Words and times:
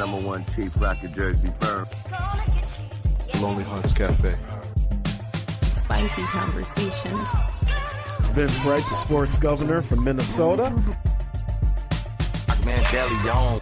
number 0.00 0.26
one 0.26 0.42
chief 0.56 0.72
rocket 0.80 1.12
Jersey 1.12 1.52
firm. 1.60 1.86
Lonely 3.42 3.64
Hearts 3.64 3.92
Cafe. 3.92 4.34
Spicy 5.62 6.22
conversations. 6.22 7.28
Vince 8.32 8.64
Wright, 8.64 8.82
the 8.88 8.94
sports 8.94 9.36
governor 9.36 9.82
from 9.82 10.02
Minnesota. 10.02 10.70
Man, 12.64 12.82
Deli 12.90 13.14
Young. 13.26 13.60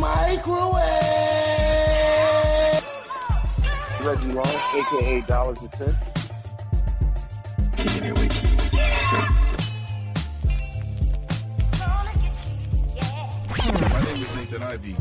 Microwave. 0.00 0.84
Reggie 4.02 4.32
Long, 4.32 4.46
aka 4.46 5.20
Dollars 5.26 5.60
and 5.60 5.74
Cents. 5.74 6.14
My 13.64 14.04
name 14.04 14.22
is 14.22 14.36
Nathan 14.36 14.62
Ivy. 14.62 14.94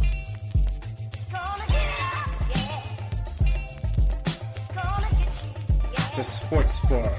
The 6.16 6.24
Sports 6.24 6.80
Bar, 6.88 7.12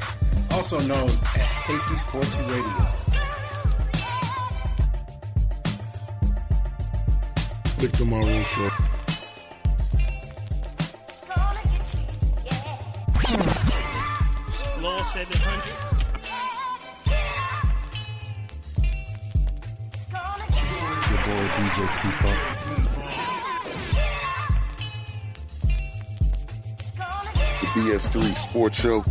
also 0.52 0.80
known 0.80 1.10
as 1.10 1.50
Stacy 1.50 1.96
Sports 1.96 2.38
Radio. 2.48 2.86
Victor 7.76 8.04
Maroon 8.06 8.44
Show. 8.44 8.70
Law 14.80 15.02
700. 15.02 15.83
Your 21.56 21.62
boy 21.62 21.70
DJ 21.70 21.86
Keeper. 22.02 22.34
The 27.60 27.66
BS3 27.74 28.36
Sports 28.36 28.80
Show. 28.80 29.04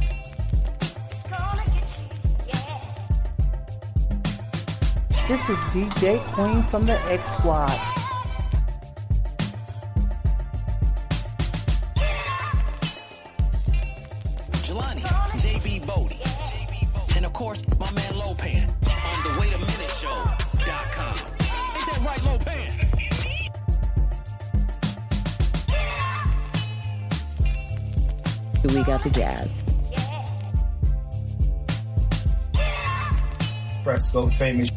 This 5.27 5.49
is 5.49 5.57
DJ 5.71 6.19
Queen 6.33 6.63
from 6.63 6.85
the 6.85 6.99
X 7.09 7.23
Squad. 7.37 7.92
The 29.03 29.09
jazz. 29.09 29.61
Fresco 33.83 34.27
famous. 34.29 34.69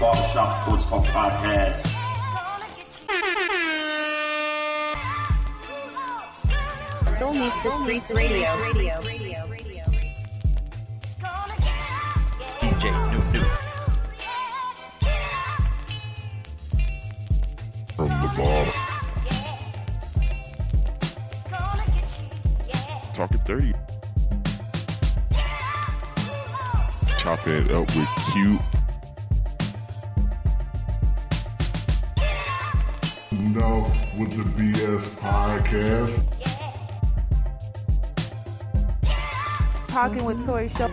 Barbershop 0.00 0.54
Sports 0.54 0.86
Talk 0.86 1.04
Podcast. 1.06 1.86
Soul 7.18 7.34
meets 7.34 7.62
the 7.62 7.70
streets 7.70 8.10
radio. 8.10 8.48
DJ 12.60 13.12
New 13.12 13.40
New. 13.40 13.69
Talking 23.50 23.72
30. 23.72 23.72
Chopping 27.18 27.52
it 27.52 27.70
up 27.72 27.96
with 27.96 28.08
Q. 28.32 28.58
Enough 33.32 33.90
with 34.18 34.30
the 34.36 34.44
BS 34.54 35.04
podcast. 35.18 36.14
Talking 39.88 40.24
with 40.24 40.46
Tori 40.46 40.68
Show. 40.68 40.90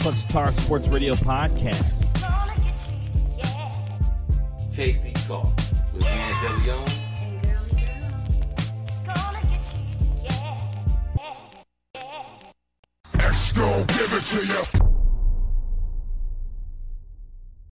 Punch 0.00 0.24
Tar 0.28 0.52
Sports 0.52 0.88
Radio 0.88 1.14
Podcast. 1.14 1.94
Tasty 4.70 5.12
Talk 5.26 5.56
with 6.42 6.50
man 6.50 6.58
Deli 6.58 6.66
Young. 6.66 6.88
X 13.18 13.52
gon' 13.52 13.86
give 13.86 14.12
it 14.12 14.22
to 14.22 14.46
you. 14.46 14.62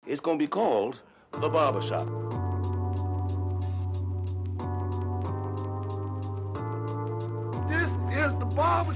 It's 0.05 0.21
gonna 0.21 0.37
be 0.37 0.47
called 0.47 1.01
The 1.33 1.49
Barbershop. 1.49 2.07
This 7.69 7.89
is 8.17 8.33
the 8.39 8.45
barber 8.45 8.93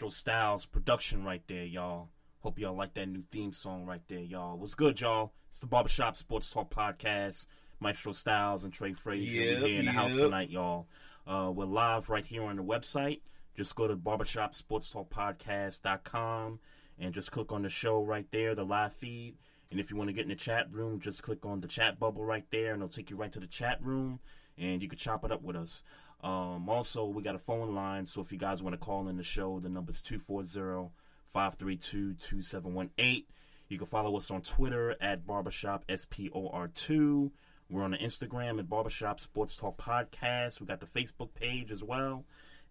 Maestro 0.00 0.08
Styles 0.08 0.64
production 0.64 1.24
right 1.24 1.42
there, 1.46 1.66
y'all. 1.66 2.08
Hope 2.38 2.58
y'all 2.58 2.74
like 2.74 2.94
that 2.94 3.06
new 3.06 3.22
theme 3.30 3.52
song 3.52 3.84
right 3.84 4.00
there, 4.08 4.20
y'all. 4.20 4.56
What's 4.56 4.74
good, 4.74 4.98
y'all? 4.98 5.34
It's 5.50 5.58
the 5.58 5.66
Barbershop 5.66 6.16
Sports 6.16 6.50
Talk 6.50 6.74
Podcast. 6.74 7.44
Maestro 7.80 8.12
Styles 8.12 8.64
and 8.64 8.72
Trey 8.72 8.94
Frazier 8.94 9.42
Yep, 9.42 9.58
here 9.58 9.80
in 9.80 9.84
the 9.84 9.92
house 9.92 10.16
tonight, 10.16 10.48
y'all. 10.48 10.88
Uh, 11.26 11.52
we're 11.54 11.66
live 11.66 12.08
right 12.08 12.24
here 12.24 12.44
on 12.44 12.56
the 12.56 12.62
website. 12.62 13.20
Just 13.54 13.74
go 13.74 13.88
to 13.88 13.94
barbershopsportstalkpodcast.com 13.94 16.60
and 16.98 17.12
just 17.12 17.30
click 17.30 17.52
on 17.52 17.60
the 17.60 17.68
show 17.68 18.02
right 18.02 18.26
there, 18.30 18.54
the 18.54 18.64
live 18.64 18.94
feed. 18.94 19.36
And 19.70 19.78
if 19.78 19.90
you 19.90 19.98
want 19.98 20.08
to 20.08 20.14
get 20.14 20.22
in 20.22 20.30
the 20.30 20.34
chat 20.34 20.72
room, 20.72 21.00
just 21.00 21.22
click 21.22 21.44
on 21.44 21.60
the 21.60 21.68
chat 21.68 22.00
bubble 22.00 22.24
right 22.24 22.46
there, 22.50 22.72
and 22.72 22.82
it'll 22.82 22.88
take 22.88 23.10
you 23.10 23.16
right 23.16 23.32
to 23.32 23.40
the 23.40 23.46
chat 23.46 23.84
room, 23.84 24.20
and 24.56 24.80
you 24.80 24.88
can 24.88 24.96
chop 24.96 25.26
it 25.26 25.30
up 25.30 25.42
with 25.42 25.56
us. 25.56 25.82
Um, 26.22 26.68
also, 26.68 27.06
we 27.06 27.22
got 27.22 27.34
a 27.34 27.38
phone 27.38 27.74
line, 27.74 28.06
so 28.06 28.20
if 28.20 28.30
you 28.32 28.38
guys 28.38 28.62
want 28.62 28.74
to 28.74 28.78
call 28.78 29.08
in 29.08 29.16
the 29.16 29.22
show, 29.22 29.58
the 29.60 29.68
number's 29.68 30.02
240 30.02 30.90
532 31.28 32.14
2718. 32.14 33.24
You 33.68 33.78
can 33.78 33.86
follow 33.86 34.16
us 34.16 34.30
on 34.30 34.42
Twitter 34.42 34.96
at 35.00 35.26
Barbershop 35.26 35.86
SPOR2. 35.88 37.30
We're 37.70 37.84
on 37.84 37.92
the 37.92 37.98
Instagram 37.98 38.58
at 38.58 38.68
Barbershop 38.68 39.20
Sports 39.20 39.56
Talk 39.56 39.78
Podcast. 39.78 40.60
We 40.60 40.66
got 40.66 40.80
the 40.80 40.86
Facebook 40.86 41.34
page 41.34 41.70
as 41.70 41.84
well. 41.84 42.24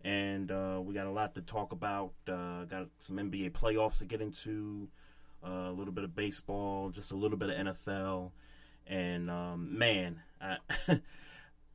And 0.04 0.52
uh, 0.52 0.82
we 0.84 0.94
got 0.94 1.08
a 1.08 1.12
lot 1.12 1.36
to 1.36 1.42
talk 1.42 1.72
about. 1.72 2.12
Uh, 2.28 2.66
got 2.66 2.88
some 3.00 3.18
NBA 3.18 3.52
playoffs 3.52 4.00
to 4.00 4.06
get 4.06 4.22
into. 4.22 4.90
uh, 5.46 5.70
a 5.70 5.72
little 5.72 5.94
bit 5.94 6.04
of 6.04 6.16
baseball, 6.16 6.90
just 6.90 7.12
a 7.12 7.16
little 7.16 7.38
bit 7.38 7.50
of 7.50 7.56
NFL, 7.68 8.32
and 8.88 9.30
um, 9.30 9.78
man, 9.78 10.22
I, 10.42 10.58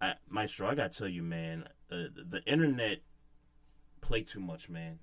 I, 0.05 0.15
Maestro, 0.29 0.69
I 0.69 0.75
gotta 0.75 0.91
tell 0.91 1.09
you, 1.09 1.23
man, 1.23 1.65
uh, 1.91 2.09
the 2.15 2.43
internet 2.47 2.99
play 4.01 4.23
too 4.23 4.41
much, 4.41 4.69
man. 4.69 4.99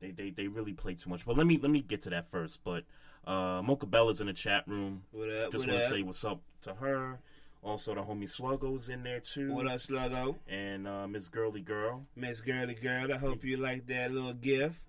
They, 0.00 0.10
they 0.10 0.30
they 0.30 0.48
really 0.48 0.72
play 0.72 0.94
too 0.94 1.10
much. 1.10 1.26
But 1.26 1.36
let 1.36 1.46
me 1.46 1.58
let 1.60 1.70
me 1.70 1.80
get 1.80 2.02
to 2.02 2.10
that 2.10 2.30
first. 2.30 2.64
But 2.64 2.84
uh, 3.26 3.62
Mocha 3.62 3.86
Bella's 3.86 4.20
in 4.20 4.26
the 4.26 4.32
chat 4.32 4.66
room. 4.66 5.02
What 5.12 5.30
up? 5.30 5.52
Just 5.52 5.66
want 5.66 5.80
to 5.80 5.88
say 5.88 6.02
what's 6.02 6.24
up 6.24 6.40
to 6.62 6.74
her. 6.74 7.18
Also, 7.62 7.94
the 7.94 8.02
homie 8.02 8.24
Sluggo's 8.24 8.88
in 8.88 9.02
there 9.02 9.20
too. 9.20 9.52
What 9.52 9.66
up, 9.66 9.80
Sluggo? 9.80 10.36
And 10.48 10.86
uh, 10.86 11.08
Miss 11.08 11.28
Girly 11.28 11.62
Girl. 11.62 12.04
Miss 12.14 12.40
Girly 12.40 12.74
Girl, 12.74 13.12
I 13.12 13.16
hope 13.16 13.42
you 13.44 13.56
like 13.56 13.86
that 13.88 14.12
little 14.12 14.34
gift. 14.34 14.82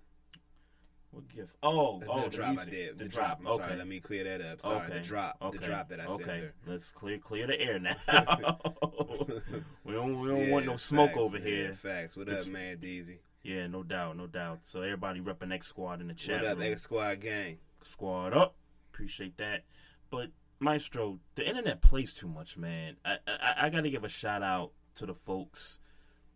What 1.10 1.26
gift? 1.28 1.56
Oh, 1.62 1.98
the, 2.00 2.06
oh, 2.06 2.22
the 2.24 2.28
drop 2.36 2.48
music. 2.50 2.68
I 2.68 2.70
did. 2.70 2.98
The 2.98 3.04
The, 3.04 3.10
drop, 3.10 3.40
drop. 3.40 3.52
Okay. 3.54 3.64
sorry. 3.64 3.76
Let 3.78 3.88
me 3.88 4.00
clear 4.00 4.24
that 4.24 4.40
up. 4.52 4.60
Sorry, 4.60 4.86
Okay. 4.86 4.92
the 4.98 5.00
drop. 5.00 5.36
Okay. 5.40 5.58
The 5.58 5.66
drop 5.66 5.88
that 5.88 6.00
I 6.00 6.06
sent 6.06 6.20
okay. 6.22 6.40
her. 6.40 6.54
Let's 6.66 6.92
clear 6.92 7.18
clear 7.18 7.46
the 7.46 7.58
air 7.60 7.78
now. 7.78 7.96
we 9.84 9.92
don't 9.92 10.20
we 10.20 10.28
don't 10.28 10.46
Yeah, 10.46 10.52
want 10.52 10.66
no 10.66 10.76
smoke 10.76 11.10
facts, 11.10 11.18
over 11.20 11.38
yeah, 11.38 11.44
here. 11.44 11.72
Facts. 11.72 12.16
What 12.16 12.28
It's- 12.28 12.46
up, 12.46 12.52
man, 12.52 12.76
Deezy? 12.76 13.18
Yeah, 13.42 13.66
no 13.68 13.82
doubt, 13.82 14.16
no 14.16 14.26
doubt. 14.26 14.64
So 14.64 14.82
everybody 14.82 15.20
repping 15.20 15.52
X 15.52 15.68
Squad 15.68 16.00
in 16.00 16.08
the 16.08 16.14
chat 16.14 16.42
What 16.42 16.50
up. 16.52 16.60
X 16.60 16.82
Squad 16.82 17.20
gang? 17.20 17.58
Squad 17.84 18.34
up. 18.34 18.56
Appreciate 18.92 19.38
that. 19.38 19.64
But 20.10 20.30
Maestro, 20.60 21.20
the 21.36 21.48
internet 21.48 21.80
plays 21.80 22.12
too 22.14 22.28
much, 22.28 22.56
man. 22.58 22.96
I 23.04 23.16
I, 23.26 23.54
I 23.66 23.70
got 23.70 23.82
to 23.82 23.90
give 23.90 24.04
a 24.04 24.08
shout 24.08 24.42
out 24.42 24.72
to 24.96 25.06
the 25.06 25.14
folks 25.14 25.78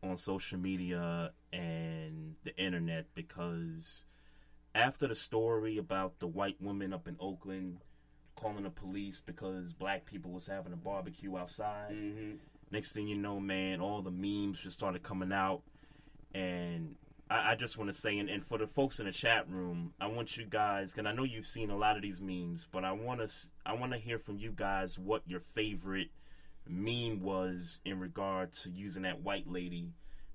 on 0.02 0.16
social 0.16 0.58
media 0.58 1.32
and 1.52 2.36
the 2.44 2.56
internet 2.56 3.06
because 3.14 4.04
after 4.74 5.06
the 5.06 5.14
story 5.14 5.78
about 5.78 6.18
the 6.18 6.26
white 6.26 6.60
woman 6.60 6.92
up 6.92 7.06
in 7.06 7.16
Oakland 7.20 7.78
calling 8.34 8.64
the 8.64 8.70
police 8.70 9.22
because 9.24 9.72
black 9.72 10.06
people 10.06 10.30
was 10.30 10.46
having 10.46 10.72
a 10.72 10.76
barbecue 10.76 11.36
outside. 11.36 11.92
Mm-hmm. 11.92 12.36
Next 12.70 12.92
thing 12.92 13.06
you 13.06 13.16
know, 13.16 13.38
man, 13.38 13.80
all 13.80 14.02
the 14.02 14.10
memes 14.10 14.62
just 14.62 14.78
started 14.78 15.02
coming 15.02 15.32
out, 15.32 15.62
and 16.32 16.94
I, 17.28 17.52
I 17.52 17.54
just 17.54 17.76
want 17.76 17.92
to 17.92 17.94
say, 17.94 18.18
and, 18.18 18.30
and 18.30 18.44
for 18.44 18.56
the 18.56 18.66
folks 18.66 18.98
in 18.98 19.04
the 19.04 19.12
chat 19.12 19.48
room, 19.48 19.92
I 20.00 20.06
want 20.06 20.38
you 20.38 20.46
guys, 20.46 20.94
and 20.96 21.06
I 21.06 21.12
know 21.12 21.24
you've 21.24 21.46
seen 21.46 21.70
a 21.70 21.76
lot 21.76 21.96
of 21.96 22.02
these 22.02 22.20
memes, 22.20 22.66
but 22.72 22.84
I 22.84 22.92
want 22.92 23.20
to, 23.20 23.30
I 23.66 23.74
want 23.74 23.92
to 23.92 23.98
hear 23.98 24.18
from 24.18 24.38
you 24.38 24.52
guys 24.54 24.98
what 24.98 25.22
your 25.26 25.40
favorite 25.40 26.08
meme 26.66 27.20
was 27.20 27.80
in 27.84 28.00
regard 28.00 28.52
to 28.52 28.70
using 28.70 29.02
that 29.02 29.20
white 29.20 29.50
lady 29.50 29.90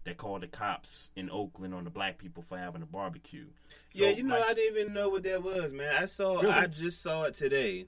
that 0.07 0.17
called 0.17 0.41
the 0.41 0.47
cops 0.47 1.11
in 1.15 1.29
Oakland 1.29 1.73
on 1.73 1.83
the 1.83 1.89
black 1.89 2.17
people 2.17 2.41
for 2.41 2.57
having 2.57 2.81
a 2.81 2.85
barbecue. 2.85 3.45
So, 3.91 4.03
yeah, 4.03 4.09
you 4.11 4.23
know, 4.23 4.39
like- 4.39 4.49
I 4.49 4.53
didn't 4.53 4.77
even 4.79 4.93
know 4.93 5.09
what 5.09 5.23
that 5.23 5.43
was, 5.43 5.73
man. 5.73 5.93
I 5.95 6.05
saw, 6.05 6.39
Really? 6.39 6.53
I 6.53 6.65
just 6.67 7.01
saw 7.01 7.23
it 7.23 7.33
today. 7.33 7.87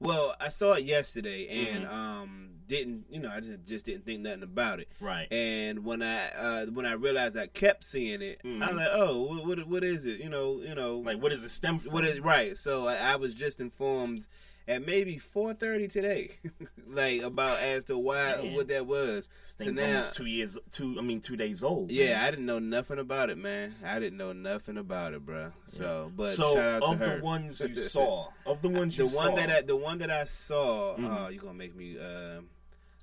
Well, 0.00 0.34
I 0.40 0.48
saw 0.48 0.74
it 0.74 0.84
yesterday, 0.84 1.46
and 1.68 1.84
Mhm. 1.84 1.92
um, 1.92 2.50
didn't 2.68 3.06
you 3.10 3.18
know? 3.18 3.30
I 3.30 3.40
just 3.40 3.64
just 3.64 3.84
didn't 3.86 4.04
think 4.06 4.20
nothing 4.20 4.42
about 4.44 4.78
it. 4.78 4.88
Right. 5.00 5.26
And 5.32 5.84
when 5.84 6.02
I 6.02 6.30
uh, 6.30 6.66
when 6.66 6.86
I 6.86 6.92
realized 6.92 7.36
I 7.36 7.48
kept 7.48 7.82
seeing 7.82 8.22
it, 8.22 8.40
I 8.44 8.48
was 8.48 8.76
like, 8.76 8.88
oh, 8.92 9.22
what, 9.22 9.44
what 9.46 9.66
what 9.68 9.84
is 9.84 10.06
it? 10.06 10.20
You 10.20 10.28
know, 10.28 10.60
you 10.60 10.74
know, 10.76 10.98
like 10.98 11.20
what 11.20 11.32
is 11.32 11.42
it 11.42 11.48
stem 11.48 11.80
from? 11.80 11.92
What 11.92 12.04
is 12.04 12.20
right? 12.20 12.56
So 12.56 12.86
I, 12.86 12.94
I 12.96 13.16
was 13.16 13.34
just 13.34 13.58
informed 13.60 14.28
at 14.68 14.86
maybe 14.86 15.18
four 15.18 15.54
thirty 15.54 15.88
today, 15.88 16.32
like 16.86 17.22
about 17.22 17.58
as 17.60 17.86
to 17.86 17.96
why 17.98 18.36
Man. 18.36 18.54
what 18.54 18.68
that 18.68 18.86
was. 18.86 19.26
So 19.44 19.64
now, 19.70 19.82
almost 19.86 20.14
two 20.14 20.26
years, 20.26 20.58
two. 20.70 20.96
I 20.98 21.02
mean, 21.02 21.20
two 21.20 21.36
days 21.36 21.64
old. 21.64 21.90
yeah, 21.90 22.10
man. 22.14 22.24
I 22.24 22.30
didn't 22.30 22.46
know 22.46 22.58
nothing 22.58 22.98
about 22.98 23.30
it, 23.30 23.38
man. 23.38 23.74
I 23.84 23.98
didn't 23.98 24.18
know 24.18 24.32
nothing 24.32 24.76
about 24.76 25.14
it, 25.14 25.24
bro. 25.24 25.52
So, 25.68 26.12
but 26.14 26.28
so 26.28 26.54
shout 26.54 26.74
out 26.74 26.86
to 26.86 26.92
of 26.92 26.98
her. 26.98 27.16
the 27.18 27.24
ones 27.24 27.60
you 27.60 27.74
saw, 27.80 28.28
of 28.46 28.60
the 28.62 28.68
ones 28.68 28.96
the 28.96 29.06
you 29.06 29.16
one 29.16 29.28
saw, 29.28 29.36
that 29.36 29.50
I, 29.50 29.60
the 29.62 29.76
one 29.76 29.98
that 29.98 30.10
I 30.10 30.24
saw. 30.24 30.96
Mhm. 30.96 31.18
Oh, 31.26 31.28
you 31.28 31.40
gonna 31.40 31.54
make 31.54 31.74
me. 31.74 31.98
Uh, 31.98 32.40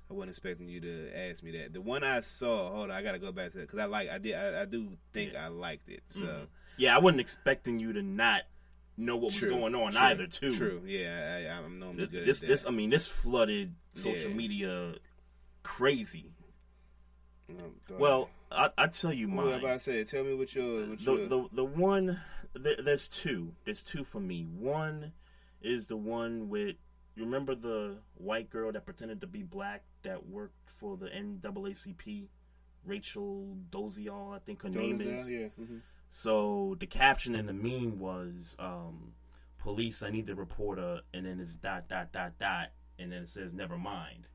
I 0.08 0.14
wasn't 0.14 0.30
expecting 0.30 0.68
you 0.68 0.80
to 0.82 1.10
ask 1.16 1.42
me 1.42 1.50
that. 1.58 1.72
The 1.72 1.80
one 1.80 2.04
I 2.04 2.20
saw. 2.20 2.70
Hold 2.70 2.90
on, 2.90 2.96
I 2.96 3.02
gotta 3.02 3.18
go 3.18 3.32
back 3.32 3.52
to 3.54 3.58
it 3.58 3.62
because 3.62 3.80
I 3.80 3.86
like. 3.86 4.08
I 4.08 4.18
did. 4.18 4.34
I, 4.36 4.62
I 4.62 4.64
do 4.64 4.90
think 5.12 5.34
I 5.34 5.48
liked 5.48 5.88
it. 5.88 6.04
So. 6.10 6.20
Mhm. 6.20 6.46
yeah, 6.76 6.94
I 6.94 7.00
wasn't 7.00 7.20
expecting 7.22 7.80
you 7.80 7.92
to 7.92 8.02
not 8.02 8.42
know 8.96 9.16
what 9.16 9.34
True, 9.34 9.48
was 9.50 9.58
going 9.58 9.74
on 9.74 9.92
true, 9.92 10.00
either. 10.00 10.26
Too 10.26 10.52
True. 10.56 10.82
Yeah, 10.86 11.50
I, 11.54 11.64
I'm 11.64 11.78
normally 11.78 12.04
This, 12.06 12.10
good 12.10 12.26
this, 12.26 12.36
at 12.38 12.40
that. 12.42 12.46
this, 12.48 12.66
I 12.66 12.70
mean, 12.70 12.90
this 12.90 13.06
flooded 13.06 13.74
social 13.92 14.30
Yeah. 14.30 14.36
media 14.36 14.94
crazy. 15.62 16.32
Well, 17.98 18.30
I, 18.50 18.70
I 18.76 18.86
tell 18.88 19.12
you 19.12 19.28
What 19.28 19.46
mine. 19.46 19.58
about 19.60 19.70
I 19.70 19.76
say? 19.76 20.04
Tell 20.04 20.24
me 20.24 20.34
what 20.34 20.54
your 20.54 20.88
what 20.88 20.98
the, 20.98 21.04
your 21.14 21.28
the 21.28 21.48
the 21.52 21.64
one 21.64 22.20
there, 22.54 22.76
there's 22.82 23.08
two 23.08 23.52
there's 23.64 23.82
two 23.82 24.02
for 24.04 24.20
me 24.20 24.44
one 24.44 25.12
is 25.62 25.86
the 25.86 25.96
one 25.96 26.48
with 26.48 26.76
you 27.14 27.24
remember 27.24 27.54
the 27.54 27.98
white 28.14 28.50
girl 28.50 28.72
that 28.72 28.84
pretended 28.84 29.20
to 29.20 29.26
be 29.26 29.42
black 29.42 29.82
that 30.02 30.26
worked 30.26 30.70
for 30.70 30.96
the 30.96 31.06
NAACP 31.06 32.26
Rachel 32.84 33.56
Dolezal 33.70 34.34
I 34.34 34.38
think 34.40 34.62
her 34.62 34.68
name 34.68 35.00
is 35.00 35.32
yeah, 35.32 35.48
mhm. 35.60 35.80
So 36.18 36.76
the 36.80 36.86
caption 36.86 37.34
in 37.34 37.44
the 37.44 37.52
meme 37.52 37.98
was 37.98 38.56
um, 38.58 39.12
police 39.58 40.02
I 40.02 40.08
need 40.08 40.26
to 40.28 40.34
report 40.34 40.78
a 40.78 41.02
and 41.12 41.26
then 41.26 41.38
it's 41.40 41.56
dot 41.56 41.88
dot 41.90 42.10
dot 42.10 42.38
dot 42.40 42.68
and 42.98 43.12
then 43.12 43.24
it 43.24 43.28
says 43.28 43.52
never 43.52 43.76
mind 43.76 44.26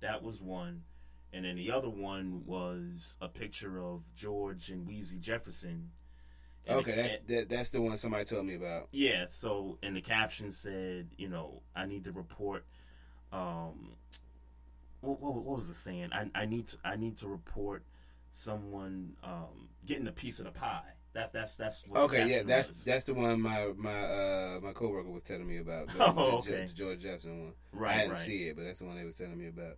that 0.00 0.22
was 0.22 0.40
one 0.40 0.84
and 1.30 1.44
then 1.44 1.56
the 1.56 1.70
other 1.70 1.90
one 1.90 2.44
was 2.46 3.18
a 3.20 3.28
picture 3.28 3.78
of 3.78 4.04
George 4.16 4.70
and 4.70 4.88
Weezy 4.88 5.20
Jefferson. 5.20 5.90
And 6.66 6.78
Okay, 6.78 6.92
it- 6.92 6.96
that's 6.96 7.26
that, 7.26 7.48
that's 7.54 7.68
the 7.68 7.82
one 7.82 7.98
somebody 7.98 8.24
told 8.24 8.46
me 8.46 8.54
about. 8.54 8.88
yeah. 8.92 9.26
So, 9.28 9.76
and 9.82 9.94
the 9.94 10.00
caption 10.00 10.50
said, 10.50 11.08
you 11.18 11.28
know, 11.28 11.60
I 11.76 11.84
need 11.84 12.04
to 12.04 12.12
report. 12.12 12.64
Um, 13.32 13.96
what, 15.02 15.20
what, 15.20 15.34
what 15.34 15.56
was 15.56 15.68
the 15.68 15.74
saying? 15.74 16.08
I, 16.10 16.30
I 16.34 16.46
need 16.46 16.68
to 16.68 16.78
I 16.84 16.96
need 16.96 17.18
to 17.18 17.28
report 17.28 17.84
someone 18.32 19.16
um, 19.22 19.68
getting 19.84 20.06
a 20.08 20.12
piece 20.12 20.38
of 20.38 20.46
the 20.46 20.52
pie. 20.52 20.94
That's 21.12 21.30
that's 21.30 21.56
that's 21.56 21.84
Okay, 21.94 22.26
yeah, 22.26 22.42
that's 22.42 22.84
that's 22.84 23.04
the 23.04 23.14
one 23.14 23.40
my 23.40 23.72
my 23.76 24.02
uh 24.02 24.60
my 24.62 24.72
coworker 24.72 25.10
was 25.10 25.22
telling 25.22 25.48
me 25.48 25.58
about. 25.58 25.88
The, 25.88 26.04
Oh, 26.04 26.38
okay. 26.38 26.66
Ge- 26.66 26.74
George 26.74 27.00
Jefferson 27.00 27.44
one. 27.44 27.52
Right, 27.72 27.94
I 27.94 27.98
didn't 28.00 28.12
right. 28.12 28.20
see 28.20 28.48
it, 28.48 28.56
but 28.56 28.64
that's 28.64 28.78
the 28.80 28.84
one 28.84 28.96
they 28.96 29.04
was 29.04 29.16
telling 29.16 29.38
me 29.38 29.48
about. 29.48 29.76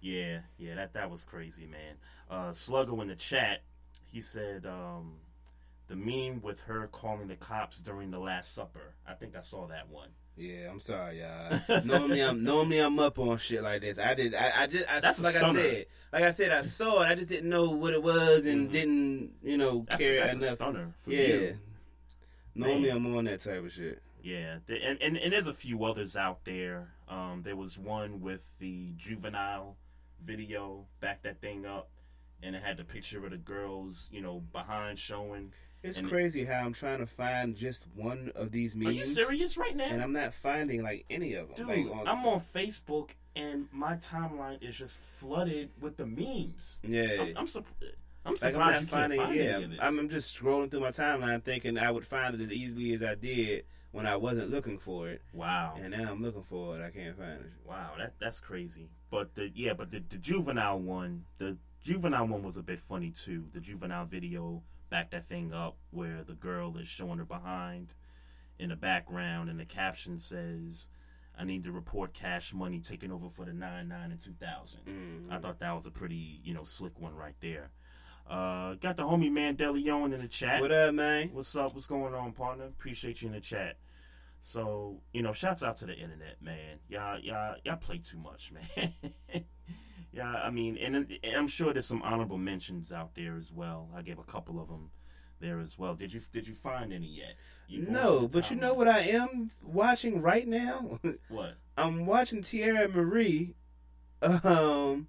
Yeah, 0.00 0.40
yeah, 0.58 0.74
that 0.74 0.94
that 0.94 1.10
was 1.10 1.24
crazy, 1.24 1.66
man. 1.66 1.96
Uh, 2.28 2.50
Sluggo 2.50 3.00
in 3.00 3.08
the 3.08 3.14
chat, 3.14 3.62
he 4.04 4.20
said 4.20 4.66
um, 4.66 5.14
the 5.86 5.96
meme 5.96 6.42
with 6.42 6.62
her 6.62 6.88
calling 6.88 7.28
the 7.28 7.36
cops 7.36 7.80
during 7.82 8.10
the 8.10 8.18
Last 8.18 8.54
Supper. 8.54 8.94
I 9.06 9.14
think 9.14 9.36
I 9.36 9.40
saw 9.40 9.68
that 9.68 9.88
one. 9.88 10.08
Yeah, 10.36 10.70
I'm 10.70 10.80
sorry, 10.80 11.20
y'all. 11.20 11.82
normally, 11.84 12.20
I'm 12.20 12.42
normally 12.44 12.78
I'm 12.78 12.98
up 12.98 13.18
on 13.18 13.36
shit 13.38 13.62
like 13.62 13.82
this. 13.82 13.98
I 13.98 14.14
did. 14.14 14.34
I, 14.34 14.62
I 14.62 14.66
just. 14.66 14.88
I, 14.88 15.00
That's 15.00 15.18
a 15.18 15.22
like 15.22 15.36
I 15.36 15.52
said. 15.54 15.86
Like 16.12 16.22
I 16.24 16.30
said, 16.30 16.52
I 16.52 16.62
saw 16.62 17.02
it. 17.02 17.06
I 17.06 17.14
just 17.14 17.28
didn't 17.28 17.48
know 17.50 17.70
what 17.70 17.92
it 17.94 18.02
was 18.02 18.44
and 18.46 18.70
didn't, 18.70 19.30
you 19.42 19.56
know, 19.56 19.80
Mm-hmm. 19.80 19.84
That's- 19.84 19.98
care 20.00 20.20
that's 20.20 20.34
a 20.34 20.36
enough. 20.38 20.48
stunner 20.54 20.94
for 21.00 21.10
yeah. 21.10 21.26
you. 21.26 21.58
Normally, 22.54 22.88
Man. 22.88 22.96
I'm 22.96 23.16
on 23.16 23.24
that 23.24 23.40
type 23.40 23.64
of 23.64 23.72
shit. 23.72 24.02
Yeah, 24.22 24.58
and, 24.68 25.00
and 25.02 25.16
and 25.16 25.32
there's 25.32 25.48
a 25.48 25.52
few 25.54 25.84
others 25.84 26.16
out 26.16 26.44
there. 26.44 26.92
Um, 27.08 27.42
there 27.44 27.56
was 27.56 27.76
one 27.78 28.20
with 28.20 28.58
the 28.58 28.92
juvenile 28.96 29.76
video, 30.24 30.84
back 31.00 31.22
that 31.24 31.40
thing 31.40 31.66
up, 31.66 31.88
and 32.42 32.54
it 32.54 32.62
had 32.62 32.76
the 32.76 32.84
picture 32.84 33.24
of 33.24 33.30
the 33.32 33.36
girls, 33.36 34.08
you 34.12 34.20
know, 34.20 34.40
behind 34.52 34.98
showing. 34.98 35.52
It's 35.82 35.98
and- 35.98 36.08
crazy 36.08 36.44
how 36.44 36.60
I'm 36.64 36.72
trying 36.72 36.98
to 36.98 37.06
find 37.06 37.56
just 37.56 37.84
one 37.94 38.30
of 38.34 38.52
these 38.52 38.74
memes. 38.76 38.88
Are 38.88 38.92
you 38.92 39.04
serious 39.04 39.56
right 39.56 39.76
now? 39.76 39.84
And 39.84 40.02
I'm 40.02 40.12
not 40.12 40.32
finding 40.34 40.82
like 40.82 41.04
any 41.10 41.34
of 41.34 41.48
them. 41.54 41.66
Dude, 41.66 41.88
like, 41.88 42.06
I'm 42.08 42.24
on 42.26 42.42
Facebook 42.54 43.10
and 43.34 43.66
my 43.72 43.94
timeline 43.96 44.62
is 44.62 44.76
just 44.76 44.98
flooded 45.18 45.70
with 45.80 45.96
the 45.96 46.06
memes. 46.06 46.78
Yeah. 46.86 47.22
I'm, 47.22 47.36
I'm, 47.38 47.46
surp- 47.46 47.64
I'm 48.24 48.32
Like 48.32 48.38
surprised 48.38 48.54
I'm 48.54 48.60
not 48.60 48.68
you 48.68 48.74
can't 48.78 48.88
finding. 48.90 49.18
find 49.20 49.34
yeah, 49.34 49.42
any 49.42 49.64
of 49.64 49.70
this. 49.70 49.78
I'm, 49.82 49.98
I'm 49.98 50.08
just 50.08 50.38
scrolling 50.38 50.70
through 50.70 50.80
my 50.80 50.90
timeline 50.90 51.42
thinking 51.42 51.78
I 51.78 51.90
would 51.90 52.06
find 52.06 52.34
it 52.34 52.40
as 52.40 52.52
easily 52.52 52.92
as 52.92 53.02
I 53.02 53.14
did 53.16 53.64
when 53.90 54.06
I 54.06 54.16
wasn't 54.16 54.50
looking 54.50 54.78
for 54.78 55.08
it. 55.08 55.22
Wow. 55.32 55.74
And 55.82 55.90
now 55.90 56.10
I'm 56.12 56.22
looking 56.22 56.44
for 56.44 56.78
it. 56.78 56.84
I 56.84 56.90
can't 56.90 57.16
find 57.16 57.40
it. 57.40 57.52
Wow, 57.66 57.90
that 57.98 58.14
that's 58.20 58.38
crazy. 58.40 58.88
But 59.10 59.34
the 59.34 59.50
yeah, 59.54 59.72
but 59.74 59.90
the, 59.90 60.02
the 60.08 60.16
juvenile 60.18 60.78
one, 60.78 61.24
the 61.38 61.56
juvenile 61.82 62.26
one 62.28 62.42
was 62.42 62.56
a 62.56 62.62
bit 62.62 62.80
funny 62.80 63.10
too. 63.10 63.46
The 63.52 63.60
juvenile 63.60 64.06
video 64.06 64.62
back 64.92 65.10
that 65.10 65.26
thing 65.26 65.54
up 65.54 65.78
where 65.90 66.22
the 66.22 66.34
girl 66.34 66.76
is 66.76 66.86
showing 66.86 67.16
her 67.16 67.24
behind 67.24 67.94
in 68.58 68.68
the 68.68 68.76
background, 68.76 69.48
and 69.48 69.58
the 69.58 69.64
caption 69.64 70.18
says, 70.18 70.88
"I 71.36 71.44
need 71.44 71.64
to 71.64 71.72
report 71.72 72.12
cash 72.12 72.52
money 72.52 72.78
taking 72.78 73.10
over 73.10 73.30
for 73.30 73.46
the 73.46 73.54
nine 73.54 73.88
nine 73.88 74.10
and 74.12 74.20
two 74.22 74.34
I 75.30 75.38
thought 75.38 75.60
that 75.60 75.74
was 75.74 75.86
a 75.86 75.90
pretty 75.90 76.40
you 76.44 76.52
know 76.52 76.64
slick 76.64 77.00
one 77.00 77.14
right 77.14 77.34
there. 77.40 77.70
Uh, 78.28 78.74
got 78.74 78.98
the 78.98 79.02
homie 79.02 79.30
Mandelion 79.30 80.12
in 80.12 80.20
the 80.20 80.28
chat. 80.28 80.60
What 80.60 80.70
up, 80.70 80.94
man? 80.94 81.30
What's 81.32 81.56
up? 81.56 81.74
What's 81.74 81.86
going 81.86 82.14
on, 82.14 82.32
partner? 82.32 82.66
Appreciate 82.66 83.22
you 83.22 83.28
in 83.28 83.34
the 83.34 83.40
chat. 83.40 83.78
So, 84.42 85.00
you 85.12 85.22
know, 85.22 85.32
shouts 85.32 85.62
out 85.62 85.76
to 85.78 85.86
the 85.86 85.94
internet, 85.94 86.42
man. 86.42 86.80
Y'all, 86.88 87.18
y'all, 87.18 87.56
y'all 87.64 87.76
play 87.76 87.98
too 87.98 88.18
much, 88.18 88.52
man. 88.52 88.92
yeah, 90.12 90.34
I 90.34 90.50
mean, 90.50 90.76
and, 90.78 90.94
and 90.96 91.36
I'm 91.36 91.48
sure 91.48 91.72
there's 91.72 91.86
some 91.86 92.02
honorable 92.02 92.38
mentions 92.38 92.92
out 92.92 93.14
there 93.14 93.36
as 93.36 93.52
well. 93.52 93.88
I 93.96 94.02
gave 94.02 94.18
a 94.18 94.24
couple 94.24 94.60
of 94.60 94.68
them 94.68 94.90
there 95.40 95.58
as 95.60 95.78
well. 95.78 95.94
Did 95.94 96.12
you 96.12 96.20
did 96.32 96.46
you 96.46 96.54
find 96.54 96.92
any 96.92 97.06
yet? 97.06 97.34
You 97.68 97.86
No, 97.88 98.28
but 98.28 98.50
you 98.50 98.56
know 98.56 98.74
what 98.74 98.86
I 98.88 99.00
am 99.00 99.50
watching 99.62 100.20
right 100.22 100.46
now? 100.46 101.00
What? 101.28 101.54
I'm 101.76 102.04
watching 102.06 102.42
Teairra 102.42 102.94
Mari. 102.94 103.54
Um, 104.20 105.08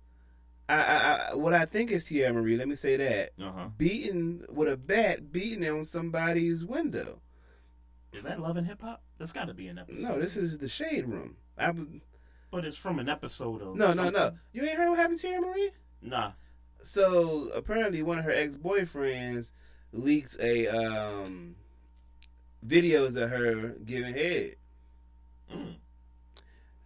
I, 0.69 0.75
I, 0.75 0.95
I 1.31 1.35
what 1.35 1.53
I 1.53 1.65
think 1.65 1.91
is 1.91 2.05
Teairra 2.05 2.33
Mari. 2.33 2.55
Let 2.57 2.67
me 2.67 2.75
say 2.75 2.95
that 2.97 3.31
Uh 3.39 3.51
huh. 3.51 3.67
beating 3.77 4.43
with 4.49 4.69
a 4.71 4.77
bat, 4.77 5.31
beating 5.31 5.67
on 5.69 5.83
somebody's 5.83 6.65
window. 6.65 7.19
Is 8.13 8.23
that 8.23 8.39
Love 8.39 8.57
and 8.57 8.67
Hip 8.67 8.81
Hop? 8.81 9.01
That's 9.17 9.33
got 9.33 9.45
to 9.47 9.53
be 9.53 9.67
an 9.67 9.77
episode. 9.79 10.01
No, 10.01 10.19
this 10.19 10.37
is 10.37 10.57
the 10.59 10.69
Shade 10.69 11.07
Room. 11.07 11.35
I 11.57 11.71
was 11.71 11.85
But 12.53 12.65
it's 12.65 12.77
from 12.77 12.99
an 12.99 13.09
episode 13.09 13.63
of. 13.63 13.75
no, 13.75 13.93
no, 13.93 14.11
no. 14.11 14.33
You 14.51 14.61
ain't 14.63 14.77
heard 14.77 14.89
what 14.89 14.99
happened 14.99 15.19
to 15.21 15.27
Teairra 15.27 15.41
Mari? 15.41 15.71
Nah. 16.03 16.31
So 16.83 17.49
apparently, 17.55 18.03
one 18.03 18.19
of 18.19 18.25
her 18.25 18.31
ex 18.31 18.53
boyfriends 18.53 19.53
leaked 19.91 20.37
a 20.39 20.67
um 20.67 21.55
videos 22.63 23.15
of 23.15 23.31
her 23.31 23.69
giving 23.83 24.13
head. 24.13 24.55
Mm. 25.51 25.75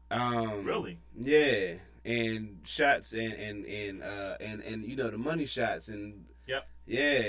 Um, 0.09 0.63
Really? 0.63 0.99
Yeah, 1.21 1.73
and 2.05 2.59
shots 2.63 3.11
and 3.11 3.33
and 3.33 3.65
and 3.65 4.03
uh 4.03 4.37
and 4.39 4.61
and 4.61 4.85
you 4.85 4.95
know 4.95 5.09
the 5.09 5.17
money 5.17 5.45
shots 5.45 5.89
and 5.89 6.27
Yep. 6.47 6.65
yeah, 6.85 7.21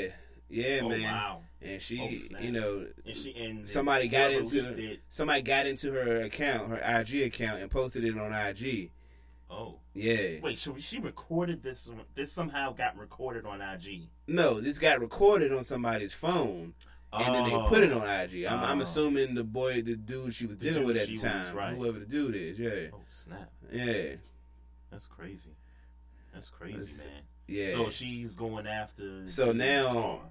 yeah, 0.48 0.80
Oh, 0.84 0.88
man. 0.90 1.02
wow. 1.02 1.42
And 1.60 1.82
she, 1.82 2.00
Oh, 2.00 2.38
you 2.40 2.52
know, 2.52 2.86
And 3.04 3.16
she 3.16 3.34
and 3.36 3.68
somebody 3.68 4.06
got 4.08 4.30
into 4.32 4.98
somebody 5.10 5.42
got 5.42 5.66
into 5.66 5.92
her 5.92 6.20
account, 6.20 6.68
her 6.70 7.00
IG 7.00 7.22
account, 7.22 7.60
and 7.62 7.70
posted 7.70 8.04
it 8.04 8.16
on 8.16 8.32
IG. 8.32 8.90
Oh. 9.50 9.76
Yeah. 9.94 10.40
Wait, 10.42 10.58
so 10.58 10.76
she 10.78 11.00
recorded 11.00 11.62
this? 11.62 11.88
This 12.14 12.30
somehow 12.32 12.72
got 12.72 12.96
recorded 12.96 13.44
on 13.46 13.60
IG. 13.60 14.02
No, 14.26 14.60
this 14.60 14.78
got 14.78 15.00
recorded 15.00 15.52
on 15.52 15.64
somebody's 15.64 16.12
phone, 16.12 16.74
and 17.12 17.34
then 17.34 17.44
they 17.44 17.56
put 17.68 17.82
it 17.82 17.90
oh. 17.90 18.00
on 18.00 18.08
IG. 18.08 18.44
I'm, 18.44 18.60
I'm 18.60 18.78
Oh. 18.78 18.82
assuming 18.82 19.34
the 19.34 19.42
boy, 19.44 19.82
the 19.82 19.96
dude 19.96 20.34
she 20.34 20.46
was 20.46 20.58
The 20.58 20.70
dealing 20.70 20.86
with 20.86 20.96
at 20.96 21.06
the 21.06 21.14
was, 21.14 21.22
time, 21.22 21.56
right. 21.56 21.74
whoever 21.74 21.98
the 21.98 22.06
dude 22.06 22.36
is, 22.36 22.58
yeah, 22.58 22.90
Oh 22.92 23.00
snap! 23.10 23.50
yeah, 23.72 24.16
That's 24.90 25.06
crazy. 25.06 25.56
That's 26.32 26.50
crazy, 26.50 26.76
That's- 26.78 26.98
man. 26.98 27.22
yeah. 27.48 27.66
So 27.72 27.88
she's 27.88 28.36
going 28.36 28.66
after. 28.68 29.26
So 29.28 29.50
now 29.52 30.30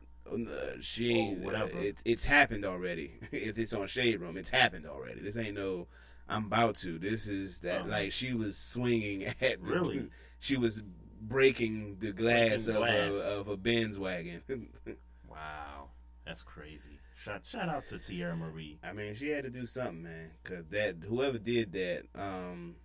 she 0.82 1.12
ain't. 1.12 1.42
Or 1.44 1.46
whatever. 1.46 1.78
uh, 1.78 1.82
it, 1.82 1.98
it's 2.06 2.26
happened 2.26 2.66
already. 2.66 3.14
if 3.32 3.58
it's 3.58 3.74
on 3.74 3.88
Shade 3.88 4.20
Room, 4.22 4.38
it's 4.38 4.50
happened 4.50 4.86
already. 4.86 5.22
This 5.22 5.38
ain't 5.38 5.56
no. 5.56 5.88
I'm 6.30 6.46
about 6.46 6.76
to. 6.78 7.00
This 7.00 7.28
is 7.28 7.60
that 7.62 7.82
Uh-huh. 7.82 7.90
like 7.90 8.12
she 8.12 8.34
was 8.34 8.58
swinging 8.58 9.24
at. 9.28 9.38
The, 9.40 9.58
Really? 9.62 10.10
She 10.40 10.58
was 10.58 10.84
breaking 11.22 11.98
the 12.00 12.12
glass, 12.12 12.66
Breaking 12.66 12.84
of 13.10 13.16
a 13.16 13.38
of 13.40 13.48
a 13.48 13.58
Benz 13.58 13.98
wagon. 14.00 14.42
Wow, 15.30 15.90
that's 16.26 16.42
crazy. 16.44 17.00
Shout 17.16 17.46
shout 17.46 17.70
out 17.70 17.86
to 17.88 17.96
Teairra 17.98 18.38
Mari. 18.38 18.80
I 18.84 18.94
mean, 18.94 19.14
she 19.16 19.30
had 19.30 19.44
to 19.44 19.50
do 19.50 19.66
something, 19.66 20.04
man. 20.04 20.32
Cause 20.44 20.66
that 20.72 20.96
whoever 21.08 21.38
did 21.38 21.74
that, 21.74 22.04
um, 22.16 22.76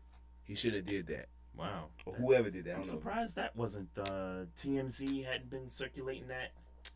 he 0.44 0.54
should 0.54 0.74
have 0.74 0.84
did 0.84 1.06
that. 1.06 1.28
Wow. 1.56 1.86
Or 2.04 2.14
whoever 2.14 2.50
did 2.50 2.64
that. 2.66 2.76
I'm 2.76 2.84
surprised 2.84 3.36
that 3.36 3.54
wasn't 3.56 3.88
uh, 3.98 4.46
TMZ 4.58 5.24
hadn't 5.24 5.50
been 5.50 5.70
circulating 5.70 6.28
that. 6.28 6.52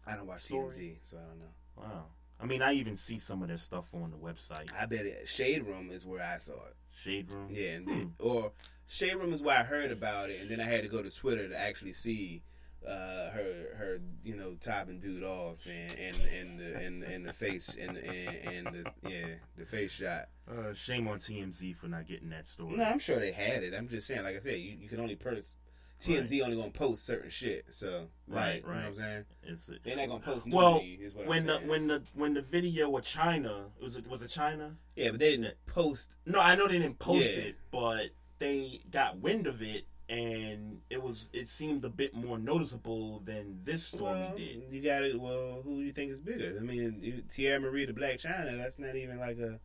I 0.06 0.16
don't 0.16 0.26
watch 0.26 0.44
story. 0.44 0.68
TMZ, 0.68 0.96
so 1.02 1.16
I 1.18 1.28
don't 1.28 1.38
know. 1.38 1.46
Wow. 1.76 2.04
I 2.40 2.46
mean, 2.46 2.62
I 2.62 2.72
even 2.75 2.96
see 2.96 3.18
some 3.18 3.42
of 3.42 3.48
their 3.48 3.56
stuff 3.56 3.86
on 3.94 4.10
the 4.10 4.16
website. 4.16 4.66
I 4.78 4.86
bet 4.86 5.06
it, 5.06 5.28
Shade 5.28 5.66
Room 5.66 5.90
is 5.90 6.06
where 6.06 6.22
I 6.22 6.38
saw 6.38 6.52
it. 6.52 6.76
Shade 6.94 7.30
Room. 7.30 7.48
Yeah, 7.50 7.70
and 7.70 7.88
then, 7.88 8.14
or 8.18 8.52
Shade 8.88 9.14
Room 9.16 9.32
is 9.32 9.42
where 9.42 9.58
I 9.58 9.62
heard 9.62 9.90
about 9.90 10.30
it, 10.30 10.40
and 10.40 10.50
then 10.50 10.60
I 10.60 10.64
had 10.64 10.82
to 10.82 10.88
go 10.88 11.02
to 11.02 11.10
Twitter 11.10 11.48
to 11.48 11.58
actually 11.58 11.92
see 11.92 12.42
uh, 12.86 13.30
her 13.30 13.75
her 13.76 14.00
you 14.22 14.36
know 14.36 14.54
topping 14.60 15.00
dude 15.00 15.25
off 15.25 15.58
and 15.66 15.92
and 15.98 16.16
and 16.32 16.58
the 16.58 16.76
and, 16.76 17.02
and 17.02 17.26
the 17.26 17.32
face 17.32 17.76
and 17.80 17.96
and, 17.96 18.36
and 18.46 18.66
the 18.68 19.10
yeah 19.10 19.34
the 19.56 19.64
face 19.64 19.92
shot. 19.92 20.28
Uh, 20.48 20.72
shame 20.72 21.08
on 21.08 21.18
TMZ 21.18 21.75
for 21.75 21.88
not 21.88 22.06
getting 22.06 22.28
that 22.30 22.46
story. 22.46 22.76
No, 22.76 22.84
I'm 22.84 23.00
sure 23.00 23.18
they 23.18 23.32
had 23.32 23.64
it. 23.64 23.75
I'm 23.75 23.88
just 23.88 24.06
saying, 24.06 24.22
like 24.22 24.36
I 24.36 24.40
said, 24.40 24.60
you, 24.60 24.76
you 24.78 24.88
can 24.88 25.00
only 25.00 25.16
purchase. 25.16 25.54
TMZ 26.00 26.42
only 26.42 26.56
gonna 26.56 26.70
post 26.70 27.04
certain 27.06 27.30
shit, 27.30 27.64
so 27.70 28.08
Right, 28.28 28.62
like, 28.62 28.66
right. 28.66 28.74
You 28.76 28.80
know 28.80 28.80
what 28.80 28.84
I'm 28.88 28.94
saying? 28.96 29.24
It's 29.44 29.68
a, 29.68 29.72
They're 29.82 29.96
not 29.96 30.08
gonna 30.08 30.20
post 30.20 30.46
well 30.50 30.74
nudity, 30.82 31.08
what 31.14 31.26
when 31.26 31.38
I'm 31.40 31.46
the 31.46 31.56
saying. 31.58 31.68
when 31.68 31.86
the 31.86 32.02
when 32.14 32.34
the 32.34 32.42
video 32.42 32.90
with 32.90 33.04
Chyna 33.04 33.64
was 33.82 33.96
it 33.96 34.06
was 34.06 34.22
it 34.22 34.30
Chyna? 34.30 34.74
Yeah, 34.94 35.10
but 35.10 35.20
they 35.20 35.30
didn't 35.36 35.54
post. 35.66 36.10
No, 36.26 36.38
I 36.40 36.54
know 36.54 36.66
they 36.68 36.78
didn't 36.78 36.98
post 36.98 37.24
Yeah. 37.24 37.40
it, 37.40 37.56
but 37.70 38.10
they 38.38 38.82
got 38.90 39.18
wind 39.18 39.46
of 39.46 39.62
it, 39.62 39.86
and 40.10 40.80
it 40.90 41.02
was 41.02 41.30
it 41.32 41.48
seemed 41.48 41.84
a 41.84 41.88
bit 41.88 42.14
more 42.14 42.38
noticeable 42.38 43.20
than 43.20 43.60
this 43.64 43.86
story 43.86 44.02
Well, 44.20 44.36
did. 44.36 44.64
you 44.70 44.82
got 44.82 45.02
it. 45.02 45.18
Well, 45.18 45.62
who 45.64 45.76
do 45.76 45.82
you 45.82 45.92
think 45.92 46.12
is 46.12 46.20
bigger? 46.20 46.56
I 46.60 46.62
mean, 46.62 46.98
you, 47.00 47.22
Teairra 47.28 47.62
Mari, 47.62 47.86
the 47.86 47.92
Blac 47.94 48.20
Chyna. 48.22 48.58
That's 48.58 48.78
not 48.78 48.94
even 48.96 49.18
like 49.18 49.38
a. 49.38 49.58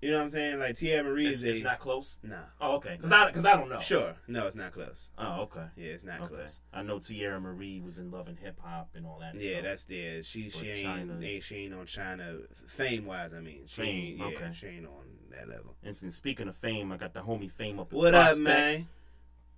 You 0.00 0.12
know 0.12 0.16
what 0.16 0.22
I'm 0.24 0.30
saying? 0.30 0.58
Like 0.58 0.76
Teairra 0.76 1.04
Mari 1.04 1.26
is 1.26 1.42
it's 1.44 1.62
not 1.62 1.78
close. 1.78 2.16
Nah. 2.22 2.36
Oh, 2.58 2.76
okay. 2.76 2.96
Because 2.96 3.12
I 3.12 3.26
because 3.26 3.44
I 3.44 3.52
don't 3.54 3.68
know. 3.68 3.80
Sure. 3.80 4.14
No, 4.26 4.46
it's 4.46 4.56
not 4.56 4.72
close. 4.72 5.10
Oh, 5.18 5.42
okay. 5.42 5.66
Yeah, 5.76 5.90
it's 5.90 6.04
not 6.04 6.22
okay. 6.22 6.34
close. 6.36 6.60
I 6.72 6.82
know 6.82 6.98
Teairra 6.98 7.40
Mari 7.42 7.82
was 7.84 7.98
in 7.98 8.10
Love 8.10 8.26
and 8.28 8.38
Hip 8.38 8.58
Hop 8.64 8.88
and 8.94 9.04
all 9.04 9.18
that. 9.20 9.34
Yeah, 9.34 9.54
stuff. 9.56 9.64
that's 9.64 9.84
there. 9.84 10.22
She 10.22 10.44
But 10.44 10.52
she 10.54 10.68
ain't, 10.70 11.10
Chyna- 11.10 11.24
ain't 11.24 11.42
she 11.44 11.56
ain't 11.56 11.74
on 11.74 11.84
Chyna 11.84 12.40
fame 12.66 13.04
wise. 13.04 13.34
I 13.34 13.40
mean, 13.40 13.62
she 13.66 13.82
Fame, 13.82 13.88
ain't, 14.06 14.18
yeah, 14.18 14.24
okay. 14.38 14.50
she 14.54 14.66
ain't 14.68 14.86
on 14.86 15.04
that 15.32 15.48
level. 15.50 15.74
And 15.84 15.94
since 15.94 16.16
speaking 16.16 16.48
of 16.48 16.56
fame, 16.56 16.92
I 16.92 16.96
got 16.96 17.12
the 17.12 17.20
homie 17.20 17.50
Fame 17.50 17.78
up. 17.78 17.92
in 17.92 17.98
What 17.98 18.14
up, 18.14 18.38
man? 18.38 18.88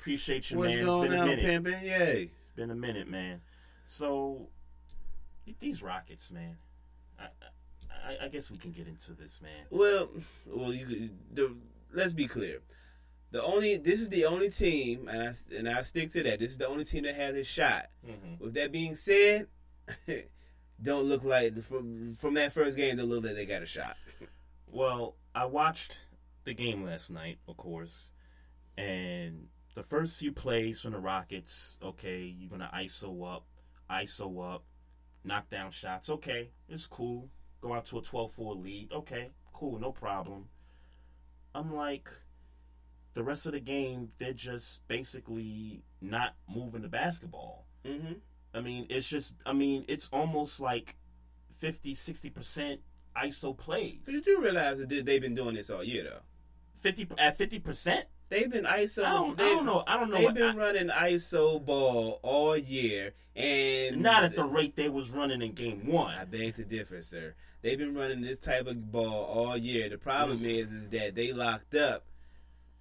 Appreciate 0.00 0.50
you, 0.50 0.58
What's 0.58 0.74
man. 0.74 0.84
going 0.86 1.04
it's 1.04 1.10
been 1.12 1.18
a 1.20 1.22
on, 1.22 1.28
minute. 1.28 1.64
pimpin'? 1.64 1.82
Yay. 1.84 2.22
It's 2.22 2.56
been 2.56 2.70
a 2.72 2.74
minute, 2.74 3.08
man. 3.08 3.42
So 3.84 4.48
these 5.60 5.82
Rockets, 5.84 6.32
man. 6.32 6.56
I, 8.04 8.26
I, 8.26 8.28
guess 8.28 8.50
we 8.50 8.58
can 8.58 8.72
get 8.72 8.88
into 8.88 9.12
this, 9.12 9.40
man. 9.40 9.66
Well, 9.70 10.08
well, 10.46 10.72
you 10.72 11.10
the, 11.32 11.54
let's 11.92 12.14
be 12.14 12.26
clear. 12.26 12.60
The 13.30 13.42
only 13.42 13.76
this 13.78 14.00
is 14.00 14.10
the 14.10 14.26
only 14.26 14.50
team, 14.50 15.08
and 15.08 15.22
I 15.22 15.56
and 15.56 15.68
I 15.68 15.82
stick 15.82 16.10
to 16.12 16.22
that. 16.24 16.38
This 16.40 16.52
is 16.52 16.58
the 16.58 16.68
only 16.68 16.84
team 16.84 17.04
that 17.04 17.14
has 17.14 17.34
a 17.34 17.44
shot. 17.44 17.86
Mhm. 18.06 18.40
With 18.40 18.54
that 18.54 18.72
being 18.72 18.94
said, 18.94 19.46
don't 20.82 21.04
look 21.04 21.24
like 21.24 21.62
from 21.62 22.14
from 22.14 22.34
that 22.34 22.52
first 22.52 22.76
game. 22.76 22.96
Don't 22.96 23.08
look 23.08 23.24
like 23.24 23.34
they 23.34 23.46
got 23.46 23.62
a 23.62 23.66
shot. 23.66 23.96
Well, 24.66 25.16
I 25.34 25.46
watched 25.46 26.00
the 26.44 26.54
game 26.54 26.84
last 26.84 27.10
night, 27.10 27.38
of 27.46 27.56
course, 27.56 28.12
and 28.76 29.48
the 29.74 29.82
first 29.82 30.16
few 30.16 30.32
plays 30.32 30.80
from 30.80 30.92
the 30.92 30.98
Rockets. 30.98 31.76
Okay, 31.82 32.22
you're 32.22 32.50
gonna 32.50 32.70
ISO 32.74 33.34
up, 33.34 33.46
ISO 33.90 34.54
up, 34.54 34.64
knock 35.24 35.48
down 35.50 35.70
shots. 35.70 36.10
Okay, 36.10 36.50
it's 36.68 36.86
cool. 36.86 37.28
Go 37.62 37.72
out 37.72 37.86
to 37.86 37.98
a 37.98 38.02
12-4 38.02 38.62
lead. 38.62 38.92
Okay, 38.92 39.30
cool, 39.52 39.78
no 39.78 39.92
problem. 39.92 40.46
I'm 41.54 41.74
like, 41.74 42.08
the 43.14 43.22
rest 43.22 43.46
of 43.46 43.52
the 43.52 43.60
game, 43.60 44.10
they're 44.18 44.32
just 44.32 44.86
basically 44.88 45.82
not 46.00 46.34
moving 46.52 46.82
the 46.82 46.88
basketball. 46.88 47.66
Mm-hmm. 47.86 48.14
I 48.54 48.60
mean, 48.60 48.86
it's 48.90 49.08
just, 49.08 49.34
I 49.46 49.52
mean, 49.52 49.84
it's 49.88 50.08
almost 50.12 50.60
like 50.60 50.96
50, 51.60 51.94
60% 51.94 52.78
ISO 53.16 53.56
plays. 53.56 54.00
But 54.04 54.14
you 54.14 54.22
do 54.22 54.40
realize 54.42 54.78
that 54.78 54.88
they- 54.88 55.02
they've 55.02 55.20
been 55.22 55.34
doing 55.34 55.54
this 55.54 55.70
all 55.70 55.84
year, 55.84 56.04
though. 56.04 56.20
50 56.80 57.08
at 57.18 57.38
50%? 57.38 58.02
They've 58.28 58.50
been 58.50 58.64
ISO. 58.64 59.04
I 59.04 59.10
don't, 59.10 59.40
I 59.40 59.44
don't 59.50 59.66
know. 59.66 59.84
I 59.86 59.96
don't 59.98 60.10
know. 60.10 60.16
They've 60.16 60.34
been 60.34 60.56
running 60.56 60.88
ISO 60.88 61.64
ball 61.64 62.18
all 62.22 62.56
year, 62.56 63.12
and 63.36 64.00
not 64.02 64.24
at 64.24 64.34
the 64.34 64.44
rate 64.44 64.74
they 64.74 64.88
was 64.88 65.10
running 65.10 65.42
in 65.42 65.52
game 65.52 65.86
one. 65.86 66.14
I 66.14 66.24
beg 66.24 66.56
to 66.56 66.64
differ, 66.64 67.02
sir. 67.02 67.34
They've 67.62 67.78
been 67.78 67.94
running 67.94 68.20
this 68.22 68.40
type 68.40 68.66
of 68.66 68.90
ball 68.90 69.24
all 69.24 69.56
year. 69.56 69.88
The 69.88 69.98
problem 69.98 70.40
Mm. 70.40 70.46
is, 70.46 70.72
is 70.72 70.88
that 70.90 71.14
they 71.14 71.32
locked 71.32 71.74
up, 71.76 72.04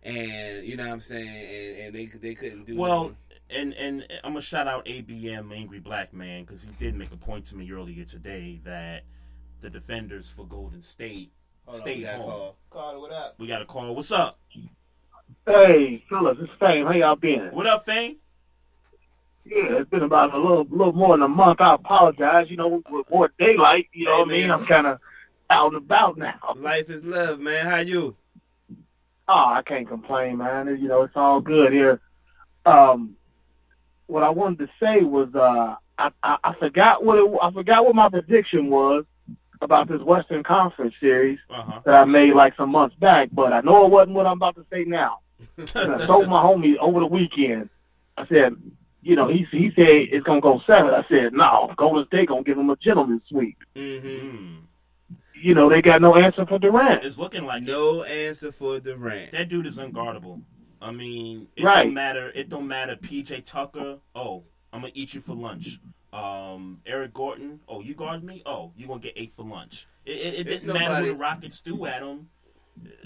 and 0.03 0.65
you 0.65 0.75
know 0.75 0.85
what 0.85 0.93
I'm 0.93 1.01
saying, 1.01 1.27
and, 1.27 1.77
and 1.85 1.95
they 1.95 2.05
they 2.07 2.33
couldn't 2.35 2.65
do. 2.65 2.75
Well, 2.75 3.15
and 3.49 3.73
and 3.73 4.03
I'm 4.23 4.31
gonna 4.31 4.41
shout 4.41 4.67
out 4.67 4.85
ABM 4.87 5.55
Angry 5.55 5.79
Black 5.79 6.13
Man 6.13 6.43
because 6.43 6.63
he 6.63 6.71
did 6.79 6.95
make 6.95 7.11
a 7.11 7.17
point 7.17 7.45
to 7.45 7.55
me 7.55 7.71
earlier 7.71 8.05
today 8.05 8.59
that 8.63 9.03
the 9.61 9.69
defenders 9.69 10.27
for 10.29 10.45
Golden 10.47 10.81
State 10.81 11.31
Hold 11.65 11.75
on, 11.75 11.81
stayed 11.81 11.97
we 11.99 12.05
home. 12.05 12.21
call. 12.23 12.55
Carter, 12.71 12.99
what 12.99 13.11
up? 13.11 13.35
We 13.37 13.45
got 13.47 13.61
a 13.61 13.65
call. 13.65 13.93
What's 13.93 14.11
up? 14.11 14.39
Hey, 15.45 16.03
fellas, 16.09 16.37
it's 16.41 16.51
Fame. 16.59 16.87
How 16.87 16.93
y'all 16.93 17.15
been? 17.15 17.49
What 17.51 17.67
up, 17.67 17.85
Fame? 17.85 18.17
Yeah, 19.45 19.77
it's 19.79 19.89
been 19.89 20.03
about 20.03 20.33
a 20.33 20.37
little, 20.37 20.65
little 20.69 20.93
more 20.93 21.15
than 21.17 21.23
a 21.23 21.27
month. 21.27 21.61
I 21.61 21.73
apologize. 21.73 22.49
You 22.49 22.57
know, 22.57 22.81
with 22.89 23.09
more 23.09 23.31
daylight, 23.39 23.87
you 23.93 24.05
know 24.05 24.17
Hey, 24.17 24.19
what 24.21 24.27
I 24.29 24.31
mean. 24.31 24.51
I'm 24.51 24.65
kind 24.65 24.87
of 24.87 24.99
out 25.49 25.67
and 25.73 25.77
about 25.77 26.17
now. 26.17 26.39
Life 26.57 26.89
is 26.89 27.03
love, 27.03 27.39
man. 27.39 27.65
How 27.65 27.77
you? 27.77 28.15
Oh, 29.27 29.45
I 29.53 29.61
can't 29.61 29.87
complain, 29.87 30.37
man. 30.37 30.67
You 30.79 30.87
know, 30.87 31.03
it's 31.03 31.15
all 31.15 31.41
good 31.41 31.73
here. 31.73 31.99
Um, 32.65 33.15
what 34.07 34.23
I 34.23 34.29
wanted 34.29 34.59
to 34.59 34.69
say 34.79 35.01
was, 35.01 35.33
uh, 35.33 35.75
I, 35.97 36.11
I, 36.23 36.37
I 36.43 36.53
forgot 36.55 37.03
what 37.03 37.17
it, 37.17 37.37
I 37.41 37.51
forgot 37.51 37.85
what 37.85 37.95
my 37.95 38.09
prediction 38.09 38.69
was 38.69 39.05
about 39.61 39.87
this 39.87 40.01
Western 40.01 40.43
Conference 40.43 40.93
series 40.99 41.39
Uh-huh. 41.49 41.81
that 41.85 41.95
I 41.95 42.05
made 42.05 42.33
like 42.33 42.55
some 42.57 42.69
months 42.71 42.95
back, 42.95 43.29
but 43.31 43.53
I 43.53 43.61
know 43.61 43.85
it 43.85 43.91
wasn't 43.91 44.15
what 44.15 44.25
I'm 44.25 44.33
about 44.37 44.55
to 44.55 44.65
say 44.71 44.83
now. 44.85 45.19
I 45.75 46.05
told 46.05 46.27
my 46.27 46.41
homie 46.41 46.77
over 46.77 46.99
the 46.99 47.05
weekend. 47.05 47.69
I 48.17 48.25
said, 48.27 48.55
you 49.01 49.15
know, 49.15 49.27
he 49.27 49.45
he 49.51 49.71
said 49.75 49.87
it's 49.87 50.23
gonna 50.25 50.41
go 50.41 50.61
seven. 50.67 50.93
I 50.93 51.05
said 51.09 51.33
no, 51.33 51.73
Golden 51.77 52.05
State 52.07 52.27
gonna 52.29 52.43
give 52.43 52.57
him 52.57 52.69
a 52.69 52.75
gentleman 52.77 53.21
sweep. 53.27 53.57
Mm-hmm. 53.75 54.55
You 55.35 55.55
know, 55.55 55.69
they 55.69 55.81
got 55.81 56.01
no 56.01 56.15
answer 56.15 56.45
for 56.45 56.59
Durant. 56.59 57.03
It's 57.03 57.17
looking 57.17 57.45
like 57.45 57.63
no 57.63 58.03
answer 58.03 58.51
for 58.51 58.79
Durant. 58.79 59.31
That 59.31 59.49
dude 59.49 59.65
is 59.65 59.79
unguardable. 59.79 60.41
I 60.81 60.91
mean, 60.91 61.47
it 61.55 61.63
Right. 61.63 61.83
don't 61.83 61.93
matter. 61.93 62.31
It 62.35 62.49
don't 62.49 62.67
matter. 62.67 62.95
PJ 62.95 63.43
Tucker. 63.45 63.97
Oh, 64.13 64.43
I'm 64.71 64.81
gonna 64.81 64.93
eat 64.95 65.13
you 65.15 65.21
for 65.21 65.33
lunch. 65.35 65.79
Um, 66.13 66.81
Eric 66.85 67.13
Gordon. 67.13 67.61
Oh, 67.67 67.81
you 67.81 67.93
guard 67.95 68.23
me. 68.23 68.43
Oh, 68.45 68.71
you 68.75 68.85
gonna 68.87 68.99
get 68.99 69.13
eight 69.15 69.31
for 69.31 69.43
lunch. 69.43 69.87
It, 70.05 70.11
it, 70.11 70.33
it 70.41 70.47
There's 70.47 70.61
didn't 70.61 70.73
matter 70.73 70.85
nobody- 70.89 71.07
who 71.07 71.13
the 71.13 71.19
Rockets 71.19 71.57
threw 71.59 71.85
at 71.85 72.01
him. 72.03 72.27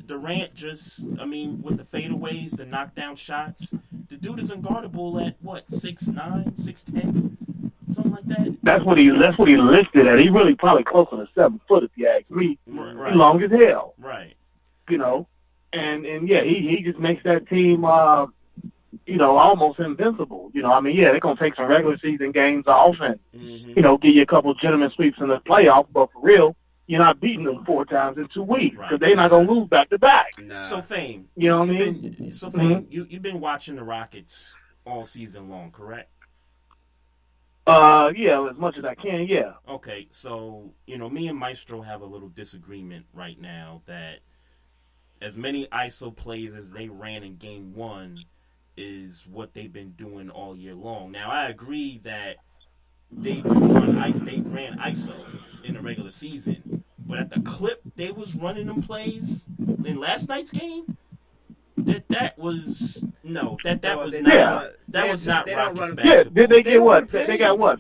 Durant 0.06 0.54
just, 0.54 1.04
I 1.20 1.26
mean, 1.26 1.62
with 1.62 1.78
the 1.78 1.84
fadeaways, 1.84 2.56
the 2.58 2.66
knockdown 2.66 3.16
shots, 3.16 3.74
the 4.10 4.18
dude 4.18 4.40
is 4.40 4.52
unguardable 4.52 5.26
at 5.26 5.36
what 5.42 5.72
six 5.72 6.08
nine, 6.08 6.56
six 6.56 6.84
ten, 6.84 7.38
something 7.92 8.12
like 8.12 8.26
that. 8.28 8.58
That's 8.64 8.84
what 8.84 8.98
he 8.98 9.10
that's 9.10 9.38
what 9.38 9.48
he 9.48 9.58
listed 9.58 10.08
at. 10.08 10.20
He 10.20 10.30
really 10.30 10.56
probably 10.56 10.84
closer 10.84 11.18
to 11.18 11.28
seven 11.34 11.60
foot 11.68 11.84
if 11.84 11.92
you 11.96 12.08
ask 12.08 12.30
me. 12.30 12.58
Right. 12.68 13.12
He 13.12 13.18
long 13.18 13.42
as 13.42 13.52
hell. 13.52 13.96
Right. 13.98 14.36
You 14.90 14.98
know. 15.00 15.28
And 15.74 16.06
and 16.06 16.30
yeah, 16.30 16.42
he 16.44 16.60
he 16.68 16.84
just 16.84 17.00
makes 17.00 17.24
that 17.24 17.48
team 17.50 17.84
uh 17.84 18.28
you 19.06 19.18
know, 19.18 19.38
almost 19.38 19.80
invincible. 19.80 20.50
You 20.54 20.64
know, 20.64 20.72
I 20.74 20.80
mean, 20.80 20.96
yeah, 20.96 21.12
they're 21.12 21.20
gonna 21.20 21.40
take 21.40 21.56
some 21.56 21.68
regular 21.68 21.98
season 21.98 22.32
games 22.32 22.66
off 22.68 22.96
and 23.02 23.20
Mm-hmm. 23.36 23.74
you 23.76 23.82
know, 23.82 23.98
give 23.98 24.16
you 24.16 24.22
a 24.22 24.26
couple 24.26 24.50
of 24.52 24.58
gentlemen 24.60 24.90
sweeps 24.92 25.20
in 25.20 25.28
the 25.28 25.40
playoff, 25.42 25.88
but 25.94 26.12
for 26.14 26.22
real, 26.22 26.56
you're 26.88 27.00
not 27.00 27.20
beating 27.20 27.46
them 27.46 27.64
four 27.66 27.86
times 27.86 28.18
in 28.18 28.28
two 28.28 28.44
weeks 28.44 28.78
because 28.78 29.00
they're 29.00 29.16
not 29.16 29.30
gonna 29.32 29.52
lose 29.52 29.68
back 29.68 29.90
to 29.90 29.98
back. 29.98 30.34
So 30.68 30.82
fame. 30.82 31.28
You 31.36 31.50
know 31.50 31.60
what 31.60 31.70
I 31.70 31.72
mean? 31.72 32.02
Been, 32.02 32.34
so 32.34 32.50
Mhm. 32.50 32.58
fame. 32.58 32.88
You 32.90 33.08
you've 33.10 33.22
been 33.22 33.40
watching 33.40 33.76
the 33.76 33.84
Rockets 33.84 34.58
all 34.86 35.04
season 35.06 35.50
long, 35.50 35.72
correct? 35.72 36.12
Uh, 37.68 38.14
yeah, 38.16 38.48
as 38.48 38.58
much 38.58 38.78
as 38.78 38.86
I 38.86 38.94
can, 38.94 39.28
yeah. 39.28 39.54
Okay, 39.68 40.08
so 40.12 40.72
you 40.86 40.98
know, 41.00 41.10
me 41.10 41.28
and 41.28 41.38
Maestro 41.38 41.82
have 41.82 42.02
a 42.02 42.06
little 42.06 42.30
disagreement 42.30 43.08
right 43.14 43.40
now 43.42 43.82
that 43.88 44.20
as 45.22 45.36
many 45.36 45.66
ISO 45.68 46.16
plays 46.16 46.54
as 46.54 46.72
they 46.72 46.90
ran 46.90 47.24
in 47.24 47.38
game 47.38 47.74
one 47.74 48.26
is 48.78 49.26
what 49.26 49.54
they've 49.54 49.72
been 49.74 49.92
doing 49.94 50.30
all 50.30 50.56
year 50.56 50.76
long. 50.76 51.12
Now 51.12 51.32
I 51.32 51.48
agree 51.48 52.00
that 52.04 52.36
they 53.12 53.42
do 53.42 53.50
run 53.50 53.98
ice 53.98 54.20
they 54.20 54.42
ran 54.42 54.78
ISO 54.78 55.16
in 55.64 55.74
the 55.74 55.82
regular 55.82 56.12
season. 56.12 56.62
But 57.06 57.20
at 57.20 57.30
the 57.32 57.42
clip 57.42 57.82
they 57.96 58.12
was 58.12 58.34
running 58.36 58.68
them 58.68 58.82
plays 58.82 59.46
in 59.86 60.00
last 60.00 60.28
night's 60.30 60.52
game, 60.52 60.98
that 61.78 62.08
that 62.10 62.38
was 62.40 63.04
no, 63.24 63.58
that 63.64 63.82
that 63.82 63.98
No, 63.98 64.06
was 64.06 64.14
not 64.20 64.24
don't 64.24 64.74
that 64.90 65.04
they- 65.04 65.10
was 65.12 65.28
not 65.28 65.46
they 65.46 65.52
don't 65.52 65.60
Rockets 65.60 65.80
run- 65.80 65.96
basketball. 65.96 66.14
Yeah, 66.18 66.24
did 66.24 66.34
they 66.36 66.46
They 66.48 66.64
get 66.64 66.74
don't 66.76 66.86
what? 66.86 67.14
run 67.14 67.28
They 67.28 67.38
got 67.38 67.60
what? 67.60 67.80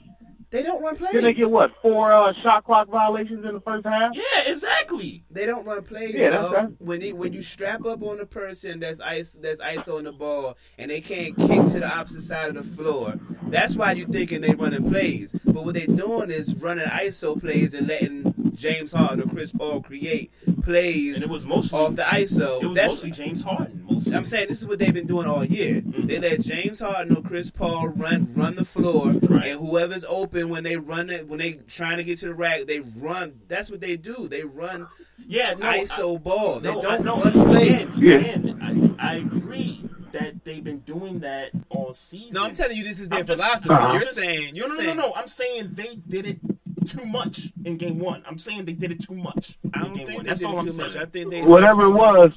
They 0.51 0.63
don't 0.63 0.81
run 0.81 0.95
plays. 0.95 1.11
Did 1.11 1.23
they 1.25 1.33
get 1.33 1.49
what? 1.49 1.73
Four 1.81 2.13
uh, 2.13 2.31
shot 2.41 2.63
clock 2.63 2.87
violations 2.87 3.43
in 3.45 3.53
the 3.55 3.59
first 3.59 3.85
half? 3.85 4.11
Yeah, 4.15 4.43
exactly. 4.45 5.25
They 5.29 5.45
don't 5.45 5.65
run 5.65 5.81
plays. 5.83 6.13
Yeah, 6.13 6.29
that's 6.29 6.43
dog. 6.43 6.53
right. 6.53 6.69
When 6.79 6.99
they, 7.01 7.11
when 7.13 7.33
you 7.33 7.41
strap 7.41 7.83
up 7.85 8.01
on 8.03 8.21
a 8.21 8.25
person 8.25 8.79
that's 8.79 9.01
ice 9.01 9.37
that's 9.41 9.59
iso 9.59 9.97
on 9.97 10.03
the 10.05 10.11
ball 10.13 10.55
and 10.77 10.91
they 10.91 11.01
can't 11.01 11.35
kick 11.35 11.61
to 11.71 11.79
the 11.79 11.87
opposite 11.89 12.21
side 12.21 12.55
of 12.55 12.63
the 12.63 12.75
floor, 12.75 13.15
that's 13.47 13.75
why 13.75 13.93
you're 13.93 14.07
thinking 14.07 14.41
they 14.41 14.53
running 14.53 14.87
plays. 14.89 15.35
But 15.45 15.65
what 15.65 15.73
they're 15.73 15.87
doing 15.87 16.29
is 16.31 16.53
running 16.61 16.85
iso 16.87 17.39
plays 17.41 17.73
and 17.73 17.87
letting 17.87 18.33
James 18.55 18.91
Harden 18.93 19.21
or 19.21 19.27
Chris 19.31 19.51
Paul 19.51 19.81
create 19.81 20.31
plays 20.63 21.15
And 21.15 21.23
it 21.23 21.29
was 21.29 21.45
mostly 21.45 21.79
off 21.79 21.95
the 21.95 22.03
iso. 22.03 22.61
It 22.61 22.67
was 22.67 22.75
that's, 22.75 22.91
mostly 22.93 23.11
James 23.11 23.43
Harden. 23.43 23.85
Mostly. 23.89 24.15
I'm 24.15 24.23
saying 24.25 24.47
this 24.49 24.61
is 24.61 24.67
what 24.67 24.79
they've 24.79 24.93
been 24.93 25.07
doing 25.07 25.27
all 25.27 25.43
year. 25.45 25.81
Mm-hmm. 25.81 26.07
They 26.07 26.19
let 26.19 26.41
James 26.41 26.79
Harden 26.79 27.15
or 27.15 27.21
Chris 27.21 27.51
Paul 27.51 27.89
run 27.89 28.33
run 28.33 28.55
the 28.55 28.65
floor, 28.65 29.09
and 29.11 29.59
whoever's 29.59 30.05
open 30.05 30.49
when 30.49 30.63
they 30.63 30.75
run 30.77 31.09
it 31.09 31.27
when 31.27 31.39
they 31.39 31.53
trying 31.67 31.97
to 31.97 32.03
get 32.03 32.19
to 32.19 32.27
the 32.27 32.33
rack, 32.33 32.65
they 32.65 32.79
run. 32.79 33.41
That's 33.47 33.69
what 33.71 33.79
they 33.81 33.95
do. 33.97 34.27
They 34.27 34.43
run. 34.43 34.87
Yeah, 35.27 35.53
no, 35.53 35.65
ISO 35.65 36.21
ball. 36.21 36.59
They 36.59 36.73
no, 36.73 36.81
don't 36.81 37.01
I, 37.01 37.03
no, 37.03 37.21
run 37.21 37.45
plays. 37.47 37.97
again, 37.97 38.95
I, 38.99 39.11
I 39.13 39.15
agree 39.17 39.89
that 40.11 40.43
they've 40.45 40.63
been 40.63 40.79
doing 40.79 41.19
that 41.19 41.51
all 41.69 41.93
season. 41.93 42.29
No, 42.33 42.43
I'm 42.43 42.53
telling 42.53 42.77
you, 42.77 42.83
this 42.83 42.99
is 42.99 43.09
their 43.09 43.19
I'm 43.19 43.25
just- 43.27 43.41
philosophy. 43.41 43.73
I'm 43.73 43.93
You're 43.95 44.01
just- 44.01 44.15
saying, 44.15 44.55
you're 44.55 44.67
no, 44.67 44.73
no, 44.75 44.79
saying, 44.81 44.97
no, 44.97 45.07
no. 45.09 45.13
I'm 45.15 45.27
saying 45.27 45.69
they 45.73 45.95
did 46.07 46.25
it 46.25 46.37
too 46.85 47.05
much 47.05 47.51
in 47.63 47.77
game 47.77 47.99
one. 47.99 48.23
I'm 48.27 48.37
saying 48.37 48.65
they 48.65 48.73
did 48.73 48.91
it 48.91 49.01
too 49.01 49.15
much. 49.15 49.57
I 49.73 49.79
don't 49.81 49.93
think 49.95 50.09
one. 50.09 50.23
they 50.23 50.29
That's 50.29 50.39
did 50.41 50.47
all 50.47 50.57
it 50.57 50.59
I'm 50.59 50.65
too 50.67 50.71
saying. 50.73 50.89
much. 50.93 50.97
I 50.97 51.05
think 51.05 51.31
they 51.31 51.41
Whatever 51.41 51.85
it 51.85 51.91
was, 51.91 52.31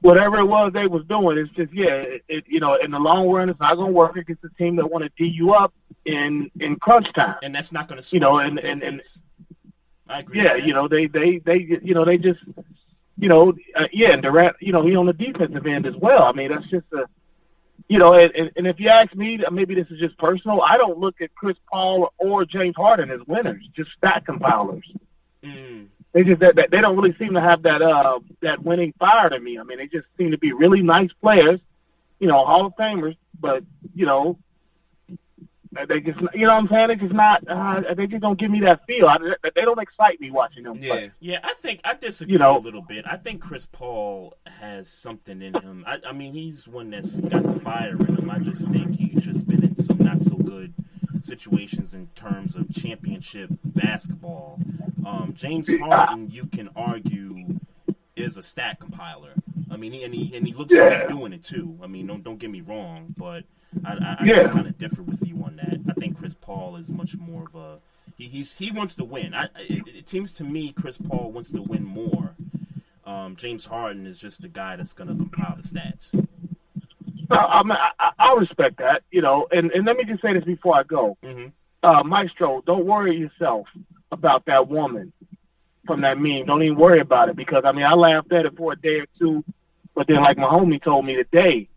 whatever 0.00 0.38
it 0.38 0.44
was 0.46 0.72
they 0.72 0.86
was 0.86 1.04
doing, 1.06 1.38
it's 1.38 1.50
just 1.52 1.72
yeah, 1.72 1.94
it, 1.94 2.24
it 2.28 2.44
you 2.48 2.60
know, 2.60 2.74
in 2.76 2.90
the 2.90 2.98
long 3.00 3.28
run, 3.28 3.48
it's 3.48 3.60
not 3.60 3.76
gonna 3.76 3.90
work 3.90 4.16
against 4.16 4.44
a 4.44 4.48
team 4.58 4.76
that 4.76 4.90
want 4.90 5.04
to 5.04 5.10
d 5.16 5.26
you 5.28 5.52
up 5.52 5.72
in 6.04 6.50
in 6.60 6.76
crunch 6.76 7.12
time. 7.14 7.36
and 7.42 7.54
that's 7.54 7.72
not 7.72 7.88
going 7.88 8.00
to 8.00 8.08
You 8.14 8.20
know, 8.20 8.38
and 8.38 8.58
and 8.60 8.82
and 8.82 9.02
I 10.08 10.20
agree. 10.20 10.42
yeah, 10.42 10.54
you 10.54 10.72
know, 10.74 10.86
they 10.88 11.06
they 11.06 11.38
they 11.38 11.58
you 11.82 11.94
know 11.94 12.04
they 12.04 12.18
just 12.18 12.40
you 13.18 13.28
know 13.28 13.54
uh, 13.74 13.88
yeah, 13.92 14.10
and 14.12 14.22
Durant, 14.22 14.56
you 14.60 14.72
know, 14.72 14.82
he 14.86 14.94
on 14.94 15.06
the 15.06 15.12
defensive 15.12 15.66
end 15.66 15.86
as 15.86 15.96
well. 15.96 16.22
I 16.24 16.32
mean, 16.32 16.50
that's 16.50 16.66
just 16.68 16.86
a 16.92 17.06
you 17.88 17.98
know, 17.98 18.14
and, 18.14 18.50
and, 18.56 18.66
if 18.66 18.80
you 18.80 18.88
ask 18.88 19.14
me, 19.14 19.40
maybe 19.50 19.74
this 19.74 19.86
is 19.90 19.98
just 19.98 20.18
personal. 20.18 20.60
I 20.60 20.76
don't 20.76 20.98
look 20.98 21.20
at 21.20 21.34
Chris 21.34 21.56
Paul 21.70 22.12
or 22.18 22.44
James 22.44 22.74
Harden 22.76 23.10
as 23.10 23.20
winners, 23.26 23.64
just 23.74 23.90
stat 23.92 24.26
compilers. 24.26 24.84
Mm. 25.42 25.86
They 26.12 26.24
just 26.24 26.40
that, 26.40 26.56
that 26.56 26.70
they 26.70 26.80
don't 26.80 26.96
really 26.96 27.14
seem 27.16 27.34
to 27.34 27.40
have 27.40 27.62
that 27.62 27.82
uh 27.82 28.20
that 28.40 28.62
winning 28.62 28.92
fire 28.98 29.30
to 29.30 29.38
me. 29.38 29.58
I 29.58 29.62
mean, 29.62 29.78
they 29.78 29.86
just 29.86 30.06
seem 30.18 30.30
to 30.32 30.38
be 30.38 30.52
really 30.52 30.82
nice 30.82 31.10
players, 31.20 31.60
you 32.18 32.26
know, 32.26 32.44
Hall 32.44 32.66
of 32.66 32.74
Famers, 32.76 33.16
but 33.38 33.62
you 33.94 34.06
know, 34.06 34.38
they 35.84 36.00
just 36.00 36.18
you 36.34 36.46
know 36.46 36.54
what 36.54 36.62
I'm 36.62 36.68
saying. 36.68 36.88
They 36.88 36.96
just 36.96 37.12
not. 37.14 37.44
Uh, 37.46 37.94
they 37.94 38.06
just 38.06 38.22
don't 38.22 38.38
give 38.38 38.50
me 38.50 38.60
that 38.60 38.86
feel. 38.86 39.08
I, 39.08 39.18
they 39.54 39.62
don't 39.62 39.78
excite 39.80 40.20
me 40.20 40.30
watching 40.30 40.64
them 40.64 40.78
play. 40.78 41.10
Yeah, 41.20 41.40
I 41.44 41.54
think 41.54 41.80
I 41.84 41.94
disagree 41.94 42.32
You 42.32 42.38
know- 42.38 42.58
a 42.58 42.60
little 42.60 42.82
bit. 42.82 43.04
I 43.06 43.16
think 43.16 43.42
Chris 43.42 43.66
Paul 43.66 44.34
has 44.46 44.88
something 44.88 45.42
in 45.42 45.54
him. 45.54 45.84
I, 45.86 45.98
I 46.06 46.12
mean, 46.12 46.32
he's 46.34 46.66
one 46.66 46.90
that's 46.90 47.16
got 47.18 47.42
the 47.42 47.60
fire 47.60 47.96
in 47.96 48.16
him. 48.16 48.30
I 48.30 48.38
just 48.38 48.68
think 48.70 48.96
he's 48.96 49.24
just 49.24 49.46
been 49.46 49.62
in 49.64 49.76
some 49.76 49.98
not 49.98 50.22
so 50.22 50.36
good 50.36 50.72
situations 51.20 51.94
in 51.94 52.08
terms 52.14 52.56
of 52.56 52.70
championship 52.72 53.50
basketball. 53.64 54.58
Um, 55.04 55.34
James 55.34 55.70
Harden, 55.80 56.30
you 56.30 56.46
can 56.46 56.68
argue, 56.76 57.58
is 58.14 58.36
a 58.36 58.42
stat 58.42 58.80
compiler. 58.80 59.34
I 59.70 59.76
mean, 59.76 59.92
and 60.04 60.14
he 60.14 60.34
and 60.36 60.46
he 60.46 60.54
looks 60.54 60.72
Yeah. 60.74 61.00
good 61.00 61.08
doing 61.08 61.32
it 61.32 61.42
too. 61.42 61.78
I 61.82 61.86
mean, 61.86 62.06
don't 62.06 62.22
don't 62.22 62.38
get 62.38 62.50
me 62.50 62.60
wrong, 62.60 63.14
but 63.16 63.44
I, 63.84 63.92
I, 63.92 64.16
I 64.20 64.24
Yeah. 64.24 64.48
kind 64.48 64.66
of 64.66 64.78
differ 64.78 65.02
with 65.02 65.26
you 65.26 65.42
on 65.44 65.56
that. 65.56 65.78
I 65.88 65.92
think 65.98 66.18
Chris 66.18 66.34
Paul 66.34 66.76
is 66.76 66.90
much 66.90 67.16
more 67.16 67.44
of 67.46 67.54
a 67.54 67.78
he, 68.16 68.28
he's 68.28 68.54
he 68.54 68.70
wants 68.70 68.94
to 68.96 69.04
win. 69.04 69.34
I, 69.34 69.44
it, 69.56 69.86
it 69.86 70.08
seems 70.08 70.32
to 70.34 70.44
me 70.44 70.72
Chris 70.72 70.98
Paul 70.98 71.32
wants 71.32 71.50
to 71.52 71.62
win 71.62 71.84
more. 71.84 72.34
Um, 73.04 73.36
James 73.36 73.66
Harden 73.66 74.06
is 74.06 74.18
just 74.18 74.42
the 74.42 74.48
guy 74.48 74.74
that's 74.76 74.92
going 74.92 75.08
to 75.08 75.14
compile 75.14 75.56
the 75.56 75.62
stats. 75.62 76.12
I, 77.30 77.90
I, 78.18 78.34
respect 78.34 78.78
that, 78.78 79.02
you 79.10 79.20
know. 79.20 79.46
And 79.52 79.70
and 79.72 79.84
let 79.86 79.96
me 79.96 80.04
just 80.04 80.22
say 80.22 80.32
this 80.32 80.44
before 80.44 80.76
I 80.76 80.82
go, 80.84 81.16
Mhm. 81.24 81.52
uh, 81.82 82.02
Maestro, 82.04 82.62
don't 82.66 82.84
worry 82.86 83.16
yourself 83.16 83.66
about 84.12 84.44
that 84.46 84.68
woman 84.68 85.12
from 85.86 86.00
that 86.02 86.18
meme. 86.18 86.46
Don't 86.46 86.62
even 86.62 86.76
worry 86.78 87.00
about 87.00 87.28
it 87.28 87.36
because 87.36 87.64
I 87.64 87.72
mean 87.72 87.84
I 87.84 87.94
laughed 87.94 88.32
at 88.32 88.46
it 88.46 88.56
for 88.56 88.72
a 88.72 88.76
day 88.76 89.00
or 89.00 89.06
two, 89.18 89.44
but 89.94 90.06
then 90.06 90.20
like 90.22 90.38
my 90.38 90.46
homie 90.46 90.82
told 90.82 91.04
me 91.04 91.14
today, 91.16 91.68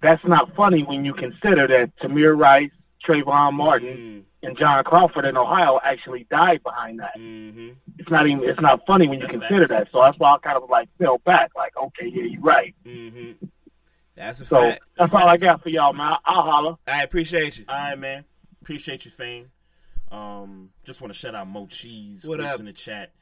that's 0.00 0.24
not 0.24 0.54
funny 0.54 0.82
when 0.82 1.04
you 1.04 1.14
consider 1.14 1.66
that 1.66 1.96
Tamir 1.98 2.38
Rice, 2.38 2.70
Trayvon 3.06 3.54
Martin, 3.54 4.24
and 4.42 4.56
John 4.58 4.82
Crawford 4.84 5.24
in 5.24 5.36
Ohio 5.36 5.80
actually 5.82 6.24
died 6.30 6.62
behind 6.62 6.98
that. 7.00 7.16
Mm-hmm. 7.16 7.70
It's 7.98 8.10
not 8.10 8.26
even 8.26 8.48
it's 8.48 8.60
not 8.60 8.84
funny 8.86 9.06
when 9.06 9.20
you 9.20 9.26
That's 9.26 9.38
consider 9.38 9.66
that. 9.68 9.88
So 9.92 10.00
that's 10.00 10.18
why 10.18 10.32
I 10.34 10.38
kind 10.38 10.56
of 10.56 10.68
like 10.68 10.88
fell 10.98 11.18
back, 11.18 11.52
like 11.56 11.76
okay, 11.76 12.06
yeah, 12.06 12.24
you're 12.24 12.40
right. 12.40 12.74
Mm-hmm. 12.84 13.44
That's 14.16 14.40
a 14.40 14.44
So 14.44 14.60
fact. 14.60 14.82
that's 14.96 15.12
all 15.12 15.26
I 15.28 15.36
got 15.36 15.62
for 15.62 15.68
y'all, 15.68 15.92
man. 15.92 16.16
I'll 16.24 16.42
holler. 16.42 16.76
I 16.86 17.02
appreciate 17.02 17.58
you. 17.58 17.64
All 17.68 17.74
right, 17.76 17.98
man. 17.98 18.24
Appreciate 18.60 19.04
you, 19.04 19.10
fame. 19.10 19.50
Um, 20.10 20.70
just 20.84 21.00
want 21.00 21.12
to 21.12 21.18
shout 21.18 21.34
out 21.34 21.48
Mo 21.48 21.66
Cheese. 21.66 22.24
What 22.26 22.40
up? 22.40 22.60
in 22.60 22.66
the 22.66 22.72
chat. 22.72 23.12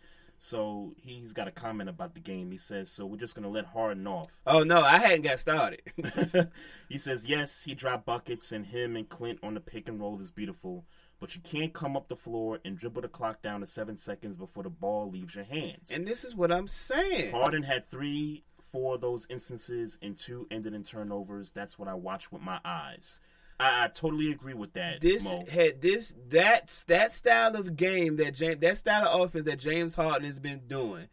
So 0.42 0.94
he's 0.96 1.34
got 1.34 1.48
a 1.48 1.50
comment 1.50 1.90
about 1.90 2.14
the 2.14 2.20
game. 2.20 2.50
He 2.50 2.56
says, 2.56 2.90
"So 2.90 3.04
we're 3.04 3.18
just 3.18 3.34
gonna 3.34 3.50
let 3.50 3.66
Harden 3.66 4.06
off." 4.06 4.40
Oh 4.46 4.62
no, 4.62 4.80
I 4.80 4.96
hadn't 4.96 5.20
got 5.20 5.38
started. 5.38 5.82
he 6.88 6.96
says, 6.96 7.26
"Yes, 7.26 7.64
he 7.64 7.74
dropped 7.74 8.06
buckets, 8.06 8.50
and 8.50 8.64
him 8.64 8.96
and 8.96 9.06
Clint 9.06 9.38
on 9.42 9.52
the 9.52 9.60
pick 9.60 9.86
and 9.86 10.00
roll 10.00 10.18
is 10.18 10.30
beautiful, 10.30 10.86
but 11.20 11.34
you 11.34 11.42
can't 11.42 11.74
come 11.74 11.94
up 11.94 12.08
the 12.08 12.16
floor 12.16 12.58
and 12.64 12.78
dribble 12.78 13.02
the 13.02 13.08
clock 13.08 13.42
down 13.42 13.60
to 13.60 13.66
seven 13.66 13.98
seconds 13.98 14.34
before 14.34 14.62
the 14.62 14.70
ball 14.70 15.10
leaves 15.10 15.34
your 15.34 15.44
hands." 15.44 15.90
and 15.90 16.08
this 16.08 16.24
is 16.24 16.34
what 16.34 16.50
I'm 16.50 16.68
saying. 16.68 17.32
Harden 17.32 17.62
had 17.62 17.84
three, 17.84 18.44
four 18.72 18.94
of 18.94 19.02
those 19.02 19.26
instances, 19.28 19.98
and 20.00 20.16
two 20.16 20.46
ended 20.50 20.72
in 20.72 20.84
turnovers. 20.84 21.50
That's 21.50 21.78
what 21.78 21.86
I 21.86 21.94
watch 21.94 22.32
with 22.32 22.40
my 22.40 22.60
eyes. 22.64 23.20
I, 23.60 23.84
I 23.84 23.88
totally 23.88 24.30
agree 24.32 24.54
with 24.54 24.72
that. 24.74 25.00
This 25.00 25.24
Mo. 25.24 25.44
had 25.50 25.80
this 25.80 26.14
that 26.30 26.84
that 26.88 27.12
style 27.12 27.54
of 27.56 27.76
game 27.76 28.16
that 28.16 28.34
James 28.34 28.60
that 28.60 28.78
style 28.78 29.06
of 29.06 29.20
offense 29.28 29.44
that 29.44 29.58
James 29.58 29.94
Harden 29.94 30.24
has 30.24 30.38
been 30.40 30.62
doing 30.66 31.08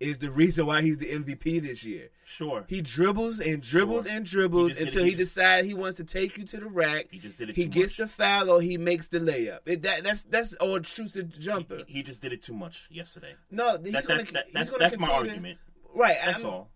is 0.00 0.18
the 0.18 0.32
reason 0.32 0.66
why 0.66 0.82
he's 0.82 0.98
the 0.98 1.06
MVP 1.06 1.62
this 1.62 1.84
year. 1.84 2.08
Sure. 2.24 2.64
He 2.66 2.80
dribbles 2.80 3.38
and 3.38 3.62
dribbles 3.62 4.04
Sure. 4.06 4.12
and 4.16 4.26
dribbles 4.26 4.72
did 4.78 4.88
until 4.88 5.02
it- 5.02 5.04
he, 5.04 5.10
he 5.10 5.16
decides 5.16 5.64
he 5.68 5.74
wants 5.74 5.98
to 5.98 6.04
take 6.04 6.36
you 6.36 6.44
to 6.46 6.56
the 6.58 6.66
rack. 6.66 7.06
He 7.12 7.18
just 7.20 7.38
did 7.38 7.50
it 7.50 7.54
He 7.56 7.66
gets 7.66 7.92
much. 7.92 7.96
the 7.98 8.08
foul 8.08 8.50
or 8.50 8.60
he 8.60 8.78
makes 8.78 9.06
the 9.08 9.20
layup. 9.20 9.60
It, 9.66 9.82
that, 9.82 10.02
that's 10.02 10.24
that's 10.24 10.54
or 10.54 10.82
shoots 10.82 11.12
the 11.12 11.22
jumper. 11.22 11.82
He, 11.86 11.98
he 11.98 12.02
just 12.02 12.20
did 12.20 12.32
it 12.32 12.42
too 12.42 12.54
much 12.54 12.88
yesterday. 12.90 13.34
no, 13.52 13.78
he's 13.80 13.92
That- 13.92 14.06
gonna, 14.08 14.24
that- 14.24 14.46
that's 14.52 14.76
that's 14.76 14.98
my 14.98 15.06
continue 15.06 15.06
to- 15.06 15.12
argument. 15.12 15.58
Right. 15.94 16.16
That's 16.24 16.38
I'm- 16.44 16.52
all. 16.52 16.70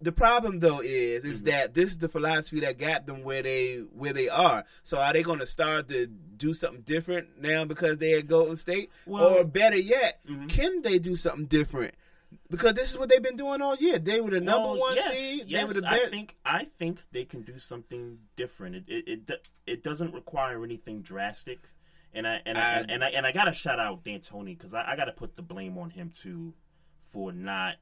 The 0.00 0.12
problem 0.12 0.60
though 0.60 0.80
is 0.80 1.24
is 1.24 1.38
Mm-hmm. 1.38 1.46
that 1.50 1.74
this 1.74 1.90
is 1.90 1.98
the 1.98 2.08
philosophy 2.08 2.60
that 2.60 2.78
got 2.78 3.06
them 3.06 3.22
where 3.24 3.42
they 3.42 3.78
where 3.78 4.12
they 4.12 4.28
are. 4.28 4.64
So 4.84 4.98
are 4.98 5.12
they 5.12 5.22
going 5.22 5.40
to 5.40 5.46
start 5.46 5.88
to 5.88 6.06
do 6.06 6.54
something 6.54 6.82
different 6.82 7.40
now 7.40 7.64
because 7.64 7.98
they're 7.98 8.18
at 8.18 8.28
Golden 8.28 8.56
State, 8.56 8.90
Well- 9.06 9.38
or 9.38 9.44
better 9.44 9.76
yet, 9.78 10.20
Mhm. 10.26 10.48
can 10.48 10.82
they 10.82 10.98
do 11.00 11.16
something 11.16 11.46
different? 11.46 11.94
Because 12.50 12.74
this 12.74 12.90
is 12.92 12.98
what 12.98 13.08
they've 13.08 13.22
been 13.22 13.36
doing 13.38 13.60
all 13.62 13.74
year. 13.76 13.98
They 13.98 14.20
were 14.20 14.30
the 14.30 14.40
number 14.40 14.68
Well, 14.68 14.78
one 14.80 14.94
yes, 14.96 15.18
seed. 15.18 15.44
Yes, 15.46 15.60
they 15.60 15.64
were 15.64 15.72
the 15.74 15.82
best. 15.82 16.04
I 16.06 16.08
think 16.08 16.36
I 16.44 16.64
think 16.64 17.02
they 17.10 17.24
can 17.24 17.42
do 17.42 17.58
something 17.58 18.18
different. 18.36 18.76
It 18.76 18.84
it 18.88 19.30
it, 19.30 19.48
it 19.66 19.82
doesn't 19.82 20.12
require 20.14 20.62
anything 20.62 21.00
drastic, 21.02 21.58
and 22.12 22.28
I 22.28 22.40
and 22.46 22.56
I, 22.58 22.60
I- 22.60 22.74
and, 22.80 22.90
and 22.92 23.04
I 23.04 23.08
and 23.08 23.26
I 23.26 23.32
gotta 23.32 23.52
shout 23.52 23.80
out 23.80 24.04
D'Antoni 24.04 24.56
because 24.56 24.74
I, 24.74 24.92
I 24.92 24.96
gotta 24.96 25.12
put 25.12 25.34
the 25.34 25.42
blame 25.42 25.76
on 25.78 25.90
him 25.90 26.10
too 26.14 26.52
for 27.10 27.32
not, 27.32 27.76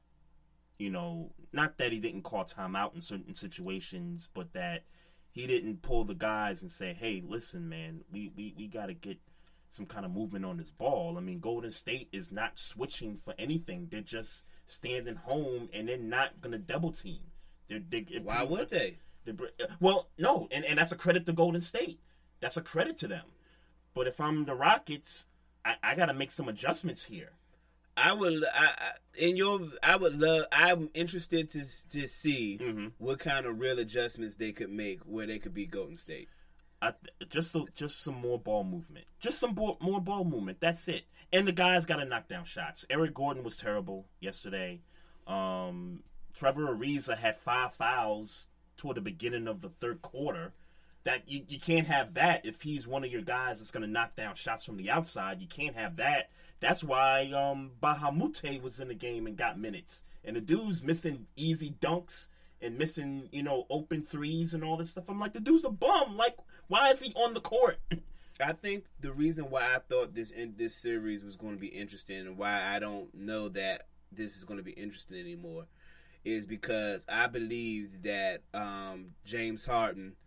you 0.77 0.89
know, 0.89 1.31
not 1.51 1.77
that 1.77 1.91
he 1.91 1.99
didn't 1.99 2.23
call 2.23 2.45
time 2.45 2.75
out 2.75 2.93
in 2.95 3.01
certain 3.01 3.33
situations, 3.33 4.29
but 4.33 4.53
that 4.53 4.83
he 5.31 5.47
didn't 5.47 5.81
pull 5.81 6.03
the 6.03 6.15
guys 6.15 6.61
and 6.61 6.71
say, 6.71 6.93
"Hey, 6.93 7.23
listen, 7.25 7.69
man, 7.69 8.01
we 8.11 8.31
we 8.35 8.53
we 8.57 8.67
gotta 8.67 8.93
get." 8.93 9.19
Some 9.69 9.85
kind 9.85 10.05
of 10.05 10.11
movement 10.11 10.45
on 10.45 10.55
this 10.55 10.71
ball. 10.71 11.17
I 11.17 11.19
mean, 11.19 11.41
Golden 11.41 11.71
State 11.71 12.07
is 12.13 12.31
not 12.31 12.57
switching 12.57 13.17
for 13.17 13.33
anything. 13.37 13.89
They're 13.91 13.99
just 13.99 14.45
standing 14.65 15.15
home 15.15 15.69
and 15.73 15.87
they're 15.87 15.97
not 15.97 16.41
going 16.41 16.51
to 16.53 16.57
double 16.57 16.91
team. 16.91 17.19
They're, 17.67 17.81
they 17.87 18.05
Why 18.23 18.43
would 18.43 18.69
they? 18.69 18.97
they 19.25 19.31
uh, 19.31 19.67
Well, 19.79 20.09
no, 20.17 20.47
and, 20.51 20.63
and 20.63 20.77
that's 20.77 20.91
a 20.91 20.95
credit 20.95 21.25
to 21.25 21.33
Golden 21.33 21.61
State. 21.61 21.99
That's 22.39 22.57
a 22.57 22.61
credit 22.61 22.97
to 22.97 23.07
them. 23.07 23.25
But 23.93 24.07
if 24.07 24.21
I'm 24.21 24.45
the 24.45 24.55
Rockets, 24.55 25.25
I, 25.65 25.75
I 25.81 25.95
got 25.95 26.05
to 26.05 26.13
make 26.13 26.31
some 26.31 26.47
adjustments 26.47 27.05
here. 27.05 27.31
I 27.97 28.13
would, 28.13 28.43
I, 28.53 28.91
in 29.17 29.35
your, 29.35 29.59
I 29.81 29.95
would 29.95 30.19
love. 30.19 30.45
I'm 30.51 30.89
interested 30.93 31.49
to 31.51 31.63
to 31.89 32.07
see 32.07 32.59
Mm-hmm. 32.61 32.87
what 32.99 33.19
kind 33.19 33.45
of 33.45 33.59
real 33.59 33.79
adjustments 33.79 34.35
they 34.35 34.51
could 34.51 34.69
make 34.69 34.99
where 35.01 35.25
they 35.27 35.39
could 35.39 35.53
be 35.53 35.65
Golden 35.65 35.97
State. 35.97 36.29
I, 36.81 36.93
just 37.29 37.55
just 37.73 38.01
some 38.03 38.15
more 38.21 38.37
ball 38.39 38.63
movement, 38.63 39.05
just 39.19 39.39
some 39.39 39.55
more 39.55 39.99
ball 39.99 40.23
movement. 40.23 40.59
That's 40.61 40.87
it. 40.87 41.05
And 41.33 41.47
the 41.47 41.51
guys 41.51 41.85
got 41.87 41.95
to 41.97 42.05
knock 42.05 42.27
down 42.29 42.45
shots. 42.45 42.85
Eric 42.89 43.15
Gordon 43.15 43.43
was 43.43 43.57
terrible 43.57 44.05
yesterday. 44.19 44.81
Um, 45.25 46.03
Trevor 46.33 46.73
Ariza 46.75 47.17
had 47.17 47.35
five 47.37 47.73
fouls 47.73 48.47
toward 48.77 48.95
the 48.97 49.01
beginning 49.01 49.47
of 49.47 49.61
the 49.61 49.69
third 49.69 50.01
quarter. 50.03 50.53
That 51.07 51.23
you, 51.25 51.43
you 51.47 51.57
can't 51.57 51.87
have 51.87 52.15
that 52.15 52.45
if 52.45 52.63
he's 52.63 52.85
one 52.85 53.05
of 53.05 53.09
your 53.09 53.21
guys 53.21 53.59
that's 53.59 53.71
going 53.71 53.85
to 53.85 53.89
knock 53.89 54.17
down 54.17 54.35
shots 54.35 54.65
from 54.65 54.75
the 54.75 54.89
outside. 54.89 55.39
You 55.39 55.47
can't 55.47 55.77
have 55.77 55.95
that. 55.95 56.31
That's 56.59 56.83
why 56.83 57.31
um, 57.31 57.71
Mbah 57.81 58.09
a 58.09 58.11
Moute 58.11 58.61
was 58.61 58.81
in 58.81 58.89
the 58.89 58.93
game 58.93 59.25
and 59.25 59.37
got 59.37 59.57
minutes. 59.57 60.03
And 60.25 60.35
the 60.35 60.41
dude's 60.41 60.83
missing 60.83 61.27
easy 61.37 61.73
dunks 61.81 62.27
and 62.61 62.77
missing, 62.77 63.29
you 63.31 63.41
know, 63.41 63.65
open 63.69 64.01
threes 64.01 64.53
and 64.53 64.65
all 64.65 64.75
this 64.75 64.91
stuff. 64.91 65.05
I'm 65.07 65.17
like, 65.17 65.31
the 65.31 65.39
dude's 65.39 65.63
a 65.63 65.69
bum. 65.69 66.17
Like, 66.17 66.39
why 66.67 66.89
is 66.89 66.99
he 66.99 67.13
on 67.13 67.33
the 67.33 67.39
court? 67.39 67.77
I 68.41 68.51
think 68.51 68.83
the 68.99 69.13
reason 69.13 69.49
why 69.49 69.75
I 69.75 69.79
thought 69.79 70.13
this 70.13 70.31
in 70.31 70.55
this 70.57 70.75
series 70.75 71.23
was 71.23 71.37
going 71.37 71.53
to 71.53 71.59
be 71.61 71.67
interesting 71.67 72.17
and 72.17 72.37
why 72.37 72.75
I 72.75 72.79
don't 72.79 73.15
know 73.15 73.47
that 73.47 73.87
this 74.11 74.35
is 74.35 74.43
going 74.43 74.57
to 74.57 74.63
be 74.63 74.73
interesting 74.73 75.19
anymore 75.19 75.67
is 76.25 76.45
because 76.45 77.05
I 77.07 77.27
believed 77.27 78.03
that 78.03 78.41
um, 78.53 79.11
James 79.23 79.63
Harden 79.63 80.17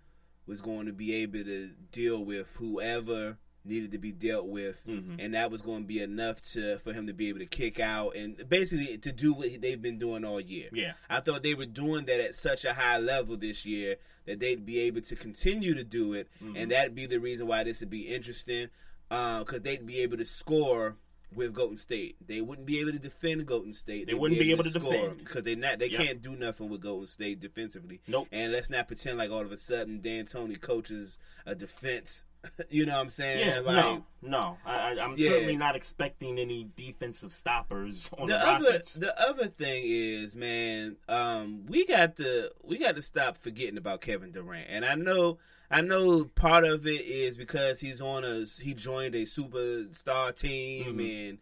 was 0.51 0.61
going 0.61 0.87
to 0.87 0.93
be 0.93 1.15
able 1.15 1.43
to 1.45 1.71
deal 1.93 2.23
with 2.25 2.49
whoever 2.57 3.39
needed 3.65 3.93
to 3.93 3.99
be 3.99 4.11
dealt 4.11 4.47
with, 4.47 4.83
Mm-hmm. 4.87 5.17
and 5.21 5.35
that 5.35 5.51
was 5.51 5.61
going 5.63 5.83
to 5.83 5.87
be 5.87 6.01
enough 6.01 6.41
to 6.55 6.79
for 6.79 6.93
him 6.93 7.07
to 7.07 7.13
be 7.13 7.29
able 7.29 7.39
to 7.41 7.47
kick 7.47 7.79
out 7.79 8.17
and 8.17 8.49
basically 8.49 8.97
to 8.99 9.13
do 9.13 9.33
what 9.35 9.61
they've 9.61 9.81
been 9.81 9.99
doing 9.99 10.25
all 10.25 10.41
year. 10.41 10.69
Yeah. 10.73 10.93
I 11.09 11.21
thought 11.21 11.43
they 11.43 11.55
were 11.55 11.67
doing 11.67 12.07
that 12.07 12.21
at 12.21 12.35
such 12.35 12.65
a 12.65 12.73
high 12.73 12.99
level 12.99 13.37
this 13.37 13.65
year 13.67 13.97
that 14.27 14.41
they'd 14.41 14.65
be 14.67 14.79
able 14.81 15.03
to 15.03 15.15
continue 15.15 15.75
to 15.75 15.85
do 15.85 16.15
it, 16.15 16.29
Mm-hmm. 16.43 16.57
and 16.57 16.71
that'd 16.73 16.95
be 16.95 17.07
the 17.07 17.21
reason 17.21 17.47
why 17.47 17.63
this 17.65 17.81
would 17.81 17.91
be 17.91 18.09
interesting, 18.09 18.69
because 19.09 19.61
they'd 19.63 19.87
be 19.87 19.99
able 20.01 20.17
to 20.17 20.25
score 20.27 20.97
with 21.35 21.53
Golden 21.55 21.77
State. 21.77 22.17
They 22.27 22.41
wouldn't 22.41 22.67
be 22.67 22.81
able 22.81 22.93
to 22.93 22.99
defend 22.99 23.47
Golden 23.47 23.73
State. 23.75 24.07
They 24.09 24.15
wouldn't 24.15 24.41
be 24.41 24.51
able 24.51 24.65
to 24.65 24.71
defend. 24.71 25.19
because 25.19 25.43
they 25.45 25.55
not 25.55 25.79
they 25.79 25.89
Yep. 25.89 26.01
can't 26.01 26.23
do 26.23 26.35
nothing 26.37 26.69
with 26.69 26.81
Golden 26.81 27.07
State 27.07 27.41
defensively. 27.41 28.01
Nope. 28.09 28.29
And 28.33 28.53
let's 28.53 28.71
not 28.71 28.87
pretend 28.89 29.19
like 29.19 29.31
all 29.31 29.43
of 29.43 29.53
a 29.53 29.57
sudden 29.57 30.01
D'Antoni 30.01 30.61
coaches 30.61 31.19
a 31.47 31.55
defense. 31.55 32.25
you 32.71 32.87
know 32.87 32.95
what 32.95 33.01
I'm 33.03 33.11
saying? 33.11 33.47
Yeah, 33.47 33.59
Like, 33.61 33.77
no, 33.85 34.05
no. 34.23 34.57
I, 34.65 34.75
I, 34.77 35.05
I'm 35.05 35.15
Yeah. 35.19 35.29
certainly 35.29 35.57
not 35.57 35.77
expecting 35.77 36.39
any 36.39 36.69
defensive 36.75 37.33
stoppers 37.33 38.09
on 38.17 38.29
the, 38.29 38.33
the 38.35 38.41
other 38.49 38.65
Rockets. 38.67 38.95
the 38.95 39.21
other 39.21 39.47
thing 39.49 39.83
is, 39.87 40.35
man, 40.35 40.97
um, 41.09 41.67
we 41.67 41.85
got 41.87 42.17
to 42.17 42.51
we 42.63 42.79
got 42.79 42.97
to 42.97 43.03
stop 43.03 43.37
forgetting 43.37 43.77
about 43.77 44.01
Kevin 44.01 44.33
Durant. 44.33 44.67
And 44.71 44.85
I 44.87 44.95
know 44.95 45.39
I 45.71 45.81
know 45.83 46.25
part 46.25 46.65
of 46.65 46.87
it 46.87 47.03
is 47.03 47.37
because 47.37 47.81
he's 47.81 48.01
on 48.01 48.25
a 48.25 48.45
he 48.61 48.75
joined 48.75 49.15
a 49.15 49.23
superstar 49.23 50.35
team 50.37 50.97
Mm-hmm. 50.97 51.01
and 51.01 51.39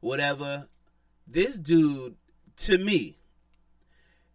whatever. 0.00 0.68
This 1.26 1.58
dude, 1.58 2.16
to 2.58 2.78
me, 2.78 3.18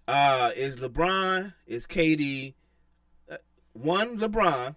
uh, 0.08 0.52
is 0.56 0.78
LeBron, 0.78 1.54
is 1.66 1.86
KD. 1.88 2.54
Uh, 3.30 3.38
one 3.74 4.18
LeBron, 4.18 4.76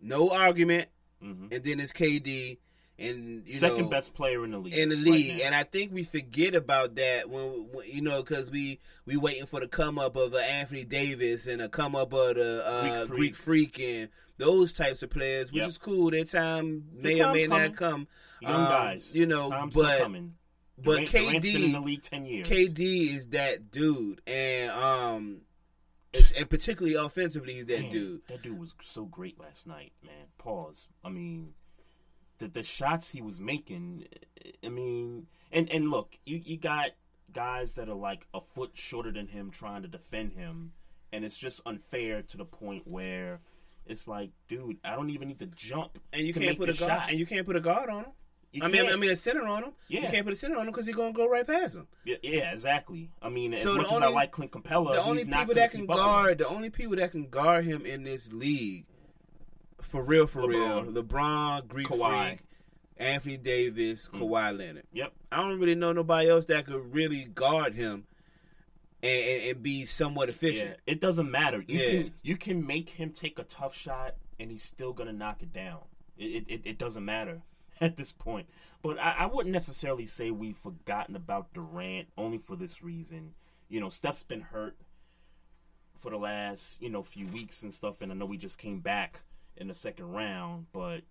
no 0.00 0.30
argument, 0.30 0.88
Mhm. 1.22 1.52
and 1.52 1.64
then 1.64 1.80
it's 1.80 1.92
KD. 1.92 2.58
And 2.98 3.46
you 3.46 3.58
Second 3.58 3.82
know, 3.84 3.88
best 3.90 4.14
player 4.14 4.42
in 4.44 4.52
the 4.52 4.58
league. 4.58 4.72
in 4.72 4.88
the 4.88 4.96
league, 4.96 5.36
now. 5.38 5.44
and 5.44 5.54
I 5.54 5.64
think 5.64 5.92
we 5.92 6.02
forget 6.02 6.54
about 6.54 6.94
that 6.94 7.28
when, 7.28 7.68
when 7.70 7.86
you 7.86 8.00
know 8.00 8.22
because 8.22 8.50
we 8.50 8.78
we 9.04 9.18
waiting 9.18 9.44
for 9.44 9.60
the 9.60 9.68
come 9.68 9.98
up 9.98 10.16
of 10.16 10.32
uh, 10.32 10.38
Anthony 10.38 10.84
Davis 10.84 11.46
and 11.46 11.60
a 11.60 11.68
come 11.68 11.94
up 11.94 12.14
of 12.14 12.36
the 12.36 12.64
uh, 12.66 12.80
Greek 13.06 13.08
Greek, 13.10 13.34
Freak. 13.36 13.74
freak. 13.76 13.86
and 13.86 14.08
those 14.38 14.72
types 14.72 15.02
of 15.02 15.10
players, 15.10 15.52
which 15.52 15.60
Yep. 15.60 15.68
is 15.68 15.76
cool. 15.78 16.10
Their 16.10 16.24
time 16.24 16.84
may 16.94 17.16
Their 17.16 17.28
or 17.28 17.32
may 17.34 17.46
time's 17.46 17.68
not 17.70 17.76
come. 17.76 18.08
Young 18.40 18.52
Um, 18.54 18.64
guys, 18.68 19.14
you 19.14 19.26
know, 19.26 19.50
Time's 19.50 19.74
but 19.74 19.98
coming. 20.00 20.34
but 20.78 20.84
Durant, 20.96 21.10
Durant's 21.10 21.46
been 21.52 21.62
in 21.64 21.72
the 21.72 21.80
league 21.80 22.02
ten 22.02 22.24
years. 22.24 22.48
KD 22.48 23.14
is 23.14 23.26
that 23.28 23.70
dude, 23.70 24.22
and 24.26 24.70
um, 24.70 25.40
and 26.34 26.48
particularly 26.48 26.94
offensively, 26.94 27.54
he's 27.56 27.66
that 27.66 27.80
Man, 27.82 27.92
dude. 27.92 28.20
That 28.28 28.42
dude 28.42 28.58
was 28.58 28.74
so 28.80 29.04
great 29.04 29.38
last 29.38 29.66
night, 29.66 29.92
man. 30.02 30.14
Pause. 30.38 30.88
I 31.04 31.10
mean, 31.10 31.52
the 32.38 32.48
the 32.48 32.62
shots 32.62 33.10
he 33.10 33.22
was 33.22 33.40
making. 33.40 34.06
I 34.64 34.68
mean, 34.68 35.26
and 35.52 35.70
and 35.70 35.90
look, 35.90 36.18
you 36.24 36.40
you 36.44 36.56
got 36.56 36.90
guys 37.32 37.74
that 37.74 37.88
are 37.88 37.94
like 37.94 38.26
a 38.34 38.40
foot 38.40 38.70
shorter 38.74 39.12
than 39.12 39.28
him 39.28 39.50
trying 39.50 39.82
to 39.82 39.88
defend 39.88 40.32
him, 40.32 40.72
and 41.12 41.24
it's 41.24 41.36
just 41.36 41.60
unfair 41.66 42.22
to 42.22 42.36
the 42.36 42.44
point 42.44 42.86
where 42.86 43.40
it's 43.86 44.08
like, 44.08 44.30
dude, 44.48 44.78
I 44.84 44.96
don't 44.96 45.10
even 45.10 45.28
need 45.28 45.38
to 45.40 45.46
jump. 45.46 45.98
And 46.12 46.26
you 46.26 46.34
can't 46.34 46.58
put 46.58 46.68
a 46.68 46.72
guard, 46.74 46.90
shot. 46.90 47.10
and 47.10 47.18
you 47.18 47.26
can't 47.26 47.46
put 47.46 47.56
a 47.56 47.60
guard 47.60 47.88
on 47.90 48.04
him. 48.04 48.12
You 48.52 48.62
I 48.64 48.68
mean. 48.68 48.86
I 48.86 48.96
mean 48.96 49.10
a 49.10 49.16
center 49.16 49.46
on 49.46 49.64
him. 49.64 49.72
Yeah. 49.88 50.02
You 50.02 50.08
can't 50.08 50.24
put 50.24 50.32
a 50.32 50.36
center 50.36 50.56
on 50.56 50.62
him 50.62 50.72
because 50.72 50.86
he's 50.86 50.96
gonna 50.96 51.12
go 51.12 51.28
right 51.28 51.46
past 51.46 51.76
him. 51.76 51.86
Yeah, 52.04 52.16
yeah, 52.22 52.52
exactly. 52.52 53.10
I 53.20 53.28
mean, 53.28 53.52
as 53.52 53.62
So 53.62 53.72
the 53.72 53.78
much 53.78 53.86
as 53.86 53.92
I 53.92 53.96
only- 54.06 54.14
like 54.14 54.30
Clint 54.32 54.52
Capela, 54.52 54.94
the 54.94 55.02
only 55.02 55.24
people 55.24 55.54
that 55.54 55.70
can 55.72 55.80
keep 55.82 55.90
up 55.90 55.96
with 55.96 55.98
him. 55.98 56.04
guard 56.04 56.38
the 56.38 56.48
only 56.48 56.70
people 56.70 56.96
that 56.96 57.10
can 57.10 57.28
guard 57.28 57.64
him 57.64 57.84
in 57.84 58.04
this 58.04 58.32
league 58.32 58.86
for 59.86 60.02
real 60.02 60.26
for 60.26 60.42
LeBron. 60.42 60.94
real 60.94 61.02
LeBron 61.02 61.68
Greek 61.68 61.86
Kawhi. 61.88 62.28
Freak 62.28 62.40
Anthony 62.98 63.36
Davis 63.36 64.08
mm. 64.12 64.20
Kawhi 64.20 64.56
Leonard 64.56 64.84
Yep. 64.92 65.12
I 65.30 65.36
don't 65.38 65.58
really 65.60 65.74
know 65.74 65.92
nobody 65.92 66.28
else 66.28 66.46
that 66.46 66.66
could 66.66 66.94
really 66.94 67.24
guard 67.24 67.74
him 67.74 68.04
and, 69.02 69.24
and, 69.24 69.42
and 69.50 69.62
be 69.62 69.84
somewhat 69.84 70.28
Yeah, 70.28 70.34
efficient 70.34 70.76
it 70.86 71.00
doesn't 71.00 71.30
matter. 71.30 71.62
You 71.66 71.78
Yeah. 71.78 71.90
can 71.90 72.14
you 72.22 72.36
can 72.36 72.66
make 72.66 72.90
him 72.90 73.10
take 73.12 73.38
a 73.38 73.44
tough 73.44 73.76
shot, 73.76 74.14
and 74.40 74.50
he's 74.50 74.62
still 74.64 74.92
gonna 74.92 75.12
knock 75.12 75.42
it 75.42 75.52
down. 75.52 75.80
It 76.16 76.44
it, 76.48 76.60
it 76.64 76.78
doesn't 76.78 77.04
matter 77.04 77.42
at 77.80 77.96
this 77.96 78.12
point. 78.12 78.48
But 78.82 78.98
I, 78.98 79.12
I 79.20 79.26
wouldn't 79.26 79.52
necessarily 79.52 80.06
say 80.06 80.30
we've 80.30 80.56
forgotten 80.56 81.16
about 81.16 81.52
Durant 81.52 82.08
only 82.16 82.38
for 82.38 82.56
this 82.56 82.82
reason. 82.82 83.34
You 83.68 83.80
know, 83.80 83.88
Steph's 83.90 84.22
been 84.22 84.40
hurt 84.42 84.76
for 86.00 86.10
the 86.10 86.16
last 86.18 86.80
you 86.80 86.88
know 86.88 87.02
few 87.02 87.26
weeks 87.26 87.62
and 87.62 87.74
stuff, 87.74 88.00
and 88.00 88.10
I 88.10 88.14
know 88.14 88.26
we 88.26 88.38
just 88.38 88.58
came 88.58 88.80
back 88.80 89.20
in 89.56 89.68
the 89.68 89.74
second 89.74 90.06
round, 90.12 90.66
but. 90.72 91.02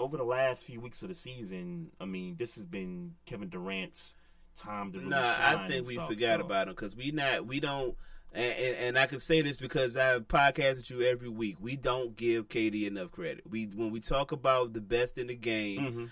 Over 0.00 0.16
the 0.16 0.22
last 0.22 0.62
few 0.62 0.80
weeks 0.80 1.02
of 1.02 1.08
the 1.08 1.14
season, 1.16 1.90
I 2.00 2.04
mean, 2.04 2.36
this 2.38 2.54
has 2.54 2.64
been 2.64 3.14
Kevin 3.26 3.48
Durant's 3.48 4.14
time 4.56 4.92
to 4.92 4.98
really 4.98 5.10
Nah, 5.10 5.34
shine. 5.34 5.56
I 5.58 5.66
think 5.68 5.88
we 5.88 5.94
stuff, 5.94 6.08
forgot 6.08 6.38
so- 6.38 6.46
about 6.46 6.68
him 6.68 6.74
because 6.76 6.94
we 6.94 7.10
not 7.10 7.48
we 7.48 7.58
don't. 7.58 7.96
And, 8.32 8.52
and, 8.54 8.76
and 8.76 8.98
I 8.98 9.06
can 9.06 9.18
say 9.18 9.40
this 9.42 9.58
because 9.58 9.96
I 9.96 10.20
podcast 10.20 10.76
with 10.76 10.90
you 10.90 11.02
every 11.02 11.28
week. 11.28 11.56
We 11.58 11.74
don't 11.74 12.14
give 12.14 12.48
KD 12.48 12.86
enough 12.86 13.10
credit. 13.10 13.42
We 13.50 13.64
when 13.74 13.90
we 13.90 13.98
talk 13.98 14.30
about 14.30 14.72
the 14.72 14.80
best 14.80 15.18
in 15.18 15.26
the 15.26 15.34
game, 15.34 15.80
Mhm. 15.80 16.10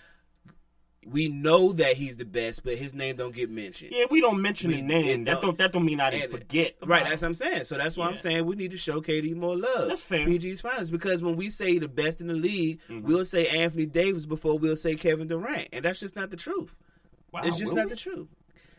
We 1.09 1.29
know 1.29 1.73
that 1.75 1.97
he's 1.97 2.17
the 2.17 2.25
best, 2.25 2.65
but 2.65 2.75
his 2.77 2.93
name 2.93 3.15
don't 3.17 3.35
get 3.35 3.49
mentioned. 3.49 3.93
Yeah, 3.95 4.07
we 4.11 4.21
don't 4.21 4.43
mention 4.43 4.71
We- 4.71 4.79
the 4.79 4.83
name. 4.83 5.25
That 5.25 5.41
don't 5.41 5.57
that 5.59 5.73
don't 5.73 5.85
mean 5.85 6.01
I 6.01 6.11
didn't 6.11 6.31
forget. 6.33 6.75
Right, 6.85 7.05
that's 7.05 7.23
what 7.23 7.29
I'm 7.29 7.35
saying. 7.35 7.65
So 7.65 7.77
that's 7.77 7.97
why 7.97 8.09
I'm 8.09 8.17
saying 8.17 8.45
we 8.45 8.57
need 8.57 8.73
to 8.73 8.77
show 8.77 9.01
KD 9.01 9.35
more 9.37 9.57
love. 9.57 9.89
That's 9.89 10.03
fair. 10.03 10.27
PG's 10.27 10.61
finals 10.61 10.91
because 10.91 11.23
when 11.23 11.37
we 11.37 11.49
say 11.51 11.79
the 11.79 11.89
best 11.89 12.21
in 12.21 12.27
the 12.27 12.35
league, 12.35 12.81
Mhm. 12.91 13.03
we'll 13.03 13.25
say 13.25 13.47
Anthony 13.47 13.87
Davis 13.87 14.27
before 14.27 14.59
we'll 14.59 14.77
say 14.77 14.97
Kevin 14.97 15.29
Durant, 15.29 15.69
and 15.73 15.85
that's 15.85 16.01
just 16.01 16.17
not 16.17 16.31
the 16.31 16.37
truth. 16.37 16.75
Wow, 17.33 17.43
it's 17.45 17.59
just 17.59 17.73
not 17.75 17.85
we? 17.87 17.91
the 17.91 17.97
truth. 17.97 18.29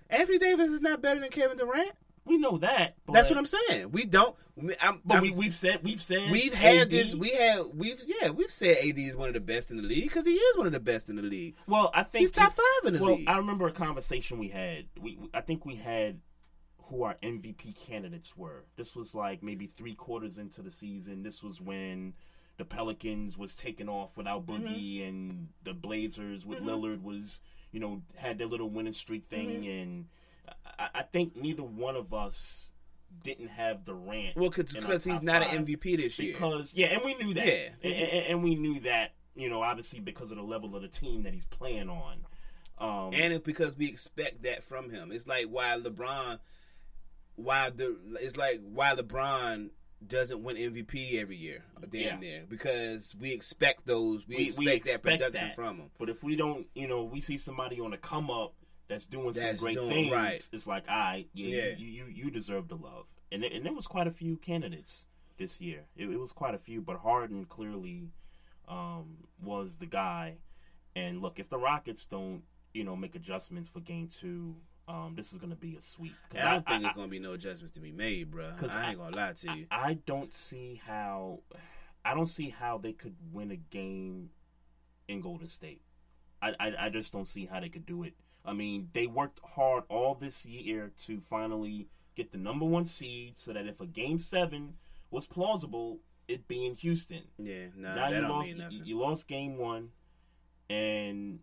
Anthony 0.10 0.38
Davis 0.38 0.72
is 0.72 0.82
not 0.82 1.02
better 1.02 1.20
than 1.20 1.30
Kevin 1.30 1.58
Durant. 1.58 1.92
We 2.28 2.38
know 2.38 2.58
that. 2.58 2.96
That's 3.12 3.30
what 3.30 3.38
I'm 3.38 3.46
saying. 3.46 3.92
We 3.92 4.06
don't. 4.06 4.36
I'm, 4.82 5.02
But 5.06 5.16
I'm- 5.16 5.22
we, 5.24 5.32
we've 5.32 5.54
said 5.54 5.80
we've 5.84 6.02
said 6.02 6.30
We've 6.32 6.54
had 6.54 6.78
AD. 6.78 6.90
this. 6.90 7.14
We 7.16 7.30
have. 7.32 7.68
We've 7.74 8.02
yeah. 8.06 8.30
We've 8.30 8.52
said 8.52 8.78
AD 8.78 8.98
is 9.00 9.16
one 9.16 9.28
of 9.28 9.34
the 9.34 9.40
best 9.40 9.72
in 9.72 9.78
the 9.78 9.84
league 9.84 10.04
because 10.04 10.26
he 10.26 10.34
is 10.34 10.58
one 10.58 10.66
of 10.68 10.74
the 10.74 10.80
best 10.80 11.10
in 11.10 11.16
the 11.16 11.22
league. 11.22 11.56
Well, 11.68 11.92
I 11.94 12.04
think 12.04 12.22
He's 12.22 12.32
top 12.32 12.54
five 12.54 12.88
in 12.88 12.94
the 12.96 13.00
well, 13.04 13.16
league. 13.16 13.28
I 13.30 13.38
remember 13.38 13.68
a 13.68 13.72
conversation 13.72 14.40
we 14.40 14.50
had. 14.50 14.86
We, 15.00 15.20
I 15.34 15.42
think 15.42 15.66
we 15.66 15.76
had 15.76 16.20
who 16.90 17.04
our 17.04 17.16
MVP 17.22 17.76
candidates 17.88 18.36
were. 18.38 18.66
This 18.78 18.96
was 18.96 19.14
like 19.14 19.44
maybe 19.44 19.68
three 19.68 19.94
quarters 19.94 20.38
into 20.38 20.62
the 20.62 20.72
season. 20.72 21.22
This 21.24 21.44
was 21.44 21.60
when 21.62 22.14
the 22.58 22.66
Pelicans 22.66 23.38
was 23.38 23.56
taking 23.56 23.88
off 23.90 24.18
without 24.18 24.48
Boogie, 24.48 25.08
and 25.08 25.50
the 25.64 25.74
Blazers 25.74 26.46
with 26.46 26.60
Mhm. 26.60 26.66
Lillard 26.66 27.02
was, 27.04 27.42
you 27.72 27.80
know, 27.80 28.02
had 28.16 28.40
their 28.40 28.48
little 28.48 28.70
winning 28.70 28.94
streak 28.94 29.26
thing. 29.26 29.62
Mhm. 29.64 29.82
And 29.84 30.06
I, 30.80 30.90
I 30.96 31.02
think 31.04 31.36
neither 31.36 31.64
one 31.64 31.96
of 31.96 32.14
us 32.14 32.70
didn't 33.24 33.48
have 33.50 33.86
Durant. 33.86 34.36
Well, 34.36 34.50
because 34.50 35.04
he's 35.04 35.22
not 35.22 35.44
five. 35.44 35.54
an 35.54 35.66
MVP 35.66 35.98
this 35.98 36.20
year. 36.20 36.34
Because 36.34 36.74
yeah, 36.74 36.88
and 36.88 37.02
we 37.04 37.16
knew 37.16 37.34
that. 37.34 37.48
Yeah. 37.48 37.70
and, 37.84 37.94
and- 37.94 38.26
and 38.28 38.44
we 38.44 38.56
knew 38.56 38.80
that. 38.82 39.14
You 39.36 39.50
know, 39.50 39.62
obviously 39.62 40.00
because 40.00 40.32
of 40.32 40.38
the 40.38 40.44
level 40.44 40.76
of 40.76 40.82
the 40.82 40.88
team 40.88 41.22
that 41.24 41.34
he's 41.34 41.46
playing 41.46 41.90
on. 41.90 42.26
Um, 42.80 43.14
and 43.14 43.34
it's 43.34 43.46
because 43.46 43.78
we 43.78 43.88
expect 43.88 44.44
that 44.44 44.64
from 44.64 44.90
him. 44.90 45.12
It's 45.12 45.28
like 45.28 45.46
why 45.46 45.78
LeBron, 45.80 46.40
why 47.36 47.70
the 47.70 47.98
it's 48.20 48.36
like 48.38 48.62
why 48.64 48.96
LeBron 48.96 49.70
doesn't 50.06 50.44
win 50.44 50.56
MVP 50.58 51.20
every 51.20 51.38
year, 51.38 51.64
damn 51.90 52.02
Yeah. 52.02 52.18
near, 52.20 52.44
because 52.48 53.16
we 53.20 53.32
expect 53.32 53.86
those. 53.88 54.28
We, 54.28 54.36
we, 54.58 54.70
expect, 54.70 54.86
we 54.86 54.92
that 54.92 55.04
production 55.04 55.48
that. 55.48 55.56
from 55.56 55.78
him. 55.78 55.90
But 56.00 56.10
if 56.10 56.24
we 56.24 56.36
don't, 56.36 56.68
you 56.76 56.88
know, 56.88 57.04
we 57.04 57.20
see 57.22 57.38
somebody 57.38 57.80
on 57.80 57.92
the 57.92 57.98
come 57.98 58.30
up 58.30 58.54
that's 58.88 59.06
doing 59.06 59.34
some 59.34 59.56
great 59.58 59.76
doing 59.76 59.90
things. 59.90 60.12
right. 60.12 60.50
It's 60.52 60.68
like, 60.68 60.86
all 60.90 60.96
right, 60.96 61.28
yeah, 61.34 61.58
Yeah. 61.58 61.76
You, 61.78 61.88
you 61.88 62.06
you 62.06 62.32
deserve 62.32 62.68
the 62.68 62.76
love, 62.78 63.06
and 63.32 63.44
it, 63.44 63.54
and 63.54 63.66
there 63.66 63.74
was 63.74 63.88
quite 63.88 64.08
a 64.08 64.12
few 64.12 64.38
candidates 64.38 65.06
this 65.38 65.60
year. 65.62 65.86
It, 65.96 66.10
it 66.10 66.20
was 66.20 66.32
quite 66.32 66.56
a 66.56 66.60
few, 66.60 66.82
but 66.82 66.98
Harden 66.98 67.46
clearly 67.46 68.10
um, 68.68 69.18
was 69.44 69.78
the 69.78 69.86
guy. 69.86 70.38
And 70.96 71.22
look, 71.22 71.40
if 71.40 71.50
the 71.50 71.58
Rockets 71.60 72.06
don't, 72.06 72.42
you 72.74 72.84
know, 72.84 72.96
make 72.96 73.14
adjustments 73.16 73.70
for 73.70 73.80
Game 73.82 74.08
Two, 74.08 74.56
um, 74.88 75.14
this 75.16 75.32
is 75.32 75.38
going 75.38 75.52
to 75.52 75.56
be 75.56 75.76
a 75.76 75.82
sweep. 75.82 76.16
'Cause 76.30 76.42
I 76.42 76.52
don't 76.54 76.66
think 76.68 76.82
there's 76.84 76.96
gonna 76.96 77.08
be 77.08 77.20
no 77.20 77.34
adjustments 77.34 77.74
to 77.74 77.80
be 77.82 77.92
made, 77.92 78.32
bro. 78.32 78.52
Because 78.52 78.76
I 78.76 78.90
ain't 78.90 78.98
gonna 78.98 79.16
lie 79.16 79.34
to 79.34 79.56
you. 79.58 79.68
I, 79.70 79.90
I 79.90 79.94
don't 80.06 80.34
see 80.34 80.82
how. 80.86 81.42
I 82.06 82.14
don't 82.14 82.28
see 82.28 82.50
how 82.50 82.78
they 82.78 82.94
could 82.94 83.16
win 83.34 83.52
a 83.52 83.58
game 83.58 84.30
in 85.10 85.20
Golden 85.20 85.50
State. 85.50 85.82
I, 86.42 86.54
I, 86.60 86.74
I 86.86 86.90
just 86.90 87.12
don't 87.12 87.28
see 87.28 87.46
how 87.46 87.60
they 87.60 87.68
could 87.70 87.86
do 87.86 88.04
it. 88.04 88.14
I 88.48 88.54
mean, 88.54 88.90
they 88.94 89.06
worked 89.08 89.40
hard 89.44 89.84
all 89.90 90.16
this 90.16 90.46
year 90.46 90.92
to 91.06 91.20
finally 91.20 91.90
get 92.16 92.32
the 92.32 92.38
number 92.38 92.66
one 92.66 92.86
seed, 92.86 93.38
so 93.38 93.52
that 93.54 93.68
if 93.68 93.82
a 93.82 93.86
game 93.86 94.20
seven 94.20 94.76
was 95.12 95.28
plausible, 95.28 96.00
it'd 96.28 96.48
be 96.48 96.66
in 96.66 96.76
Houston. 96.78 97.24
Yeah, 97.38 97.66
nah, 97.76 97.96
now 97.96 98.10
that 98.10 98.16
you 98.16 98.22
don't 98.22 98.58
lost. 98.58 98.72
You, 98.72 98.82
you 98.86 99.00
lost 99.00 99.28
game 99.28 99.58
one, 99.58 99.90
and 100.70 101.40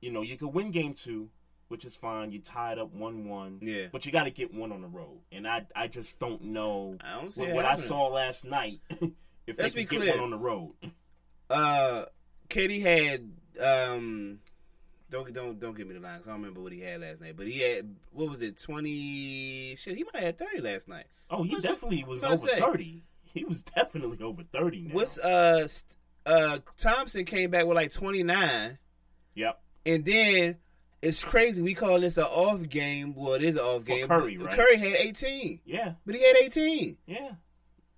you 0.00 0.10
know 0.10 0.22
you 0.22 0.36
could 0.36 0.48
win 0.48 0.72
game 0.72 0.94
two, 0.94 1.30
which 1.68 1.84
is 1.84 1.94
fine. 1.94 2.32
You 2.32 2.40
tied 2.40 2.78
up 2.78 2.92
one 2.92 3.28
one. 3.28 3.60
Yeah. 3.62 3.86
but 3.92 4.04
you 4.04 4.12
got 4.12 4.24
to 4.24 4.30
get 4.30 4.52
one 4.52 4.72
on 4.72 4.82
the 4.82 4.88
road, 4.88 5.20
and 5.30 5.46
I 5.46 5.64
I 5.76 5.86
just 5.86 6.18
don't 6.18 6.42
know 6.42 6.96
I 7.00 7.20
don't 7.20 7.32
see 7.32 7.42
what, 7.42 7.52
what 7.52 7.64
I 7.64 7.76
saw 7.76 8.08
last 8.08 8.44
night. 8.44 8.80
if 9.46 9.58
Let's 9.58 9.74
they 9.74 9.82
be 9.82 9.86
could 9.86 10.02
get 10.02 10.16
one 10.16 10.24
on 10.24 10.30
the 10.30 10.38
road, 10.38 10.72
Uh, 11.50 12.04
KD 12.50 12.82
had 12.82 13.30
um. 13.60 14.40
Don't 15.10 15.32
don't 15.32 15.58
don't 15.58 15.74
give 15.76 15.86
me 15.86 15.94
the 15.94 16.00
line 16.00 16.18
'cause 16.18 16.28
I 16.28 16.32
don't 16.32 16.40
remember 16.40 16.60
what 16.60 16.72
he 16.72 16.80
had 16.80 17.00
last 17.00 17.20
night. 17.22 17.34
But 17.36 17.46
he 17.46 17.60
had 17.60 17.94
what 18.12 18.28
was 18.28 18.42
it 18.42 18.60
twenty? 18.60 19.74
Shit, 19.76 19.96
he 19.96 20.04
might 20.04 20.16
have 20.16 20.22
had 20.24 20.38
thirty 20.38 20.60
last 20.60 20.88
night. 20.88 21.06
oh, 21.30 21.42
he 21.42 21.50
What's 21.54 21.62
definitely 21.64 22.04
was 22.04 22.24
over 22.24 22.36
say? 22.36 22.60
thirty. 22.60 23.04
He 23.22 23.44
was 23.44 23.62
definitely 23.62 24.22
over 24.22 24.42
thirty 24.42 24.82
now. 24.82 24.94
What's 24.94 25.16
uh 25.18 25.66
uh 26.26 26.58
Thompson 26.76 27.24
came 27.24 27.50
back 27.50 27.66
with 27.66 27.76
like 27.76 27.90
twenty 27.92 28.22
nine, 28.22 28.78
Yep. 29.34 29.60
and 29.86 30.04
then 30.04 30.56
it's 31.00 31.22
crazy. 31.24 31.62
We 31.62 31.74
call 31.74 32.00
this 32.00 32.18
an 32.18 32.24
off 32.24 32.68
game. 32.68 33.14
Well, 33.14 33.34
it 33.34 33.42
is 33.42 33.54
an 33.56 33.62
off 33.62 33.84
game. 33.84 34.06
Curry, 34.08 34.36
right? 34.36 34.54
Curry 34.56 34.76
had 34.78 34.92
eighteen, 34.94 35.60
Yeah. 35.64 35.94
but 36.04 36.14
he 36.16 36.22
had 36.26 36.36
eighteen. 36.36 36.98
Yeah. 37.06 37.32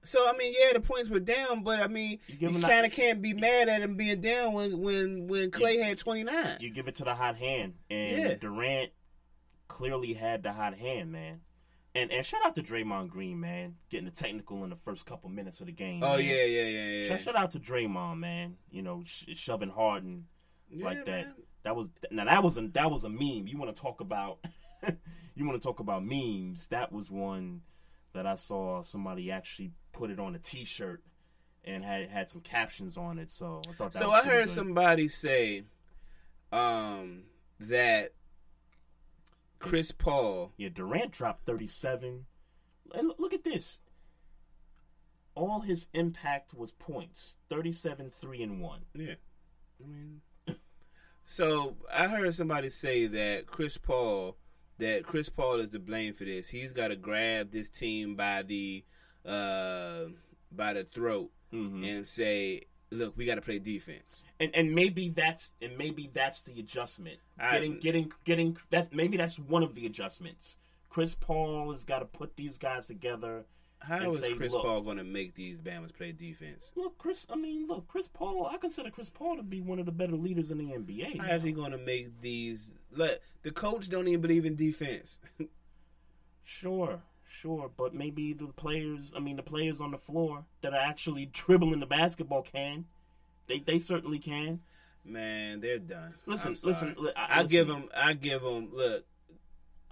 So 0.02 0.26
I 0.28 0.36
mean, 0.36 0.54
yeah, 0.58 0.72
the 0.72 0.80
points 0.80 1.10
were 1.10 1.20
down, 1.20 1.62
but 1.62 1.80
I 1.80 1.86
mean, 1.86 2.18
You 2.26 2.50
you, 2.50 2.60
kind 2.60 2.86
of 2.86 2.92
can't 2.92 3.20
be 3.20 3.34
mad 3.34 3.68
at 3.68 3.82
him 3.82 3.96
being 3.96 4.20
down 4.20 4.52
when 4.54 4.80
when 4.80 5.26
when 5.28 5.50
Clay 5.50 5.78
had 5.78 5.98
twenty 5.98 6.24
nine. 6.24 6.56
You 6.60 6.70
give 6.70 6.88
it 6.88 6.94
to 6.96 7.04
the 7.04 7.14
hot 7.14 7.36
hand, 7.36 7.74
and 7.90 8.22
Yeah. 8.22 8.34
Durant 8.34 8.92
clearly 9.68 10.14
had 10.14 10.42
the 10.42 10.52
hot 10.52 10.74
hand, 10.78 11.12
man. 11.12 11.40
And 11.94 12.10
and 12.12 12.24
shout 12.24 12.40
out 12.46 12.54
to 12.54 12.62
Draymond 12.62 13.08
Green, 13.08 13.40
man, 13.40 13.74
getting 13.90 14.06
the 14.06 14.12
technical 14.12 14.62
in 14.64 14.70
the 14.70 14.76
first 14.76 15.06
couple 15.06 15.28
minutes 15.28 15.60
of 15.60 15.66
the 15.66 15.72
game. 15.72 16.02
Oh 16.02 16.16
man. 16.16 16.24
yeah, 16.24 16.44
yeah, 16.44 16.62
yeah, 16.62 16.86
yeah. 17.02 17.08
Shout, 17.08 17.20
shout 17.20 17.36
out 17.36 17.50
to 17.52 17.58
Draymond, 17.60 18.18
man. 18.20 18.56
You 18.70 18.82
know, 18.82 19.02
sh- 19.04 19.24
shoving 19.34 19.70
Harden 19.70 20.26
Yeah, 20.70 20.84
like 20.84 21.04
that. 21.06 21.26
man. 21.26 21.34
That 21.64 21.76
was 21.76 21.88
now 22.10 22.24
that 22.24 22.42
was 22.42 22.56
a 22.56 22.68
that 22.68 22.90
was 22.90 23.04
a 23.04 23.10
meme. 23.10 23.46
You 23.48 23.58
want 23.58 23.74
to 23.74 23.82
talk 23.82 24.00
about? 24.00 24.38
you 25.34 25.44
want 25.46 25.60
to 25.60 25.66
talk 25.66 25.80
about 25.80 26.04
memes? 26.04 26.68
That 26.68 26.90
was 26.92 27.10
one 27.10 27.62
that 28.12 28.26
I 28.26 28.36
saw 28.36 28.82
somebody 28.82 29.30
actually 29.30 29.72
put 29.92 30.10
it 30.10 30.18
on 30.18 30.34
a 30.34 30.38
T-shirt 30.38 31.02
and 31.64 31.84
had 31.84 32.08
had 32.08 32.28
some 32.28 32.40
captions 32.40 32.96
on 32.96 33.18
it. 33.18 33.30
So 33.30 33.62
I 33.68 33.72
thought 33.72 33.92
that. 33.92 33.98
So 33.98 34.10
I 34.10 34.22
heard 34.22 34.46
good. 34.46 34.54
somebody 34.54 35.08
say 35.08 35.64
um, 36.52 37.24
that 37.58 38.12
Chris 39.58 39.92
Paul. 39.92 40.52
Yeah, 40.56 40.70
Durant 40.70 41.12
dropped 41.12 41.46
37. 41.46 42.26
And 42.92 43.08
look- 43.08 43.20
look 43.20 43.34
at 43.34 43.44
this. 43.44 43.80
All 45.36 45.60
his 45.60 45.86
impact 45.94 46.54
was 46.54 46.72
points 46.72 47.36
37, 47.48 48.10
3, 48.10 48.42
and 48.42 48.60
1. 48.60 48.80
Yeah, 48.94 49.14
I 49.82 49.86
mean, 49.86 50.20
so 51.24 51.76
I 51.92 52.08
heard 52.08 52.34
somebody 52.34 52.68
say 52.68 53.06
that 53.06 53.46
Chris 53.46 53.78
Paul, 53.78 54.36
that 54.78 55.04
Chris 55.04 55.28
Paul 55.28 55.60
is 55.60 55.70
to 55.70 55.78
blame 55.78 56.14
for 56.14 56.24
this. 56.24 56.48
He's 56.48 56.72
got 56.72 56.88
to 56.88 56.96
grab 56.96 57.52
this 57.52 57.70
team 57.70 58.16
by 58.16 58.42
the 58.42 58.84
uh, 59.26 60.04
by 60.52 60.72
the 60.74 60.84
throat 60.84 61.30
Mm-hmm. 61.52 61.82
and 61.82 62.06
say, 62.06 62.62
"Look, 62.92 63.16
we 63.16 63.24
got 63.26 63.34
to 63.34 63.40
play 63.40 63.58
defense." 63.58 64.22
And 64.38 64.54
and 64.54 64.72
maybe 64.72 65.08
that's 65.08 65.52
and 65.60 65.76
maybe 65.76 66.08
that's 66.14 66.42
the 66.42 66.60
adjustment. 66.60 67.18
I- 67.40 67.50
getting 67.52 67.78
getting 67.80 68.12
getting 68.24 68.56
that 68.70 68.94
maybe 68.94 69.16
that's 69.16 69.36
one 69.36 69.64
of 69.64 69.74
the 69.74 69.84
adjustments. 69.84 70.58
Chris 70.90 71.16
Paul 71.16 71.72
has 71.72 71.84
got 71.84 71.98
to 72.00 72.04
put 72.04 72.36
these 72.36 72.56
guys 72.56 72.86
together. 72.86 73.46
How 73.80 73.96
and 73.96 74.12
is 74.12 74.20
say, 74.20 74.34
Chris 74.34 74.52
look, 74.52 74.62
Paul 74.64 74.82
going 74.82 74.98
to 74.98 75.04
make 75.04 75.34
these 75.34 75.58
Bama's 75.58 75.90
play 75.90 76.12
defense? 76.12 76.70
Look, 76.76 76.98
Chris. 76.98 77.26
I 77.30 77.34
mean, 77.34 77.66
look, 77.66 77.88
Chris 77.88 78.06
Paul. 78.06 78.46
I 78.46 78.56
consider 78.58 78.90
Chris 78.90 79.10
Paul 79.10 79.36
to 79.38 79.42
be 79.42 79.60
one 79.60 79.78
of 79.80 79.86
the 79.86 79.92
better 79.92 80.14
leaders 80.16 80.50
in 80.52 80.58
the 80.58 80.64
NBA. 80.66 81.18
How 81.18 81.26
now. 81.26 81.34
is 81.34 81.42
he 81.42 81.50
going 81.50 81.72
to 81.72 81.78
make 81.78 82.20
these? 82.20 82.70
Look, 82.92 83.20
the 83.42 83.50
coach 83.50 83.88
don't 83.88 84.06
even 84.06 84.20
believe 84.20 84.44
in 84.46 84.54
defense. 84.54 85.18
Sure, 86.42 87.00
sure, 87.30 87.70
but 87.76 87.94
maybe 87.94 88.32
the 88.32 88.46
players, 88.48 89.12
I 89.16 89.20
mean, 89.20 89.36
the 89.36 89.42
players 89.42 89.80
on 89.80 89.90
the 89.92 89.98
floor 89.98 90.44
that 90.62 90.74
are 90.74 90.80
actually 90.80 91.26
dribbling 91.32 91.80
the 91.80 91.86
basketball 91.86 92.42
can. 92.42 92.86
They 93.46 93.58
they 93.60 93.78
certainly 93.78 94.18
can. 94.18 94.60
Man, 95.04 95.60
they're 95.60 95.78
done. 95.78 96.14
Listen, 96.26 96.56
listen, 96.62 96.94
li- 96.98 97.12
I- 97.16 97.26
I, 97.38 97.42
listen. 97.42 97.50
give 97.56 97.66
them. 97.68 97.88
I 97.96 98.12
give 98.12 98.42
them. 98.42 98.68
Look. 98.72 99.04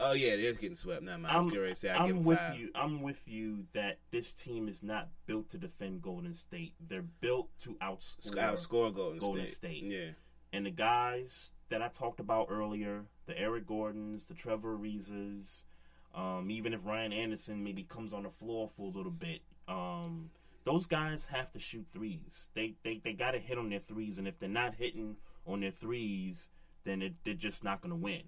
Oh 0.01 0.13
yeah, 0.13 0.37
they're 0.37 0.53
getting 0.53 0.77
swept. 0.77 1.03
Now, 1.03 1.15
I 1.15 1.17
was 1.17 1.27
I'm, 1.29 1.45
getting 1.47 1.61
ready 1.61 1.73
to 1.75 1.81
say 1.81 1.91
I 1.91 2.07
'em 2.07 2.23
with 2.23 2.39
five. 2.39 2.57
you. 2.57 2.71
I'm 2.75 3.03
with 3.03 3.27
you 3.27 3.65
that 3.73 3.99
this 4.13 4.33
team 4.33 4.69
is 4.69 4.81
not 4.83 5.09
built 5.27 5.49
to 5.51 5.59
defend 5.59 6.03
Golden 6.03 6.35
State. 6.35 6.75
They're 6.79 7.03
built 7.03 7.49
to 7.65 7.75
outscore, 7.81 8.35
Outscore 8.37 8.95
Golden, 8.95 9.19
Golden 9.19 9.47
State. 9.49 9.79
State. 9.79 9.83
Yeah. 9.85 10.11
And 10.53 10.67
the 10.67 10.71
guys 10.71 11.51
that 11.71 11.83
I 11.83 11.89
talked 11.89 12.21
about 12.21 12.47
earlier, 12.49 13.07
the 13.27 13.37
Eric 13.37 13.67
Gordons, 13.67 14.25
the 14.27 14.35
Trevor 14.35 14.77
Arizas, 14.79 15.65
um, 16.19 16.51
even 16.51 16.75
if 16.75 16.85
Ryan 16.85 17.13
Anderson 17.13 17.63
maybe 17.63 17.85
comes 17.85 18.13
on 18.13 18.25
the 18.25 18.31
floor 18.31 18.69
for 18.69 18.87
a 18.87 18.91
little 18.91 19.13
bit, 19.13 19.41
um, 19.69 20.31
those 20.65 20.87
guys 20.87 21.27
have 21.27 21.53
to 21.53 21.59
shoot 21.59 21.87
threes. 21.93 22.49
They 22.55 22.75
they, 22.83 23.01
they 23.05 23.13
got 23.13 23.33
to 23.33 23.39
hit 23.39 23.57
on 23.57 23.71
their 23.71 23.79
threes, 23.79 24.19
and 24.19 24.27
if 24.27 24.39
they're 24.39 24.49
not 24.49 24.75
hitting 24.75 25.17
on 25.47 25.61
their 25.61 25.71
threes, 25.71 26.49
then 26.85 27.03
it, 27.03 27.15
they're 27.25 27.35
just 27.35 27.63
not 27.63 27.81
going 27.81 27.91
to 27.91 27.97
win. 27.97 28.23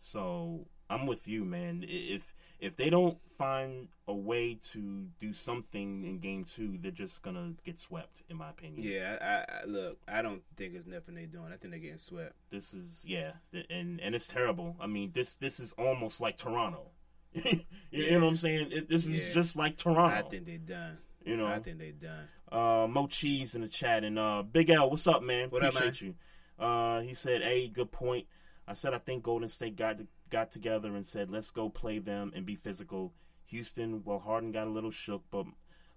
So 0.00 0.66
I'm 0.88 1.06
with 1.06 1.28
you, 1.28 1.44
man. 1.44 1.84
If 1.86 2.34
if 2.58 2.76
they 2.76 2.90
don't 2.90 3.18
find 3.38 3.88
a 4.08 4.14
way 4.14 4.58
to 4.72 5.06
do 5.20 5.32
something 5.32 6.04
in 6.04 6.18
game 6.18 6.44
two, 6.44 6.78
they're 6.80 6.90
just 6.90 7.22
gonna 7.22 7.54
get 7.64 7.78
swept, 7.78 8.22
in 8.28 8.38
my 8.38 8.50
opinion. 8.50 8.82
Yeah, 8.82 9.16
I, 9.20 9.60
I 9.62 9.64
look. 9.66 9.98
I 10.08 10.20
don't 10.20 10.42
think 10.56 10.74
it's 10.74 10.86
nothing 10.86 11.14
they're 11.14 11.26
doing. 11.26 11.52
I 11.52 11.56
think 11.56 11.70
they're 11.70 11.78
getting 11.80 11.98
swept. 11.98 12.34
This 12.50 12.74
is 12.74 13.04
yeah, 13.06 13.32
and 13.70 14.00
and 14.00 14.14
it's 14.14 14.26
terrible. 14.26 14.74
I 14.80 14.88
mean, 14.88 15.12
this 15.14 15.36
this 15.36 15.60
is 15.60 15.72
almost 15.74 16.20
like 16.20 16.36
Toronto. 16.36 16.90
you 17.44 17.60
Yeah. 17.90 18.12
know 18.18 18.20
what 18.26 18.30
I'm 18.30 18.36
saying? 18.36 18.68
It, 18.72 18.88
this 18.88 19.06
is 19.06 19.28
Yeah. 19.28 19.34
just 19.34 19.56
like 19.56 19.76
Toronto. 19.76 20.16
I 20.16 20.22
think 20.22 20.46
they're 20.46 20.58
done. 20.58 20.98
You 21.24 21.36
know, 21.36 21.46
I 21.46 21.58
think 21.60 21.78
they're 21.78 21.92
done. 21.92 22.28
Uh, 22.50 22.86
Mo 22.88 23.06
Cheese 23.06 23.54
in 23.54 23.60
the 23.60 23.68
chat 23.68 24.04
and 24.04 24.18
uh, 24.18 24.42
Big 24.42 24.70
L, 24.70 24.90
what's 24.90 25.06
up, 25.06 25.22
man? 25.22 25.50
What 25.50 25.62
up, 25.62 25.74
Appreciate 25.74 26.00
you. 26.00 26.14
Uh, 26.58 27.00
he 27.00 27.14
said, 27.14 27.42
"Hey, 27.42 27.68
good 27.68 27.92
point." 27.92 28.26
I 28.66 28.74
said 28.74 28.94
I 28.94 28.98
think 28.98 29.22
Golden 29.22 29.48
State 29.48 29.76
got 29.76 29.98
got 30.30 30.50
together 30.50 30.94
and 30.96 31.06
said, 31.06 31.30
"Let's 31.30 31.50
go 31.50 31.68
play 31.68 31.98
them 31.98 32.32
and 32.34 32.44
be 32.44 32.56
physical." 32.56 33.12
Houston, 33.46 34.02
well, 34.04 34.18
Harden 34.20 34.52
got 34.52 34.66
a 34.66 34.70
little 34.70 34.90
shook, 34.92 35.24
but 35.30 35.44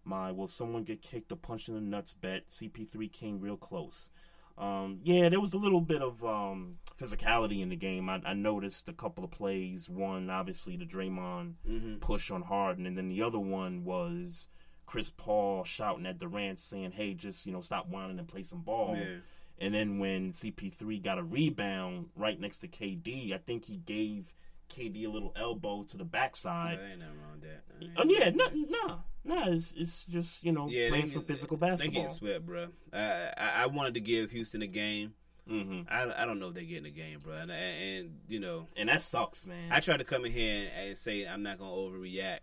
my 0.04 0.32
will 0.32 0.48
someone 0.48 0.84
get 0.84 1.02
kicked 1.02 1.32
or 1.32 1.36
punched 1.36 1.70
in 1.70 1.76
the 1.76 1.82
nuts 1.82 2.14
bet. 2.14 2.50
CP3 2.50 3.12
came 3.12 3.40
real 3.40 3.58
close. 3.58 4.10
Um, 4.58 5.00
yeah, 5.04 5.30
there 5.30 5.40
was 5.40 5.54
a 5.54 5.58
little 5.58 5.82
bit 5.82 6.02
of 6.02 6.24
um, 6.24 6.76
physicality 7.00 7.62
in 7.62 7.70
the 7.70 7.76
game. 7.76 8.10
I, 8.10 8.22
I 8.26 8.34
noticed 8.34 8.88
a 8.88 8.94
couple 8.94 9.24
of 9.24 9.32
plays. 9.32 9.90
One, 9.90 10.30
obviously, 10.30 10.78
the 10.78 10.86
Draymond 10.86 11.54
Mhm. 11.68 12.00
push 12.02 12.30
on 12.32 12.44
Harden, 12.44 12.86
and 12.86 12.98
then 12.98 13.10
the 13.10 13.24
other 13.24 13.40
one 13.40 13.84
was 13.84 14.48
Chris 14.86 15.10
Paul 15.10 15.64
shouting 15.64 16.06
at 16.06 16.20
Durant, 16.20 16.60
saying, 16.60 16.92
"Hey, 16.92 17.14
just 17.16 17.46
you 17.46 17.52
know, 17.54 17.62
stop 17.62 17.88
whining 17.88 18.20
and 18.20 18.28
play 18.28 18.44
some 18.44 18.62
ball." 18.62 18.96
Yeah. 18.96 19.18
And 19.60 19.74
then 19.74 19.98
when 20.00 20.32
CP3 20.34 21.00
got 21.02 21.18
a 21.20 21.24
rebound 21.24 22.10
right 22.16 22.40
next 22.40 22.60
to 22.60 22.68
KD, 22.68 23.34
I 23.34 23.38
think 23.38 23.66
he 23.66 23.78
gave 23.78 24.34
KD 24.70 25.06
a 25.06 25.10
little 25.10 25.32
elbow 25.36 25.84
to 25.84 25.98
the 25.98 26.04
backside. 26.06 26.80
There 26.80 26.88
ain't 26.88 27.00
nothing 27.00 27.18
wrong 27.20 27.40
with 27.40 27.42
that. 27.44 27.64
Oh 27.98 28.04
yeah, 28.08 28.30
no, 28.32 28.48
no, 28.54 29.04
no. 29.24 29.52
It's, 29.54 29.74
it's 29.78 30.06
just 30.06 30.44
you 30.44 30.52
know 30.52 30.68
Yeah, 30.70 30.90
playing 30.90 31.06
they- 31.06 31.12
some 31.12 31.24
physical 31.24 31.58
They 31.58 31.70
basketball. 31.70 32.02
getting 32.04 32.16
swept, 32.18 32.46
bro. 32.46 32.68
I, 32.92 33.32
I 33.38 33.50
I 33.64 33.66
wanted 33.68 33.94
to 33.96 34.00
give 34.02 34.32
Houston 34.32 34.62
a 34.62 34.68
game. 34.68 35.14
Mm-hmm. 35.50 35.82
I, 35.90 36.24
I 36.24 36.26
don't 36.26 36.40
know 36.40 36.48
if 36.48 36.54
they're 36.54 36.64
getting 36.64 36.86
a 36.86 36.90
game, 36.90 37.20
bro. 37.22 37.34
And, 37.36 37.52
and 37.52 38.20
you 38.30 38.40
know, 38.40 38.68
and 38.78 38.88
that 38.88 39.02
sucks, 39.02 39.46
man. 39.46 39.72
I 39.74 39.82
tried 39.82 39.98
to 39.98 40.06
come 40.06 40.24
in 40.26 40.32
here 40.32 40.70
and, 40.74 40.88
and 40.90 40.98
say 40.98 41.28
I'm 41.28 41.44
not 41.44 41.58
gonna 41.60 41.72
overreact 41.72 42.40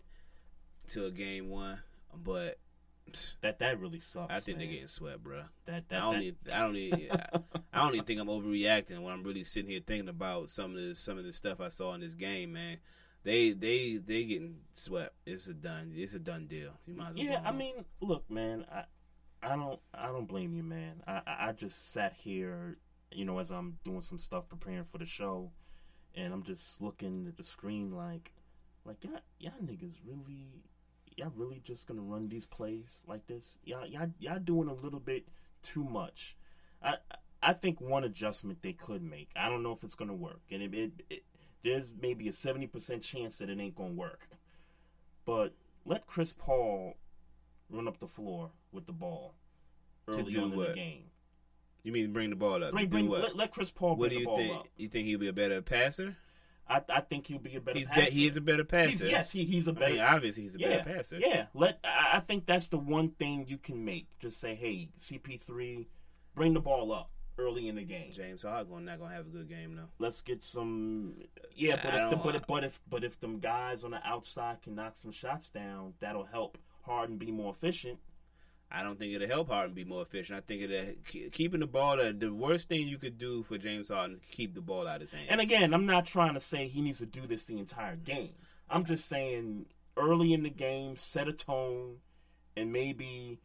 to 0.93 1.07
a 1.07 1.11
game 1.11 1.49
one, 1.49 1.79
but 2.15 2.59
that 3.41 3.59
that 3.61 3.81
really 3.81 4.01
sucks. 4.01 4.31
I 4.33 4.41
think 4.41 4.59
man. 4.59 4.67
they're 4.67 4.75
getting 4.75 4.89
swept, 4.89 5.23
bro. 5.23 5.43
That 5.67 5.85
I 5.91 5.95
that, 5.95 6.01
don't 6.01 6.13
that 6.13 6.19
need, 6.21 6.37
I 6.53 6.59
don't 6.61 6.73
need, 6.75 7.09
I, 7.11 7.39
I 7.73 7.83
don't 7.85 7.95
even 7.95 8.05
think 8.05 8.21
I'm 8.21 8.27
overreacting 8.29 9.01
when 9.01 9.13
I'm 9.15 9.23
really 9.23 9.45
sitting 9.45 9.71
here 9.71 9.81
thinking 9.85 10.09
about 10.11 10.51
some 10.51 10.77
of 10.77 10.83
the 10.83 10.95
some 10.95 11.17
of 11.17 11.25
the 11.25 11.33
stuff 11.33 11.61
I 11.61 11.69
saw 11.69 11.95
in 11.95 12.01
this 12.03 12.15
game, 12.15 12.53
man. 12.53 12.79
They 13.23 13.53
they 13.53 13.99
they 14.05 14.25
getting 14.25 14.57
swept. 14.75 15.15
It's 15.27 15.47
a 15.47 15.55
done. 15.55 15.93
It's 15.95 16.15
a 16.15 16.19
done 16.19 16.47
deal. 16.47 16.73
You 16.87 16.95
might 16.95 17.11
as 17.11 17.17
well. 17.17 17.25
yeah, 17.25 17.41
I 17.45 17.53
mean, 17.53 17.85
look, 18.01 18.31
man, 18.31 18.65
I 18.73 18.85
I 19.43 19.57
don't 19.57 19.79
I 19.93 20.07
don't 20.07 20.27
blame 20.27 20.55
you, 20.55 20.63
man. 20.63 21.03
I 21.07 21.21
I 21.27 21.53
just 21.53 21.93
sat 21.93 22.15
here, 22.15 22.79
you 23.11 23.25
know, 23.25 23.39
as 23.39 23.51
I'm 23.51 23.79
doing 23.85 24.01
some 24.01 24.19
stuff 24.19 24.49
preparing 24.49 24.85
for 24.85 24.99
the 24.99 25.07
show, 25.07 25.51
and 26.15 26.33
I'm 26.33 26.43
just 26.43 26.81
looking 26.81 27.27
at 27.29 27.37
the 27.37 27.45
screen 27.45 27.95
like, 27.95 28.33
like 28.85 29.05
y'all 29.05 29.21
y'all 29.39 29.53
niggas 29.63 29.97
really, 30.07 30.65
y'all 31.17 31.33
really 31.37 31.61
just 31.63 31.87
gonna 31.87 32.03
run 32.03 32.29
these 32.29 32.47
plays 32.47 33.03
like 33.07 33.27
this? 33.27 33.59
Y'all 33.65 33.87
y'all 33.87 34.11
y'all 34.19 34.39
doing 34.39 34.69
a 34.69 34.75
little 34.75 35.01
bit 35.01 35.29
too 35.63 35.85
much. 35.85 36.37
I 36.83 36.97
I 37.43 37.53
think 37.53 37.81
one 37.81 38.05
adjustment 38.05 38.63
they 38.63 38.73
could 38.73 39.03
make. 39.03 39.31
I 39.37 39.49
don't 39.49 39.63
know 39.63 39.73
if 39.73 39.85
it's 39.85 39.95
gonna 39.95 40.15
work, 40.15 40.41
and 40.51 40.63
it, 40.63 40.75
it, 40.75 40.93
it 41.09 41.23
there's 41.65 41.93
maybe 42.01 42.29
a 42.29 42.33
seventy 42.33 42.67
percent 42.67 43.03
chance 43.03 43.39
that 43.39 43.51
it 43.51 43.59
ain't 43.61 43.77
gonna 43.77 43.91
work. 43.93 44.29
But 45.25 45.55
let 45.85 46.07
Chris 46.07 46.33
Paul 46.33 46.95
run 47.69 47.87
up 47.87 48.01
the 48.01 48.07
floor 48.07 48.51
with 48.73 48.87
the 48.87 48.93
ball 48.93 49.35
early 50.09 50.37
on 50.37 50.53
in 50.53 50.57
what? 50.57 50.69
the 50.69 50.75
game. 50.75 51.05
You 51.83 51.93
mean 51.93 52.13
bring 52.13 52.31
the 52.31 52.37
ball 52.37 52.63
up? 52.63 52.73
Bring- 52.73 52.89
bring- 52.89 53.09
what? 53.09 53.23
let- 53.23 53.37
let 53.37 53.53
Chris 53.53 53.71
Paul 53.71 53.97
What 53.97 54.11
bring 54.11 54.11
do 54.11 54.15
the 54.17 54.21
you 54.21 54.27
ball 54.27 54.37
think? 54.39 54.57
up. 54.57 54.67
You 54.77 54.89
think 54.89 55.07
he'll 55.07 55.19
be 55.19 55.29
a 55.29 55.33
better 55.33 55.63
passer? 55.63 56.17
I, 56.69 56.83
I 56.89 57.01
think 57.01 57.27
he'll 57.27 57.39
be 57.41 57.57
a 57.57 57.61
better 57.61 57.79
He's 57.79 57.89
passer. 57.89 58.11
he 58.13 58.27
is 58.29 58.37
a 58.37 58.41
better 58.41 58.63
passer. 58.65 58.91
He's, 58.91 59.03
yes, 59.03 59.31
he, 59.33 59.45
he's 59.45 59.67
a 59.67 59.73
I 59.73 59.75
better. 59.75 59.93
mean, 59.95 60.03
obviously 60.03 60.43
he's 60.45 60.55
a 60.55 60.59
yeah, 60.61 60.69
better 60.83 60.95
passer. 60.97 61.19
Yeah, 61.19 61.47
let 61.53 61.81
I 61.83 62.11
I 62.15 62.21
think 62.21 62.47
that's 62.47 62.69
the 62.69 62.79
one 62.79 63.09
thing 63.11 63.47
you 63.49 63.59
can 63.59 63.85
make. 63.85 64.07
Just 64.21 64.41
say, 64.41 64.55
hey, 64.55 64.91
CP3, 65.01 65.87
bring 66.35 66.55
the 66.55 66.61
ball 66.61 66.93
up 66.93 67.11
early 67.39 67.69
in 67.69 67.77
the 67.77 67.83
game. 67.83 68.13
James 68.13 68.43
Harden 68.43 68.85
not 68.85 68.99
gonna 68.99 69.15
have 69.15 69.27
a 69.27 69.31
good 69.31 69.49
game 69.49 69.77
though. 69.77 69.89
Let's 69.99 70.23
get 70.23 70.43
some. 70.43 71.15
Yeah, 71.55 71.81
but 71.83 71.95
if 71.95 72.11
the, 72.11 72.17
but 72.17 72.35
if, 72.35 72.47
but 72.47 72.65
if 72.65 72.81
but 72.89 73.05
if 73.05 73.21
them 73.21 73.39
guys 73.39 73.85
on 73.85 73.93
the 73.93 74.07
outside 74.07 74.63
can 74.63 74.75
knock 74.75 74.97
some 74.97 75.13
shots 75.13 75.51
down, 75.51 75.95
that'll 76.01 76.27
help 76.27 76.59
Harden 76.83 77.17
be 77.17 77.31
more 77.31 77.53
efficient. 77.53 77.99
I 78.73 78.85
don't 78.85 78.99
think 78.99 79.13
it'll 79.13 79.27
help 79.27 79.49
Harden 79.49 79.75
be 79.75 79.85
more 79.85 80.03
efficient. 80.03 80.39
I 80.39 80.43
think 80.43 80.63
it'll 80.63 81.31
keeping 81.33 81.61
the 81.61 81.67
ball. 81.67 81.97
The, 81.97 82.13
the 82.13 82.33
worst 82.33 82.69
thing 82.69 82.87
you 82.87 82.99
could 82.99 83.19
do 83.19 83.43
for 83.43 83.59
James 83.59 83.89
Harden 83.89 84.17
is 84.17 84.23
keep 84.31 84.55
the 84.55 84.61
ball 84.61 84.87
out 84.87 84.97
of 84.97 85.01
his 85.03 85.13
hands. 85.13 85.27
And 85.29 85.41
again, 85.41 85.75
I'm 85.75 85.87
not 85.87 86.07
trying 86.07 86.35
to 86.35 86.41
say 86.41 86.69
he 86.69 86.81
needs 86.81 86.99
to 86.99 87.07
do 87.07 87.27
this 87.27 87.47
the 87.47 87.59
entire 87.59 87.97
game. 87.97 88.35
I'm 88.69 88.85
just 88.85 89.09
saying 89.09 89.67
early 89.97 90.33
in 90.33 90.45
the 90.45 90.51
game, 90.51 90.97
set 90.97 91.27
a 91.27 91.33
tone, 91.33 91.97
and 92.57 92.73
maybe 92.73 93.41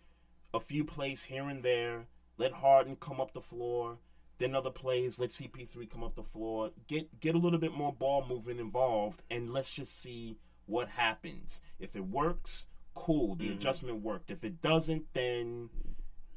a 0.54 0.60
few 0.60 0.86
plays 0.86 1.26
here 1.26 1.50
and 1.50 1.63
there. 1.63 2.06
Let 2.38 2.52
Harden 2.54 2.95
come 2.98 3.19
up 3.21 3.34
the 3.34 3.41
floor. 3.41 3.98
Then 4.38 4.54
other 4.54 4.69
plays, 4.69 5.17
let 5.19 5.30
CP3 5.30 5.89
come 5.89 6.04
up 6.04 6.15
the 6.15 6.24
floor. 6.24 6.71
Get 6.88 7.19
get 7.21 7.36
a 7.36 7.38
little 7.38 7.60
bit 7.60 7.71
more 7.74 7.93
ball 7.93 8.26
movement 8.28 8.60
involved, 8.60 9.21
and 9.32 9.54
let's 9.54 9.71
just 9.74 9.98
see 10.02 10.38
what 10.65 10.89
happens. 10.89 11.62
If 11.80 11.95
it 11.95 12.06
works, 12.06 12.67
cool. 12.93 13.36
The 13.36 13.48
Mhm. 13.50 13.54
adjustment 13.56 14.02
worked. 14.02 14.30
If 14.32 14.43
it 14.43 14.62
doesn't, 14.62 15.13
then 15.13 15.69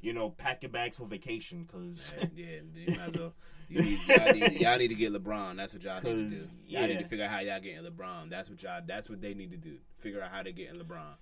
you 0.01 0.13
know, 0.13 0.31
pack 0.31 0.63
your 0.63 0.71
bags 0.71 0.97
for 0.97 1.07
vacation 1.07 1.65
because 1.65 2.15
yeah, 2.37 2.61
you 2.73 2.87
might 2.97 3.09
as 3.09 3.15
well. 3.19 3.35
You 3.69 3.83
need, 3.83 3.99
y'all, 4.07 4.33
need, 4.33 4.53
y'all 4.61 4.79
need 4.79 4.89
to 4.89 4.95
get 4.95 5.13
LeBron. 5.13 5.57
That's 5.57 5.75
what 5.75 5.83
y'all 5.83 6.01
need 6.01 6.31
to 6.31 6.37
do. 6.37 6.43
Y'all 6.69 6.87
need 6.87 7.01
to 7.01 7.05
figure 7.05 7.25
out 7.25 7.33
how 7.33 7.41
y'all 7.41 7.61
getting 7.61 7.83
LeBron. 7.85 8.31
That's 8.31 8.49
what 8.49 8.63
y'all. 8.63 8.81
That's 8.87 9.11
what 9.11 9.21
they 9.21 9.35
need 9.35 9.51
to 9.51 9.57
do. 9.57 9.79
Figure 9.99 10.23
out 10.23 10.31
how 10.31 10.45
they 10.45 10.53
getting 10.53 10.81
LeBron. 10.81 11.17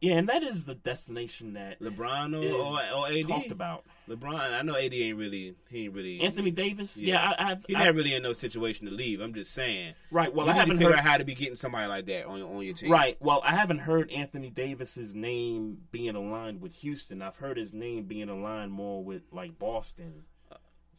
Yeah, 0.00 0.14
and 0.14 0.28
that 0.28 0.42
is 0.42 0.64
the 0.64 0.74
destination 0.74 1.52
that 1.54 1.80
LeBron 1.80 2.34
or, 2.34 2.96
or, 2.96 3.06
AD 3.08 3.28
talked 3.28 3.50
about. 3.50 3.84
LeBron. 4.08 4.34
I 4.34 4.62
know 4.62 4.74
AD 4.74 4.92
ain't 4.94 5.18
really. 5.18 5.54
He 5.68 5.84
ain't 5.84 5.94
really. 5.94 6.20
Anthony 6.20 6.50
Davis, 6.50 6.96
yeah, 6.96 7.34
I, 7.38 7.50
I've, 7.52 7.64
He's 7.66 7.76
not 7.76 7.94
really 7.94 8.14
in 8.14 8.22
no 8.22 8.32
situation 8.32 8.86
to 8.88 8.94
leave. 8.94 9.20
I'm 9.20 9.34
just 9.34 9.52
saying. 9.52 9.94
Right, 10.10 10.34
well, 10.34 10.46
you 10.46 10.52
I 10.52 10.54
haven't 10.54 10.78
figure 10.78 10.90
heard- 10.90 10.98
out 10.98 11.04
how 11.04 11.18
to 11.18 11.24
be 11.24 11.34
getting 11.34 11.56
somebody 11.56 11.86
like 11.86 12.06
that 12.06 12.26
on 12.26 12.40
on 12.40 12.62
your 12.62 12.74
team. 12.74 12.90
Right. 12.90 13.16
Well, 13.20 13.42
I 13.44 13.54
haven't 13.54 13.80
heard 13.80 14.10
Anthony 14.10 14.50
Davis's 14.50 15.14
name 15.14 15.78
being 15.92 16.16
aligned 16.16 16.60
with 16.60 16.74
Houston. 16.76 17.20
I've 17.22 17.36
heard 17.36 17.56
his 17.58 17.72
name 17.72 18.04
being 18.04 18.28
aligned 18.28 18.72
more 18.72 19.04
with 19.04 19.22
like 19.30 19.58
Boston. 19.58 20.24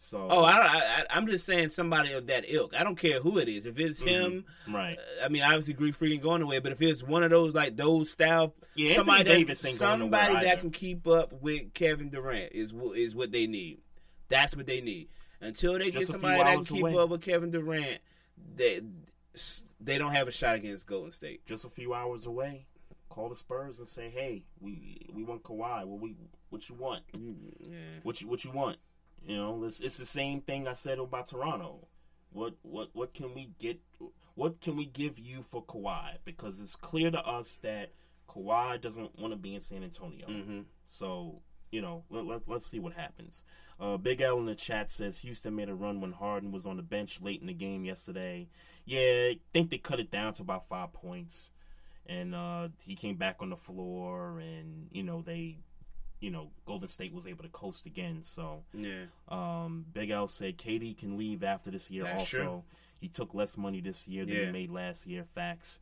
So. 0.03 0.27
Oh, 0.29 0.43
I, 0.43 0.53
I, 0.67 1.05
I'm 1.11 1.27
just 1.27 1.45
saying 1.45 1.69
somebody 1.69 2.11
of 2.13 2.25
that 2.27 2.43
ilk. 2.47 2.73
I 2.75 2.83
don't 2.83 2.95
care 2.97 3.19
who 3.21 3.37
it 3.37 3.47
is. 3.47 3.67
If 3.67 3.77
it's 3.79 4.01
him, 4.01 4.45
Mhm. 4.67 4.73
right? 4.73 4.97
I 5.23 5.29
mean, 5.29 5.43
obviously, 5.43 5.75
Greek 5.75 5.93
Freak 5.93 6.13
ain't 6.13 6.23
going 6.23 6.41
away. 6.41 6.57
But 6.57 6.71
if 6.71 6.81
it's 6.81 7.03
one 7.03 7.21
of 7.21 7.29
those 7.29 7.53
like 7.53 7.77
those 7.77 8.09
style, 8.11 8.55
Yeah, 8.73 8.95
somebody 8.95 9.29
Anthony 9.29 9.43
that, 9.43 9.57
somebody 9.57 10.33
that 10.33 10.45
either. 10.47 10.61
can 10.61 10.71
keep 10.71 11.07
up 11.07 11.31
with 11.41 11.73
Kevin 11.75 12.09
Durant 12.09 12.51
is 12.51 12.73
is 12.95 13.15
what 13.15 13.31
they 13.31 13.45
need. 13.45 13.81
That's 14.27 14.55
what 14.55 14.65
they 14.65 14.81
need. 14.81 15.09
Until 15.39 15.73
they 15.77 15.91
Just 15.91 15.97
get 15.97 16.07
somebody 16.07 16.37
that 16.43 16.55
can 16.55 16.63
keep 16.65 16.81
away. 16.83 16.95
up 16.97 17.09
with 17.09 17.21
Kevin 17.21 17.51
Durant, 17.51 18.01
they 18.55 18.81
they 19.79 19.97
don't 19.99 20.13
have 20.13 20.27
a 20.27 20.31
shot 20.31 20.55
against 20.55 20.87
Golden 20.87 21.11
State. 21.11 21.45
Just 21.45 21.63
a 21.63 21.69
few 21.69 21.93
hours 21.93 22.25
away. 22.25 22.65
Call 23.09 23.29
the 23.29 23.35
Spurs 23.35 23.77
and 23.79 23.87
say, 23.87 24.09
"Hey, 24.09 24.43
we 24.59 25.07
we 25.13 25.23
want 25.23 25.43
Kawhi. 25.43 25.85
What 25.85 26.01
we 26.01 26.15
what 26.49 26.67
you 26.69 26.75
want? 26.75 27.03
Yeah. 27.13 27.77
What 28.03 28.19
you 28.21 28.27
what 28.27 28.43
you 28.43 28.51
want? 28.51 28.77
You 29.25 29.37
know, 29.37 29.63
it's, 29.65 29.81
it's 29.81 29.97
the 29.97 30.05
same 30.05 30.41
thing 30.41 30.67
I 30.67 30.73
said 30.73 30.99
about 30.99 31.27
Toronto. 31.27 31.87
What 32.31 32.53
what 32.63 32.89
what 32.93 33.13
can 33.13 33.33
we 33.35 33.51
get? 33.59 33.79
What 34.35 34.61
can 34.61 34.77
we 34.77 34.85
give 34.85 35.19
you 35.19 35.41
for 35.43 35.63
Kawhi? 35.63 36.17
Because 36.25 36.59
it's 36.61 36.75
clear 36.75 37.11
to 37.11 37.19
us 37.19 37.57
that 37.61 37.91
Kawhi 38.29 38.81
doesn't 38.81 39.19
want 39.19 39.33
to 39.33 39.37
be 39.37 39.53
in 39.53 39.61
San 39.61 39.83
Antonio. 39.83 40.27
Mhm. 40.27 40.65
So 40.87 41.41
you 41.71 41.81
know, 41.81 42.03
let, 42.09 42.25
let, 42.25 42.41
let's 42.47 42.65
see 42.65 42.79
what 42.79 42.93
happens. 42.93 43.43
Uh, 43.79 43.97
Big 43.97 44.21
L 44.21 44.37
in 44.39 44.45
the 44.45 44.55
chat 44.55 44.91
says 44.91 45.19
Houston 45.19 45.55
made 45.55 45.69
a 45.69 45.73
run 45.73 46.01
when 46.01 46.11
Harden 46.11 46.51
was 46.51 46.65
on 46.65 46.77
the 46.77 46.83
bench 46.83 47.21
late 47.21 47.41
in 47.41 47.47
the 47.47 47.53
game 47.53 47.85
yesterday. 47.85 48.47
Yeah, 48.85 49.29
I 49.31 49.39
think 49.53 49.69
they 49.71 49.77
cut 49.77 49.99
it 49.99 50.11
down 50.11 50.33
to 50.33 50.41
about 50.41 50.67
five 50.67 50.91
points, 50.93 51.51
and 52.05 52.35
uh, 52.35 52.69
he 52.79 52.95
came 52.95 53.15
back 53.15 53.37
on 53.39 53.49
the 53.49 53.55
floor, 53.55 54.39
and 54.39 54.87
you 54.91 55.03
know 55.03 55.21
they, 55.21 55.59
you 56.21 56.31
know, 56.31 56.51
Golden 56.65 56.87
State 56.87 57.13
was 57.13 57.27
able 57.27 57.43
to 57.43 57.49
coast 57.49 57.85
again. 57.85 58.21
So 58.23 58.63
Yeah. 58.73 59.05
um, 59.27 59.85
Big 59.91 60.09
L 60.11 60.27
said 60.27 60.57
KD 60.57 60.97
can 60.97 61.17
leave 61.17 61.43
after 61.43 61.69
this 61.71 61.91
year. 61.91 62.03
That's 62.05 62.19
also, 62.21 62.37
true. 62.37 62.63
he 63.01 63.07
took 63.09 63.33
less 63.33 63.57
money 63.57 63.81
this 63.81 64.07
year 64.07 64.23
than 64.25 64.35
Yeah. 64.35 64.45
he 64.45 64.51
made 64.51 64.69
last 64.71 65.05
year. 65.07 65.25
Facts. 65.25 65.79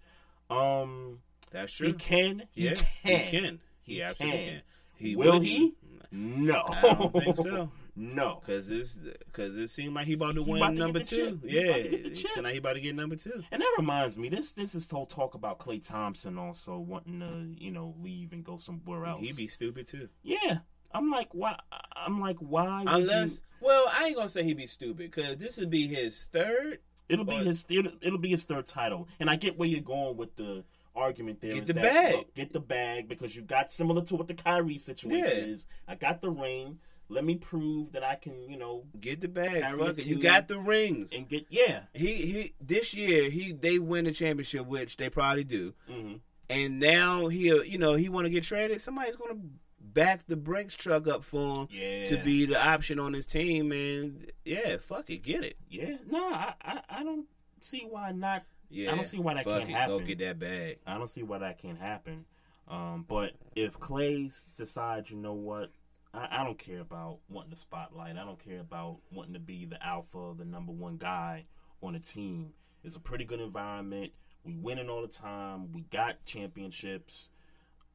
Um, 0.49 1.19
That's 1.51 1.73
true. 1.73 1.87
He 1.89 1.93
can. 1.93 2.43
He 2.51 2.65
Yeah, 2.69 2.73
can. 2.75 2.85
he 3.03 3.39
can. 3.39 3.59
He 3.83 4.01
absolutely 4.01 4.39
can. 4.45 4.61
He 4.95 5.15
will 5.15 5.33
would- 5.33 5.43
he? 5.43 5.73
No. 6.11 6.63
I 6.67 6.81
don't 6.81 7.11
think 7.13 7.37
so. 7.37 7.71
No, 7.95 8.41
because 8.45 8.69
it's 8.69 8.97
because 9.25 9.55
it 9.57 9.69
seemed 9.69 9.93
like 9.95 10.05
he 10.07 10.13
about 10.13 10.35
to 10.35 10.43
He 10.43 10.51
win 10.51 10.61
about 10.61 10.71
to 10.71 10.75
number 10.77 10.99
two. 10.99 11.39
Yeah, 11.43 11.61
about 11.61 11.83
to 11.83 11.89
get 11.89 12.03
the 12.03 12.09
chip. 12.11 12.31
seemed 12.31 12.43
like 12.43 12.53
he 12.53 12.59
about 12.59 12.73
to 12.73 12.81
get 12.81 12.95
number 12.95 13.15
two. 13.15 13.43
And 13.51 13.61
that 13.61 13.73
reminds 13.77 14.17
me, 14.17 14.29
this 14.29 14.53
this 14.53 14.75
is 14.75 14.89
whole 14.89 15.05
talk 15.05 15.33
about 15.35 15.59
Klay 15.59 15.85
Thompson 15.85 16.37
also 16.37 16.77
wanting 16.79 17.19
to 17.19 17.63
you 17.63 17.71
know 17.71 17.95
leave 18.01 18.31
and 18.33 18.43
go 18.43 18.57
somewhere 18.57 19.05
else. 19.05 19.21
He'd 19.21 19.35
be 19.37 19.47
stupid 19.47 19.87
too. 19.87 20.09
yeah, 20.23 20.59
I'm 20.91 21.09
like 21.11 21.29
why? 21.33 21.57
I'm 21.95 22.19
like 22.21 22.37
why? 22.39 22.83
would 22.83 22.87
Unless, 22.93 23.35
you- 23.35 23.67
well, 23.67 23.85
I 23.91 24.05
ain't 24.07 24.15
gonna 24.15 24.29
say 24.29 24.43
he'd 24.43 24.57
be 24.57 24.67
stupid 24.67 25.11
because 25.11 25.37
this 25.37 25.57
would 25.57 25.69
be 25.69 25.87
his 25.87 26.21
third. 26.31 26.79
It'll 27.09 27.25
be 27.25 27.35
his. 27.43 27.65
It'll, 27.69 27.91
it'll 28.01 28.19
be 28.19 28.29
his 28.29 28.45
third 28.45 28.67
title, 28.67 29.07
and 29.19 29.29
I 29.29 29.35
get 29.35 29.57
where 29.57 29.67
you're 29.67 29.81
going 29.81 30.15
with 30.15 30.35
the 30.35 30.63
argument 30.95 31.41
there. 31.41 31.53
Get 31.53 31.65
the 31.65 31.73
that, 31.73 31.81
bag. 31.81 32.13
look, 32.15 32.35
get 32.35 32.53
the 32.53 32.59
bag, 32.59 33.07
because 33.07 33.35
you 33.35 33.41
got 33.41 33.71
similar 33.71 34.03
to 34.03 34.15
what 34.15 34.27
the 34.27 34.33
Kyrie 34.35 34.77
situation 34.77 35.25
Yeah. 35.25 35.53
is. 35.53 35.65
I 35.87 35.95
got 35.95 36.21
the 36.21 36.29
ring. 36.29 36.77
Let 37.11 37.25
me 37.25 37.35
prove 37.35 37.93
that 37.93 38.03
I 38.03 38.15
can, 38.15 38.49
you 38.49 38.57
know, 38.57 38.83
Get 38.99 39.19
the 39.21 39.27
bag. 39.27 39.63
Fuck. 39.77 40.05
You 40.05 40.19
got 40.19 40.47
the 40.47 40.59
rings. 40.59 41.11
and 41.11 41.27
get 41.27 41.47
yeah. 41.49 41.81
He 41.93 42.15
he. 42.17 42.53
This 42.61 42.93
year 42.93 43.29
he 43.29 43.51
they 43.51 43.79
win 43.79 44.05
the 44.05 44.11
championship, 44.11 44.65
which 44.67 44.97
they 44.97 45.09
probably 45.09 45.43
do. 45.43 45.73
hmm 45.89 46.13
And 46.49 46.79
now 46.79 47.27
he 47.27 47.47
you 47.47 47.77
know 47.79 47.95
he 47.95 48.09
want 48.09 48.25
to 48.25 48.29
get 48.29 48.43
traded. 48.43 48.79
Somebody's 48.81 49.15
gonna 49.15 49.39
back 49.81 50.27
the 50.27 50.35
Brinks 50.35 50.75
truck 50.75 51.07
up 51.07 51.23
for 51.23 51.61
him 51.61 51.67
Yeah. 51.71 52.09
to 52.09 52.17
be 52.23 52.45
the 52.45 52.63
option 52.63 52.99
on 52.99 53.13
his 53.13 53.25
team. 53.25 53.71
And 53.71 54.31
yeah, 54.45 54.77
fuck 54.77 55.09
it, 55.09 55.23
get 55.23 55.43
it. 55.43 55.57
Yeah, 55.69 55.95
no, 56.09 56.31
I, 56.31 56.53
I, 56.61 56.81
I 56.89 57.03
don't 57.03 57.25
see 57.59 57.87
why 57.89 58.11
not. 58.11 58.43
Yeah, 58.69 58.91
I 58.91 58.95
don't 58.95 59.07
see 59.07 59.17
why 59.17 59.33
that 59.33 59.45
can't 59.45 59.63
it, 59.63 59.69
happen. 59.69 59.97
Go 59.97 60.05
get 60.05 60.19
that 60.19 60.37
bag. 60.37 60.77
I 60.85 60.97
don't 60.99 61.09
see 61.09 61.23
why 61.23 61.39
that 61.39 61.59
can't 61.59 61.79
happen. 61.79 62.25
Um, 62.67 63.03
but 63.07 63.31
if 63.55 63.79
Klay's 63.79 64.45
decides, 64.57 65.09
you 65.09 65.17
know 65.17 65.33
what, 65.33 65.71
I, 66.13 66.41
I 66.41 66.43
don't 66.43 66.57
care 66.57 66.79
about 66.79 67.19
wanting 67.29 67.51
the 67.51 67.55
spotlight. 67.57 68.17
I 68.17 68.25
don't 68.25 68.43
care 68.43 68.59
about 68.59 68.97
wanting 69.11 69.33
to 69.33 69.39
be 69.39 69.65
the 69.65 69.83
alpha, 69.85 70.33
the 70.37 70.45
number 70.45 70.71
one 70.71 70.97
guy 70.97 71.45
on 71.81 71.95
a 71.95 71.99
team. 71.99 72.53
It's 72.83 72.95
a 72.95 72.99
pretty 72.99 73.25
good 73.25 73.39
environment. 73.39 74.11
We 74.43 74.55
winning 74.55 74.89
all 74.89 75.01
the 75.01 75.07
time. 75.07 75.71
We 75.73 75.81
got 75.91 76.25
championships. 76.25 77.29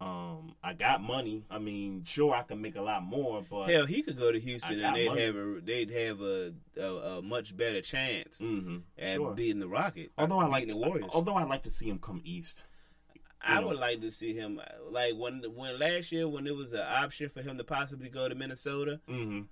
Um, 0.00 0.56
I 0.62 0.74
got 0.74 1.00
money. 1.02 1.44
I 1.50 1.58
mean, 1.58 2.02
sure, 2.04 2.34
I 2.34 2.42
can 2.42 2.60
make 2.60 2.76
a 2.76 2.82
lot 2.82 3.02
more, 3.04 3.42
but 3.48 3.68
Hell, 3.70 3.86
he 3.86 4.02
could 4.02 4.18
go 4.18 4.30
to 4.32 4.38
Houston 4.40 4.80
and 4.80 4.94
they'd 4.96 5.08
money. 5.08 5.22
have 5.22 5.36
a 5.36 5.60
they'd 5.64 5.90
have 5.90 6.20
a 6.20 6.52
a, 6.78 6.82
a 7.18 7.22
much 7.22 7.56
better 7.56 7.80
chance 7.80 8.40
Mhm, 8.40 8.82
at 8.98 9.14
sure. 9.16 9.32
beating 9.34 9.60
the 9.60 9.68
Rocket. 9.68 10.10
although 10.18 10.40
I 10.40 10.46
like 10.48 10.66
the 10.66 10.76
Warriors. 10.76 11.08
although 11.14 11.36
I 11.36 11.44
like 11.44 11.62
to 11.62 11.70
see 11.70 11.88
him 11.88 11.98
come 12.00 12.20
east. 12.24 12.64
I 13.46 13.60
know. 13.60 13.68
would 13.68 13.78
like 13.78 14.00
to 14.00 14.10
see 14.10 14.34
him 14.34 14.60
like 14.90 15.14
when 15.16 15.42
when 15.54 15.78
last 15.78 16.12
year 16.12 16.26
when 16.28 16.46
it 16.46 16.54
was 16.56 16.72
an 16.72 16.80
option 16.80 17.28
for 17.28 17.42
him 17.42 17.58
to 17.58 17.64
possibly 17.64 18.08
go 18.08 18.28
to 18.28 18.34
Minnesota 18.34 19.00
hmm 19.08 19.42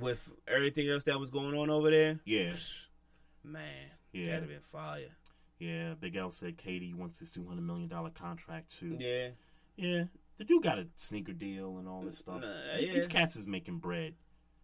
with 0.00 0.32
everything 0.48 0.88
else 0.88 1.04
that 1.04 1.20
was 1.20 1.28
going 1.30 1.54
on 1.54 1.68
over 1.68 1.90
there. 1.90 2.18
Yeah, 2.24 2.54
Man, 3.44 3.62
Yeah. 4.12 4.26
that'd 4.26 4.40
have 4.42 4.48
been 4.48 4.60
fire. 4.60 5.10
yeah. 5.58 5.94
Big 6.00 6.16
L 6.16 6.30
said 6.30 6.56
KD 6.56 6.94
wants 6.94 7.18
his 7.18 7.30
two 7.32 7.44
hundred 7.46 7.62
million 7.62 7.88
dollar 7.88 8.10
contract 8.10 8.78
too. 8.78 8.96
Yeah, 8.98 9.28
Yeah, 9.76 10.04
the 10.38 10.44
dude 10.44 10.62
got 10.62 10.78
a 10.78 10.86
sneaker 10.96 11.32
deal 11.34 11.76
and 11.78 11.86
all 11.88 12.02
this 12.02 12.18
stuff. 12.20 12.40
Nah, 12.40 12.76
These 12.78 13.06
cats 13.08 13.36
is 13.36 13.46
making 13.46 13.78
bread. 13.78 14.14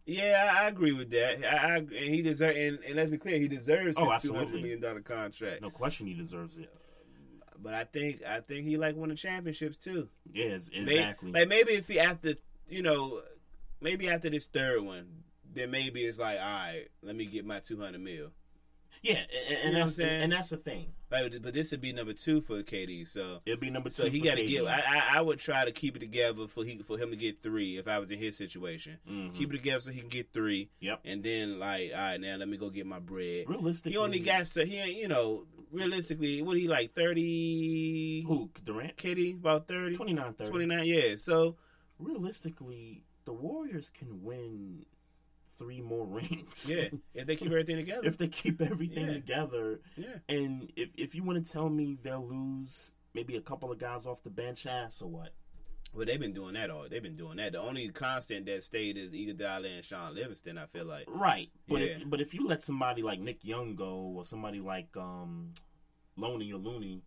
yeah, 0.07 0.51
I, 0.59 0.69
agree 0.69 0.93
with 0.93 1.11
that. 1.11 1.45
I, 1.45 1.75
I 1.75 1.77
and 1.77 1.91
he 1.93 2.23
deserve 2.23 2.57
and, 2.57 2.79
and 2.87 2.97
let's 2.97 3.11
be 3.11 3.19
clear, 3.19 3.39
he 3.39 3.49
deserves 3.49 3.97
Oh, 3.99 4.11
his 4.13 4.23
two 4.23 4.33
hundred 4.35 4.55
million 4.63 4.81
dollar 4.81 5.01
contract. 5.03 5.61
No 5.61 5.71
question, 5.71 6.07
he 6.07 6.15
deserves 6.15 6.57
it. 6.57 6.73
But 7.61 7.75
I 7.75 7.85
think 7.85 8.23
I 8.23 8.41
think 8.41 8.67
he 8.67 8.77
like 8.77 8.95
won 8.97 9.09
the 9.09 9.15
championships 9.15 9.79
too. 9.79 10.09
Yes, 10.33 10.71
exactly. 10.73 11.33
like 11.33 11.49
maybe 11.49 11.73
if 11.73 11.89
he 11.89 11.99
after 11.99 12.35
you 12.69 12.83
know, 12.83 13.21
maybe 13.81 14.09
after 14.09 14.31
this 14.31 14.47
third 14.47 14.83
one, 14.83 15.25
then 15.55 15.71
maybe 15.71 16.03
it's 16.03 16.19
like, 16.19 16.39
all 16.39 16.45
right, 16.45 16.85
let 17.03 17.17
me 17.17 17.27
get 17.27 17.45
my 17.45 17.59
two 17.61 17.81
hundred 17.81 18.01
mil. 18.03 18.29
yeah, 19.03 19.15
and, 19.49 19.57
and 19.59 19.65
You 19.73 19.73
know 19.79 19.85
that's 19.87 19.97
saying? 19.97 20.23
and 20.23 20.33
that's 20.33 20.51
the 20.51 20.57
thing. 20.57 20.93
Like, 21.11 21.33
but 21.41 21.55
this 21.55 21.71
would 21.71 21.81
be 21.81 21.93
number 21.95 22.13
two 22.13 22.43
for 22.43 22.63
KD. 22.63 23.09
So 23.09 23.39
it'd 23.47 23.59
be 23.61 23.71
number 23.71 23.89
two. 23.89 23.95
So 24.03 24.11
he 24.11 24.21
got 24.21 24.35
to 24.35 24.47
get. 24.47 24.67
I, 24.67 24.77
I 24.81 25.19
I 25.19 25.21
would 25.23 25.39
try 25.39 25.65
to 25.65 25.73
keep 25.73 25.97
it 25.97 26.01
together 26.01 26.47
for 26.47 26.65
he 26.65 26.79
for 26.87 26.99
him 26.99 27.11
to 27.11 27.17
get 27.17 27.43
three 27.43 27.79
if 27.79 27.89
I 27.89 27.99
was 27.99 28.11
in 28.13 28.19
his 28.19 28.37
situation. 28.37 28.99
Mhm. 29.11 29.35
Keep 29.35 29.51
it 29.55 29.57
together 29.57 29.81
so 29.81 29.91
he 29.91 30.01
can 30.01 30.11
get 30.11 30.33
three. 30.35 30.69
Yep. 30.81 31.01
And 31.07 31.23
then 31.25 31.59
like, 31.59 31.91
all 31.95 31.99
right, 31.99 32.21
now 32.21 32.37
let 32.37 32.47
me 32.49 32.57
go 32.59 32.69
get 32.71 32.87
my 32.87 32.99
bread. 32.99 33.47
Realistically, 33.49 33.93
He 33.93 33.97
only 33.99 34.21
got 34.21 34.47
so 34.47 34.65
he 34.67 34.77
ain't 34.77 34.97
you 34.99 35.09
know 35.09 35.45
realistically 35.73 36.43
what 36.43 36.57
he 36.57 36.69
like 36.69 36.95
thirty. 36.95 38.23
who 38.27 38.51
Durant 38.65 38.97
KD 38.97 39.35
about 39.39 39.69
30, 39.69 39.97
29, 39.97 40.33
30. 40.35 40.51
29, 40.51 40.85
Yeah. 40.87 41.17
So 41.17 41.57
Realistically, 41.99 43.05
the 43.25 43.33
Warriors 43.33 43.91
can 43.91 44.23
win 44.23 44.87
three 45.59 45.81
more 45.81 46.07
rings. 46.19 46.71
yeah, 46.71 46.89
if 47.15 47.27
they 47.27 47.35
keep 47.37 47.49
everything 47.49 47.77
together. 47.77 48.07
if 48.07 48.17
they 48.17 48.29
keep 48.29 48.61
everything 48.61 49.07
Yeah. 49.09 49.13
together. 49.15 49.81
yeah. 49.97 50.19
And 50.29 50.71
if 50.77 50.91
if 50.97 51.15
you 51.15 51.23
want 51.25 51.45
to 51.45 51.53
tell 51.53 51.69
me 51.69 51.99
they'll 52.03 52.27
lose 52.27 52.95
maybe 53.15 53.37
a 53.37 53.41
couple 53.41 53.73
of 53.73 53.79
guys 53.79 54.07
off 54.07 54.23
the 54.23 54.31
bench, 54.31 54.67
ass 54.67 55.03
or 55.03 55.09
what? 55.11 55.33
Well, 55.93 56.07
they've 56.07 56.21
been 56.21 56.33
doing 56.35 56.55
that 56.55 56.71
all. 56.71 56.87
They've 56.89 57.03
been 57.03 57.17
doing 57.17 57.39
that. 57.39 57.53
The 57.53 57.61
only 57.61 57.89
constant 57.89 58.47
that 58.47 58.63
stayed 58.63 58.97
is 58.97 59.13
Iguodala 59.13 59.77
and 59.77 59.85
Shaun 59.85 60.15
Livingston. 60.15 60.59
I 60.59 60.67
feel 60.67 60.85
like. 60.85 61.05
Right. 61.09 61.51
But 61.67 61.81
Yeah. 61.81 61.87
if 61.89 62.11
but 62.11 62.21
if 62.21 62.35
you 62.35 62.47
let 62.47 62.63
somebody 62.63 63.03
like 63.03 63.21
Nick 63.21 63.45
Young 63.45 63.75
go 63.75 63.95
or 64.17 64.25
somebody 64.25 64.61
like 64.61 64.97
um 64.97 65.55
Loney 66.17 66.53
or 66.53 66.59
Looney 66.59 67.03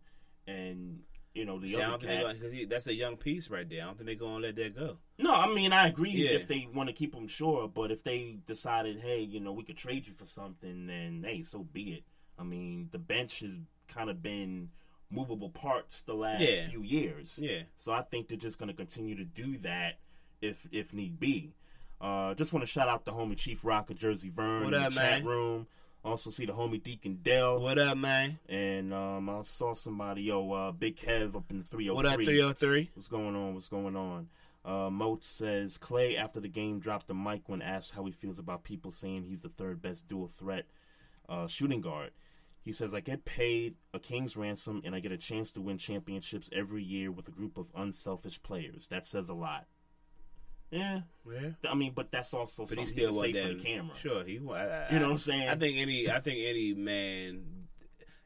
and 0.46 1.00
you 1.34 1.44
know 1.46 1.58
the 1.58 1.70
See, 1.70 1.80
other 1.80 2.06
cat. 2.06 2.40
gonna, 2.40 2.66
that's 2.66 2.88
a 2.88 2.94
young 2.94 3.16
piece 3.16 3.48
right 3.48 3.66
there. 3.68 3.82
I 3.82 3.84
don't 3.86 3.96
think 3.96 4.06
they're 4.06 4.16
gonna 4.16 4.40
let 4.46 4.56
that 4.56 4.74
go. 4.76 4.98
No, 5.18 5.32
I 5.34 5.46
mean 5.54 5.72
I 5.72 5.86
agree 5.88 6.10
Yeah. 6.10 6.30
if 6.32 6.48
they 6.48 6.68
want 6.74 6.88
to 6.88 6.92
keep 6.94 7.14
him 7.14 7.28
sure, 7.28 7.68
but 7.68 7.90
if 7.90 8.02
they 8.02 8.38
decided, 8.46 9.00
hey, 9.00 9.20
you 9.20 9.40
know, 9.40 9.52
we 9.52 9.62
could 9.64 9.78
trade 9.78 10.06
you 10.06 10.12
for 10.12 10.26
something, 10.26 10.86
then 10.88 11.22
hey, 11.26 11.44
so 11.44 11.60
be 11.64 11.92
it. 11.94 12.04
I 12.38 12.42
mean, 12.44 12.88
the 12.92 12.98
bench 12.98 13.40
has 13.40 13.58
kind 13.88 14.10
of 14.10 14.22
been 14.22 14.70
movable 15.12 15.50
parts 15.50 16.02
the 16.02 16.14
last 16.14 16.40
Yeah. 16.40 16.68
few 16.68 16.82
years. 16.82 17.38
Yeah. 17.40 17.62
So 17.76 17.92
I 17.92 18.02
think 18.02 18.28
they're 18.28 18.38
just 18.38 18.58
going 18.58 18.68
to 18.70 18.74
continue 18.74 19.14
to 19.16 19.24
do 19.24 19.58
that 19.58 19.98
if 20.40 20.66
if 20.72 20.92
need 20.92 21.20
be. 21.20 21.52
Uh, 22.00 22.34
just 22.34 22.52
want 22.52 22.64
to 22.64 22.70
shout 22.70 22.88
out 22.88 23.04
the 23.04 23.12
homie 23.12 23.36
Chief 23.36 23.64
Rocker 23.64 23.94
Jersey 23.94 24.28
Vern 24.30 24.64
What 24.64 24.74
in 24.74 24.82
up, 24.82 24.92
the 24.92 24.98
chat 24.98 25.24
room. 25.24 25.66
Also 26.04 26.30
see 26.30 26.46
the 26.46 26.52
homie 26.52 26.82
Deacon 26.82 27.20
Dell. 27.22 27.60
What 27.60 27.78
up, 27.78 27.96
man? 27.96 28.40
And 28.48 28.92
um, 28.92 29.30
I 29.30 29.42
saw 29.42 29.72
somebody, 29.72 30.22
yo, 30.22 30.50
uh, 30.52 30.72
Big 30.72 30.96
Kev 30.96 31.36
up 31.36 31.44
in 31.50 31.58
the 31.58 31.64
303. 31.64 31.90
What 31.90 32.06
up, 32.06 32.14
three 32.16 32.40
hundred 32.40 32.58
three? 32.58 32.90
What's 32.94 33.06
going 33.06 33.36
on? 33.36 33.54
What's 33.54 33.68
going 33.68 33.94
on? 33.94 34.28
Uh, 34.64 34.90
Moat 34.90 35.24
says 35.24 35.78
Klay 35.78 36.16
after 36.16 36.40
the 36.40 36.48
game 36.48 36.80
dropped 36.80 37.06
the 37.06 37.14
mic 37.14 37.42
when 37.48 37.62
asked 37.62 37.92
how 37.92 38.04
he 38.04 38.10
feels 38.12 38.38
about 38.40 38.64
people 38.64 38.90
saying 38.90 39.22
he's 39.24 39.42
the 39.42 39.48
third 39.48 39.80
best 39.80 40.08
dual 40.08 40.26
threat 40.26 40.66
uh, 41.28 41.46
shooting 41.46 41.80
guard. 41.80 42.10
He 42.64 42.72
says 42.72 42.94
I 42.94 43.00
get 43.00 43.24
paid 43.24 43.74
a 43.92 43.98
king's 43.98 44.36
ransom 44.36 44.82
and 44.84 44.94
I 44.94 45.00
get 45.00 45.10
a 45.12 45.16
chance 45.16 45.52
to 45.54 45.60
win 45.60 45.78
championships 45.78 46.48
every 46.52 46.82
year 46.82 47.10
with 47.10 47.26
a 47.26 47.32
group 47.32 47.58
of 47.58 47.72
unselfish 47.74 48.40
players. 48.42 48.86
That 48.88 49.04
says 49.04 49.28
a 49.28 49.34
lot. 49.34 49.66
Yeah, 50.70 51.00
Yeah. 51.30 51.50
I 51.68 51.74
mean, 51.74 51.92
but 51.94 52.10
that's 52.10 52.32
also 52.32 52.64
But 52.64 52.78
he 52.78 52.86
still 52.86 53.10
to 53.10 53.16
want 53.16 53.26
say 53.26 53.32
that. 53.32 53.48
for 53.48 53.54
the 53.58 53.62
camera. 53.64 53.96
Sure, 53.98 54.24
he. 54.24 54.38
wa- 54.38 54.54
I, 54.54 54.92
You 54.92 55.00
know 55.00 55.06
what 55.06 55.12
I'm 55.12 55.18
saying? 55.18 55.48
I 55.48 55.54
think 55.56 55.76
any. 55.76 56.08
I 56.10 56.20
think 56.20 56.38
any 56.46 56.72
man. 56.72 57.42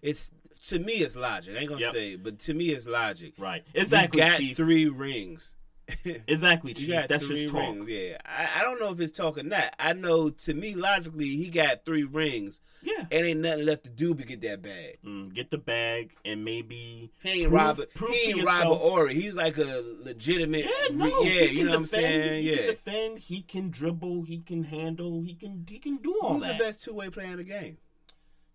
It's 0.01 0.31
to 0.67 0.79
me. 0.79 0.95
It's 0.99 1.17
logic. 1.17 1.57
I 1.57 1.61
ain't 1.61 1.69
gonna 1.69 1.81
Yep. 1.81 1.93
say, 1.93 2.15
but 2.17 2.39
to 2.41 2.55
me, 2.55 2.69
it's 2.71 2.87
logic. 2.87 3.35
Right. 3.39 3.65
Exactly, 3.75 4.21
You 4.23 4.29
got 4.29 4.39
Chief. 4.39 4.57
three 4.57 4.87
rings. 4.87 5.57
Exactly, 6.27 6.75
Chief. 6.75 7.07
That's 7.09 7.29
just 7.29 7.53
talk. 7.53 7.61
rings. 7.61 7.89
Yeah, 7.89 8.17
I, 8.25 8.61
I 8.61 8.63
don't 8.65 8.81
know 8.81 8.91
if 8.91 9.01
it's 9.01 9.13
talk 9.17 9.39
or 9.39 9.43
not. 9.45 9.75
I 9.79 9.93
know 9.93 10.29
to 10.31 10.55
me 10.55 10.75
logically, 10.75 11.37
he 11.37 11.49
got 11.49 11.85
three 11.85 12.03
rings. 12.05 12.61
Yeah. 12.83 13.05
and 13.11 13.27
ain't 13.27 13.41
nothing 13.41 13.65
left 13.67 13.83
to 13.85 13.91
do 13.91 14.15
but 14.15 14.29
get 14.29 14.43
that 14.43 14.63
bag. 14.63 14.99
Mm, 15.05 15.35
get 15.35 15.51
the 15.51 15.59
bag 15.59 16.15
and 16.25 16.45
maybe 16.45 17.11
He 17.21 17.29
ain't 17.31 17.49
prove- 17.49 17.53
Robert. 17.53 17.95
prove 17.95 18.11
He 18.13 18.31
ain't 18.31 18.45
Robert 18.47 18.69
yourself- 18.75 18.81
Horry. 18.81 19.15
He's 19.15 19.35
like 19.35 19.59
a 19.59 19.83
legitimate. 20.05 20.67
Yeah, 20.67 20.89
no, 20.97 21.23
yeah, 21.23 21.41
you 21.43 21.65
know 21.65 21.71
what 21.71 21.79
I'm 21.81 21.87
saying. 21.87 22.43
He 22.45 22.51
Yeah. 22.51 22.57
can 22.59 22.67
defend. 22.67 23.19
He 23.19 23.43
can 23.43 23.71
dribble. 23.71 24.23
He 24.23 24.39
can 24.39 24.63
handle. 24.65 25.23
He 25.23 25.35
can. 25.35 25.67
He 25.69 25.79
can 25.81 25.97
do 25.97 26.17
all 26.23 26.35
Who's 26.35 26.43
that. 26.45 26.59
the 26.59 26.65
best 26.65 26.85
two 26.85 26.95
way 26.95 27.11
player 27.11 27.33
in 27.33 27.39
the 27.39 27.45
game? 27.45 27.79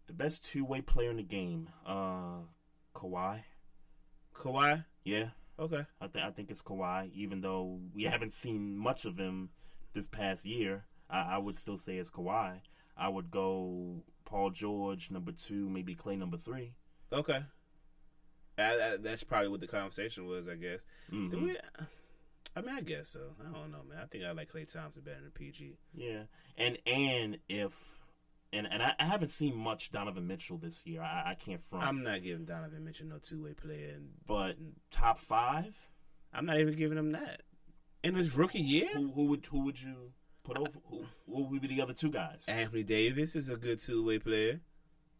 The 0.07 0.13
best 0.13 0.45
two 0.45 0.63
way 0.63 0.79
player 0.81 1.09
in 1.09 1.17
the 1.17 1.23
game. 1.23 1.67
Uh, 1.85 2.43
Kawhi. 2.95 3.41
Kawhi. 4.33 4.85
Yeah, 5.03 5.29
Okay. 5.61 5.85
I 6.01 6.07
think 6.07 6.25
I 6.25 6.31
think 6.31 6.49
it's 6.51 6.61
Kawhi. 6.63 7.11
Even 7.13 7.41
though 7.41 7.79
we 7.93 8.03
haven't 8.13 8.33
seen 8.33 8.77
much 8.77 9.05
of 9.05 9.17
him 9.17 9.49
this 9.93 10.07
past 10.07 10.45
year, 10.45 10.85
I, 11.09 11.35
I 11.35 11.37
would 11.37 11.57
still 11.57 11.77
say 11.77 11.97
it's 11.97 12.09
Kawhi. 12.09 12.61
I 12.97 13.07
would 13.07 13.31
go 13.31 14.03
Paul 14.25 14.49
George 14.49 15.11
number 15.11 15.31
two, 15.31 15.69
maybe 15.69 15.95
Klay 15.95 16.17
number 16.17 16.37
three. 16.37 16.73
Okay. 17.13 17.43
I, 18.57 18.63
I, 18.63 18.97
that's 18.99 19.23
probably 19.23 19.47
what 19.49 19.61
the 19.61 19.67
conversation 19.67 20.25
was, 20.27 20.47
I 20.47 20.55
guess. 20.55 20.85
Mhm. 21.11 21.41
We, 21.43 21.57
I 22.55 22.61
mean, 22.61 22.75
I 22.75 22.81
guess 22.81 23.09
so. 23.09 23.21
I 23.39 23.57
don't 23.57 23.71
know, 23.71 23.83
man. 23.87 23.99
I 24.01 24.05
think 24.07 24.23
I 24.25 24.31
like 24.31 24.51
Klay 24.51 24.71
Thompson 24.71 25.03
better 25.03 25.21
than 25.21 25.31
PG. 25.31 25.77
Yeah, 25.93 26.23
and 26.57 26.77
and 26.85 27.37
if 27.47 28.00
and 28.53 28.67
and 28.71 28.81
I, 28.81 28.93
I 28.99 29.05
haven't 29.05 29.29
seen 29.29 29.55
much 29.55 29.91
Donovan 29.91 30.27
Mitchell 30.27 30.57
this 30.57 30.85
year. 30.85 31.01
I, 31.01 31.31
I 31.31 31.35
can't 31.35 31.61
front. 31.61 31.85
I'm 31.85 32.03
not 32.03 32.23
giving 32.23 32.45
Donovan 32.45 32.83
Mitchell 32.83 33.07
no 33.07 33.17
two 33.17 33.43
way 33.43 33.53
player, 33.53 33.97
but 34.27 34.55
top 34.91 35.19
five. 35.19 35.75
I'm 36.33 36.45
not 36.45 36.59
even 36.59 36.75
giving 36.75 36.97
him 36.97 37.11
that 37.11 37.41
in 38.03 38.15
his 38.15 38.35
rookie 38.35 38.59
year. 38.59 38.89
Who 38.93 39.11
who 39.11 39.25
would 39.27 39.45
who 39.45 39.65
would 39.65 39.81
you? 39.81 40.11
Put 40.43 40.57
over 40.57 40.71
who, 40.89 41.03
who 41.27 41.43
would 41.49 41.61
be 41.61 41.67
the 41.67 41.81
other 41.83 41.93
two 41.93 42.09
guys? 42.09 42.45
Anthony 42.47 42.81
Davis 42.81 43.35
is 43.35 43.49
a 43.49 43.55
good 43.55 43.79
two 43.79 44.03
way 44.03 44.17
player. 44.17 44.59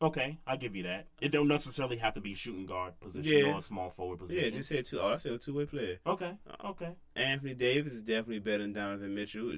Okay, 0.02 0.40
I'll 0.48 0.58
give 0.58 0.76
you 0.76 0.82
that. 0.84 1.06
It 1.22 1.30
don't 1.30 1.48
necessarily 1.48 1.98
have 1.98 2.16
to 2.16 2.22
be 2.22 2.34
shooting 2.34 2.66
guard 2.66 3.00
position 3.00 3.32
Yeah. 3.32 3.54
or 3.54 3.60
a 3.60 3.62
small 3.62 3.92
forward 3.92 4.18
position. 4.18 4.46
Yeah, 4.52 4.58
just 4.58 4.70
say 4.70 4.82
two. 4.82 5.00
Oh, 5.00 5.14
I 5.14 5.18
said 5.18 5.34
a 5.34 5.38
two 5.38 5.54
way 5.54 5.66
player. 5.66 6.00
Okay, 6.08 6.34
okay. 6.66 6.96
Anthony 7.16 7.54
Davis 7.54 7.94
is 7.94 8.02
definitely 8.02 8.40
better 8.40 8.64
than 8.64 8.74
Donovan 8.74 9.14
Mitchell. 9.14 9.54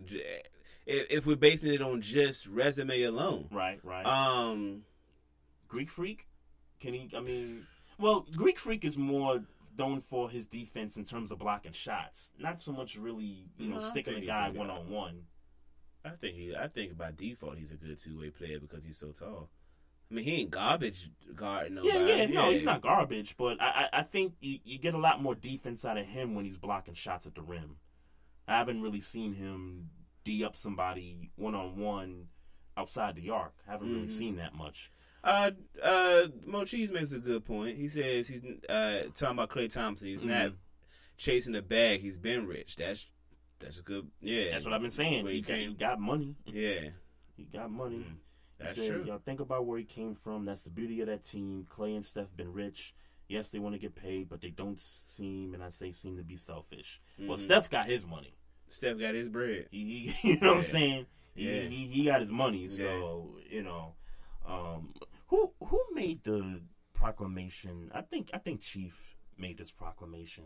If, 0.86 1.08
if 1.10 1.26
we're 1.26 1.36
basing 1.36 1.74
it 1.74 1.82
on 1.82 2.02
just 2.02 2.48
resume 2.48 3.04
alone, 3.04 3.48
Right, 3.52 3.80
right. 3.84 4.06
Um, 4.06 4.84
Greek 5.68 5.90
Freak? 5.90 6.28
Can 6.80 6.94
he? 6.94 7.10
I 7.16 7.22
mean, 7.22 7.66
well, 7.98 8.26
Greek 8.36 8.60
Freak 8.60 8.84
is 8.84 8.98
more 8.98 9.44
known 9.78 10.02
for 10.02 10.30
his 10.30 10.46
defense 10.46 10.98
in 10.98 11.04
terms 11.04 11.32
of 11.32 11.40
blocking 11.40 11.72
shots, 11.72 12.32
not 12.38 12.60
so 12.60 12.72
much 12.72 12.96
really, 12.96 13.46
you 13.58 13.70
know, 13.70 13.78
No, 13.78 13.82
sticking 13.82 14.16
a 14.16 14.26
guy 14.26 14.50
one 14.50 14.70
on 14.70 14.90
one. 14.90 15.24
I 16.06 16.10
think 16.10 16.36
he. 16.36 16.54
I 16.56 16.68
think 16.68 16.98
by 16.98 17.12
default 17.16 17.58
he's 17.58 17.72
a 17.72 17.76
good 17.76 17.98
two 17.98 18.20
way 18.20 18.30
player 18.30 18.60
because 18.60 18.84
he's 18.84 18.98
so 18.98 19.12
tall. 19.12 19.50
I 20.12 20.16
mean, 20.16 20.26
he 20.26 20.32
ain't 20.42 20.52
garbage 20.52 21.10
guarding 21.34 21.76
nobody. 21.76 21.98
Yeah, 21.98 22.16
yeah, 22.18 22.26
no, 22.26 22.52
he's 22.52 22.66
not 22.66 22.82
garbage, 22.82 23.36
but 23.38 23.60
I, 23.62 23.88
I, 23.92 24.00
I 24.00 24.04
think 24.04 24.34
you, 24.42 24.60
you 24.64 24.78
get 24.78 24.94
a 24.94 25.00
lot 25.00 25.22
more 25.22 25.34
defense 25.34 25.86
out 25.86 25.98
of 25.98 26.06
him 26.06 26.36
when 26.36 26.46
he's 26.46 26.58
blocking 26.58 26.94
shots 26.94 27.26
at 27.26 27.36
the 27.36 27.42
rim. 27.42 27.78
I 28.48 28.58
haven't 28.58 28.82
really 28.82 29.00
seen 29.00 29.34
him 29.34 29.90
d 30.24 30.44
up 30.44 30.56
somebody 30.56 31.32
one 31.36 31.56
on 31.56 31.78
one 31.78 32.28
outside 32.78 33.16
the 33.16 33.30
arc. 33.30 33.54
I 33.68 33.72
haven't 33.72 33.92
really 33.94 34.06
Mhm. 34.08 34.10
seen 34.10 34.36
that 34.38 34.54
much. 34.56 34.92
Uh, 35.24 35.52
uh, 35.82 36.28
Mo 36.46 36.66
Cheese 36.66 36.92
makes 36.92 37.12
a 37.14 37.20
good 37.20 37.46
point. 37.46 37.78
He 37.78 37.88
says 37.88 38.28
he's 38.28 38.44
uh 38.70 39.04
talking 39.16 39.38
about 39.38 39.50
Klay 39.50 39.72
Thompson. 39.72 40.08
He's 40.08 40.24
not 40.24 40.52
Mhm. 40.52 40.56
chasing 41.18 41.54
the 41.54 41.62
bag. 41.62 42.02
He's 42.02 42.18
been 42.18 42.46
rich. 42.48 42.76
That's 42.76 43.08
that's 43.60 43.80
a 43.80 43.82
good. 43.82 44.10
Yeah, 44.20 44.52
That's 44.52 44.66
what 44.66 44.74
I've 44.74 44.82
been 44.82 44.92
saying. 44.92 45.26
He 45.28 45.40
got, 45.42 45.58
he 45.58 45.74
got 45.74 46.00
money. 46.00 46.36
Yeah, 46.46 46.90
He 47.38 47.44
got 47.46 47.72
money. 47.72 47.98
Mm. 48.00 48.04
He 48.04 48.18
That's 48.60 48.76
said, 48.76 48.90
true. 48.90 49.04
Y'all 49.06 49.18
think 49.20 49.40
about 49.40 49.66
where 49.66 49.80
he 49.80 49.86
came 49.86 50.16
from. 50.16 50.46
That's 50.46 50.64
the 50.64 50.70
beauty 50.70 51.00
of 51.02 51.08
that 51.08 51.24
team. 51.24 51.66
Klay 51.70 51.96
and 51.96 52.06
Steph 52.06 52.36
been 52.36 52.52
rich. 52.54 52.94
Yes, 53.30 53.50
they 53.50 53.60
want 53.60 53.74
to 53.74 53.80
get 53.80 53.96
paid, 53.96 54.28
but 54.30 54.42
they 54.42 54.50
don't 54.50 54.80
seem, 54.82 55.54
and 55.54 55.64
I 55.64 55.70
say 55.70 55.92
seem 55.94 56.18
to 56.18 56.24
be 56.24 56.36
selfish. 56.36 57.02
Well, 57.18 57.38
Mhm. 57.38 57.40
Steph 57.40 57.70
got 57.70 57.88
his 57.88 58.06
money. 58.06 58.36
Steph 58.74 59.00
got 59.00 59.14
his 59.14 59.30
bread. 59.30 59.68
He, 59.72 60.12
he 60.22 60.30
you 60.30 60.40
know 60.40 60.50
what 60.52 60.58
I'm 60.58 60.64
saying? 60.64 61.06
He, 61.36 61.46
Yeah. 61.56 61.62
he 61.64 61.88
he 61.88 62.06
got 62.06 62.22
his 62.22 62.32
money. 62.32 62.68
So 62.68 63.38
you 63.50 63.62
know, 63.64 63.94
um, 64.48 64.94
who 65.28 65.52
who 65.64 65.82
made 65.94 66.24
the 66.24 66.62
proclamation? 66.94 67.92
I 67.94 68.02
think 68.02 68.30
I 68.34 68.38
think 68.40 68.62
Chief 68.62 69.16
made 69.38 69.58
this 69.58 69.72
proclamation 69.72 70.44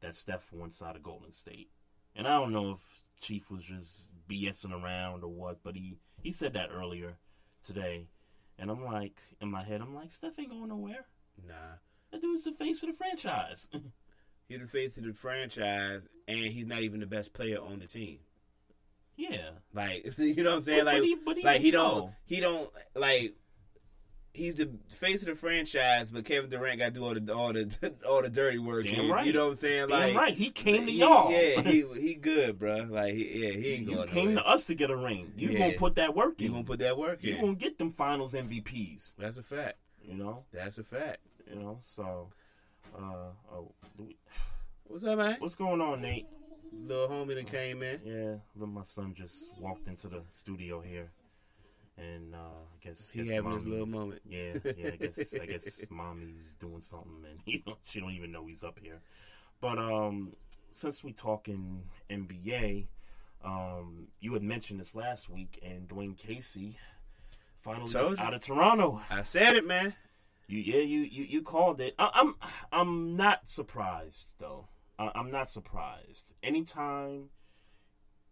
that 0.00 0.14
Steph 0.16 0.52
wants 0.52 0.82
out 0.82 0.96
of 0.96 1.02
Golden 1.02 1.32
State, 1.32 1.70
and 2.14 2.26
I 2.28 2.38
don't 2.38 2.52
know 2.52 2.72
if 2.72 3.02
Chief 3.20 3.50
was 3.50 3.64
just 3.64 4.10
BSing 4.28 4.72
around 4.72 5.24
or 5.24 5.30
what, 5.30 5.62
but 5.62 5.74
he 5.76 5.96
he 6.22 6.32
said 6.32 6.52
that 6.54 6.68
earlier 6.70 7.16
today, 7.64 8.08
and 8.58 8.70
I'm 8.70 8.84
like 8.84 9.18
in 9.40 9.50
my 9.50 9.62
head, 9.64 9.80
I'm 9.80 9.94
like 9.94 10.12
Steph 10.12 10.38
ain't 10.38 10.50
going 10.50 10.68
nowhere. 10.68 11.06
Nah, 11.46 11.78
That 12.12 12.20
dude's 12.20 12.44
the 12.44 12.52
face 12.52 12.82
of 12.82 12.90
the 12.90 12.94
franchise. 12.96 13.68
the 14.60 14.66
face 14.66 14.96
of 14.96 15.04
the 15.04 15.12
franchise, 15.12 16.08
and 16.28 16.38
he's 16.38 16.66
not 16.66 16.82
even 16.82 17.00
the 17.00 17.06
best 17.06 17.32
player 17.32 17.58
on 17.58 17.78
the 17.80 17.86
team. 17.86 18.18
yeah, 19.16 19.50
Like 19.72 20.12
you 20.18 20.42
know 20.42 20.50
what 20.50 20.56
I'm 20.58 20.62
saying? 20.62 20.84
But- 20.84 20.92
but 20.92 20.94
like, 20.94 21.02
he- 21.02 21.16
but 21.24 21.44
like 21.44 21.60
he 21.60 21.70
so. 21.70 21.78
don't, 21.82 22.10
he 22.24 22.40
don't 22.40 22.70
like. 22.94 23.34
He's 24.36 24.56
the 24.56 24.68
face 24.88 25.22
of 25.22 25.28
the 25.28 25.36
franchise, 25.36 26.10
but 26.10 26.24
Kevin 26.24 26.50
Durant 26.50 26.80
got 26.80 26.86
to 26.86 26.90
do 26.90 27.04
all 27.04 27.14
the 27.14 27.32
all 27.32 27.52
the 27.52 27.94
all 28.08 28.20
the 28.20 28.28
dirty 28.28 28.58
work. 28.58 28.82
Damn 28.84 29.08
right. 29.08 29.24
You 29.24 29.32
know 29.32 29.44
what 29.44 29.48
I'm 29.50 29.54
saying? 29.54 29.88
Damn 29.88 29.90
like, 29.90 30.16
right. 30.16 30.34
He 30.34 30.50
came 30.50 30.86
to 30.86 30.90
he- 30.90 30.98
y'all. 30.98 31.30
Yeah, 31.30 31.60
he 31.62 31.84
he 32.00 32.14
good, 32.16 32.58
bro. 32.58 32.78
Like, 32.90 33.14
he, 33.14 33.44
yeah, 33.46 33.52
he 33.52 33.68
ain't 33.74 33.88
you 33.88 33.94
going. 33.94 34.08
came 34.08 34.34
nowhere. 34.34 34.42
to 34.42 34.50
us 34.50 34.66
to 34.66 34.74
get 34.74 34.90
a 34.90 34.96
ring. 34.96 35.32
You 35.36 35.50
Yeah. 35.50 35.58
gonna 35.60 35.72
put 35.74 35.94
that 35.94 36.16
work 36.16 36.40
in. 36.40 36.46
You 36.46 36.50
gonna 36.50 36.64
put 36.64 36.80
that 36.80 36.98
work 36.98 37.22
in? 37.22 37.36
You 37.36 37.40
gonna 37.42 37.54
get 37.54 37.78
them 37.78 37.92
Finals 37.92 38.34
MVPs. 38.34 39.14
That's 39.16 39.36
a 39.36 39.42
fact. 39.44 39.76
You 40.02 40.14
know. 40.14 40.42
That's 40.52 40.78
a 40.78 40.82
fact. 40.82 41.18
You 41.48 41.54
know. 41.60 41.78
So, 41.84 42.30
uh, 42.96 43.54
oh, 43.54 43.72
do 43.96 44.04
we- 44.04 44.16
What's 44.84 45.04
up, 45.04 45.18
man? 45.18 45.36
what's 45.38 45.56
going 45.56 45.80
on, 45.80 46.02
Nate? 46.02 46.26
Little 46.72 47.08
homie 47.08 47.34
that 47.36 47.46
came 47.46 47.82
in. 47.82 48.00
Yeah, 48.04 48.34
look, 48.56 48.68
my 48.68 48.82
son 48.84 49.14
just 49.16 49.50
walked 49.58 49.86
into 49.88 50.08
the 50.08 50.22
studio 50.30 50.80
here, 50.80 51.10
and 51.96 52.34
uh, 52.34 52.38
I 52.38 52.86
guess 52.86 53.10
He 53.10 53.20
guess 53.22 53.32
having 53.32 53.52
his 53.52 53.64
little 53.66 53.86
moment. 53.86 54.20
Yeah, 54.28 54.54
yeah. 54.76 54.88
I 54.92 54.96
guess 54.96 55.34
I 55.40 55.46
guess 55.46 55.86
mommy's 55.90 56.54
doing 56.60 56.80
something, 56.80 57.24
and 57.30 57.40
he 57.44 57.62
don't, 57.64 57.78
she 57.84 58.00
don't 58.00 58.10
even 58.12 58.32
know 58.32 58.46
he's 58.46 58.64
up 58.64 58.78
here. 58.82 59.00
But 59.60 59.78
um, 59.78 60.32
since 60.72 61.02
we 61.04 61.12
talking 61.12 61.84
NBA, 62.10 62.86
um, 63.44 64.08
you 64.20 64.32
had 64.34 64.42
mentioned 64.42 64.80
this 64.80 64.94
last 64.94 65.28
week, 65.30 65.58
and 65.64 65.88
Dwane 65.88 66.16
Casey 66.18 66.76
finally 67.62 67.90
Told 67.90 68.14
is 68.14 68.18
out 68.18 68.34
of 68.34 68.42
Toronto. 68.44 69.00
I 69.10 69.22
said 69.22 69.56
it, 69.56 69.66
man. 69.66 69.94
You 70.46 70.58
yeah, 70.60 70.82
you 70.82 71.00
you, 71.00 71.24
you 71.24 71.42
called 71.42 71.80
it. 71.80 71.94
I, 71.98 72.10
I'm 72.14 72.34
I'm 72.72 73.16
not 73.16 73.48
surprised 73.48 74.28
though. 74.38 74.68
I, 74.98 75.10
I'm 75.14 75.30
not 75.30 75.48
surprised. 75.50 76.34
Anytime 76.42 77.30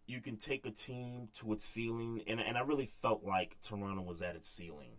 you 0.07 0.21
can 0.21 0.37
take 0.37 0.67
a 0.67 0.71
team 0.71 1.29
to 1.41 1.53
its 1.53 1.65
ceiling, 1.65 2.23
and 2.27 2.41
and 2.41 2.57
I 2.59 2.61
really 2.63 2.87
felt 2.87 3.25
like 3.25 3.57
Toronto 3.63 4.03
was 4.03 4.21
at 4.21 4.37
its 4.37 4.49
ceiling 4.49 4.99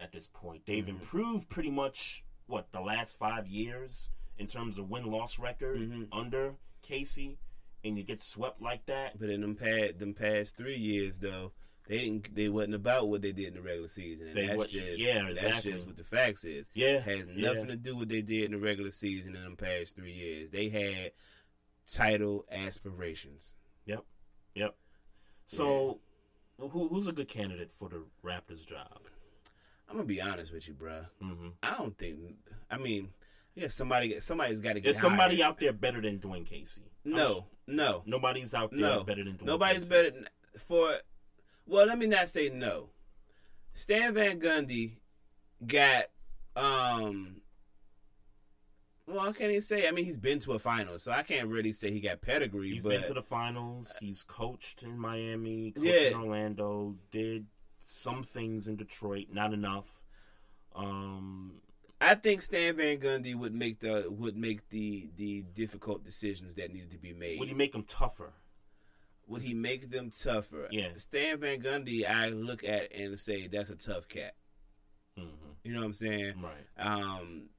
at 0.00 0.12
this 0.12 0.28
point. 0.32 0.62
They've 0.66 0.84
Mhm. 0.84 1.00
improved 1.00 1.48
pretty 1.48 1.70
much 1.70 2.24
what 2.46 2.72
the 2.72 2.80
last 2.80 3.16
five 3.18 3.46
years 3.46 4.10
in 4.36 4.46
terms 4.46 4.78
of 4.78 4.88
win 4.88 5.04
loss 5.04 5.38
record 5.38 5.80
Mhm. 5.80 6.08
under 6.12 6.56
Casey, 6.82 7.38
and 7.84 7.96
you 7.98 8.04
get 8.04 8.20
swept 8.20 8.60
like 8.60 8.86
that. 8.86 9.18
But 9.18 9.30
in 9.30 9.40
them 9.42 9.54
past 9.56 9.98
them 9.98 10.14
past 10.14 10.56
three 10.56 10.78
years, 10.78 11.18
though, 11.20 11.52
they 11.88 11.98
didn't. 11.98 12.34
They 12.34 12.48
wasn't 12.48 12.74
about 12.74 13.08
what 13.08 13.22
they 13.22 13.32
did 13.32 13.48
in 13.48 13.54
the 13.54 13.62
regular 13.62 13.88
season. 13.88 14.28
And 14.28 14.36
They 14.36 14.46
that's 14.46 14.70
just 14.70 14.98
yeah, 14.98 15.22
That's 15.28 15.42
exactly. 15.42 15.72
just 15.72 15.86
what 15.86 15.96
the 15.96 16.04
facts 16.04 16.44
is. 16.44 16.66
Yeah, 16.74 17.00
has 17.00 17.26
yeah. 17.34 17.48
nothing 17.52 17.68
to 17.68 17.76
do 17.76 17.94
with 17.96 18.02
what 18.02 18.08
they 18.10 18.22
did 18.22 18.44
in 18.44 18.52
the 18.52 18.58
regular 18.58 18.90
season 18.90 19.34
in 19.34 19.42
them 19.42 19.56
past 19.56 19.96
three 19.96 20.12
years. 20.12 20.50
They 20.50 20.68
had 20.68 21.12
title 21.90 22.44
aspirations. 22.52 23.54
Yep, 23.86 24.04
yep. 24.54 24.76
So, 25.46 26.00
who 26.58 26.88
who's 26.88 27.06
a 27.06 27.12
good 27.12 27.28
candidate 27.28 27.72
for 27.72 27.88
the 27.88 28.04
Raptors 28.24 28.66
job? 28.66 29.00
I'm 29.88 29.94
gonna 29.96 30.04
be 30.04 30.20
honest 30.20 30.52
with 30.52 30.68
you, 30.68 30.74
bruh. 30.74 31.06
Mm-hmm. 31.22 31.48
I 31.62 31.76
don't 31.78 31.96
think. 31.96 32.18
I 32.70 32.76
mean, 32.76 33.08
yeah, 33.54 33.68
somebody 33.68 34.20
somebody's 34.20 34.60
got 34.60 34.74
to 34.74 34.80
get. 34.80 34.90
Is 34.90 34.98
somebody 35.00 35.36
hired. 35.36 35.48
out 35.52 35.58
there 35.58 35.72
better 35.72 36.02
than 36.02 36.18
Dwane 36.18 36.44
Casey? 36.44 36.82
I'm 37.06 37.12
No, 37.12 37.46
no, 37.66 38.02
nobody's 38.04 38.52
out 38.52 38.70
there 38.70 38.80
no. 38.80 39.04
better 39.04 39.24
than 39.24 39.34
Dwane 39.38 39.46
Nobody's 39.46 39.88
Casey. 39.88 40.10
better 40.10 40.12
for. 40.58 40.96
Well, 41.68 41.86
let 41.86 41.98
me 41.98 42.06
not 42.06 42.28
say 42.28 42.48
no. 42.48 42.90
Stan 43.74 44.14
Van 44.14 44.40
Gundy 44.40 44.96
got. 45.66 46.04
um 46.56 47.42
Well, 49.06 49.20
I 49.20 49.32
can't 49.32 49.50
even 49.50 49.62
say. 49.62 49.86
I 49.86 49.90
mean, 49.90 50.04
he's 50.04 50.18
been 50.18 50.38
to 50.40 50.52
a 50.52 50.58
final, 50.58 50.98
so 50.98 51.12
I 51.12 51.22
can't 51.22 51.48
really 51.48 51.72
say 51.72 51.90
he 51.90 52.00
got 52.00 52.20
pedigree. 52.20 52.70
He's 52.72 52.82
but 52.82 52.90
been 52.90 53.02
to 53.04 53.14
the 53.14 53.22
finals. 53.22 53.94
He's 54.00 54.22
coached 54.24 54.82
in 54.82 54.98
Miami, 54.98 55.72
coached 55.72 55.86
Yeah. 55.86 56.08
in 56.08 56.14
Orlando, 56.14 56.96
did 57.10 57.46
some 57.80 58.22
things 58.22 58.66
in 58.66 58.76
Detroit, 58.76 59.26
not 59.30 59.52
enough. 59.52 60.02
Um, 60.74 61.60
I 62.00 62.14
think 62.14 62.42
Stan 62.42 62.76
Van 62.76 62.98
Gundy 62.98 63.34
would 63.34 63.54
make 63.54 63.80
the 63.80 64.06
would 64.08 64.36
make 64.36 64.68
the 64.70 65.10
the 65.16 65.42
difficult 65.54 66.04
decisions 66.04 66.54
that 66.56 66.72
needed 66.72 66.90
to 66.92 66.98
be 66.98 67.12
made. 67.12 67.38
would 67.40 67.48
he 67.48 67.54
make 67.54 67.72
them 67.72 67.84
tougher? 67.84 68.32
Would 69.28 69.42
he 69.42 69.54
make 69.54 69.90
them 69.90 70.10
tougher? 70.10 70.68
Yeah. 70.70 70.88
Stan 70.96 71.38
Van 71.40 71.60
Gundy, 71.60 72.08
I 72.08 72.28
look 72.30 72.64
at 72.64 72.92
and 72.94 73.18
say 73.20 73.46
that's 73.46 73.70
a 73.70 73.76
tough 73.76 74.08
cat. 74.08 74.34
Mm-hmm. 75.18 75.28
You 75.64 75.72
know 75.74 75.80
what 75.80 75.86
I'm 75.86 75.92
saying? 75.92 76.34
Right. 76.42 76.86
Um, 76.86 77.50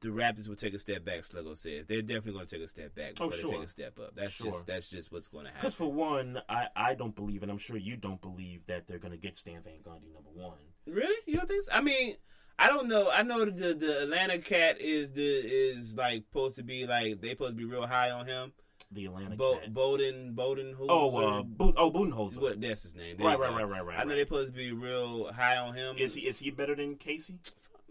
the 0.00 0.08
Raptors 0.10 0.48
will 0.48 0.56
take 0.56 0.74
a 0.74 0.78
step 0.78 1.04
back. 1.04 1.20
Sluggo 1.22 1.56
says 1.56 1.86
they're 1.88 2.02
definitely 2.02 2.32
going 2.32 2.46
to 2.46 2.54
take 2.56 2.64
a 2.64 2.68
step 2.68 2.94
back 2.94 3.12
Oh, 3.20 3.30
before 3.30 3.32
sure. 3.40 3.50
they 3.50 3.56
take 3.56 3.64
a 3.64 3.68
step 3.68 3.98
up. 3.98 4.14
That's 4.14 4.32
Sure. 4.32 4.52
just 4.52 4.66
that's 4.66 4.90
just 4.90 5.10
what's 5.10 5.28
going 5.28 5.44
to 5.44 5.50
happen. 5.50 5.60
Because 5.62 5.74
for 5.74 5.90
one, 5.90 6.40
I, 6.48 6.66
I 6.76 6.94
don't 6.94 7.14
believe, 7.14 7.42
and 7.42 7.50
I'm 7.50 7.56
sure 7.58 7.76
you 7.78 7.96
don't 7.96 8.20
believe 8.20 8.66
that 8.66 8.86
they're 8.86 8.98
going 8.98 9.12
to 9.12 9.18
get 9.18 9.36
Stan 9.36 9.62
Van 9.62 9.78
Gundy 9.82 10.12
number 10.12 10.30
one. 10.34 10.58
Really? 10.86 11.16
You 11.26 11.36
don't 11.38 11.48
think 11.48 11.64
so? 11.64 11.72
I 11.72 11.80
mean, 11.80 12.16
I 12.58 12.68
don't 12.68 12.88
know. 12.88 13.10
I 13.10 13.22
know 13.22 13.46
the 13.46 13.72
the 13.74 14.02
Atlanta 14.02 14.38
cat 14.38 14.78
is 14.80 15.12
the 15.12 15.24
is 15.24 15.94
like 15.94 16.24
supposed 16.24 16.56
to 16.56 16.62
be 16.62 16.86
like 16.86 17.20
they 17.22 17.30
supposed 17.30 17.52
to 17.52 17.56
be 17.56 17.64
real 17.64 17.86
high 17.86 18.10
on 18.10 18.26
him. 18.26 18.52
The 18.94 19.06
Atlanta 19.06 19.36
Bo- 19.36 19.56
Cat. 19.58 19.74
Bowden 19.74 20.32
Bowden 20.34 20.72
who 20.72 20.86
Oh, 20.88 21.16
uh, 21.16 21.42
Bo- 21.42 21.74
oh, 21.76 21.90
Budenholzer. 21.90 22.38
What 22.40 22.60
that's 22.60 22.84
his 22.84 22.94
name. 22.94 23.16
Right, 23.18 23.38
right, 23.38 23.52
right, 23.52 23.68
right, 23.68 23.84
right, 23.84 23.98
I 23.98 24.04
know 24.04 24.10
right. 24.10 24.14
they're 24.16 24.24
supposed 24.26 24.52
to 24.52 24.56
be 24.56 24.72
real 24.72 25.32
high 25.32 25.56
on 25.56 25.74
him. 25.74 25.96
Is 25.98 26.14
he 26.14 26.22
is 26.22 26.38
he 26.38 26.50
better 26.50 26.74
than 26.76 26.94
Casey? 26.96 27.38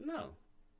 No. 0.03 0.29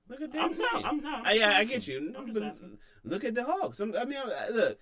Look 0.09 0.21
at 0.21 0.29
I'm 0.35 0.51
that. 0.53 0.59
not- 0.59 0.85
I'm 0.85 0.97
not- 1.01 1.19
I'm 1.19 1.25
I, 1.25 1.31
yeah, 1.33 1.57
I 1.57 1.63
get 1.63 1.87
you. 1.87 2.13
I'm 2.17 2.25
just 2.27 2.41
asking. 2.41 2.77
Look 3.03 3.23
at 3.23 3.35
the 3.35 3.43
Hawks. 3.43 3.79
I'm- 3.79 3.93
I 3.97 4.05
mean, 4.05 4.19
look, 4.51 4.79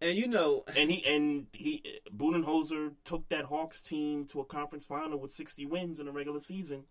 and 0.00 0.16
you 0.16 0.26
know, 0.28 0.64
And 0.76 0.90
he 0.90 1.04
and 1.06 1.46
he 1.52 1.82
Budenholzer 2.14 2.92
took 3.04 3.28
that 3.28 3.44
Hawks 3.44 3.82
team 3.82 4.26
to 4.28 4.40
a 4.40 4.44
conference 4.44 4.86
final 4.86 5.18
with 5.18 5.32
60 5.32 5.66
wins 5.66 5.98
in 6.00 6.06
the 6.06 6.12
regular 6.12 6.40
season. 6.40 6.84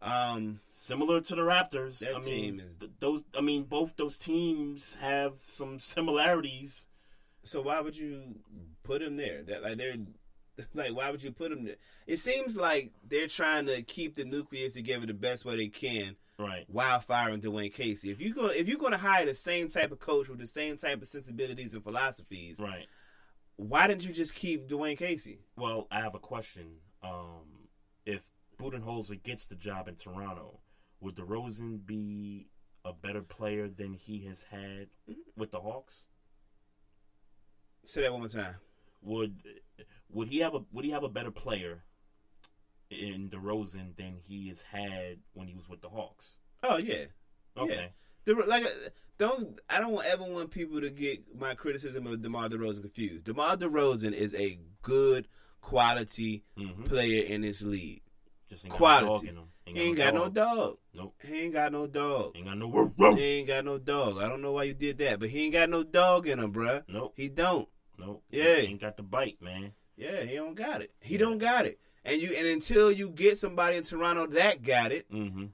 Um, 0.00 0.60
Similar 0.70 1.20
to 1.22 1.34
the 1.34 1.42
Raptors. 1.42 2.02
I 2.06 2.20
mean, 2.20 2.60
is- 2.60 2.76
th- 2.76 2.92
those. 3.00 3.24
I 3.36 3.40
mean, 3.40 3.64
both 3.64 3.96
those 3.96 4.18
teams 4.18 4.94
have 5.00 5.38
some 5.40 5.78
similarities 5.78 6.86
So 7.42 7.62
why 7.62 7.80
would 7.80 7.96
you 7.96 8.36
put 8.82 9.02
him 9.02 9.16
there? 9.16 9.42
That 9.42 9.62
like 9.62 9.76
they're 9.78 9.96
like 10.74 10.94
why 10.94 11.10
would 11.10 11.22
you 11.22 11.32
put 11.32 11.50
him 11.52 11.64
there? 11.64 11.76
It 12.06 12.18
seems 12.18 12.56
like 12.56 12.92
they're 13.08 13.26
trying 13.28 13.66
to 13.66 13.82
keep 13.82 14.16
the 14.16 14.24
nucleus 14.24 14.74
together 14.74 15.06
the 15.06 15.14
best 15.14 15.44
way 15.44 15.56
they 15.56 15.68
can. 15.68 16.16
Right. 16.38 16.64
While 16.68 17.00
firing 17.00 17.40
Dwane 17.40 17.72
Casey, 17.74 18.10
if 18.10 18.20
you 18.20 18.32
go, 18.32 18.46
if 18.46 18.68
you're 18.68 18.78
going 18.78 18.92
to 18.92 18.98
hire 18.98 19.26
the 19.26 19.34
same 19.34 19.68
type 19.68 19.90
of 19.90 19.98
coach 19.98 20.28
with 20.28 20.38
the 20.38 20.46
same 20.46 20.76
type 20.76 21.02
of 21.02 21.08
sensibilities 21.08 21.74
and 21.74 21.82
philosophies, 21.82 22.60
Right. 22.60 22.86
why 23.56 23.88
didn't 23.88 24.04
you 24.04 24.12
just 24.12 24.36
keep 24.36 24.68
Dwane 24.68 24.96
Casey? 24.96 25.40
Well, 25.56 25.88
I 25.90 26.00
have 26.00 26.14
a 26.14 26.20
question. 26.20 26.76
Um, 27.02 27.68
if 28.06 28.22
Budenholzer 28.60 29.22
gets 29.22 29.46
the 29.46 29.54
job 29.54 29.88
in 29.88 29.96
Toronto, 29.96 30.60
would 31.00 31.16
DeRozan 31.16 31.86
be 31.86 32.48
a 32.84 32.92
better 32.92 33.22
player 33.22 33.68
than 33.68 33.94
he 33.94 34.24
has 34.26 34.44
had 34.44 34.88
with 35.36 35.50
the 35.50 35.60
Hawks? 35.60 36.04
Say 37.84 38.02
that 38.02 38.12
one 38.12 38.20
more 38.20 38.28
time. 38.28 38.56
Would 39.02 39.42
would 40.10 40.28
he 40.28 40.40
have 40.40 40.54
a 40.54 40.60
would 40.72 40.84
he 40.84 40.90
have 40.90 41.04
a 41.04 41.08
better 41.08 41.30
player 41.30 41.84
in 42.90 43.30
DeRozan 43.30 43.96
than 43.96 44.16
he 44.26 44.48
has 44.48 44.62
had 44.62 45.18
when 45.34 45.46
he 45.46 45.54
was 45.54 45.68
with 45.68 45.80
the 45.80 45.88
Hawks? 45.88 46.36
Oh 46.62 46.78
yeah, 46.78 47.04
Okay. 47.56 47.74
Yeah. 48.26 48.34
The, 48.34 48.46
like, 48.46 48.66
don't 49.18 49.58
I 49.70 49.80
don't 49.80 50.04
ever 50.04 50.24
want 50.24 50.50
people 50.50 50.80
to 50.80 50.90
get 50.90 51.38
my 51.38 51.54
criticism 51.54 52.06
of 52.06 52.22
DeMar 52.22 52.48
DeRozan 52.48 52.82
confused. 52.82 53.24
DeMar 53.24 53.56
DeRozan 53.56 54.12
is 54.12 54.34
a 54.34 54.58
good 54.82 55.28
quality 55.60 56.44
mm-hmm. 56.58 56.84
player 56.84 57.24
in 57.24 57.42
this 57.42 57.62
league. 57.62 58.02
Just 58.48 58.64
ain't 58.64 58.72
got 58.72 58.80
no 58.80 59.08
quality. 59.08 59.26
dog 59.26 59.36
in 59.36 59.36
him. 59.36 59.48
he 59.76 59.80
ain't 59.82 59.96
got 59.96 60.14
no 60.14 60.28
dog. 60.28 60.78
Nope. 60.94 61.14
He 61.22 61.34
ain't 61.40 61.52
got 61.52 61.72
no 61.72 61.86
dog. 61.86 62.32
Ain't 62.36 62.46
got 62.46 62.58
no 62.58 63.14
He 63.16 63.22
ain't 63.22 63.46
got 63.48 63.64
no 63.64 63.78
dog. 63.78 64.18
I 64.18 64.28
don't 64.28 64.40
know 64.42 64.52
why 64.52 64.62
you 64.64 64.74
did 64.74 64.98
that, 64.98 65.20
but 65.20 65.28
he 65.28 65.44
ain't 65.44 65.52
got 65.52 65.68
no 65.70 65.82
dog 65.82 66.26
in 66.26 66.38
him, 66.38 66.52
bruh. 66.52 66.82
Nope. 66.88 67.12
He 67.16 67.28
don't. 67.28 67.68
Nope. 67.98 68.22
Yeah. 68.30 68.56
He 68.56 68.68
ain't 68.68 68.80
got 68.80 68.96
the 68.96 69.02
bite, 69.02 69.42
man. 69.42 69.72
Yeah, 69.96 70.22
he 70.22 70.36
don't 70.36 70.54
got 70.54 70.80
it. 70.80 70.92
He 71.00 71.16
don't 71.18 71.38
got 71.38 71.66
it. 71.66 71.78
And 72.04 72.22
you 72.22 72.32
and 72.34 72.46
until 72.46 72.90
you 72.90 73.10
get 73.10 73.36
somebody 73.36 73.76
in 73.76 73.82
Toronto 73.82 74.26
that 74.28 74.62
got 74.62 74.92
it, 74.92 75.10
Mm-hmm. 75.12 75.46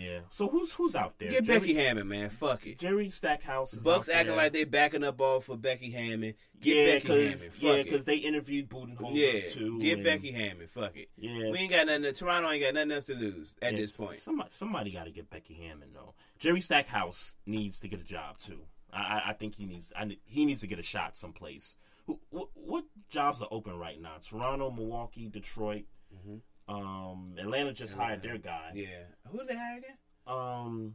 Yeah. 0.00 0.20
So 0.30 0.48
who's 0.48 0.72
who's 0.72 0.96
out 0.96 1.18
there? 1.18 1.30
get 1.30 1.44
Jerry- 1.44 1.58
Becky 1.60 1.74
Hammon, 1.74 2.08
man. 2.08 2.30
Fuck 2.30 2.66
it. 2.66 2.78
Jerry 2.78 3.10
Stackhouse 3.10 3.74
is 3.74 3.82
Bucks 3.82 4.08
acting 4.08 4.36
like 4.36 4.52
they 4.52 4.64
backing 4.64 5.04
up 5.04 5.20
all 5.20 5.40
for 5.40 5.56
Becky 5.56 5.90
Hammon. 5.90 6.34
Get 6.60 6.76
yeah, 6.76 6.94
Becky 6.94 7.08
Hammon. 7.08 7.24
because 7.24 7.46
Fuck 7.46 7.62
yeah, 7.62 7.82
because 7.82 8.04
they 8.04 8.16
interviewed 8.16 8.68
Budenholzer 8.70 9.10
Yeah, 9.14 9.48
too. 9.50 9.80
get 9.80 9.94
and- 9.94 10.04
Becky 10.04 10.32
Hammon. 10.32 10.68
Fuck 10.68 10.96
it. 10.96 11.10
Yeah, 11.16 11.50
we 11.50 11.58
ain't 11.58 11.70
got 11.70 11.86
nothing. 11.86 12.12
Toronto 12.14 12.50
ain't 12.50 12.62
got 12.62 12.74
nothing 12.74 12.92
else 12.92 13.06
to 13.06 13.14
lose 13.14 13.54
at 13.60 13.76
this 13.76 13.96
point. 13.96 14.16
Somebody, 14.16 14.50
somebody 14.50 14.92
got 14.92 15.04
to 15.04 15.10
get 15.10 15.28
Becky 15.30 15.54
Hammon 15.54 15.90
though. 15.92 16.14
Jerry 16.38 16.60
Stackhouse 16.60 17.36
needs 17.46 17.78
to 17.80 17.88
get 17.88 18.00
a 18.00 18.04
job 18.04 18.38
too. 18.38 18.60
I, 18.92 19.22
I, 19.28 19.32
think 19.34 19.54
he 19.54 19.66
needs. 19.66 19.92
I, 19.94 20.16
he 20.24 20.44
needs 20.44 20.62
to 20.62 20.66
get 20.66 20.78
a 20.78 20.82
shot 20.82 21.16
someplace. 21.16 21.76
Who, 22.06 22.18
what, 22.30 22.48
what 22.54 22.84
jobs 23.08 23.40
are 23.42 23.48
open 23.50 23.78
right 23.78 24.00
now? 24.00 24.16
Toronto, 24.26 24.70
Milwaukee, 24.70 25.28
Detroit. 25.28 25.84
Mm-hmm. 26.12 26.38
Um, 26.70 27.34
Atlanta 27.38 27.72
just 27.72 27.96
hired 27.96 28.22
their 28.22 28.38
guy. 28.38 28.70
Yeah, 28.74 29.04
who 29.28 29.38
did 29.38 29.48
they 29.48 29.56
hire 29.56 29.78
again? 29.78 29.96
Um, 30.26 30.94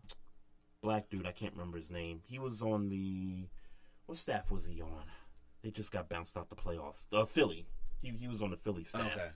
black 0.82 1.10
dude. 1.10 1.28
I 1.28 1.32
can't 1.32 1.54
remember 1.54 1.78
his 1.78 1.92
name. 1.92 2.22
He 2.26 2.40
was 2.40 2.62
on 2.62 2.90
the. 2.90 3.48
What 4.06 4.18
staff 4.18 4.52
was 4.52 4.68
he 4.68 4.82
on? 4.82 5.04
They 5.64 5.72
just 5.72 5.92
got 5.92 6.08
bounced 6.08 6.38
out 6.38 6.50
the 6.50 6.56
playoffs. 6.56 7.08
Uh, 7.12 7.26
Philly. 7.26 7.68
He 8.02 8.12
he 8.12 8.28
was 8.28 8.42
on 8.42 8.52
the 8.52 8.58
Philly 8.58 8.84
staff. 8.84 9.12
Okay. 9.12 9.30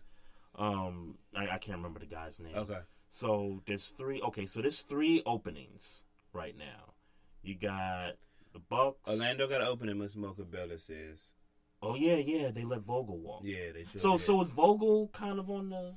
Um, 0.55 1.15
I, 1.35 1.43
I 1.49 1.57
can't 1.57 1.77
remember 1.77 1.99
the 1.99 2.05
guy's 2.05 2.39
name. 2.39 2.55
Okay. 2.55 2.79
So 3.09 3.61
there's 3.67 3.89
three. 3.89 4.21
Okay, 4.21 4.45
so 4.45 4.61
there's 4.61 4.81
three 4.81 5.21
openings 5.25 6.03
right 6.31 6.57
now. 6.57 6.93
You 7.41 7.55
got 7.55 8.13
the 8.53 8.59
Bucks. 8.59 9.09
Orlando 9.09 9.47
got 9.47 9.61
an 9.61 9.67
opening. 9.67 9.97
Miss 9.99 10.15
Mocha 10.15 10.43
Bella 10.43 10.79
says. 10.79 11.33
Oh 11.81 11.95
yeah, 11.95 12.15
yeah. 12.15 12.51
They 12.51 12.63
let 12.63 12.81
Vogel 12.81 13.17
walk. 13.17 13.41
Yeah, 13.43 13.71
they 13.73 13.85
should. 13.91 13.99
So 13.99 14.17
so 14.17 14.39
is 14.41 14.51
Vogel 14.51 15.09
kind 15.13 15.39
of 15.39 15.49
on 15.49 15.69
the 15.69 15.95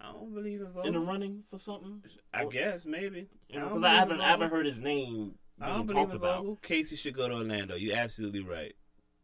I 0.00 0.12
don't 0.12 0.32
believe 0.34 0.60
in 0.60 0.68
voting. 0.72 0.94
in 0.94 1.00
the 1.00 1.06
running 1.06 1.42
for 1.50 1.58
something? 1.58 2.02
I 2.32 2.44
guess 2.44 2.86
maybe. 2.86 3.26
You 3.48 3.58
know, 3.60 3.68
because 3.68 3.82
I 3.82 3.88
believe 3.88 3.98
haven't 4.00 4.20
I 4.20 4.28
haven't 4.28 4.50
heard 4.50 4.66
his 4.66 4.80
name 4.80 5.34
I 5.60 5.68
don't 5.70 5.86
believe 5.86 6.10
in 6.10 6.16
about. 6.16 6.36
Vogel. 6.38 6.58
Casey 6.62 6.94
should 6.96 7.14
go 7.14 7.28
to 7.28 7.34
Orlando. 7.34 7.74
You're 7.74 7.96
absolutely 7.96 8.40
right. 8.40 8.74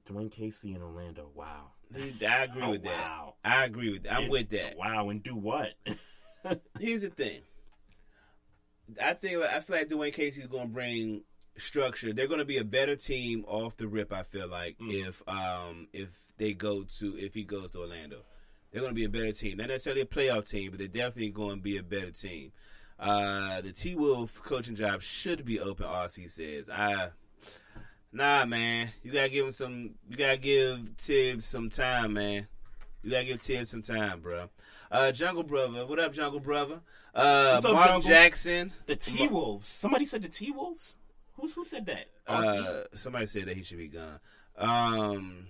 Dwane 0.09 0.31
Casey 0.33 0.75
in 0.75 0.83
Orlando. 0.83 1.31
Wow. 1.35 1.69
I 1.95 2.43
agree 2.45 2.63
Oh, 2.65 2.71
with 2.71 2.83
that. 2.83 2.91
wow. 2.99 3.35
I 3.45 3.65
agree 3.65 3.93
with 3.93 4.03
that. 4.03 4.15
I'm 4.15 4.23
And- 4.25 4.33
with 4.33 4.51
that. 4.51 4.77
Wow, 4.77 5.09
and 5.11 5.23
do 5.23 5.37
what? 5.37 5.75
Here's 6.81 7.03
the 7.03 7.11
thing. 7.11 7.43
I 9.01 9.15
think 9.15 9.39
I 9.43 9.61
feel 9.61 9.77
like 9.77 9.89
Dwane 9.89 10.13
Casey's 10.13 10.47
going 10.47 10.67
to 10.69 10.73
bring 10.73 11.23
structure. 11.57 12.13
They're 12.13 12.27
going 12.27 12.41
to 12.41 12.45
be 12.45 12.59
a 12.59 12.65
better 12.65 12.97
team 12.97 13.45
off 13.47 13.77
the 13.77 13.87
rip. 13.87 14.13
I 14.13 14.25
feel 14.25 14.49
like 14.49 14.77
Mm. 14.79 15.07
if 15.09 15.23
um 15.29 15.89
if 15.93 16.21
they 16.37 16.53
go 16.53 16.83
to 16.99 17.17
if 17.17 17.33
he 17.35 17.45
goes 17.45 17.71
to 17.73 17.79
Orlando, 17.81 18.23
they're 18.75 18.83
going 18.83 18.93
to 18.93 18.97
be 18.97 19.05
a 19.05 19.09
better 19.09 19.31
team. 19.31 19.59
Not 19.59 19.69
necessarily 19.69 20.01
a 20.01 20.05
playoff 20.05 20.51
team, 20.51 20.73
but 20.73 20.81
they're 20.81 20.89
definitely 20.89 21.31
going 21.31 21.59
to 21.59 21.63
be 21.63 21.77
a 21.77 21.83
better 21.85 22.11
team. 22.11 22.51
Uh, 22.99 23.61
the 23.61 23.71
T 23.71 23.95
Wolves 23.95 24.41
coaching 24.41 24.75
job 24.75 25.01
should 25.01 25.45
be 25.45 25.61
open. 25.61 25.87
RC 25.87 26.29
says. 26.29 26.69
I 26.69 27.11
nah, 28.13 28.45
man. 28.47 28.91
You 29.05 29.13
gotta 29.13 29.29
give 29.29 29.47
him 29.47 29.53
some. 29.53 29.91
You 30.09 30.17
gotta 30.17 30.39
give 30.39 30.81
Thibs 30.99 31.47
some 31.47 31.71
time, 31.71 32.15
man. 32.15 32.49
You 33.03 33.13
gotta 33.13 33.25
give 33.25 33.41
Thibs 33.41 33.71
some 33.71 33.83
time, 33.83 34.21
bro. 34.21 34.49
Uh, 34.91 35.13
Jungle 35.13 35.43
Brother, 35.43 35.87
what 35.87 35.99
up, 35.99 36.13
Jungle 36.13 36.41
Brother? 36.41 36.81
Uh, 37.15 37.61
up, 37.63 37.65
Mark 37.65 37.87
Jungle? 37.87 38.09
Jackson, 38.09 38.73
the 38.87 38.97
T 38.97 39.29
Wolves. 39.29 39.67
Somebody 39.67 40.05
said 40.05 40.23
the 40.23 40.29
T 40.29 40.51
Wolves. 40.51 40.97
Who's 41.35 41.53
who 41.53 41.65
said 41.65 41.87
that? 41.87 42.07
Uh, 42.27 42.85
somebody 42.95 43.27
said 43.27 43.47
that 43.47 43.57
he 43.57 43.63
should 43.63 43.79
be 43.79 43.89
gone. 43.89 44.21
Um, 44.57 45.47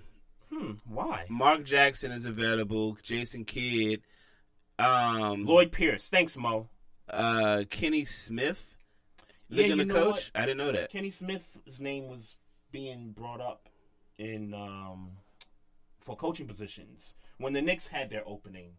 hmm. 0.59 0.73
Why? 0.87 1.27
Mark 1.29 1.65
Jackson 1.65 2.13
is 2.13 2.25
available. 2.27 2.97
Jason 3.03 3.45
Kidd. 3.45 4.03
Um, 4.79 5.45
Lloyd 5.45 5.73
Pierce. 5.73 6.09
Thanks, 6.09 6.37
Mo. 6.37 6.69
Uh, 7.09 7.65
Kenny 7.71 8.05
Smith. 8.05 8.77
Yeah, 9.49 9.67
you 9.67 9.77
know 9.77 9.95
coach. 9.95 10.15
what? 10.15 10.31
I 10.35 10.41
didn't 10.47 10.59
know 10.59 10.73
that. 10.73 10.91
Kenny 10.91 11.11
Smith's 11.11 11.81
name 11.81 12.09
was 12.09 12.37
being 12.73 13.13
brought 13.13 13.41
up 13.41 13.69
in 14.19 14.55
um, 14.55 15.13
for 16.01 16.17
coaching 16.17 16.47
positions 16.47 17.15
when 17.39 17.53
the 17.53 17.63
Knicks 17.63 17.89
had 17.89 18.11
their 18.11 18.27
opening. 18.27 18.73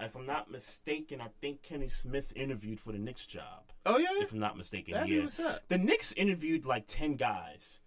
If 0.00 0.16
I'm 0.16 0.26
not 0.26 0.50
mistaken, 0.50 1.20
I 1.20 1.28
think 1.40 1.62
Kenny 1.62 1.88
Smith 1.88 2.32
interviewed 2.34 2.80
for 2.80 2.90
the 2.90 2.98
Knicks 2.98 3.26
job. 3.26 3.70
Oh 3.86 3.98
yeah. 3.98 4.08
If 4.18 4.32
I'm 4.32 4.40
not 4.40 4.56
mistaken, 4.56 4.94
yeah. 5.06 5.58
The 5.68 5.78
Knicks 5.78 6.12
interviewed 6.12 6.64
like 6.66 6.84
ten 6.88 7.14
guys. 7.14 7.78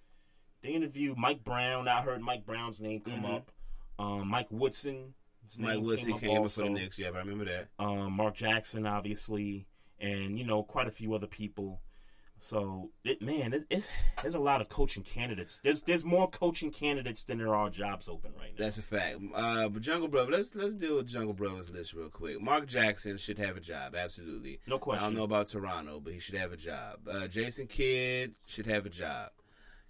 They 0.63 0.69
interviewed 0.69 1.17
Mike 1.17 1.43
Brown. 1.43 1.87
I 1.87 2.01
heard 2.01 2.21
Mike 2.21 2.45
Brown's 2.45 2.79
name 2.79 2.99
come 3.01 3.21
Mhm. 3.23 3.35
up. 3.35 3.51
Um, 3.99 4.27
Mike 4.27 4.47
Woodson. 4.51 5.13
his 5.43 5.57
Mike 5.57 5.79
Woodson 5.79 6.13
up 6.13 6.19
came 6.19 6.43
up 6.43 6.51
for 6.51 6.63
the. 6.63 6.69
Knicks. 6.69 6.99
Yeah, 6.99 7.07
I 7.07 7.17
remember 7.19 7.45
that. 7.45 7.69
Um, 7.79 8.13
Mark 8.13 8.35
Jackson, 8.35 8.85
obviously, 8.85 9.65
and 9.99 10.37
you 10.37 10.43
know 10.45 10.61
quite 10.63 10.87
a 10.87 10.91
few 10.91 11.13
other 11.13 11.27
people. 11.27 11.81
So, 12.39 12.91
it, 13.03 13.19
man, 13.19 13.51
it, 13.53 13.63
it's 13.71 13.87
there's 14.21 14.35
a 14.35 14.39
lot 14.39 14.61
of 14.61 14.69
coaching 14.69 15.01
candidates. 15.03 15.59
There's 15.63 15.81
there's 15.83 16.05
more 16.05 16.29
coaching 16.29 16.69
candidates 16.69 17.23
than 17.23 17.39
there 17.39 17.55
are 17.55 17.69
jobs 17.71 18.07
open 18.07 18.33
right 18.37 18.51
now. 18.57 18.63
That's 18.65 18.77
a 18.77 18.83
fact. 18.83 19.17
Uh, 19.33 19.69
but 19.69 19.81
Jungle 19.81 20.07
Brother, 20.07 20.33
let's 20.33 20.53
let's 20.53 20.75
deal 20.75 20.97
with 20.97 21.07
Jungle 21.07 21.33
Brothers 21.33 21.71
list 21.71 21.93
real 21.93 22.09
quick. 22.09 22.39
Mark 22.39 22.67
Jackson 22.67 23.17
should 23.17 23.39
have 23.39 23.57
a 23.57 23.59
job, 23.61 23.95
absolutely. 23.95 24.59
No 24.67 24.77
question. 24.77 25.03
I 25.03 25.07
don't 25.07 25.15
know 25.17 25.23
about 25.23 25.47
Toronto, 25.47 25.99
but 25.99 26.13
he 26.13 26.19
should 26.19 26.35
have 26.35 26.51
a 26.51 26.57
job. 26.57 27.07
Uh, 27.09 27.27
Jason 27.27 27.65
Kidd 27.65 28.35
should 28.45 28.67
have 28.67 28.85
a 28.85 28.89
job. 28.89 29.31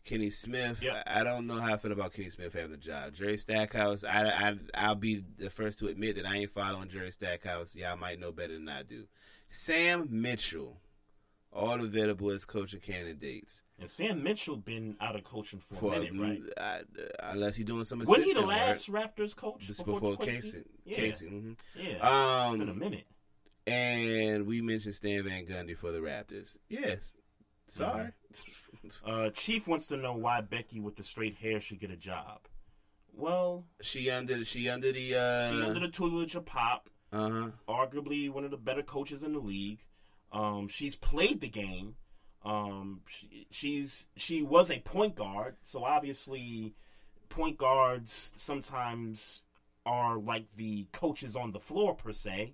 Kenny 0.07 0.29
Smith, 0.31 0.81
Yep. 0.81 1.03
I 1.05 1.19
I 1.19 1.23
don't 1.23 1.45
know 1.45 1.59
how 1.61 1.73
I 1.73 1.77
feel 1.77 1.91
about 1.91 2.13
Kenny 2.13 2.29
Smith 2.31 2.53
having 2.53 2.73
a 2.73 2.77
job. 2.77 3.13
Jerry 3.13 3.37
Stackhouse, 3.37 4.03
I, 4.03 4.29
I 4.29 4.55
I'll 4.73 4.95
be 4.95 5.23
the 5.37 5.49
first 5.51 5.77
to 5.79 5.87
admit 5.87 6.15
that 6.15 6.25
I 6.25 6.37
ain't 6.37 6.49
following 6.49 6.89
Jerry 6.89 7.11
Stackhouse. 7.11 7.75
Y'all 7.75 7.95
might 7.97 8.19
know 8.19 8.31
better 8.31 8.53
than 8.53 8.67
I 8.69 8.83
do. 8.83 9.03
Sam 9.49 10.07
Mitchell, 10.09 10.77
all 11.53 11.81
available 11.81 12.31
as 12.31 12.45
coaching 12.45 12.79
candidates. 12.79 13.61
And 13.79 13.89
Sam 13.89 14.23
Mitchell 14.23 14.57
been 14.57 14.95
out 14.99 15.15
of 15.15 15.23
coaching 15.23 15.59
for, 15.59 15.75
For 15.75 15.93
a 15.95 16.11
minute, 16.11 16.41
right? 16.57 16.83
uh, 16.89 17.29
unless 17.31 17.55
he's 17.55 17.65
doing 17.65 17.83
some 17.83 17.99
Wasn't 17.99 18.23
he 18.25 18.33
the 18.33 18.41
last 18.41 18.89
Raptors 18.91 19.35
coach 19.35 19.67
Just 19.67 19.85
before, 19.85 20.11
before? 20.11 20.25
Casey. 20.25 20.63
Yeah. 20.85 20.95
Casey. 20.95 21.27
mhm. 21.27 21.59
Yeah. 21.75 21.97
Um, 22.47 22.55
it's 22.55 22.59
been 22.59 22.69
a 22.69 22.73
minute. 22.73 23.05
And 23.67 24.47
we 24.47 24.61
mentioned 24.61 24.95
Stan 24.95 25.23
Van 25.25 25.45
Gundy 25.45 25.77
for 25.77 25.91
the 25.91 25.99
Raptors. 25.99 26.57
Yes. 26.69 27.15
Sorry. 27.67 28.11
Uh, 29.05 29.29
Chief 29.31 29.67
wants 29.67 29.87
to 29.87 29.97
know 29.97 30.13
why 30.13 30.41
Becky 30.41 30.79
with 30.79 30.95
the 30.95 31.03
straight 31.03 31.35
hair 31.35 31.59
should 31.59 31.79
get 31.79 31.91
a 31.91 31.97
job. 31.97 32.41
Well, 33.13 33.65
She 33.81 34.09
under 34.11 34.45
she 34.45 34.69
under 34.69 34.91
the 34.91 35.15
uh 35.15 35.49
she 35.49 35.61
under 35.61 35.79
the 35.79 35.89
tutelage 35.89 36.35
of 36.35 36.45
Pop, 36.45 36.89
uh-huh. 37.11 37.49
arguably 37.67 38.29
one 38.29 38.43
of 38.45 38.51
the 38.51 38.57
better 38.57 38.83
coaches 38.83 39.23
in 39.23 39.33
the 39.33 39.39
league. 39.39 39.79
Um, 40.31 40.67
she's 40.67 40.95
played 40.95 41.41
the 41.41 41.49
game. 41.49 41.95
Um, 42.43 43.01
she, 43.07 43.47
she's 43.49 44.07
she 44.15 44.43
was 44.43 44.69
a 44.69 44.79
point 44.81 45.15
guard, 45.15 45.55
so 45.63 45.83
obviously, 45.83 46.75
point 47.29 47.57
guards 47.57 48.33
sometimes 48.35 49.41
are 49.85 50.19
like 50.19 50.55
the 50.55 50.87
coaches 50.91 51.35
on 51.35 51.53
the 51.53 51.59
floor 51.59 51.95
per 51.95 52.13
se. 52.13 52.53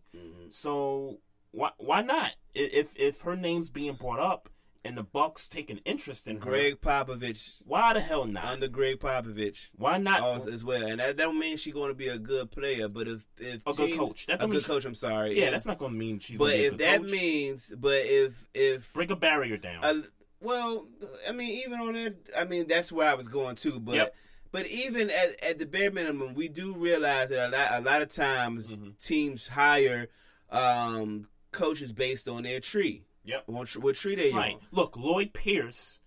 So 0.49 1.19
why 1.51 1.71
why 1.77 2.01
not? 2.01 2.31
If 2.53 2.93
if 2.95 3.21
her 3.21 3.35
name's 3.35 3.69
being 3.69 3.95
brought 3.95 4.19
up, 4.19 4.49
and 4.85 4.97
the 4.97 5.03
Bucks 5.03 5.47
take 5.47 5.69
an 5.69 5.79
interest 5.85 6.27
in 6.27 6.35
her, 6.35 6.41
Gregg 6.41 6.81
Popovich. 6.81 7.53
why 7.65 7.93
the 7.93 8.01
hell 8.01 8.25
not? 8.25 8.43
Under 8.45 8.67
Gregg 8.67 8.99
Popovich. 8.99 9.69
Why 9.77 9.97
not? 9.97 10.19
Also, 10.21 10.51
as 10.51 10.63
well, 10.65 10.83
and 10.85 10.99
that 10.99 11.15
don't 11.17 11.39
mean 11.39 11.57
she's 11.57 11.73
going 11.73 11.89
to 11.89 11.93
be 11.95 12.07
a 12.09 12.17
good 12.19 12.51
player, 12.51 12.87
but 12.87 13.07
if 13.07 13.21
if 13.39 13.65
A 13.65 13.73
good 13.73 13.87
teams- 13.87 13.99
coach. 13.99 14.25
That 14.27 14.43
a 14.43 14.47
good 14.47 14.61
she- 14.61 14.67
coach. 14.67 14.85
I'm 14.85 14.95
sorry. 14.95 15.39
yeah, 15.39 15.49
that's 15.51 15.65
not 15.65 15.77
going 15.77 15.93
to 15.93 15.97
mean 15.97 16.19
she's. 16.19 16.37
But 16.37 16.45
gonna 16.45 16.57
be 16.57 16.63
a 16.63 16.67
if 16.67 16.71
good 16.71 16.79
that 16.81 17.01
coach. 17.01 17.09
means, 17.11 17.73
but 17.77 18.01
if 18.05 18.47
if 18.53 18.91
break 18.93 19.09
a 19.11 19.15
barrier 19.15 19.57
down, 19.57 19.83
uh, 19.83 20.01
well, 20.41 20.87
I 21.27 21.31
mean, 21.31 21.63
even 21.65 21.79
on 21.79 21.93
that, 21.93 22.15
I 22.37 22.43
mean, 22.43 22.67
that's 22.67 22.91
where 22.91 23.07
I 23.09 23.13
was 23.13 23.27
going 23.29 23.55
to. 23.57 23.79
But 23.79 23.95
Yep. 23.95 24.15
but 24.51 24.67
even 24.67 25.09
at 25.09 25.41
at 25.41 25.59
the 25.59 25.65
bare 25.65 25.91
minimum, 25.91 26.33
we 26.33 26.49
do 26.49 26.73
realize 26.73 27.29
that 27.29 27.47
a 27.47 27.49
lot 27.49 27.67
a 27.71 27.81
lot 27.81 28.01
of 28.01 28.09
times 28.09 28.77
teams 29.01 29.47
hire 29.47 30.09
um, 30.49 31.27
coaches 31.51 31.93
based 31.93 32.27
on 32.27 32.43
their 32.43 32.59
tree. 32.59 33.03
Yep. 33.25 33.43
What, 33.47 33.69
what 33.77 33.95
tree 33.95 34.15
they 34.15 34.31
right? 34.31 34.55
on? 34.55 34.59
Look, 34.71 34.97
Lloyd 34.97 35.33
Pierce 35.33 35.99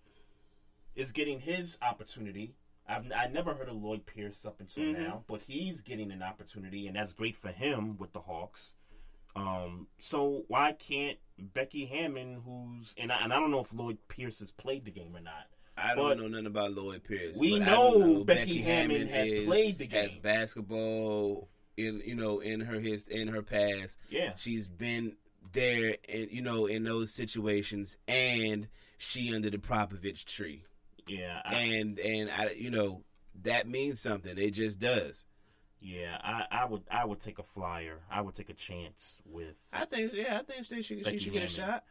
is 0.94 1.12
getting 1.12 1.40
his 1.40 1.78
opportunity. 1.82 2.54
I've 2.88 3.10
I 3.10 3.26
never 3.26 3.54
heard 3.54 3.68
of 3.68 3.76
Lloyd 3.82 4.06
Pierce 4.06 4.44
up 4.46 4.60
until 4.60 4.84
Mhm. 4.84 4.98
now, 4.98 5.24
but 5.26 5.40
he's 5.42 5.80
getting 5.82 6.12
an 6.12 6.22
opportunity, 6.22 6.86
and 6.86 6.96
that's 6.96 7.12
great 7.12 7.34
for 7.36 7.50
him 7.50 7.96
with 7.98 8.12
the 8.12 8.20
Hawks. 8.20 8.74
Um, 9.34 9.88
so 9.98 10.44
why 10.48 10.72
can't 10.72 11.18
Becky 11.38 11.84
Hammon, 11.86 12.42
who's 12.44 12.94
and 12.96 13.10
I, 13.12 13.22
and 13.24 13.32
I 13.32 13.40
don't 13.40 13.50
know 13.50 13.60
if 13.60 13.72
Lloyd 13.74 13.98
Pierce 14.08 14.38
has 14.38 14.52
played 14.52 14.84
the 14.84 14.90
game 14.90 15.14
or 15.16 15.20
not. 15.20 15.48
I 15.76 15.94
don't 15.94 16.18
know 16.18 16.28
nothing 16.28 16.46
about 16.46 16.72
Lloyd 16.72 17.04
Pierce. 17.04 17.36
We 17.36 17.58
know 17.58 17.98
know 17.98 18.24
Becky 18.24 18.62
Hammon 18.62 19.08
has 19.08 19.28
is- 19.28 19.44
played 19.46 19.78
the 19.78 19.86
game. 19.86 20.02
has 20.04 20.16
basketball 20.16 21.48
in 21.76 22.00
you 22.06 22.14
know 22.14 22.40
in 22.40 22.60
her 22.60 22.80
his 22.80 23.06
in 23.08 23.28
her 23.28 23.42
past. 23.42 23.98
Yeah. 24.08 24.34
she's 24.36 24.68
been 24.68 25.16
there 25.52 25.96
and 26.08 26.30
you 26.30 26.42
know 26.42 26.66
in 26.66 26.84
those 26.84 27.12
situations, 27.14 27.96
and 28.08 28.68
she 28.98 29.34
under 29.34 29.50
the 29.50 29.58
Popovich 29.58 30.24
tree. 30.24 30.64
Yeah, 31.06 31.40
I, 31.44 31.54
and 31.54 31.98
and 31.98 32.30
I 32.30 32.50
you 32.50 32.70
know 32.70 33.04
that 33.42 33.68
means 33.68 34.00
something. 34.00 34.36
It 34.38 34.50
just 34.52 34.78
does. 34.78 35.24
yeah, 35.80 36.18
I, 36.22 36.62
I 36.62 36.64
would 36.64 36.82
I 36.90 37.04
would 37.04 37.20
take 37.20 37.38
a 37.38 37.42
flyer. 37.44 38.00
I 38.10 38.20
would 38.22 38.34
take 38.34 38.48
a 38.50 38.54
chance 38.54 39.18
with. 39.24 39.56
I 39.72 39.84
think 39.84 40.12
yeah, 40.14 40.38
I 40.40 40.42
think 40.42 40.66
she, 40.66 40.82
she, 40.82 41.02
she 41.04 41.18
should 41.18 41.32
get 41.32 41.42
a 41.42 41.48
shot. 41.48 41.84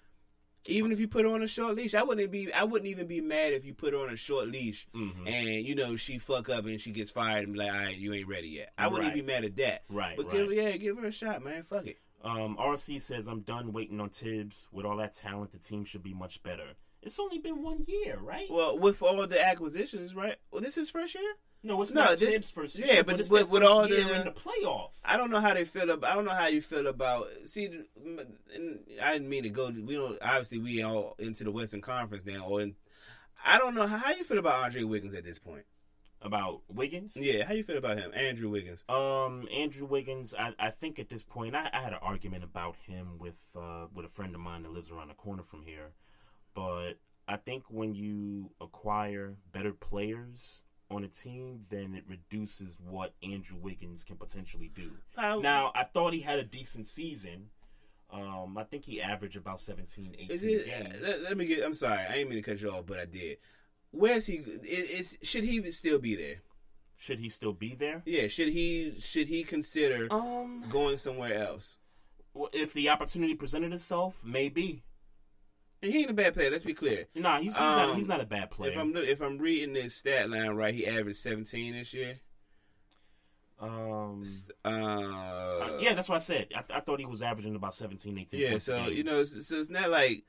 Even 0.68 0.92
if 0.92 1.00
you 1.00 1.08
put 1.08 1.26
her 1.26 1.32
on 1.32 1.44
a 1.44 1.48
short 1.48 1.76
leash, 1.76 1.94
I 1.94 2.02
wouldn't 2.02 2.32
be. 2.32 2.52
I 2.52 2.64
wouldn't 2.64 2.90
even 2.90 3.06
be 3.06 3.22
mad 3.22 3.54
if 3.54 3.66
you 3.66 3.76
put 3.76 3.94
her 3.94 4.00
on 4.00 4.10
a 4.12 4.16
short 4.18 4.48
leash 4.48 4.88
Mhm. 4.96 5.28
and 5.32 5.66
you 5.68 5.76
know 5.76 5.96
she 5.96 6.18
fuck 6.18 6.50
up 6.50 6.66
and 6.66 6.82
she 6.82 6.90
gets 6.92 7.12
fired 7.12 7.44
and 7.44 7.54
be 7.54 7.60
like, 7.60 7.72
all 7.72 7.78
right, 7.78 7.96
you 7.96 8.12
ain't 8.16 8.28
ready 8.28 8.48
yet. 8.50 8.74
I 8.76 8.88
wouldn't 8.88 9.08
Right. 9.10 9.16
even 9.16 9.28
be 9.28 9.32
mad 9.32 9.46
at 9.46 9.56
that. 9.58 9.84
Right, 9.90 10.18
But 10.18 10.26
right. 10.26 10.34
give 10.36 10.52
yeah, 10.54 10.76
give 10.78 10.98
her 10.98 11.06
a 11.06 11.12
shot, 11.12 11.44
man. 11.44 11.62
Fuck 11.64 11.86
it. 11.86 12.00
Um, 12.26 12.58
RC 12.58 13.00
says 13.02 13.28
I'm 13.28 13.42
done 13.42 13.72
waiting 13.72 14.02
on 14.02 14.10
Thibs. 14.10 14.68
With 14.72 14.86
all 14.86 14.98
that 14.98 15.14
talent, 15.14 15.52
the 15.52 15.60
team 15.60 15.86
should 15.86 16.04
be 16.04 16.14
much 16.14 16.42
better. 16.44 16.70
It's 17.04 17.20
only 17.20 17.38
been 17.38 17.62
one 17.62 17.86
year, 17.88 18.18
right? 18.20 18.48
Well, 18.50 18.80
with 18.80 19.04
all 19.04 19.26
the 19.28 19.44
acquisitions, 19.46 20.16
right? 20.16 20.36
Well, 20.52 20.62
this 20.62 20.76
is 20.76 20.90
first 20.90 21.14
year. 21.14 21.36
no, 21.62 21.80
it's 21.84 21.92
no, 21.94 22.04
not 22.06 22.18
this- 22.18 22.34
Thibs' 22.34 22.50
first 22.50 22.76
year. 22.78 22.88
yeah, 22.88 23.02
but, 23.04 23.18
but 23.18 23.30
with- 23.30 23.50
with 23.50 23.64
all 23.64 23.88
the- 23.88 24.02
in 24.02 24.24
the 24.26 24.32
playoffs. 24.32 25.02
I 25.06 25.18
don't 25.18 25.30
know 25.30 25.40
how 25.40 25.54
they 25.54 25.66
feel 25.66 25.90
about. 25.92 26.12
I 26.12 26.16
don't 26.16 26.26
know 26.26 26.32
how 26.32 26.48
you 26.48 26.62
feel 26.62 26.88
about. 26.88 27.28
See, 27.46 27.66
and 28.56 28.80
I 29.02 29.14
didn't 29.14 29.30
mean 29.30 29.44
to 29.44 29.50
go. 29.50 29.70
We 29.70 29.94
don't. 29.94 30.18
Obviously, 30.22 30.58
we 30.58 30.82
all 30.82 31.16
into 31.20 31.44
the 31.44 31.52
Western 31.52 31.82
Conference 31.82 32.26
now. 32.26 32.46
Or 32.48 32.62
in, 32.62 32.76
I 33.46 33.60
don't 33.60 33.76
know 33.76 33.86
how, 33.86 33.98
how 33.98 34.12
you 34.14 34.24
feel 34.24 34.40
about 34.40 34.64
Andre 34.64 34.82
Wiggins 34.84 35.14
at 35.14 35.24
this 35.24 35.38
point. 35.38 35.66
About 36.22 36.62
Wiggins? 36.68 37.16
Yeah, 37.16 37.46
how 37.46 37.54
you 37.54 37.64
feel 37.64 37.78
about 37.78 38.00
him, 38.00 38.12
Andrew 38.16 38.50
Wiggins? 38.50 38.84
Um, 38.90 39.48
Andrew 39.56 39.86
Wiggins. 39.86 40.34
I, 40.38 40.54
I 40.58 40.72
think 40.72 40.98
at 40.98 41.10
this 41.10 41.24
point, 41.24 41.56
I, 41.56 41.70
I 41.72 41.82
had 41.82 41.94
an 41.94 42.00
argument 42.02 42.44
about 42.44 42.76
him 42.88 43.18
with 43.20 43.56
uh, 43.56 43.86
with 43.94 44.06
a 44.06 44.10
friend 44.10 44.34
of 44.34 44.42
mine 44.42 44.64
that 44.64 44.72
lives 44.72 44.90
around 44.90 45.10
the 45.10 45.14
corner 45.14 45.44
from 45.44 45.62
here. 45.64 45.92
But 46.56 46.94
I 47.28 47.36
think 47.36 47.66
when 47.70 47.94
you 47.94 48.52
acquire 48.60 49.36
better 49.52 49.74
players 49.74 50.64
on 50.90 51.04
a 51.04 51.08
team, 51.08 51.66
then 51.70 51.94
it 51.94 52.04
reduces 52.08 52.78
what 52.80 53.14
Andrew 53.22 53.58
Wiggins 53.60 54.04
can 54.04 54.16
potentially 54.16 54.72
do. 54.74 54.92
How- 55.16 55.40
now, 55.40 55.72
I 55.76 55.84
thought 55.84 56.14
he 56.14 56.22
had 56.22 56.40
a 56.40 56.44
decent 56.44 56.88
season. 56.88 57.50
Um, 58.12 58.58
I 58.58 58.64
think 58.64 58.86
he 58.86 59.02
averaged 59.02 59.36
about 59.36 59.60
17, 59.60 60.16
18 60.18 60.32
Is 60.32 60.44
it? 60.44 60.66
games. 60.66 60.96
Let, 61.02 61.22
let 61.24 61.38
me 61.38 61.46
get. 61.48 61.64
I'm 61.64 61.74
sorry. 61.74 62.00
I 62.00 62.14
didn't 62.14 62.30
mean 62.30 62.42
to 62.42 62.50
cut 62.50 62.62
you 62.62 62.72
off, 62.72 62.86
but 62.86 63.00
I 63.00 63.06
did. 63.06 63.38
Where's 63.96 64.26
he? 64.28 64.36
Is, 64.36 65.18
should 65.22 65.44
he 65.44 65.72
still 65.72 66.00
be 66.00 66.16
there? 66.16 66.42
Should 66.98 67.20
he 67.20 67.30
still 67.30 67.54
be 67.54 67.76
there? 67.76 68.02
Yeah. 68.06 68.28
Should 68.28 68.50
he? 68.50 68.96
Should 69.00 69.28
he 69.28 69.44
consider 69.44 70.08
Um, 70.12 70.64
going 70.70 70.98
somewhere 70.98 71.34
else? 71.36 71.78
If 72.54 72.74
the 72.74 72.90
opportunity 72.90 73.34
presented 73.36 73.72
itself, 73.74 74.22
maybe. 74.24 74.84
And 75.82 75.92
he 75.92 76.02
ain't 76.02 76.10
a 76.10 76.14
bad 76.14 76.34
player. 76.34 76.50
Let's 76.50 76.64
be 76.64 76.74
clear. 76.74 77.06
Nah, 77.16 77.40
he's, 77.40 77.54
he's 77.54 77.62
Um, 77.62 77.78
not. 77.78 77.96
He's 77.98 78.08
not 78.08 78.22
a 78.22 78.26
bad 78.26 78.50
player. 78.52 78.72
If 78.72 78.78
I'm 78.78 78.96
if 78.98 79.22
I'm 79.22 79.38
reading 79.38 79.74
this 79.74 79.96
stat 79.96 80.30
line 80.30 80.52
right, 80.52 80.74
he 80.74 80.86
averaged 80.88 81.18
17 81.20 81.74
this 81.74 81.94
year. 81.94 82.20
Um, 83.60 84.24
Uh, 84.66 84.68
uh, 84.68 85.78
yeah, 85.80 85.94
that's 85.94 86.10
what 86.10 86.16
I 86.16 86.20
said. 86.20 86.48
I, 86.56 86.64
I 86.78 86.80
thought 86.82 87.00
he 87.00 87.06
was 87.06 87.22
averaging 87.22 87.56
about 87.56 87.74
17, 87.76 88.18
18 88.18 88.40
yeah. 88.40 88.58
So 88.58 88.88
you 88.88 89.04
know, 89.04 89.24
so 89.24 89.56
it's 89.58 89.70
not 89.70 89.90
like, 89.90 90.26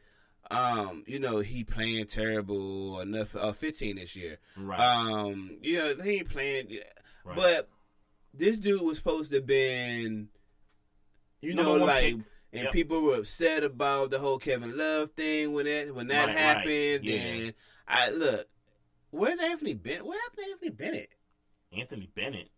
um, 0.51 1.05
you 1.07 1.19
know, 1.19 1.39
he 1.41 1.65
playing 1.65 2.07
terrible 2.07 3.05
nothing. 3.05 3.41
Uh, 3.41 3.53
15 3.53 3.97
this 3.97 4.15
year. 4.17 4.39
Right. 4.57 4.79
Um, 4.81 5.59
you 5.63 5.77
know, 5.79 5.95
he 6.03 6.11
ain't 6.19 6.31
playing. 6.31 6.69
Right. 7.25 7.37
But 7.37 7.69
this 8.35 8.59
dude 8.59 8.83
was 8.83 8.99
supposed 8.99 9.31
to 9.31 9.37
have 9.39 9.47
been, 9.47 10.29
you 11.41 11.55
Number 11.55 11.79
know, 11.79 11.85
like. 11.85 12.17
pick. 12.19 12.27
And 12.53 12.63
Yep. 12.65 12.73
people 12.73 13.01
were 13.03 13.17
upset 13.17 13.65
about 13.65 14.11
the 14.11 14.19
whole 14.21 14.39
Kevin 14.39 14.79
Love 14.79 15.11
thing 15.11 15.53
when 15.53 15.67
that 15.67 15.95
when 15.95 16.07
that 16.07 16.27
Right, 16.29 16.35
right. 16.35 16.39
happened. 16.39 17.05
Yeah. 17.05 17.17
And 17.17 17.55
I 17.87 18.11
look, 18.11 18.49
where's 19.11 19.41
Anthony 19.41 19.75
Bennett? 19.75 20.07
What 20.07 20.19
happened 20.21 20.45
to 20.47 20.51
Anthony 20.53 20.71
Bennett? 20.71 21.11
Anthony 21.77 22.09
Bennett. 22.15 22.49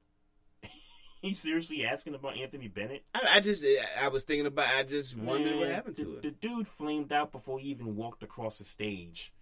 you 1.22 1.34
seriously 1.34 1.84
asking 1.84 2.14
about 2.14 2.36
Anthony 2.36 2.68
Bennett? 2.68 3.04
I, 3.14 3.36
I 3.36 3.40
just 3.40 3.64
I 4.00 4.08
was 4.08 4.24
thinking 4.24 4.46
about. 4.46 4.68
I 4.68 4.82
just 4.82 5.16
wondered 5.16 5.56
what 5.56 5.68
happened 5.68 5.96
the, 5.96 6.04
to 6.04 6.14
it. 6.16 6.22
The 6.22 6.30
dude 6.30 6.68
flamed 6.68 7.12
out 7.12 7.32
before 7.32 7.58
he 7.58 7.68
even 7.70 7.96
walked 7.96 8.22
across 8.22 8.58
the 8.58 8.64
stage 8.64 9.32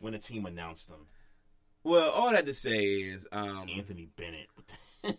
when 0.00 0.12
the 0.12 0.18
team 0.18 0.46
announced 0.46 0.88
him. 0.88 1.06
Well, 1.82 2.10
all 2.10 2.30
that 2.30 2.46
to 2.46 2.54
say 2.54 2.84
is, 2.84 3.26
um, 3.32 3.68
Anthony 3.74 4.08
Bennett. 4.14 4.48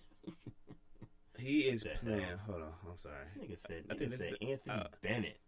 he 1.38 1.62
is 1.62 1.84
playing. 1.84 2.22
hell? 2.22 2.38
Hold 2.46 2.62
on, 2.62 2.68
I'm 2.90 2.98
sorry. 2.98 3.16
Nigga 3.40 3.60
said, 3.66 3.84
I 3.90 3.96
think 3.96 4.14
said 4.14 4.36
Anthony 4.42 4.60
uh, 4.70 4.84
Bennett. 5.02 5.40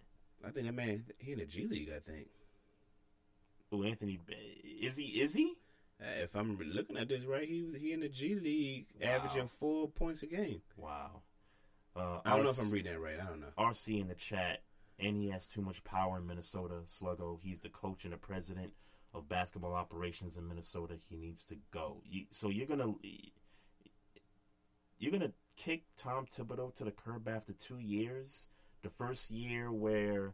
I 0.46 0.50
think 0.50 0.66
that 0.66 0.74
man 0.74 1.04
he 1.20 1.34
in 1.34 1.40
the 1.40 1.46
G 1.46 1.68
League. 1.68 1.92
I 1.96 2.00
think. 2.00 2.28
Oh, 3.72 3.84
Anthony, 3.84 4.20
is 4.82 4.98
he? 4.98 5.06
Is 5.06 5.34
he? 5.34 5.54
Uh, 6.02 6.24
if 6.24 6.36
I'm 6.36 6.58
looking 6.60 6.98
at 6.98 7.08
this 7.08 7.24
right, 7.26 7.48
he 7.48 7.62
was 7.64 7.76
he 7.76 7.94
in 7.94 8.02
the 8.02 8.10
G 8.10 8.36
League, 8.36 8.88
Wow. 9.02 9.08
averaging 9.10 9.48
four 9.48 9.88
points 9.90 10.24
a 10.24 10.28
game. 10.28 10.62
Wow. 10.76 11.22
Uh, 11.96 12.20
I 12.26 12.36
don't 12.36 12.44
know 12.44 12.50
if 12.50 12.60
I'm 12.60 12.72
reading 12.72 12.92
that 12.94 13.00
right. 13.00 13.20
I 13.22 13.26
don't 13.26 13.40
know. 13.40 13.48
RC 13.58 14.02
in 14.02 14.08
the 14.08 14.16
chat, 14.16 14.64
and 15.00 15.16
he 15.16 15.30
has 15.30 15.48
too 15.48 15.62
much 15.62 15.84
power 15.84 16.18
in 16.18 16.26
Minnesota. 16.28 16.82
Sluggo, 16.86 17.40
he's 17.40 17.62
the 17.62 17.70
coach 17.70 18.04
and 18.04 18.14
the 18.14 18.18
president 18.18 18.74
of 19.14 19.30
basketball 19.30 19.74
operations 19.76 20.36
in 20.36 20.48
Minnesota. 20.48 20.96
He 21.10 21.16
needs 21.16 21.46
to 21.46 21.56
go. 21.72 22.02
You, 22.04 22.26
so 22.32 22.50
you're 22.50 22.66
gonna 22.68 22.94
you're 25.00 25.12
gonna 25.12 25.34
kick 25.56 25.84
Tom 25.98 26.26
Thibodeau 26.26 26.74
to 26.76 26.84
the 26.84 26.92
curb 26.92 27.28
after 27.28 27.54
two 27.54 27.80
years. 27.80 28.48
The 28.82 28.90
first 28.90 29.32
year 29.32 29.72
where 29.72 30.34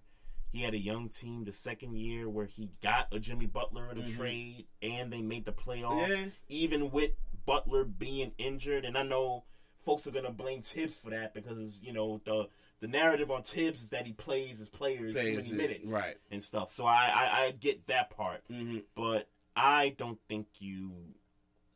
he 0.52 0.62
had 0.64 0.74
a 0.74 0.80
young 0.80 1.10
team, 1.10 1.44
the 1.46 1.52
second 1.54 1.96
year 1.96 2.28
where 2.30 2.46
he 2.48 2.72
got 2.82 3.14
a 3.14 3.20
Jimmy 3.20 3.46
Butler 3.46 3.92
in 3.92 4.00
a 4.00 4.04
Mhm. 4.04 4.16
trade, 4.16 4.68
and 4.82 5.12
they 5.14 5.22
made 5.22 5.46
the 5.46 5.52
playoffs, 5.54 6.10
Yeah. 6.10 6.30
even 6.48 6.92
with 6.92 7.12
Butler 7.46 7.84
being 7.84 8.34
injured. 8.38 8.84
And 8.86 8.98
I 8.98 9.04
know 9.04 9.46
folks 9.80 10.06
are 10.08 10.12
gonna 10.12 10.32
blame 10.32 10.62
Thibs 10.62 10.98
for 10.98 11.10
that 11.12 11.34
because 11.34 11.80
you 11.82 11.92
know 11.94 12.22
the 12.26 12.50
the 12.80 12.88
narrative 12.88 13.30
on 13.30 13.44
Thibs 13.44 13.82
is 13.84 13.90
that 13.90 14.06
he 14.06 14.14
plays 14.14 14.60
his 14.60 14.70
players 14.70 15.14
Plays 15.14 15.48
too 15.48 15.54
it, 15.54 15.58
many 15.58 15.68
minutes, 15.70 15.92
right. 15.92 16.18
and 16.32 16.44
stuff. 16.44 16.70
So 16.70 16.86
I 16.86 17.08
I, 17.08 17.44
I 17.46 17.52
get 17.52 17.88
that 17.88 18.10
part, 18.10 18.48
Mhm. 18.50 18.84
but 18.96 19.30
I 19.56 19.90
don't 19.90 20.20
think 20.28 20.62
you 20.62 21.14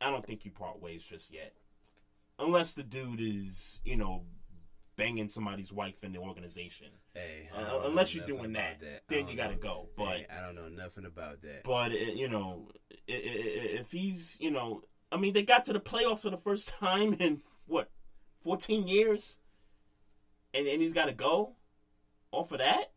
I 0.00 0.10
don't 0.10 0.24
think 0.26 0.44
you 0.44 0.50
part 0.50 0.80
ways 0.80 1.02
just 1.02 1.30
yet, 1.30 1.54
unless 2.38 2.72
the 2.74 2.82
dude 2.82 3.20
is 3.20 3.80
you 3.84 3.96
know 3.96 4.26
banging 4.96 5.28
somebody's 5.28 5.72
wife 5.72 6.04
in 6.04 6.12
the 6.12 6.18
organization. 6.18 6.92
Hey, 7.14 7.48
Uh, 7.54 7.82
unless 7.84 8.12
you're 8.14 8.26
doing 8.26 8.50
about 8.56 8.80
that, 8.80 9.02
then 9.08 9.28
you 9.28 9.36
gotta 9.36 9.54
know. 9.54 9.60
go. 9.60 9.88
But 9.96 10.16
Hey, 10.18 10.26
I 10.30 10.40
don't 10.40 10.56
know 10.56 10.68
nothing 10.68 11.04
about 11.04 11.42
that. 11.42 11.62
but 11.64 11.92
uh, 11.92 11.94
you 11.94 12.28
know, 12.28 12.70
if 13.06 13.92
he's 13.92 14.36
you 14.40 14.50
know, 14.50 14.82
I 15.12 15.16
mean, 15.16 15.32
they 15.32 15.44
got 15.44 15.64
to 15.66 15.72
the 15.72 15.80
playoffs 15.80 16.22
for 16.22 16.30
the 16.30 16.36
first 16.36 16.68
time 16.68 17.14
in 17.20 17.42
what, 17.66 17.90
fourteen 18.42 18.88
years, 18.88 19.38
and 20.52 20.66
and 20.66 20.82
he's 20.82 20.92
got 20.92 21.04
to 21.06 21.12
go 21.12 21.54
off 22.32 22.50
of 22.50 22.58
that. 22.58 22.90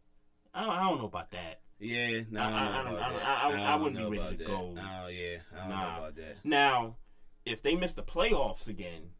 I 0.54 0.62
don't, 0.62 0.70
I 0.72 0.90
don't 0.90 0.98
know 1.00 1.06
about 1.06 1.30
that. 1.32 1.62
Yeah, 1.80 2.22
no, 2.32 2.42
I- 2.42 2.46
I, 2.48 2.50
don't 2.50 2.58
I- 2.58 2.84
don't- 2.84 2.86
I 2.86 3.10
don't- 3.10 3.18
that. 3.20 3.24
I- 3.68 3.74
I- 3.74 3.76
wouldn't 3.76 4.12
be 4.12 4.18
ready 4.18 4.32
to 4.32 4.38
that. 4.40 4.48
go. 4.48 4.76
Oh 4.76 5.08
yeah, 5.10 5.38
I 5.54 5.58
don't 5.60 5.70
Nah. 5.70 5.92
know 5.92 5.98
about 6.00 6.16
that. 6.16 6.38
Now, 6.44 6.98
if 7.46 7.62
they 7.62 7.76
miss 7.76 7.94
the 7.94 8.02
playoffs 8.02 8.68
again, 8.68 9.12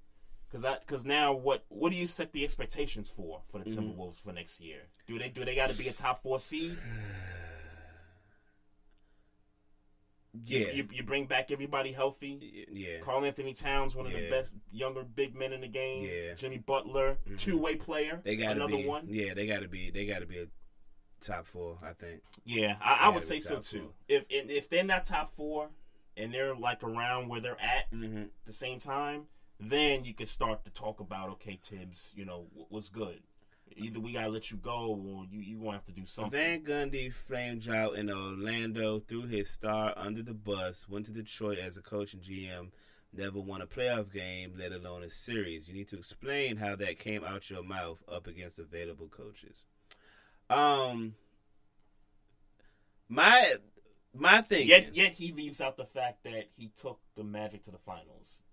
because 0.50 0.62
that, 0.64 0.82
because 0.86 1.04
now 1.06 1.34
what 1.34 1.66
what 1.70 1.90
do 1.92 1.96
you 1.98 2.08
set 2.08 2.32
the 2.32 2.44
expectations 2.44 3.10
for 3.10 3.42
for 3.52 3.60
the 3.60 3.66
Mhm. 3.70 3.76
Timberwolves 3.96 4.16
for 4.22 4.32
next 4.34 4.60
year? 4.60 4.84
Do 5.08 5.18
they 5.20 5.30
do 5.30 5.44
they 5.46 5.56
got 5.56 5.70
to 5.70 5.76
be 5.78 5.88
a 5.88 5.94
top 5.94 6.22
four 6.22 6.40
seed? 6.40 6.78
Yeah. 10.44 10.68
You, 10.72 10.88
you 10.92 11.04
bring 11.04 11.26
back 11.26 11.52
everybody 11.52 11.92
healthy. 11.92 12.68
Yeah. 12.72 13.00
Karl-Anthony 13.02 13.54
Towns, 13.54 13.96
one 13.96 14.06
of 14.06 14.12
the 14.14 14.30
best 14.30 14.54
younger 14.72 15.04
big 15.04 15.36
men 15.36 15.52
in 15.52 15.62
the 15.62 15.68
game. 15.68 16.06
Yeah. 16.06 16.34
Jimmy 16.36 16.60
Butler, 16.60 17.18
Mhm. 17.28 17.40
two 17.40 17.58
way 17.58 17.76
player. 17.76 18.22
They 18.24 18.36
got 18.36 18.56
another 18.56 18.78
be. 18.78 18.86
one. 18.86 19.08
Yeah, 19.10 19.34
they 19.34 19.48
got 19.48 19.62
to 19.62 19.68
be. 19.68 19.90
They 19.90 20.06
got 20.06 20.20
to 20.20 20.28
be 20.28 20.38
a 20.40 20.48
top 21.22 21.48
four. 21.48 21.80
I 21.82 21.94
think. 21.94 22.22
Yeah, 22.46 22.78
I, 22.82 23.06
I 23.08 23.10
would 23.10 23.26
say 23.26 23.40
so 23.40 23.62
too. 23.62 23.80
four. 23.80 23.94
If 24.08 24.26
if 24.30 24.70
they're 24.70 24.84
not 24.84 25.06
top 25.06 25.34
four 25.34 25.70
and 26.16 26.32
they're 26.32 26.54
like 26.56 26.84
around 26.84 27.30
where 27.30 27.42
they're 27.42 27.60
at 27.60 27.90
Mm-hmm. 27.92 28.18
at 28.24 28.30
the 28.46 28.54
same 28.54 28.80
time, 28.80 29.26
then 29.60 30.04
you 30.04 30.14
can 30.14 30.26
start 30.26 30.64
to 30.66 30.72
talk 30.72 31.00
about 31.00 31.30
okay, 31.30 31.60
Thibs, 31.62 32.14
you 32.16 32.26
know 32.26 32.46
wh- 32.56 32.72
what's 32.72 32.90
good. 32.90 33.22
Either 33.76 34.00
we 34.00 34.14
gotta 34.14 34.30
let 34.30 34.50
you 34.50 34.58
go, 34.58 35.00
or 35.06 35.26
you 35.30 35.40
you 35.40 35.58
gonna 35.58 35.74
have 35.74 35.86
to 35.86 35.92
do 35.92 36.06
something. 36.06 36.32
Van 36.32 36.64
Gundy 36.64 37.14
flamed 37.14 37.70
out 37.70 37.96
in 37.96 38.10
Orlando, 38.10 39.00
threw 39.00 39.24
his 39.24 39.50
star 39.50 39.94
under 39.98 40.24
the 40.24 40.34
bus, 40.34 40.88
went 40.88 41.06
to 41.08 41.12
Detroit 41.12 41.60
as 41.60 41.78
a 41.78 41.82
coach 41.82 42.14
and 42.14 42.24
GM, 42.24 42.70
never 43.14 43.40
won 43.40 43.62
a 43.62 43.68
playoff 43.68 44.12
game, 44.12 44.54
let 44.58 44.72
alone 44.72 45.04
a 45.04 45.10
series. 45.10 45.68
You 45.68 45.74
need 45.74 45.90
to 45.90 45.98
explain 45.98 46.58
how 46.58 46.76
that 46.78 47.00
came 47.00 47.24
out 47.24 47.50
your 47.50 47.64
mouth 47.64 48.02
up 48.12 48.28
against 48.28 48.58
available 48.60 49.08
coaches. 49.08 49.66
Um, 50.50 51.16
my 53.10 53.56
my 54.14 54.42
thing. 54.42 54.68
Yet 54.68 54.96
yet 54.96 55.14
he 55.14 55.32
leaves 55.32 55.62
out 55.62 55.78
the 55.78 55.86
fact 55.86 56.24
that 56.24 56.50
he 56.56 56.72
took 56.80 57.00
the 57.16 57.24
Magic 57.24 57.64
to 57.66 57.72
the 57.72 57.78
finals. 57.80 58.44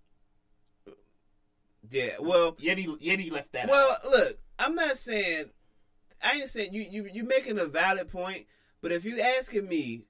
Yeah, 1.89 2.11
well, 2.19 2.55
Yet 2.59 2.77
he 2.77 2.95
yet 2.99 3.19
he 3.19 3.29
left 3.29 3.51
that. 3.53 3.69
Well, 3.69 3.91
out. 3.91 4.05
look, 4.05 4.37
I'm 4.59 4.75
not 4.75 4.97
saying 4.97 5.45
I 6.23 6.33
ain't 6.37 6.49
saying 6.49 6.73
you 6.73 6.81
you 6.83 7.09
you 7.11 7.23
making 7.23 7.59
a 7.59 7.65
valid 7.65 8.09
point, 8.09 8.45
but 8.81 8.91
if 8.91 9.05
you 9.05 9.19
asking 9.21 9.67
me 9.67 10.05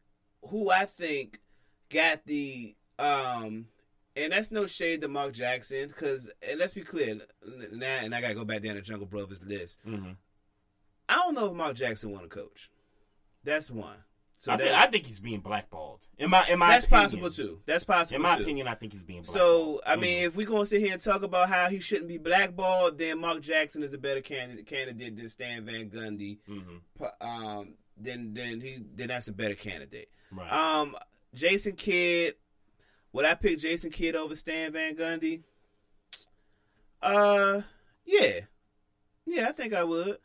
who 0.50 0.70
I 0.70 0.86
think 0.86 1.40
got 1.90 2.26
the 2.26 2.76
um 3.00 3.68
and 4.16 4.32
that's 4.32 4.52
no 4.52 4.66
shade 4.66 5.02
to 5.02 5.08
Mark 5.08 5.34
Jackson 5.34 5.88
because 5.90 6.30
let's 6.58 6.74
be 6.74 6.82
clear 6.82 7.20
now 7.72 7.98
and 8.02 8.16
I 8.16 8.22
gotta 8.22 8.36
go 8.36 8.46
back 8.46 8.62
down 8.62 8.76
to 8.76 8.82
Jungle 8.82 9.08
Brothers 9.08 9.42
list. 9.46 9.80
hmm 9.84 10.12
I 11.08 11.16
don't 11.16 11.36
know 11.36 11.48
if 11.48 11.54
Mark 11.54 11.76
Jackson 11.76 12.12
want 12.12 12.24
to 12.24 12.30
coach. 12.30 12.70
That's 13.44 13.70
one. 13.70 13.98
So 14.46 14.52
I, 14.52 14.58
that, 14.58 14.64
think, 14.64 14.76
I 14.78 14.88
think 14.92 15.06
he's 15.08 15.20
being 15.20 15.40
blackballed. 15.40 16.02
In 16.20 16.30
my 16.30 16.48
in 16.48 16.60
my 16.60 16.70
that's 16.74 16.86
opinion. 16.86 17.06
possible 17.10 17.32
too. 17.32 17.60
That's 17.66 17.84
possible. 17.84 18.18
In 18.18 18.22
my 18.22 18.38
too. 18.38 18.44
opinion, 18.44 18.68
I 18.68 18.76
think 18.76 18.94
he's 18.94 19.04
being 19.04 19.24
blackballed. 19.24 19.82
So 19.82 19.82
I 19.88 19.96
mean, 19.96 20.20
Mhm. 20.22 20.28
if 20.28 20.36
we're 20.36 20.46
gonna 20.46 20.68
sit 20.68 20.82
here 20.82 20.94
and 20.94 21.02
talk 21.02 21.24
about 21.24 21.50
how 21.50 21.68
he 21.68 21.80
shouldn't 21.80 22.08
be 22.08 22.20
blackballed, 22.20 23.00
then 23.00 23.18
Mark 23.20 23.42
Jackson 23.42 23.82
is 23.82 23.94
a 23.94 23.98
better 23.98 24.22
candidate 24.22 24.68
candidate 24.68 25.18
than 25.18 25.30
Stan 25.30 25.66
Van 25.66 25.90
Gundy. 25.90 26.38
Mhm. 26.48 26.82
Um, 27.22 27.74
then 27.98 28.36
then 28.36 28.62
he 28.62 28.84
then 28.96 29.08
that's 29.08 29.28
a 29.30 29.34
better 29.34 29.56
candidate. 29.56 30.10
Right. 30.32 30.52
Um, 30.52 30.96
Jason 31.34 31.76
Kidd, 31.76 32.36
would 33.14 33.26
I 33.26 33.34
pick 33.34 33.58
Jason 33.58 33.90
Kidd 33.90 34.16
over 34.16 34.36
Stan 34.36 34.74
Van 34.74 34.96
Gundy? 34.96 35.42
Uh, 37.02 37.62
yeah, 38.06 38.42
yeah, 39.26 39.50
I 39.50 39.52
think 39.54 39.74
I 39.74 39.84
would. 39.84 40.20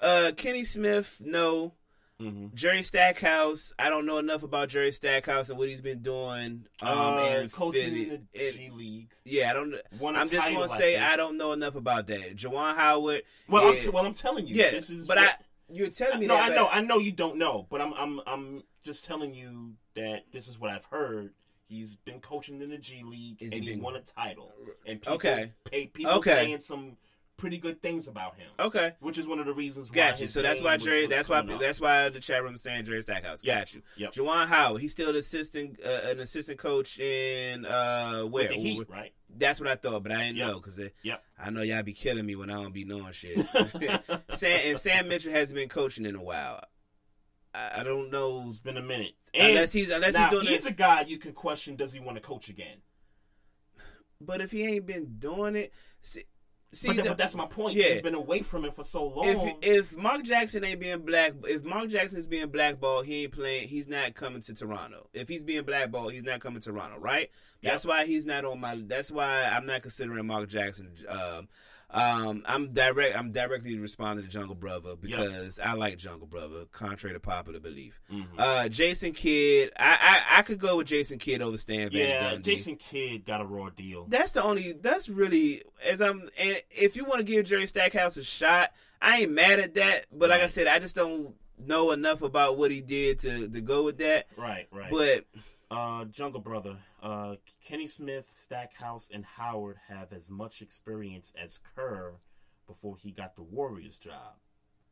Uh, 0.00 0.32
Kenny 0.36 0.64
Smith, 0.64 1.20
no. 1.20 1.74
Mhm. 2.20 2.54
Jerry 2.54 2.82
Stackhouse, 2.82 3.72
I 3.78 3.88
don't 3.88 4.04
know 4.06 4.18
enough 4.18 4.42
about 4.42 4.68
Jerry 4.68 4.92
Stackhouse 4.92 5.48
and 5.48 5.58
what 5.58 5.68
he's 5.68 5.80
been 5.80 6.02
doing. 6.02 6.66
Um, 6.82 6.98
Uh, 6.98 7.24
in 7.42 7.50
coaching 7.50 7.96
in 7.96 8.08
the 8.10 8.20
It- 8.34 8.56
G 8.56 8.70
League. 8.70 9.10
yeah, 9.24 9.50
I 9.50 9.52
don't. 9.54 9.74
Won 9.98 10.16
a 10.16 10.18
I'm 10.20 10.28
just 10.28 10.44
title, 10.44 10.66
gonna 10.66 10.76
say 10.78 10.94
think. 10.94 11.02
I 11.04 11.16
don't 11.16 11.36
know 11.38 11.52
enough 11.52 11.74
about 11.76 12.06
that. 12.08 12.36
Juwan 12.36 12.76
Howard. 12.76 13.22
Well, 13.48 13.68
I'm 13.68 13.78
t- 13.78 13.88
well, 13.88 14.04
I'm 14.04 14.14
telling 14.14 14.46
you. 14.46 14.54
yeah, 14.56 14.70
this 14.70 14.90
is 14.90 15.06
but 15.06 15.16
what- 15.16 15.26
I 15.28 15.34
you're 15.72 15.88
telling 15.88 16.18
me 16.20 16.26
no, 16.26 16.34
that. 16.34 16.50
I 16.52 16.54
know, 16.54 16.66
I 16.68 16.80
know 16.80 16.98
you 16.98 17.12
don't 17.12 17.36
know, 17.36 17.66
but 17.70 17.80
I'm, 17.80 17.92
I'm, 17.94 18.20
I'm 18.26 18.64
just 18.82 19.04
telling 19.04 19.32
you 19.32 19.76
that 19.94 20.24
this 20.32 20.48
is 20.48 20.58
what 20.58 20.70
I've 20.70 20.84
heard. 20.86 21.32
He's 21.68 21.94
been 21.94 22.20
coaching 22.20 22.60
in 22.60 22.70
the 22.70 22.78
G 22.78 23.02
League 23.04 23.40
and 23.40 23.52
he 23.54 23.60
he 23.60 23.66
been- 23.66 23.80
won 23.80 23.94
a 23.94 24.00
title, 24.00 24.52
and 24.84 25.00
people, 25.00 25.14
Okay. 25.14 25.52
pay, 25.64 25.86
people 25.86 26.14
Okay. 26.14 26.30
saying 26.32 26.58
some 26.60 26.96
pretty 27.40 27.58
good 27.58 27.80
things 27.82 28.06
about 28.06 28.36
him. 28.36 28.48
Okay. 28.58 28.92
which 29.00 29.18
is 29.18 29.26
one 29.26 29.38
of 29.40 29.46
the 29.46 29.52
reasons 29.52 29.90
why. 29.90 29.96
Got 29.96 30.18
you. 30.18 30.22
his 30.26 30.32
So 30.34 30.42
that's 30.42 30.62
why 30.62 30.76
Jerry. 30.76 31.02
was 31.02 31.10
That's 31.10 31.28
why. 31.28 31.42
That's 31.42 31.80
why 31.80 32.08
the 32.10 32.20
chat 32.20 32.42
room 32.42 32.54
is 32.54 32.62
saying 32.62 32.84
Jerry 32.84 33.02
Stackhouse. 33.02 33.42
Yep. 33.42 33.58
Got 33.58 33.74
you. 33.74 33.82
Yep. 33.96 34.12
Juwan 34.12 34.46
Howard. 34.46 34.80
He's 34.80 34.92
still 34.92 35.10
an 35.10 35.16
assistant, 35.16 35.80
uh, 35.84 36.08
an 36.08 36.20
assistant 36.20 36.58
coach 36.58 36.98
in 37.00 37.64
uh 37.66 38.22
where? 38.22 38.44
With 38.44 38.50
the 38.50 38.60
Heat, 38.60 38.88
right? 38.88 39.12
That's 39.36 39.60
what 39.60 39.68
I 39.68 39.76
thought, 39.76 40.02
but 40.02 40.12
I 40.12 40.18
didn't 40.26 40.36
Yep. 40.36 40.46
know 40.48 40.54
because 40.60 40.78
Yep. 41.02 41.24
I 41.38 41.50
know 41.50 41.62
y'all 41.62 41.82
be 41.82 41.92
killing 41.94 42.26
me 42.26 42.36
when 42.36 42.50
I 42.50 42.54
don't 42.62 42.74
be 42.74 42.84
knowing 42.84 43.12
shit. 43.12 43.40
Sam 44.30 44.60
and 44.64 44.78
Sam 44.78 45.08
Mitchell 45.08 45.32
hasn't 45.32 45.54
been 45.56 45.68
coaching 45.68 46.04
in 46.06 46.14
a 46.14 46.22
while. 46.22 46.62
I, 47.54 47.80
I 47.80 47.82
don't 47.82 48.10
know 48.10 48.44
It's 48.46 48.60
been 48.60 48.76
a 48.76 48.82
minute. 48.82 49.12
unless 49.34 49.72
he's 49.72 49.90
unless 49.90 50.14
now, 50.14 50.28
he's 50.28 50.38
doing 50.40 50.46
he's 50.52 50.66
a 50.66 50.72
guy 50.72 51.02
you 51.02 51.18
can 51.18 51.32
question. 51.32 51.76
Does 51.76 51.92
he 51.92 52.00
want 52.00 52.16
to 52.16 52.20
coach 52.20 52.48
again? 52.48 52.78
But 54.20 54.40
if 54.40 54.52
he 54.52 54.64
ain't 54.64 54.86
been 54.86 55.16
doing 55.18 55.56
it, 55.56 55.72
see, 56.02 56.24
see 56.72 56.88
but, 56.88 56.96
the- 56.96 57.02
but 57.02 57.18
that's 57.18 57.34
my 57.34 57.46
point. 57.46 57.76
Yeah. 57.76 57.90
He's 57.90 58.02
been 58.02 58.14
away 58.14 58.42
from 58.42 58.64
it 58.64 58.74
for 58.74 58.84
so 58.84 59.04
long. 59.06 59.26
if 59.26 59.54
if 59.62 59.96
Mark 59.96 60.24
Jackson 60.24 60.64
ain't 60.64 60.80
being 60.80 61.00
black, 61.00 61.32
if 61.44 61.64
Mark 61.64 61.88
Jackson 61.88 62.18
is 62.18 62.26
being 62.26 62.48
blackballed, 62.48 63.06
he 63.06 63.24
ain't 63.24 63.32
playing. 63.32 63.68
He's 63.68 63.88
not 63.88 64.14
coming 64.14 64.42
to 64.42 64.54
Toronto. 64.54 65.08
If 65.12 65.28
he's 65.28 65.42
being 65.44 65.64
blackballed, 65.64 66.12
he's 66.12 66.22
not 66.22 66.40
coming 66.40 66.60
to 66.60 66.70
Toronto, 66.70 66.98
right? 66.98 67.30
That's 67.62 67.84
why 67.84 68.06
he's 68.06 68.24
not 68.24 68.44
on 68.44 68.60
my. 68.60 68.80
That's 68.86 69.10
why 69.10 69.44
I'm 69.44 69.66
not 69.66 69.82
considering 69.82 70.26
Mark 70.26 70.48
Jackson. 70.48 70.92
Um, 71.08 71.48
um, 71.92 72.44
I'm 72.46 72.72
direct. 72.72 73.16
I'm 73.16 73.32
directly 73.32 73.78
responding 73.78 74.24
to 74.24 74.30
Jungle 74.30 74.54
Brother 74.54 74.94
because 74.96 75.58
I 75.58 75.72
like 75.72 75.98
Jungle 75.98 76.26
Brother, 76.26 76.64
contrary 76.72 77.14
to 77.14 77.20
popular 77.20 77.58
belief. 77.58 78.00
Mm-hmm. 78.12 78.38
Uh, 78.38 78.68
Jason 78.68 79.12
Kidd, 79.12 79.72
I, 79.76 79.98
I 80.00 80.38
I 80.38 80.42
could 80.42 80.58
go 80.58 80.76
with 80.76 80.86
Jason 80.86 81.18
Kidd 81.18 81.42
over 81.42 81.58
Stan 81.58 81.90
Van 81.90 82.08
yeah, 82.08 82.32
Gundy. 82.32 82.42
Jason 82.42 82.76
Kidd 82.76 83.24
got 83.24 83.40
a 83.40 83.44
raw 83.44 83.70
deal. 83.70 84.06
That's 84.08 84.32
the 84.32 84.42
only. 84.42 84.72
That's 84.72 85.08
really 85.08 85.62
as 85.84 86.00
I'm. 86.00 86.28
And 86.38 86.62
if 86.70 86.96
you 86.96 87.04
want 87.04 87.18
to 87.18 87.24
give 87.24 87.44
Jerry 87.46 87.66
Stackhouse 87.66 88.16
a 88.16 88.24
shot, 88.24 88.70
I 89.02 89.22
ain't 89.22 89.32
mad 89.32 89.58
at 89.58 89.74
that. 89.74 90.06
But 90.12 90.30
like 90.30 90.42
I 90.42 90.46
said, 90.46 90.68
I 90.68 90.78
just 90.78 90.94
don't 90.94 91.34
know 91.58 91.90
enough 91.90 92.22
about 92.22 92.56
what 92.56 92.70
he 92.70 92.80
did 92.80 93.18
to 93.20 93.48
to 93.48 93.60
go 93.60 93.82
with 93.84 93.98
that. 93.98 94.26
Right, 94.36 94.68
right. 94.70 94.90
But 94.90 95.24
uh, 95.70 96.04
Jungle 96.06 96.40
Brother, 96.40 96.76
uh, 97.02 97.36
Kenny 97.66 97.86
Smith, 97.86 98.28
Stackhouse, 98.32 99.10
and 99.12 99.24
Howard 99.24 99.78
have 99.88 100.12
as 100.12 100.30
much 100.30 100.62
experience 100.62 101.32
as 101.40 101.58
Kerr 101.76 102.14
before 102.66 102.96
he 102.96 103.10
got 103.10 103.36
the 103.36 103.42
Warriors 103.42 103.98
job. 103.98 104.36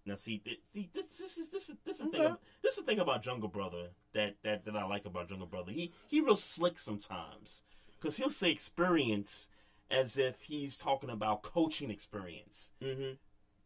Now, 0.06 0.16
see, 0.16 0.38
th- 0.38 0.88
this, 0.94 1.18
this 1.18 1.36
is 1.36 1.50
this 1.50 1.68
is 1.68 1.76
this 1.84 2.00
is 2.00 2.06
the 2.06 2.10
thing. 2.10 2.36
This 2.62 2.78
is 2.78 2.84
the 2.84 2.90
thing 2.90 2.98
about 2.98 3.22
Jungle 3.22 3.48
Brother 3.48 3.90
that 4.14 4.36
that 4.42 4.64
that 4.64 4.74
I 4.76 4.86
like 4.86 5.04
about 5.04 5.28
Jungle 5.28 5.46
Brother. 5.46 5.70
He 5.70 5.92
he 6.06 6.20
real 6.20 6.36
slick 6.36 6.78
sometimes 6.78 7.62
because 8.00 8.16
he'll 8.16 8.30
say 8.30 8.50
experience 8.50 9.48
as 9.90 10.16
if 10.18 10.44
he's 10.44 10.76
talking 10.78 11.10
about 11.10 11.42
coaching 11.42 11.90
experience. 11.90 12.72
Mhm. 12.82 13.18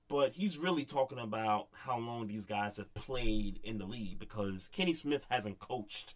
But 0.08 0.34
he's 0.34 0.58
really 0.58 0.84
talking 0.84 1.18
about 1.18 1.68
how 1.72 1.98
long 1.98 2.26
these 2.26 2.46
guys 2.46 2.76
have 2.76 2.92
played 2.92 3.60
in 3.62 3.78
the 3.78 3.86
league 3.86 4.18
because 4.18 4.68
Kenny 4.68 4.92
Smith 4.94 5.26
hasn't 5.30 5.58
coached 5.58 6.14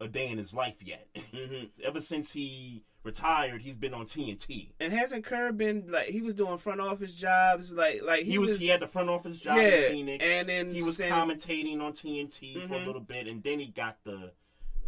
a 0.00 0.08
day 0.08 0.28
in 0.28 0.38
his 0.38 0.52
life 0.54 0.76
yet. 0.82 1.06
Mhm. 1.34 1.70
Ever 1.84 2.00
since 2.00 2.32
he 2.32 2.82
retired, 3.02 3.60
he's 3.62 3.76
been 3.76 3.92
on 3.94 4.06
TNT. 4.06 4.70
and 4.80 4.92
hasn't 4.92 5.24
Kerr 5.24 5.52
been 5.52 5.84
like 5.90 6.06
he 6.08 6.22
was 6.22 6.34
doing 6.34 6.58
front 6.58 6.80
office 6.80 7.14
jobs 7.14 7.72
like 7.72 8.02
like 8.02 8.24
He, 8.24 8.38
was, 8.38 8.58
he 8.58 8.68
had 8.68 8.80
the 8.80 8.86
front 8.88 9.10
office 9.10 9.38
job 9.38 9.56
Yeah, 9.58 9.62
in 9.68 9.92
Phoenix, 9.92 10.24
and 10.24 10.48
then 10.48 10.74
he 10.74 10.82
was 10.82 10.96
San- 10.96 11.10
commentating 11.10 11.80
on 11.80 11.92
TNT 11.92 12.66
for 12.66 12.74
a 12.74 12.78
Mhm. 12.78 12.86
little 12.86 13.00
bit, 13.00 13.26
and 13.26 13.42
then 13.42 13.58
he 13.60 13.66
got 13.66 14.02
the 14.04 14.32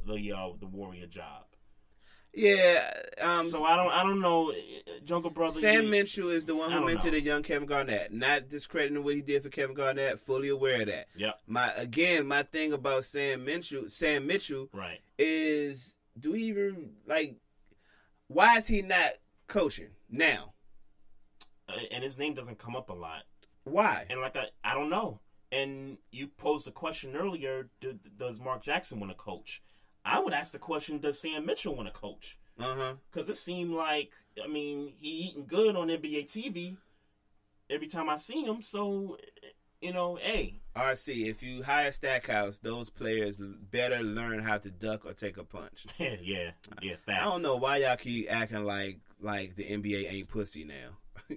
the 0.06 0.32
uh, 0.32 0.48
the 0.58 0.66
Warrior 0.66 1.06
job. 1.06 1.44
Yeah. 2.36 2.92
Um, 3.20 3.48
so 3.48 3.64
I 3.64 3.74
don't 3.76 3.90
I 3.92 4.02
don't 4.02 4.20
know, 4.20 4.52
Jungle 5.04 5.30
Brother. 5.30 5.58
Sam 5.58 5.84
you- 5.84 5.90
Mitchell 5.90 6.28
is 6.30 6.46
the 6.46 6.54
one 6.54 6.70
who 6.70 6.80
mentored 6.80 7.04
know. 7.06 7.10
the 7.12 7.20
young 7.22 7.42
Kevin 7.42 7.66
Garnett. 7.66 8.12
Not 8.12 8.48
discrediting 8.48 9.02
what 9.02 9.14
he 9.14 9.22
did 9.22 9.42
for 9.42 9.48
Kevin 9.48 9.74
Garnett. 9.74 10.20
Fully 10.20 10.48
aware 10.50 10.82
of 10.82 10.86
that. 10.88 11.08
Yeah. 11.16 11.32
My 11.46 11.72
again, 11.72 12.26
my 12.26 12.42
thing 12.44 12.72
about 12.72 13.04
Sam 13.04 13.44
Mitchell, 13.44 13.88
Sam 13.88 14.26
Mitchell, 14.26 14.68
Right. 14.72 15.00
is 15.18 15.94
do 16.18 16.32
we 16.32 16.42
even 16.44 16.92
like? 17.06 17.36
Why 18.28 18.56
is 18.58 18.66
he 18.66 18.82
not 18.82 19.12
coaching 19.46 19.90
now? 20.10 20.52
Uh, 21.68 21.72
and 21.92 22.04
his 22.04 22.18
name 22.18 22.34
doesn't 22.34 22.58
come 22.58 22.76
up 22.76 22.90
a 22.90 22.94
lot. 22.94 23.22
Why? 23.64 24.04
And 24.10 24.20
like 24.20 24.36
I, 24.36 24.46
I 24.62 24.74
don't 24.74 24.90
know. 24.90 25.20
And 25.52 25.98
you 26.12 26.26
posed 26.28 26.66
a 26.68 26.72
question 26.72 27.16
earlier: 27.16 27.70
do, 27.80 27.98
Does 28.16 28.40
Mark 28.40 28.62
Jackson 28.62 28.98
want 29.00 29.10
to 29.12 29.16
coach? 29.16 29.62
I 30.06 30.20
would 30.20 30.32
ask 30.32 30.52
the 30.52 30.58
question: 30.58 30.98
Does 30.98 31.20
Sam 31.20 31.44
Mitchell 31.44 31.74
want 31.74 31.88
to 31.92 31.94
coach? 31.98 32.38
Uh 32.58 32.74
huh. 32.74 32.94
Because 33.12 33.28
it 33.28 33.36
seemed 33.36 33.72
like, 33.74 34.12
I 34.42 34.46
mean, 34.46 34.92
he 34.96 35.08
eating 35.08 35.46
good 35.46 35.76
on 35.76 35.88
NBA 35.88 36.30
TV 36.30 36.76
every 37.68 37.86
time 37.88 38.08
I 38.08 38.16
see 38.16 38.44
him. 38.44 38.62
So, 38.62 39.18
you 39.80 39.92
know, 39.92 40.16
hey, 40.16 40.60
RC, 40.74 41.26
if 41.28 41.42
you 41.42 41.62
hire 41.62 41.92
Stackhouse, 41.92 42.58
those 42.60 42.88
players 42.88 43.38
better 43.38 44.00
learn 44.02 44.40
how 44.42 44.58
to 44.58 44.70
duck 44.70 45.04
or 45.04 45.12
take 45.12 45.36
a 45.36 45.44
punch. 45.44 45.86
yeah, 45.98 46.16
yeah, 46.22 46.50
yeah. 46.80 46.96
Facts. 47.04 47.20
I 47.20 47.24
don't 47.24 47.42
know 47.42 47.56
why 47.56 47.78
y'all 47.78 47.96
keep 47.96 48.26
acting 48.30 48.64
like 48.64 49.00
like 49.20 49.56
the 49.56 49.64
NBA 49.64 50.10
ain't 50.12 50.28
pussy 50.28 50.64
now. 50.64 51.36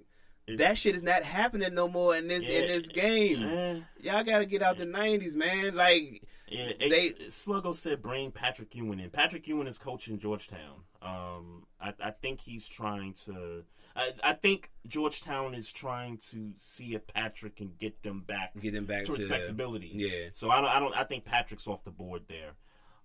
that 0.58 0.78
shit 0.78 0.96
is 0.96 1.04
not 1.04 1.24
happening 1.24 1.74
no 1.74 1.88
more 1.88 2.16
in 2.16 2.28
this 2.28 2.48
in 2.48 2.68
this 2.68 2.88
game. 2.88 3.44
eh. 3.44 3.80
Y'all 4.02 4.24
gotta 4.24 4.46
get 4.46 4.62
out 4.62 4.78
the 4.78 4.86
nineties, 4.86 5.36
man. 5.36 5.76
Like 5.76 6.24
Yeah, 6.52 6.72
They- 6.80 7.12
Sluggo 7.30 7.76
said 7.76 8.02
bring 8.02 8.32
Patrick 8.32 8.76
Ewing 8.76 9.00
in. 9.00 9.10
Patrick 9.10 9.48
Ewing 9.48 9.68
is 9.68 9.78
coaching 9.80 10.18
Georgetown. 10.20 10.84
Um, 11.02 11.66
I, 11.80 11.94
I 12.02 12.12
think 12.12 12.42
he's 12.42 12.68
trying 12.68 13.14
to. 13.26 13.64
I, 13.96 14.12
I 14.24 14.34
think 14.34 14.70
Georgetown 14.88 15.54
is 15.56 15.72
trying 15.72 16.18
to 16.30 16.52
see 16.58 16.96
if 16.96 17.06
Patrick 17.08 17.56
can 17.58 17.74
get 17.80 18.02
them 18.04 18.22
back, 18.22 18.52
Get 18.60 18.74
them 18.74 18.86
back 18.86 19.06
to, 19.06 19.14
to- 19.14 19.18
respectability. 19.18 19.92
yeah. 19.94 20.30
So 20.34 20.50
I 20.50 20.62
don't. 20.62 20.70
I 20.70 20.80
don't. 20.80 20.96
I 20.96 21.04
think 21.04 21.26
Patrick's 21.26 21.68
off 21.68 21.84
the 21.84 21.92
board 21.92 22.24
there. 22.28 22.52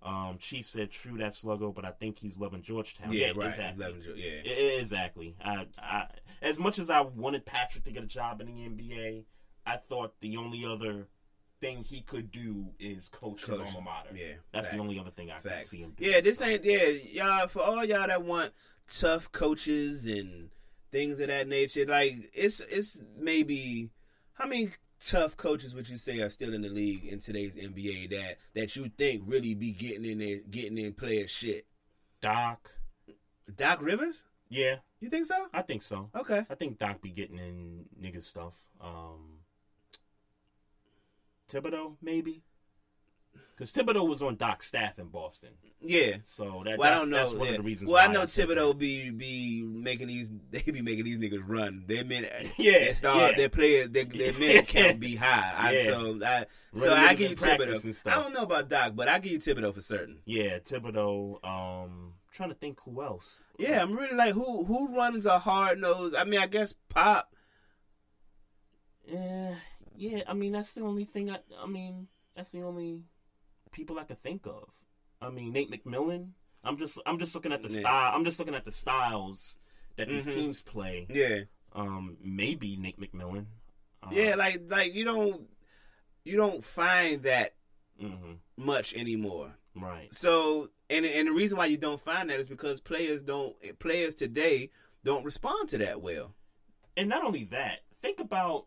Um, 0.03 0.37
Chief 0.39 0.65
said 0.67 0.91
true 0.91 1.17
that 1.17 1.31
Sluggo, 1.31 1.73
but 1.73 1.83
I 1.83 1.89
think 1.91 2.17
he's 2.19 2.37
loving 2.39 2.61
Georgetown. 2.61 3.11
Yeah, 3.11 3.31
right. 3.35 3.47
Exactly. 3.47 3.83
Loving 3.85 4.01
yeah. 4.15 4.51
Exactly. 4.79 5.35
I, 5.43 5.65
I, 5.81 6.05
as 6.43 6.59
much 6.59 6.77
as 6.77 6.91
I 6.91 7.01
wanted 7.01 7.43
Patrick 7.45 7.85
to 7.85 7.91
get 7.91 8.03
a 8.03 8.07
job 8.07 8.39
in 8.39 8.47
the 8.47 8.53
NBA, 8.53 9.23
I 9.65 9.77
thought 9.77 10.13
the 10.21 10.37
only 10.37 10.63
other 10.63 11.07
thing 11.65 11.83
he 11.83 12.01
could 12.01 12.31
do 12.31 12.67
is 12.79 13.09
coach, 13.09 13.43
Coach. 13.43 13.65
his 13.65 13.75
alma 13.75 13.89
mater. 13.89 14.15
Yeah, 14.15 14.33
that's 14.53 14.71
the 14.71 14.77
only 14.77 14.99
other 14.99 15.11
thing 15.11 15.31
I 15.31 15.39
Facts. 15.39 15.69
see 15.69 15.79
him 15.79 15.93
do. 15.97 16.05
Yeah, 16.05 16.21
this 16.21 16.41
ain't 16.41 16.63
yeah, 16.63 16.83
y'all 16.85 17.47
for 17.47 17.61
all 17.63 17.83
y'all 17.83 18.07
that 18.07 18.23
want 18.23 18.51
tough 18.87 19.31
coaches 19.31 20.05
and 20.05 20.49
things 20.91 21.19
of 21.19 21.27
that 21.27 21.47
nature. 21.47 21.85
Like 21.85 22.29
it's 22.33 22.59
it's 22.61 22.97
maybe 23.17 23.89
how 24.33 24.47
many 24.47 24.69
tough 25.03 25.35
coaches 25.37 25.75
would 25.75 25.87
you 25.89 25.97
say 25.97 26.19
are 26.19 26.29
still 26.29 26.53
in 26.53 26.61
the 26.61 26.69
league 26.69 27.05
in 27.05 27.19
today's 27.19 27.55
NBA 27.55 28.09
that 28.11 28.37
that 28.53 28.75
you 28.75 28.89
think 28.97 29.23
really 29.25 29.53
be 29.53 29.71
getting 29.71 30.05
in 30.05 30.19
there 30.19 30.39
getting 30.49 30.77
in 30.77 30.93
player 30.93 31.27
shit? 31.27 31.65
Doc. 32.21 32.71
Doc 33.55 33.81
Rivers? 33.81 34.23
Yeah, 34.49 34.75
You 34.99 35.09
think 35.09 35.25
so? 35.25 35.47
I 35.53 35.61
think 35.63 35.81
so. 35.81 36.09
Okay. 36.15 36.45
I 36.49 36.55
think 36.55 36.77
Doc 36.79 37.01
be 37.01 37.09
getting 37.09 37.37
in 37.39 37.85
nigga 38.01 38.23
stuff. 38.23 38.53
Um, 38.79 39.34
Thibodeau 41.51 41.95
maybe. 42.01 42.43
Because 43.55 43.71
Thibodeau 43.71 44.05
was 44.07 44.21
on 44.21 44.35
Doc's 44.35 44.67
staff 44.67 44.99
in 44.99 45.07
Boston. 45.07 45.51
Yeah. 45.79 46.17
So 46.25 46.63
that, 46.65 46.77
well, 46.77 46.87
I 46.87 46.89
that's, 46.89 47.01
don't 47.01 47.09
know. 47.09 47.17
that's 47.17 47.33
one 47.33 47.47
yeah. 47.47 47.51
of 47.53 47.57
the 47.57 47.63
reasons 47.63 47.89
Well, 47.91 48.03
I 48.03 48.11
know 48.11 48.25
that. 48.25 48.29
Thibodeau 48.29 48.77
be 48.77 49.09
be 49.11 49.63
making 49.63 50.07
these 50.07 50.29
they 50.51 50.61
be 50.61 50.81
making 50.81 51.05
these 51.05 51.17
niggas 51.17 51.43
run. 51.45 51.85
Their 51.87 52.03
minute 52.03 52.47
Yeah, 52.57 52.79
their 52.79 52.93
star 52.93 53.31
yeah. 53.31 53.37
their 53.37 53.49
player 53.49 53.87
their, 53.87 54.05
their 54.05 54.33
minute 54.39 54.67
count 54.67 54.99
be 54.99 55.15
high. 55.15 55.53
I, 55.55 55.73
Yeah. 55.73 55.83
so 55.85 56.19
I 56.25 56.45
so 56.77 56.89
Run 56.89 56.97
I 56.97 57.13
give 57.15 57.31
you 57.31 57.37
Thibodeau. 57.37 58.07
I 58.07 58.15
don't 58.15 58.33
know 58.33 58.43
about 58.43 58.67
Doc, 58.69 58.93
but 58.95 59.07
I 59.07 59.19
give 59.19 59.31
you 59.31 59.39
Thibodeau 59.39 59.73
for 59.73 59.81
certain. 59.81 60.19
Yeah, 60.25 60.59
Thibodeau. 60.59 61.45
Um, 61.45 62.13
trying 62.33 62.49
to 62.49 62.55
think 62.55 62.79
who 62.83 63.01
else. 63.01 63.39
Yeah, 63.57 63.81
I'm 63.81 63.93
really 63.93 64.15
like 64.15 64.33
who 64.33 64.65
who 64.65 64.93
runs 64.95 65.25
a 65.25 65.39
hard 65.39 65.79
nose. 65.79 66.13
I 66.13 66.25
mean, 66.25 66.41
I 66.41 66.47
guess 66.47 66.75
Pop. 66.89 67.31
Eh, 69.07 69.53
yeah, 69.97 70.21
I 70.27 70.33
mean 70.33 70.51
that's 70.53 70.73
the 70.73 70.81
only 70.81 71.05
thing. 71.05 71.29
I, 71.29 71.39
I 71.61 71.67
mean 71.67 72.07
that's 72.35 72.51
the 72.51 72.61
only 72.63 73.03
people 73.71 73.99
I 73.99 74.03
could 74.03 74.17
think 74.19 74.45
of. 74.45 74.69
I 75.21 75.29
mean 75.29 75.51
Nate 75.53 75.71
McMillan. 75.71 76.31
I'm 76.63 76.77
just 76.77 76.99
I'm 77.05 77.19
just 77.19 77.35
looking 77.35 77.51
at 77.53 77.61
the 77.63 77.69
Yeah. 77.69 77.79
style. 77.79 78.11
I'm 78.15 78.25
just 78.25 78.39
looking 78.39 78.55
at 78.55 78.65
the 78.65 78.71
styles 78.71 79.57
that 79.97 80.07
these 80.07 80.27
Mhm. 80.27 80.33
teams 80.33 80.61
play. 80.61 81.07
Yeah, 81.09 81.43
Um, 81.73 82.17
maybe 82.21 82.75
Nate 82.77 82.99
McMillan. 82.99 83.45
Uh, 84.03 84.09
yeah, 84.11 84.35
like 84.35 84.61
like 84.69 84.93
you 84.93 85.05
don't 85.05 85.49
you 86.23 86.37
don't 86.37 86.63
find 86.63 87.21
that 87.23 87.55
mhm, 88.01 88.37
much 88.57 88.93
anymore. 88.95 89.57
right. 89.75 90.13
So, 90.13 90.69
and 90.89 91.05
and 91.05 91.27
the 91.27 91.31
reason 91.33 91.57
why 91.57 91.67
you 91.67 91.77
don't 91.77 92.01
find 92.01 92.29
that 92.29 92.39
is 92.39 92.47
because 92.49 92.81
players 92.81 93.21
don't 93.23 93.55
players 93.79 94.15
today 94.15 94.71
don't 95.03 95.23
respond 95.23 95.69
to 95.69 95.77
that 95.79 96.01
well. 96.01 96.33
And 96.97 97.09
not 97.09 97.23
only 97.23 97.43
that, 97.45 97.81
think 97.93 98.19
about 98.19 98.65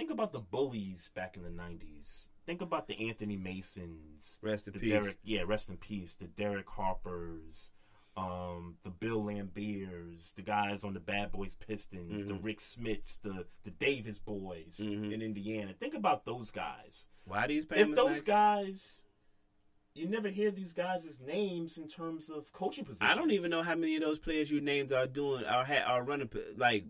think 0.00 0.10
about 0.10 0.32
the 0.32 0.38
bullies 0.40 1.10
back 1.14 1.36
in 1.36 1.42
the 1.42 1.50
'90s. 1.50 2.26
Think 2.46 2.62
about 2.62 2.88
the 2.88 3.08
Anthony 3.08 3.36
Masons, 3.36 4.38
Rest 4.42 4.66
in 4.66 4.72
the 4.72 4.78
peace. 4.80 4.90
Derek, 4.90 5.18
yeah, 5.22 5.42
rest 5.46 5.68
in 5.68 5.76
peace. 5.76 6.16
The 6.16 6.26
Derek 6.26 6.68
Harpers, 6.68 7.70
um, 8.16 8.76
the 8.82 8.90
Bill 8.90 9.22
Laimbeers, 9.22 10.34
the 10.34 10.42
guys 10.42 10.82
on 10.82 10.94
the 10.94 11.00
Bad 11.00 11.32
Boys 11.32 11.54
Pistons, 11.54 12.26
the 12.26 12.34
Mhm. 12.34 12.42
Rik 12.44 12.58
Smits, 12.58 13.20
the 13.20 13.46
the 13.64 13.70
Davis 13.70 14.18
boys 14.18 14.78
Mhm. 14.82 15.12
in 15.12 15.22
Indiana. 15.22 15.74
Think 15.74 15.94
about 15.94 16.24
those 16.24 16.50
guys. 16.50 17.08
Why 17.24 17.46
these 17.46 17.66
If 17.70 17.94
those 17.94 18.16
like- 18.16 18.24
guys, 18.24 19.02
you 19.94 20.08
never 20.08 20.28
hear 20.30 20.50
these 20.50 20.72
guys' 20.72 21.20
names 21.20 21.76
in 21.78 21.86
terms 21.88 22.28
of 22.30 22.52
coaching 22.52 22.84
positions. 22.84 23.10
I 23.10 23.14
don't 23.14 23.30
even 23.32 23.50
know 23.50 23.62
how 23.62 23.74
many 23.76 23.96
of 23.96 24.02
those 24.02 24.18
players 24.18 24.50
you 24.50 24.60
named 24.60 24.92
are 24.92 25.06
doing 25.06 25.44
are 25.44 25.64
ha- 25.64 25.84
are 25.86 26.02
running 26.02 26.30
like 26.56 26.86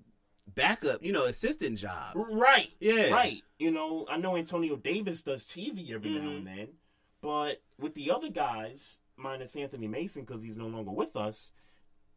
backup, 0.46 1.02
you 1.02 1.12
know, 1.12 1.24
assistant 1.24 1.78
jobs. 1.78 2.30
Right. 2.32 2.70
Yeah. 2.80 3.10
Right. 3.10 3.42
You 3.58 3.70
know, 3.70 4.06
I 4.10 4.16
know 4.16 4.36
Antonio 4.36 4.76
Davis 4.76 5.22
does 5.22 5.44
TV 5.44 5.92
every 5.92 6.10
now 6.10 6.28
Mhm. 6.30 6.36
and 6.38 6.46
then, 6.46 6.68
but 7.20 7.62
with 7.78 7.94
the 7.94 8.10
other 8.10 8.30
guys, 8.30 8.98
minus 9.16 9.54
Anthony 9.56 9.86
Mason 9.86 10.24
because 10.24 10.42
he's 10.42 10.56
no 10.56 10.66
longer 10.66 10.90
with 10.90 11.16
us, 11.16 11.52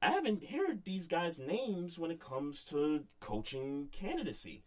I 0.01 0.11
haven't 0.11 0.45
heard 0.45 0.83
these 0.83 1.07
guys' 1.07 1.39
names 1.39 1.97
when 1.99 2.11
it 2.11 2.19
comes 2.19 2.63
to 2.65 3.05
coaching 3.19 3.89
candidacy. 3.91 4.63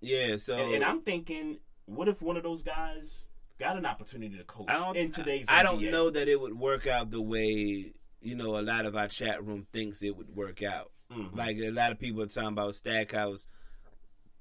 Yeah, 0.00 0.36
so 0.36 0.56
and, 0.56 0.74
and 0.76 0.84
I'm 0.84 1.02
thinking, 1.02 1.58
what 1.84 2.08
if 2.08 2.22
one 2.22 2.36
of 2.36 2.42
those 2.42 2.62
guys 2.62 3.28
got 3.58 3.76
an 3.76 3.84
opportunity 3.84 4.36
to 4.38 4.44
coach 4.44 4.70
I 4.70 4.92
in 4.92 5.10
today's 5.10 5.44
I 5.48 5.62
don't 5.62 5.82
know 5.90 6.08
that 6.08 6.28
it 6.28 6.40
would 6.40 6.58
work 6.58 6.86
out 6.86 7.10
the 7.10 7.20
way 7.20 7.92
you 8.22 8.34
know 8.34 8.58
a 8.58 8.62
lot 8.62 8.86
of 8.86 8.96
our 8.96 9.08
chat 9.08 9.44
room 9.44 9.66
thinks 9.72 10.02
it 10.02 10.16
would 10.16 10.34
work 10.34 10.62
out. 10.62 10.92
Mhm. 11.10 11.36
Like 11.36 11.56
a 11.58 11.70
lot 11.70 11.92
of 11.92 11.98
people 11.98 12.22
are 12.22 12.26
talking 12.26 12.48
about 12.48 12.74
Stackhouse, 12.74 13.46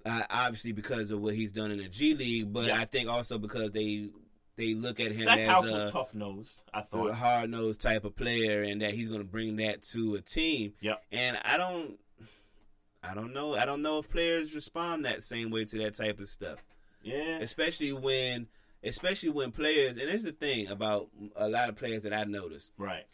uh, 0.05 0.23
obviously 0.29 0.71
because 0.71 1.11
of 1.11 1.21
what 1.21 1.35
he's 1.35 1.51
done 1.51 1.71
in 1.71 1.79
the 1.79 1.89
G 1.89 2.13
League, 2.13 2.53
but 2.53 2.67
Yeah. 2.67 2.79
I 2.79 2.85
think 2.85 3.09
also 3.09 3.37
because 3.37 3.71
they 3.71 4.09
they 4.55 4.73
look 4.73 4.99
at 4.99 5.13
him 5.13 5.21
Stackhouse 5.21 5.65
as 5.67 5.71
was 5.71 5.83
a, 5.83 5.91
tough 5.91 6.13
nosed. 6.13 6.63
I 6.73 6.81
thought. 6.81 7.13
hard 7.13 7.49
nosed 7.49 7.79
type 7.79 8.03
of 8.03 8.15
player, 8.17 8.61
and 8.61 8.81
that 8.81 8.93
he's 8.93 9.07
going 9.07 9.21
to 9.21 9.27
bring 9.27 9.55
that 9.55 9.83
to 9.93 10.15
a 10.15 10.21
team. 10.21 10.73
Yep. 10.81 11.01
And 11.13 11.37
I 11.45 11.55
don't, 11.55 11.97
I 13.01 13.13
don't 13.13 13.31
know, 13.33 13.55
I 13.55 13.63
don't 13.63 13.81
know 13.81 13.99
if 13.99 14.09
players 14.09 14.53
respond 14.53 15.05
that 15.05 15.23
same 15.23 15.49
way 15.49 15.63
to 15.63 15.77
that 15.77 15.93
type 15.93 16.19
of 16.19 16.27
stuff 16.27 16.59
Yeah. 17.03 17.39
especially 17.39 17.93
when 17.93 18.47
especially 18.83 19.29
when 19.29 19.53
players 19.53 19.91
and 19.91 20.01
it's 20.09 20.25
the 20.25 20.33
thing 20.33 20.67
about 20.67 21.07
a 21.37 21.47
lot 21.47 21.69
of 21.69 21.77
players 21.77 22.01
that 22.03 22.13
I 22.13 22.25
noticed. 22.25 22.73
Right. 22.77 23.05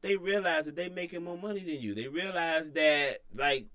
They 0.00 0.16
realize 0.16 0.66
that 0.66 0.76
they're 0.76 0.90
making 0.90 1.24
more 1.24 1.38
money 1.38 1.60
than 1.60 1.80
you. 1.80 1.94
They 1.94 2.06
realize 2.06 2.72
that 2.72 3.18
like 3.34 3.66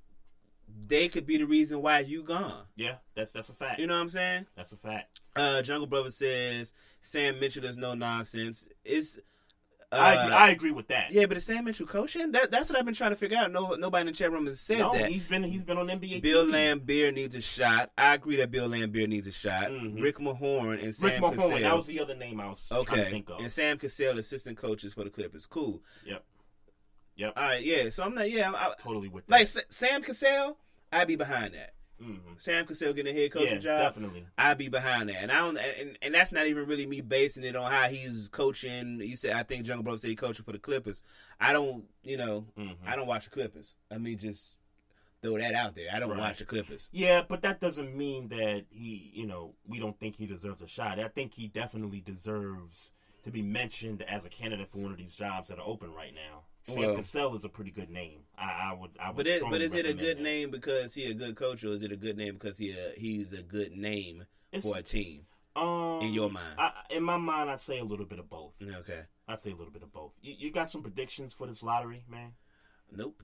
they 0.88 1.10
could 1.10 1.26
be 1.26 1.38
the 1.38 1.46
reason 1.46 1.82
why 1.82 2.00
you 2.00 2.24
gone. 2.24 2.64
Yeah. 2.76 2.96
That's 3.16 3.32
that's 3.32 3.50
a 3.50 3.54
fact. 3.54 3.80
You 3.80 3.88
know 3.88 3.96
what 3.96 4.02
I'm 4.02 4.10
saying? 4.10 4.46
That's 4.56 4.72
a 4.72 4.78
fact. 4.78 5.22
Uh 5.36 5.62
Jungle 5.62 5.88
Brother 5.88 6.10
says 6.10 6.74
Sam 7.02 7.40
Mitchell 7.40 7.66
is 7.66 7.78
no 7.78 7.94
nonsense. 7.94 8.68
It's 8.86 9.20
uh, 9.94 10.02
I 10.02 10.14
agree, 10.24 10.34
I 10.36 10.50
agree 10.50 10.72
with 10.72 10.88
that. 10.90 11.12
Yeah, 11.12 11.26
but 11.26 11.38
is 11.38 11.46
Sam 11.46 11.66
Mitchell 11.66 11.88
coaching? 11.88 12.32
That, 12.32 12.52
that's 12.52 12.70
what 12.70 12.80
I've 12.80 12.86
been 12.86 12.94
trying 12.94 13.12
to 13.12 13.16
figure 13.16 13.38
out. 13.38 13.52
No, 13.52 13.72
nobody 13.74 14.02
in 14.02 14.08
the 14.08 14.14
chat 14.14 14.32
room 14.32 14.46
has 14.48 14.60
said 14.60 14.80
no, 14.80 14.94
that. 14.94 15.10
he's 15.10 15.26
been 15.28 15.44
he's 15.44 15.64
been 15.66 15.78
on 15.78 15.88
NBA. 15.88 16.22
Bill 16.22 16.46
TV. 16.46 16.82
Laimbeer 16.82 17.14
needs 17.14 17.36
a 17.36 17.42
shot. 17.42 17.92
I 17.98 18.14
agree 18.16 18.38
that 18.38 18.52
Bill 18.52 18.68
Laimbeer 18.68 19.08
needs 19.08 19.28
a 19.28 19.32
shot. 19.32 19.70
Mhm. 19.70 20.02
Rick 20.02 20.18
Mahorn 20.18 20.84
and 20.84 20.96
Sam 20.96 21.10
Rick 21.10 21.22
Mahorn. 21.22 21.36
Cassell. 21.36 21.60
That 21.60 21.76
was 21.76 21.86
the 21.88 22.00
other 22.00 22.16
name 22.16 22.40
I 22.40 22.48
was 22.50 22.68
trying 22.68 22.84
to 22.86 22.92
Okay. 22.92 23.12
think 23.12 23.30
of. 23.30 23.40
And 23.40 23.52
Sam 23.52 23.78
Cassell, 23.78 24.18
assistant 24.20 24.58
coaches 24.58 24.94
for 24.94 25.04
the 25.04 25.10
Clippers. 25.10 25.46
Cool. 25.46 25.82
Yep. 26.06 26.24
Yep. 27.16 27.34
All 27.38 27.44
right, 27.44 27.64
yeah. 27.64 27.90
So 27.90 28.04
I'm 28.04 28.16
not, 28.16 28.30
yeah. 28.32 28.48
I'm, 28.50 28.56
I, 28.56 28.74
totally 28.82 29.08
with 29.08 29.26
that. 29.28 29.32
like 29.32 29.48
Sa- 29.48 29.60
Sam 29.70 30.02
Cassell, 30.02 30.58
I'd 30.92 31.08
be 31.08 31.16
behind 31.16 31.54
that. 31.54 31.74
Mhm. 32.04 32.42
Sam 32.42 32.66
Cassell 32.66 32.94
getting 32.94 33.16
a 33.16 33.20
head 33.22 33.32
coaching 33.32 33.54
Yeah, 33.56 33.60
job, 33.60 33.80
definitely. 33.80 34.26
I'd 34.38 34.58
be 34.58 34.68
behind 34.70 35.10
that. 35.10 35.18
And 35.22 35.32
I 35.32 35.36
don't, 35.40 35.58
and, 35.58 35.98
and 36.02 36.14
that's 36.14 36.32
not 36.32 36.48
even 36.48 36.66
really 36.68 36.86
me 36.86 37.02
basing 37.02 37.44
it 37.44 37.56
on 37.56 37.72
how 37.72 37.88
he's 37.90 38.28
coaching. 38.30 39.00
You 39.02 39.16
said 39.16 39.36
I 39.36 39.44
think 39.44 39.66
Jungle 39.66 39.84
Brother 39.84 39.98
said 39.98 40.10
he 40.10 40.16
coaching 40.16 40.44
for 40.46 40.52
the 40.52 40.60
Clippers. 40.60 41.04
I 41.40 41.54
don't, 41.54 41.86
you 42.04 42.18
know, 42.18 42.46
Mhm. 42.58 42.76
I 42.86 42.96
don't 42.96 43.08
watch 43.08 43.26
the 43.26 43.30
Clippers. 43.32 43.76
Let 43.90 44.02
me 44.02 44.16
just 44.16 44.56
throw 45.22 45.38
that 45.38 45.54
out 45.54 45.76
there. 45.76 45.88
I 45.94 46.00
don't 46.00 46.10
Right. 46.10 46.20
watch 46.20 46.40
the 46.40 46.46
Clippers. 46.46 46.90
Yeah, 46.92 47.22
but 47.28 47.42
that 47.44 47.60
doesn't 47.62 47.96
mean 47.96 48.28
that 48.30 48.66
he, 48.70 49.12
you 49.14 49.26
know, 49.26 49.56
we 49.66 49.80
don't 49.80 49.98
think 50.00 50.18
he 50.18 50.26
deserves 50.26 50.62
a 50.62 50.68
shot. 50.68 51.00
I 51.00 51.08
think 51.08 51.36
he 51.36 51.48
definitely 51.48 52.02
deserves 52.02 52.92
to 53.24 53.32
be 53.32 53.42
mentioned 53.42 54.02
as 54.02 54.26
a 54.26 54.30
candidate 54.30 54.70
for 54.70 54.80
one 54.80 54.92
of 54.92 54.98
these 54.98 55.16
jobs 55.16 55.48
that 55.48 55.60
are 55.60 55.66
open 55.66 55.94
right 55.94 56.14
now. 56.14 56.44
Sam 56.64 56.80
Well- 56.82 56.96
Cassell 56.96 57.36
is 57.36 57.44
a 57.44 57.50
pretty 57.50 57.72
good 57.72 57.90
name. 57.90 58.22
I, 58.38 58.70
I 58.72 58.74
would, 58.74 58.92
I 59.00 59.10
would. 59.10 59.18
But 59.18 59.28
it, 59.28 59.44
but 59.50 59.62
is 59.62 59.74
it 59.74 59.86
a 59.86 59.94
good 59.94 60.18
that. 60.18 60.24
name 60.24 60.50
because 60.50 60.94
he 60.94 61.06
a 61.06 61.14
good 61.14 61.36
coach, 61.36 61.64
or 61.64 61.74
is 61.74 61.84
it 61.84 61.92
a 61.92 61.98
good 61.98 62.18
name 62.18 62.34
because 62.36 62.58
he 62.58 62.72
a, 62.72 62.94
he's 62.98 63.34
a 63.34 63.42
good 63.44 63.74
name 63.74 64.26
It's- 64.52 64.64
for 64.72 64.78
a 64.80 64.82
team? 64.84 65.26
Um, 65.56 66.00
in 66.02 66.14
your 66.14 66.32
mind? 66.32 66.56
I, 66.58 66.72
in 66.90 67.04
my 67.04 67.18
mind, 67.18 67.52
I'd 67.52 67.60
say 67.60 67.78
a 67.78 67.84
little 67.84 68.08
bit 68.08 68.18
of 68.18 68.28
both. 68.28 68.58
Okay. 68.60 69.02
I'd 69.28 69.40
say 69.40 69.52
a 69.52 69.56
little 69.56 69.72
bit 69.72 69.84
of 69.84 69.94
both. 69.94 70.16
You, 70.20 70.34
you 70.36 70.52
got 70.52 70.68
some 70.68 70.82
predictions 70.82 71.32
for 71.32 71.46
this 71.46 71.62
lottery, 71.62 72.04
man? 72.10 72.32
Nope. 72.92 73.22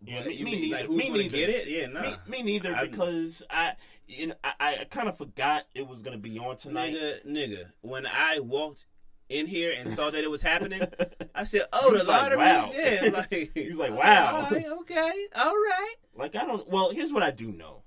Yeah, 0.00 0.22
me, 0.24 0.44
me 0.44 0.60
neither. 0.70 0.76
like, 0.82 0.90
me 0.90 1.08
neither. 1.08 1.36
get 1.36 1.48
it? 1.48 1.66
Yeah, 1.66 1.86
nah. 1.86 2.02
Me, 2.02 2.16
me 2.28 2.42
neither 2.44 2.72
I- 2.76 2.86
because 2.86 3.42
I, 3.50 3.72
you 4.06 4.28
know, 4.28 4.34
I, 4.44 4.76
I 4.82 4.84
kind 4.84 5.08
of 5.08 5.18
forgot 5.18 5.64
it 5.74 5.88
was 5.88 6.00
gonna 6.02 6.18
be 6.18 6.38
on 6.38 6.56
tonight. 6.58 6.94
Nigga, 6.94 7.26
nigga. 7.26 7.64
When 7.80 8.06
I 8.06 8.38
walked 8.38 8.86
in 9.28 9.46
here 9.46 9.74
and 9.76 9.88
saw 9.88 10.10
that 10.10 10.24
it 10.24 10.30
was 10.30 10.42
happening, 10.42 10.82
I 11.34 11.44
said, 11.44 11.66
"Oh, 11.72 11.90
the 11.92 11.98
like, 11.98 12.06
lottery!" 12.06 12.38
wow. 12.38 12.72
Yeah, 12.74 13.10
like 13.30 13.56
You 13.56 13.70
was 13.70 13.78
like, 13.78 13.92
wow. 13.96 14.36
All 14.36 14.50
right, 14.50 14.66
okay, 14.80 15.26
all 15.36 15.54
right. 15.54 15.94
Like 16.16 16.36
I 16.36 16.44
don't. 16.44 16.68
Well, 16.68 16.90
here's 16.90 17.12
what 17.12 17.22
I 17.22 17.30
do 17.30 17.52
know: 17.52 17.82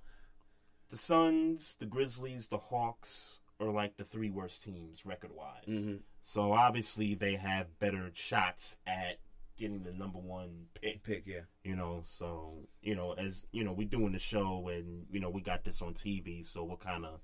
the 0.89 0.97
Suns, 0.97 1.75
the 1.79 1.85
Grizzlies, 1.85 2.47
the 2.47 2.57
Hawks 2.57 3.39
are 3.59 3.71
like 3.71 3.97
the 3.97 4.03
three 4.03 4.29
worst 4.29 4.63
teams 4.63 5.05
record 5.05 5.31
wise. 5.35 5.65
Mhm. 5.67 5.99
So 6.21 6.53
obviously 6.53 7.15
they 7.15 7.35
have 7.35 7.79
better 7.79 8.09
shots 8.13 8.77
at 8.87 9.19
getting 9.57 9.83
the 9.83 9.91
number 9.91 10.17
one 10.19 10.65
pick. 10.73 11.03
Pick, 11.03 11.23
yeah. 11.27 11.41
You 11.63 11.75
know, 11.75 12.03
so 12.05 12.67
you 12.81 12.95
know, 12.95 13.13
as 13.13 13.45
you 13.51 13.63
know, 13.63 13.71
we're 13.73 13.87
doing 13.87 14.11
the 14.13 14.19
show 14.19 14.67
and 14.69 15.05
you 15.11 15.19
know 15.19 15.29
we 15.29 15.41
got 15.41 15.63
this 15.63 15.81
on 15.81 15.93
TV, 15.93 16.43
so 16.45 16.63
we'll 16.63 16.77
kind 16.77 17.05
of 17.05 17.19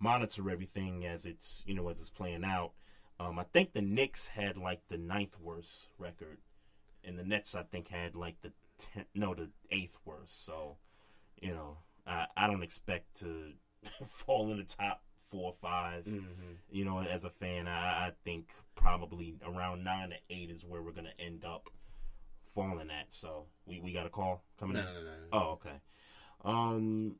monitor 0.00 0.48
everything 0.50 1.04
as 1.06 1.24
it's 1.24 1.62
you 1.66 1.74
know 1.74 1.88
as 1.88 2.00
it's 2.00 2.10
playing 2.10 2.44
out. 2.44 2.72
Um, 3.20 3.38
I 3.38 3.44
think 3.44 3.72
the 3.72 3.82
Knicks 3.82 4.28
had 4.28 4.56
like 4.56 4.80
the 4.88 4.98
ninth 4.98 5.38
worst 5.40 5.88
record, 5.98 6.38
and 7.04 7.18
the 7.18 7.24
Nets 7.24 7.54
I 7.54 7.62
think 7.64 7.88
had 7.88 8.14
like 8.14 8.40
the 8.42 8.52
ten, 8.78 9.06
no 9.14 9.34
the 9.34 9.50
eighth 9.70 9.98
worst. 10.04 10.44
So, 10.44 10.76
you 11.40 11.52
know, 11.52 11.78
I, 12.06 12.26
I 12.36 12.46
don't 12.46 12.62
expect 12.62 13.18
to 13.20 13.52
fall 14.08 14.50
in 14.52 14.58
the 14.58 14.64
top 14.64 15.02
four 15.30 15.50
or 15.50 15.54
5 15.60 16.04
Mhm. 16.06 16.56
You 16.70 16.84
know, 16.86 17.00
as 17.00 17.24
a 17.24 17.30
fan, 17.30 17.66
I, 17.68 18.06
I 18.06 18.12
think 18.24 18.50
probably 18.74 19.36
around 19.44 19.84
nine 19.84 20.10
to 20.10 20.16
eight 20.30 20.50
is 20.50 20.64
where 20.64 20.82
we're 20.82 20.92
gonna 20.92 21.12
end 21.18 21.44
up 21.44 21.68
falling 22.54 22.90
at. 22.90 23.12
So 23.12 23.46
we, 23.66 23.80
we 23.80 23.92
got 23.92 24.06
a 24.06 24.10
call 24.10 24.42
coming 24.58 24.74
No, 24.76 24.80
in. 24.80 24.86
no, 24.86 24.92
no, 24.92 25.00
no, 25.00 25.10
no. 25.10 25.28
Oh, 25.32 25.50
okay. 25.52 25.80
Um, 26.44 27.16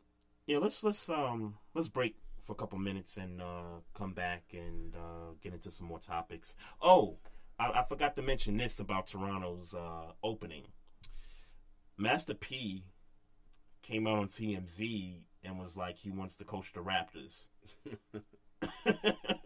yeah, 0.46 0.58
let's 0.58 0.82
let's 0.84 1.10
um 1.10 1.56
let's 1.74 1.88
break 1.88 2.16
for 2.48 2.54
a 2.54 2.56
couple 2.56 2.78
minutes 2.78 3.18
and 3.18 3.42
uh, 3.42 3.80
come 3.92 4.14
back 4.14 4.42
and 4.54 4.96
uh, 4.96 5.34
get 5.42 5.52
into 5.52 5.70
some 5.70 5.86
more 5.86 5.98
topics. 5.98 6.56
Oh, 6.80 7.18
I, 7.60 7.80
I 7.80 7.84
forgot 7.86 8.16
to 8.16 8.22
mention 8.22 8.56
this 8.56 8.80
about 8.80 9.06
Toronto's 9.06 9.74
uh, 9.74 10.12
opening. 10.24 10.62
Master 11.98 12.32
P 12.32 12.84
came 13.82 14.06
out 14.06 14.18
on 14.18 14.28
TMZ 14.28 15.20
and 15.44 15.58
was 15.58 15.76
like 15.76 15.98
he 15.98 16.10
wants 16.10 16.36
to 16.36 16.44
coach 16.44 16.72
the 16.72 16.80
Raptors. 16.80 17.44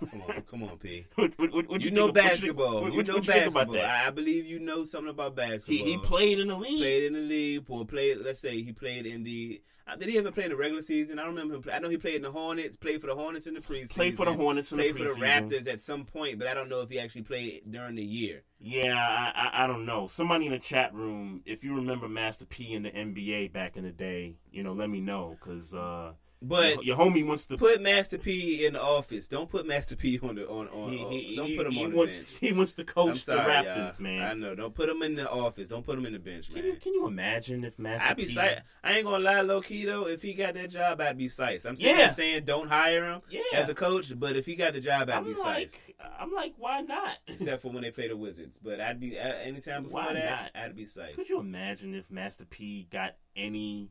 Come 0.00 0.22
on, 0.22 0.42
come 0.42 0.62
on, 0.64 0.76
P. 0.78 1.06
what, 1.14 1.32
what, 1.38 1.52
what, 1.52 1.70
you 1.70 1.78
think 1.90 1.94
know 1.94 2.06
you- 2.06 2.12
basketball. 2.12 2.90
you 2.90 3.02
know 3.02 3.14
you 3.14 3.18
about 3.18 3.26
basketball. 3.26 3.76
I, 3.80 4.10
believe 4.10 4.46
you 4.46 4.58
know 4.60 4.84
something 4.84 5.10
about 5.10 5.34
basketball. 5.36 5.86
he 5.86 5.98
played 5.98 6.38
in 6.40 6.48
the 6.48 6.56
league. 6.56 6.78
played 6.80 7.04
in 7.04 7.12
the 7.14 7.20
league 7.20 7.64
or 7.68 7.84
played. 7.86 8.18
Let's 8.18 8.40
say 8.40 8.62
he 8.62 8.72
played 8.72 9.06
in 9.06 9.22
the. 9.22 9.62
uh, 9.86 9.96
Did 9.96 10.08
he 10.08 10.18
ever 10.18 10.30
play 10.32 10.44
in 10.44 10.50
the 10.50 10.56
regular 10.56 10.82
season? 10.82 11.18
I 11.18 11.22
don't 11.22 11.32
remember 11.32 11.54
him. 11.54 11.62
Play, 11.62 11.72
I 11.74 11.78
know 11.78 11.88
he 11.88 11.96
played 11.96 12.16
in 12.16 12.22
the 12.22 12.32
Hornets. 12.32 12.76
Played 12.76 13.00
for 13.00 13.06
the 13.06 13.14
Hornets 13.14 13.46
in 13.46 13.54
the 13.54 13.60
preseason. 13.60 13.90
Played 13.94 14.16
for 14.16 14.26
the 14.26 14.32
Hornets 14.34 14.72
in 14.72 14.78
the 14.78 14.92
played 14.92 15.08
for 15.08 15.14
the. 15.14 15.20
Raptors 15.20 15.68
at 15.68 15.80
some 15.80 16.04
point, 16.04 16.38
but 16.38 16.48
I 16.48 16.54
don't 16.54 16.68
know 16.68 16.80
if 16.80 16.90
he 16.90 16.98
actually 16.98 17.22
played 17.22 17.62
during 17.70 17.94
the 17.94 18.04
year. 18.04 18.42
Yeah, 18.60 18.94
I, 18.96 19.32
I 19.34 19.64
I 19.64 19.66
don't 19.66 19.84
know. 19.86 20.06
Somebody 20.06 20.46
in 20.46 20.52
the 20.52 20.58
chat 20.58 20.92
room, 20.94 21.42
if 21.44 21.62
you 21.64 21.76
remember 21.76 22.08
Master 22.08 22.46
P 22.46 22.72
in 22.72 22.82
the 22.82 22.90
NBA 22.90 23.52
back 23.52 23.76
in 23.76 23.84
the 23.84 23.92
day, 23.92 24.36
you 24.50 24.62
know, 24.62 24.72
let 24.72 24.88
me 24.90 25.00
know 25.00 25.36
because 25.38 25.74
uh, 25.74 26.12
But 26.46 26.84
your, 26.84 26.96
your 26.96 26.96
homie 26.96 27.26
wants 27.26 27.46
to 27.46 27.56
put 27.56 27.80
Master 27.80 28.18
P 28.18 28.66
in 28.66 28.74
the 28.74 28.82
office. 28.82 29.28
Don't 29.28 29.48
put 29.48 29.66
Master 29.66 29.96
P 29.96 30.18
on 30.22 30.34
the 30.34 30.46
on 30.48 30.68
on. 30.68 30.92
He, 30.92 31.20
he- 31.20 31.36
don't 31.36 31.56
put 31.56 31.66
him 31.66 31.72
he 31.72 31.84
on 31.84 31.90
the 31.90 31.96
wants, 31.96 32.14
bench. 32.22 32.28
He 32.40 32.52
wants 32.52 32.74
to 32.74 32.84
coach 32.84 33.20
sorry, 33.22 33.38
the 33.64 33.68
Raptors, 33.70 33.98
y'all. 33.98 34.02
man. 34.02 34.22
I 34.22 34.34
know. 34.34 34.54
Don't 34.54 34.74
put 34.74 34.88
him 34.88 35.02
in 35.02 35.14
the 35.14 35.30
office. 35.30 35.68
Don't 35.68 35.84
put 35.84 35.98
him 35.98 36.06
in 36.06 36.12
the 36.12 36.18
bench, 36.18 36.48
Can 36.52 36.64
you, 36.64 36.72
man. 36.72 36.80
can 36.80 36.94
you 36.94 37.06
imagine 37.06 37.64
if 37.64 37.78
Master 37.78 38.08
I'd 38.08 38.16
be 38.16 38.26
P? 38.26 38.34
psyched. 38.34 38.60
I 38.82 38.92
ain't 38.92 39.04
gonna 39.04 39.24
lie, 39.24 39.40
low 39.40 39.60
key 39.60 39.84
though. 39.84 40.06
If 40.06 40.22
he 40.22 40.34
got 40.34 40.54
that 40.54 40.70
job, 40.70 41.00
I'd 41.00 41.16
be 41.18 41.26
psyched. 41.28 41.66
I'm 41.66 41.76
sitting 41.76 41.96
Yeah. 41.96 42.08
saying 42.10 42.44
don't 42.44 42.68
hire 42.68 43.04
him 43.04 43.20
Yeah. 43.30 43.40
as 43.54 43.68
a 43.68 43.74
coach, 43.74 44.12
but 44.18 44.36
if 44.36 44.46
he 44.46 44.54
got 44.56 44.74
the 44.74 44.80
job, 44.80 45.08
I'd 45.08 45.14
I'm 45.16 45.24
be 45.24 45.34
like, 45.34 45.68
psyched. 45.68 45.74
I'm 46.20 46.32
like, 46.32 46.54
why 46.58 46.80
not? 46.82 47.18
Except 47.26 47.62
for 47.62 47.70
when 47.70 47.82
they 47.82 47.90
play 47.90 48.08
the 48.08 48.16
Wizards, 48.16 48.58
but 48.62 48.80
I'd 48.80 49.00
be 49.00 49.18
uh, 49.18 49.22
anytime 49.22 49.84
before 49.84 50.00
Why 50.02 50.12
that, 50.14 50.52
not? 50.54 50.62
I'd 50.62 50.76
be 50.76 50.84
psyched. 50.84 51.14
Could 51.14 51.28
you 51.28 51.40
imagine 51.40 51.94
if 51.94 52.10
Master 52.10 52.44
P 52.44 52.86
got 52.90 53.14
any 53.36 53.90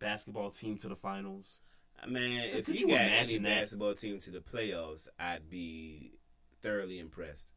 basketball 0.00 0.50
team 0.50 0.76
to 0.78 0.88
the 0.88 0.96
finals? 0.96 1.58
Man, 2.08 2.48
if 2.56 2.64
Could 2.66 2.74
he 2.76 2.80
you 2.80 2.88
got 2.88 3.00
any 3.00 3.12
imagine 3.12 3.42
that? 3.44 3.60
basketball 3.60 3.94
team 3.94 4.18
to 4.20 4.30
the 4.30 4.40
playoffs, 4.40 5.06
I'd 5.18 5.48
be 5.48 6.14
thoroughly 6.62 6.98
impressed. 6.98 7.48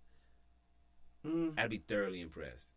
Mm. 1.26 1.54
I'd 1.58 1.70
be 1.70 1.78
thoroughly 1.78 2.20
impressed. 2.22 2.68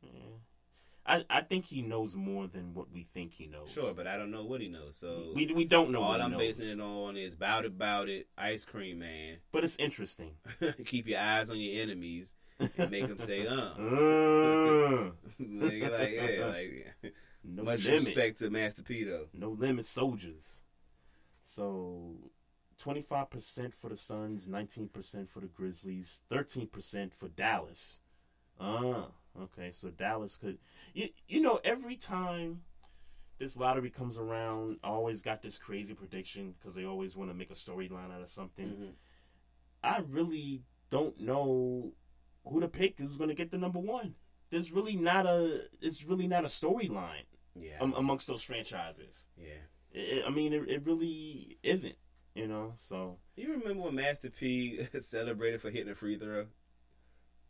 I, 1.05 1.25
I 1.31 1.41
think 1.43 1.65
he 1.67 1.83
knows 1.83 2.17
more 2.17 2.47
than 2.49 2.75
what 2.75 2.91
we 2.93 3.03
think 3.05 3.33
he 3.35 3.47
knows. 3.47 3.71
Sure, 3.71 3.95
but 3.95 4.07
I 4.09 4.17
don't 4.17 4.31
know 4.33 4.45
what 4.45 4.61
he 4.61 4.69
knows. 4.69 4.97
So 4.97 5.33
We- 5.35 5.53
we 5.53 5.65
don't 5.65 5.91
know 5.91 6.03
All 6.03 6.09
what 6.11 6.19
he 6.21 6.25
I'm 6.25 6.31
knows. 6.33 6.39
basing 6.57 6.79
it 6.79 6.81
on 6.83 7.17
is 7.17 7.35
bout 7.37 7.65
it, 7.65 7.77
bout 7.79 8.09
it, 8.09 8.29
ice 8.39 8.65
cream 8.65 9.01
man. 9.01 9.37
But 9.53 9.65
it's 9.65 9.77
interesting. 9.77 10.33
Keep 10.85 11.09
your 11.09 11.21
eyes 11.21 11.51
on 11.51 11.59
your 11.61 11.81
enemies 11.83 12.35
and 12.59 12.91
make 12.91 13.07
them 13.09 13.19
say, 13.19 13.47
"Uh." 13.47 13.55
Uh. 13.55 15.11
Like, 15.39 15.73
yeah, 15.75 16.47
like 16.47 16.95
No 17.49 17.63
much 17.63 17.85
limit. 17.85 18.07
respect 18.07 18.39
to 18.39 18.51
Master 18.51 18.83
P 18.83 19.05
though. 19.05 19.27
No 19.33 19.51
limit 19.51 19.85
soldiers. 19.85 20.61
So, 21.45 22.17
25% 22.85 23.73
for 23.81 23.89
the 23.89 23.97
Suns, 23.97 24.47
19% 24.47 25.29
for 25.29 25.41
the 25.41 25.47
Grizzlies, 25.47 26.23
13% 26.31 27.15
for 27.15 27.29
Dallas. 27.29 28.01
Ah, 28.61 29.09
okay. 29.41 29.71
So 29.73 29.91
Dallas 29.91 30.37
could, 30.37 30.59
you 30.93 31.11
you 31.29 31.41
know, 31.41 31.61
every 31.65 31.97
time 31.97 32.63
this 33.39 33.57
lottery 33.57 33.91
comes 33.91 34.19
around, 34.19 34.79
I 34.83 34.89
always 34.89 35.23
got 35.23 35.43
this 35.43 35.59
crazy 35.59 35.95
prediction 35.95 36.55
because 36.59 36.75
they 36.75 36.85
always 36.85 37.17
want 37.17 37.31
to 37.31 37.35
make 37.35 37.51
a 37.51 37.55
storyline 37.55 38.15
out 38.15 38.23
of 38.23 38.31
something. 38.31 38.69
Mm-hmm. 38.69 38.91
I 39.83 40.03
really 40.09 40.63
don't 40.91 41.21
know 41.21 41.93
who 42.47 42.61
to 42.61 42.69
pick 42.69 42.99
who's 42.99 43.17
going 43.17 43.29
to 43.29 43.35
get 43.35 43.51
the 43.51 43.59
number 43.59 43.79
one. 43.79 44.15
There's 44.51 44.73
really 44.73 44.97
not 44.97 45.27
a, 45.27 45.65
it's 45.81 46.05
really 46.05 46.27
not 46.27 46.45
a 46.45 46.49
storyline 46.49 47.25
Yeah. 47.59 47.81
am- 47.81 47.95
amongst 47.95 48.27
those 48.27 48.43
franchises. 48.43 49.27
Yeah. 49.37 49.63
It, 49.93 50.25
I 50.27 50.31
mean, 50.31 50.53
it, 50.53 50.69
it 50.69 50.87
really 50.87 51.59
isn't, 51.63 51.97
you 52.35 52.47
know. 52.47 52.73
So, 52.77 53.19
You 53.37 53.53
remember 53.53 53.85
when 53.85 53.95
Master 53.95 54.31
P 54.31 54.87
celebrated 55.01 55.61
for 55.63 55.71
hitting 55.71 55.91
a 55.93 55.95
free 55.95 56.19
throw? 56.19 56.47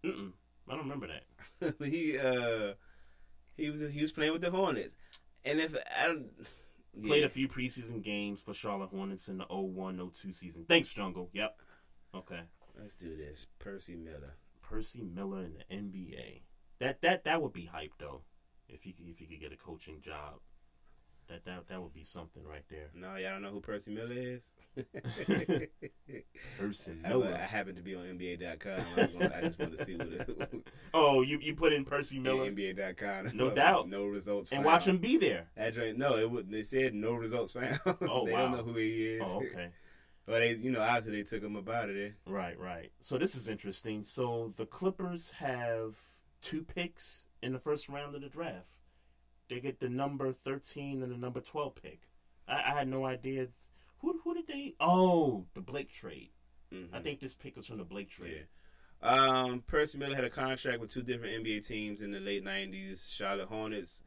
mm-mm, 0.04 0.32
I 0.68 0.72
don't 0.72 0.84
remember 0.88 1.08
that. 1.08 1.74
he 1.84 2.18
uh 2.18 2.74
he 3.56 3.70
was 3.70 3.80
he 3.80 4.02
was 4.02 4.12
playing 4.12 4.32
with 4.32 4.42
the 4.42 4.50
Hornets, 4.50 4.94
and 5.44 5.58
if 5.60 5.74
I 5.98 6.06
don't 6.08 6.26
Played 7.04 7.24
a 7.24 7.28
few 7.28 7.46
preseason 7.46 8.02
games 8.02 8.40
for 8.40 8.54
Charlotte 8.54 8.88
Hornets 8.88 9.28
in 9.28 9.36
the 9.36 9.44
01-02 9.44 10.34
season. 10.34 10.64
Thanks, 10.66 10.88
Jungle. 10.88 11.28
Yep. 11.34 11.60
Okay. 12.14 12.40
Let's 12.80 12.94
do 12.96 13.14
this. 13.16 13.46
Percy 13.58 13.96
Miller. 13.96 14.34
Percy 14.62 15.02
Miller 15.02 15.44
in 15.68 15.90
the 15.92 15.98
NBA. 15.98 16.40
That 16.80 17.02
that 17.02 17.24
that 17.24 17.42
would 17.42 17.52
be 17.52 17.66
hype 17.66 17.92
though. 17.98 18.22
If 18.68 18.82
he 18.82 18.92
could, 18.92 19.06
if 19.08 19.18
he 19.18 19.26
could 19.26 19.40
get 19.40 19.52
a 19.52 19.56
coaching 19.56 20.00
job, 20.00 20.40
that 21.28 21.44
that 21.44 21.68
that 21.68 21.82
would 21.82 21.92
be 21.92 22.04
something 22.04 22.42
right 22.44 22.64
there. 22.68 22.90
No, 22.94 23.16
y'all 23.16 23.32
don't 23.32 23.42
know 23.42 23.50
who 23.50 23.60
Percy 23.60 23.92
Miller 23.92 24.14
is. 24.14 24.52
Percy 26.58 26.92
I, 27.04 27.08
Miller. 27.08 27.34
I 27.34 27.44
happen 27.44 27.74
to 27.74 27.82
be 27.82 27.94
on 27.94 28.04
NBA.com. 28.04 28.80
I, 28.96 29.06
gonna, 29.06 29.32
I 29.36 29.40
just 29.42 29.58
want 29.58 29.76
to 29.76 29.84
see 29.84 29.96
what 29.96 30.08
it, 30.08 30.64
Oh, 30.94 31.22
you 31.22 31.38
you 31.40 31.54
put 31.54 31.72
in 31.72 31.84
Percy 31.84 32.18
Miller. 32.18 32.50
NBA.com. 32.50 33.36
No 33.36 33.50
doubt. 33.50 33.88
No 33.88 34.06
results. 34.06 34.52
And 34.52 34.58
found. 34.58 34.66
watch 34.66 34.86
him 34.86 34.98
be 34.98 35.16
there. 35.16 35.48
That 35.56 35.74
joint, 35.74 35.98
no, 35.98 36.16
it 36.16 36.30
would, 36.30 36.50
they 36.50 36.62
said 36.62 36.94
no 36.94 37.12
results 37.14 37.52
found. 37.52 37.78
Oh, 38.02 38.26
they 38.26 38.32
wow. 38.32 38.42
don't 38.42 38.52
know 38.52 38.62
who 38.62 38.74
he 38.74 39.16
is. 39.16 39.22
Oh, 39.24 39.38
okay. 39.38 39.70
But 40.26 40.40
they, 40.40 40.54
you 40.54 40.72
know, 40.72 40.80
obviously 40.80 41.22
they 41.22 41.22
took 41.22 41.42
him 41.42 41.56
up 41.56 41.68
out 41.68 41.88
of 41.88 41.94
there. 41.94 42.16
Right, 42.26 42.58
right. 42.58 42.90
So 43.00 43.16
this 43.16 43.36
is 43.36 43.48
interesting. 43.48 44.02
So 44.02 44.52
the 44.56 44.66
Clippers 44.66 45.32
have 45.38 45.96
two 46.42 46.62
picks 46.62 47.25
in 47.42 47.52
the 47.52 47.58
first 47.58 47.88
round 47.88 48.14
of 48.14 48.22
the 48.22 48.28
draft. 48.28 48.78
They 49.48 49.60
get 49.60 49.78
the 49.80 49.88
number 49.88 50.32
thirteen 50.32 51.02
and 51.02 51.12
the 51.12 51.16
number 51.16 51.40
twelve 51.40 51.74
pick. 51.76 52.00
I, 52.48 52.72
I 52.72 52.78
had 52.78 52.88
no 52.88 53.04
idea. 53.06 53.46
Who 54.00 54.20
who 54.24 54.34
did 54.34 54.46
they? 54.46 54.74
Oh, 54.80 55.46
the 55.54 55.60
Blake 55.60 55.92
trade. 55.92 56.30
I 56.92 56.98
think 56.98 57.20
this 57.20 57.34
pick 57.34 57.56
was 57.56 57.66
from 57.66 57.78
the 57.78 57.84
Blake 57.84 58.10
trade. 58.10 58.46
Um, 59.02 59.62
Percy 59.66 59.96
Miller 59.98 60.14
had 60.16 60.24
a 60.24 60.30
contract 60.30 60.80
with 60.80 60.92
two 60.92 61.02
different 61.02 61.44
NBA 61.44 61.66
teams 61.66 62.02
in 62.02 62.10
the 62.10 62.20
late 62.20 62.44
'90s: 62.44 63.08
Charlotte 63.10 63.48
Hornets 63.48 64.02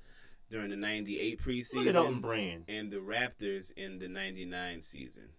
during 0.51 0.69
the 0.69 0.75
'98 0.75 1.39
preseason, 1.41 1.75
Look 1.75 1.87
at 1.87 1.95
Elton 1.95 2.21
Brand. 2.21 2.65
and 2.67 2.91
the 2.91 2.97
Raptors 2.97 3.71
in 3.77 3.97
the 3.99 4.07
'99 4.07 4.81
season. 4.81 5.29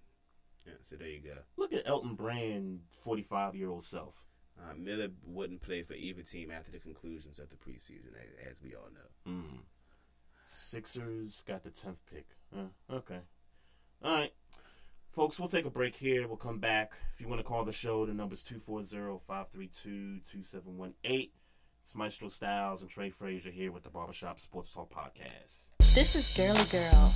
Yeah, 0.67 0.73
so 0.89 0.97
there 0.97 1.09
you 1.09 1.21
go. 1.21 1.37
Look 1.57 1.73
at 1.73 1.87
Elton 1.87 2.15
Brand, 2.15 2.81
forty-five 3.05 3.55
year 3.55 3.69
old 3.69 3.85
self. 3.85 4.25
Uh, 4.63 4.75
Miller 4.77 5.09
wouldn't 5.25 5.63
play 5.63 5.83
for 5.83 5.95
either 5.95 6.21
team 6.23 6.51
after 6.51 6.71
the 6.71 6.79
conclusions 6.79 7.39
of 7.39 7.49
the 7.49 7.57
preseason, 7.57 8.13
a- 8.15 8.49
as 8.51 8.61
we 8.63 8.75
all 8.75 8.91
know. 8.93 9.33
Mm. 9.33 9.61
Sixers 10.47 11.43
got 11.47 11.63
the 11.65 11.71
tenth 11.71 12.05
pick. 12.13 12.27
Uh, 12.55 12.69
okay. 12.95 13.21
All 14.03 14.13
right. 14.15 14.33
Folks, 15.13 15.39
we'll 15.41 15.49
take 15.49 15.65
a 15.65 15.71
break 15.71 15.97
here. 15.97 16.29
We'll 16.29 16.37
come 16.37 16.59
back. 16.59 16.93
If 17.15 17.21
you 17.21 17.29
want 17.29 17.41
to 17.41 17.45
call 17.45 17.65
the 17.65 17.73
show, 17.73 18.05
the 18.07 18.13
number's 18.15 18.45
240-532-2718. 18.45 21.31
It's 21.83 21.95
Maestro 21.97 22.29
Styles 22.29 22.83
and 22.83 22.91
Trey 22.91 23.11
Frazier 23.11 23.51
here 23.51 23.73
with 23.73 23.83
the 23.83 23.91
Barbershop 23.91 24.39
Sports 24.39 24.73
Talk 24.73 24.91
Podcast. 24.93 25.71
This 25.95 26.15
is 26.15 26.37
Girly 26.37 26.65
Girl. 26.71 27.13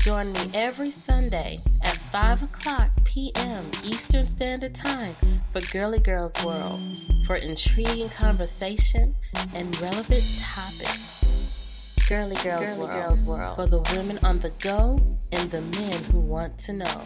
Join 0.00 0.32
me 0.32 0.50
every 0.58 0.90
Sunday 0.90 1.60
at 1.82 1.89
5 2.10 2.42
o'clock 2.42 2.90
p.m. 3.04 3.70
Eastern 3.84 4.26
Standard 4.26 4.74
Time 4.74 5.14
for 5.52 5.60
Girly 5.72 6.00
Girls 6.00 6.34
World 6.44 6.80
for 7.24 7.36
intriguing 7.36 8.08
conversation 8.08 9.14
and 9.54 9.80
relevant 9.80 10.42
topics. 10.42 11.94
Girly 12.08 12.34
Girls, 12.42 12.72
Girly 12.72 12.78
World, 12.78 12.90
Girls 12.90 13.24
World. 13.24 13.54
for 13.54 13.66
the 13.66 13.78
women 13.96 14.18
on 14.24 14.40
the 14.40 14.50
go 14.58 15.00
and 15.30 15.52
the 15.52 15.60
men 15.60 16.02
who 16.10 16.18
want 16.18 16.58
to 16.58 16.72
know. 16.72 17.00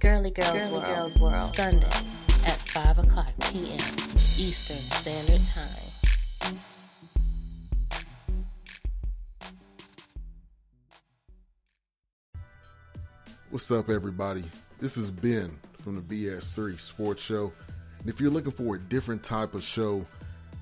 Girly 0.00 0.30
Girls, 0.30 0.64
Girly 0.64 0.72
World. 0.72 0.84
Girls 0.86 1.18
World. 1.18 1.42
Sundays 1.42 2.26
at 2.46 2.56
5 2.56 3.00
o'clock 3.00 3.32
p.m. 3.52 3.74
Eastern 3.74 4.78
Standard 4.78 5.44
Time. 5.44 5.85
What's 13.50 13.70
up, 13.70 13.90
everybody? 13.90 14.42
This 14.80 14.96
is 14.96 15.08
Ben 15.08 15.56
from 15.80 15.94
the 15.94 16.02
BS3 16.02 16.80
Sports 16.80 17.22
Show. 17.22 17.52
And 18.00 18.10
if 18.10 18.20
you're 18.20 18.32
looking 18.32 18.50
for 18.50 18.74
a 18.74 18.80
different 18.80 19.22
type 19.22 19.54
of 19.54 19.62
show, 19.62 20.04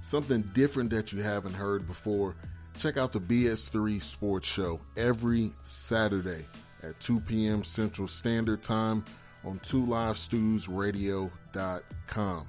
something 0.03 0.43
different 0.53 0.91
that 0.91 1.11
you 1.11 1.23
haven't 1.23 1.55
heard 1.55 1.87
before, 1.87 2.37
check 2.77 2.99
out 2.99 3.15
the 3.15 3.21
BS3 3.21 4.03
Sports 4.03 4.47
Show 4.47 4.81
every 4.99 5.51
Saturday 5.63 6.45
at 6.83 7.01
2 7.01 7.21
p.m. 7.21 7.65
Central 7.65 8.07
Standard 8.07 8.63
Time 8.63 9.03
on 9.47 9.61
2livestewsradio.com. 9.61 12.47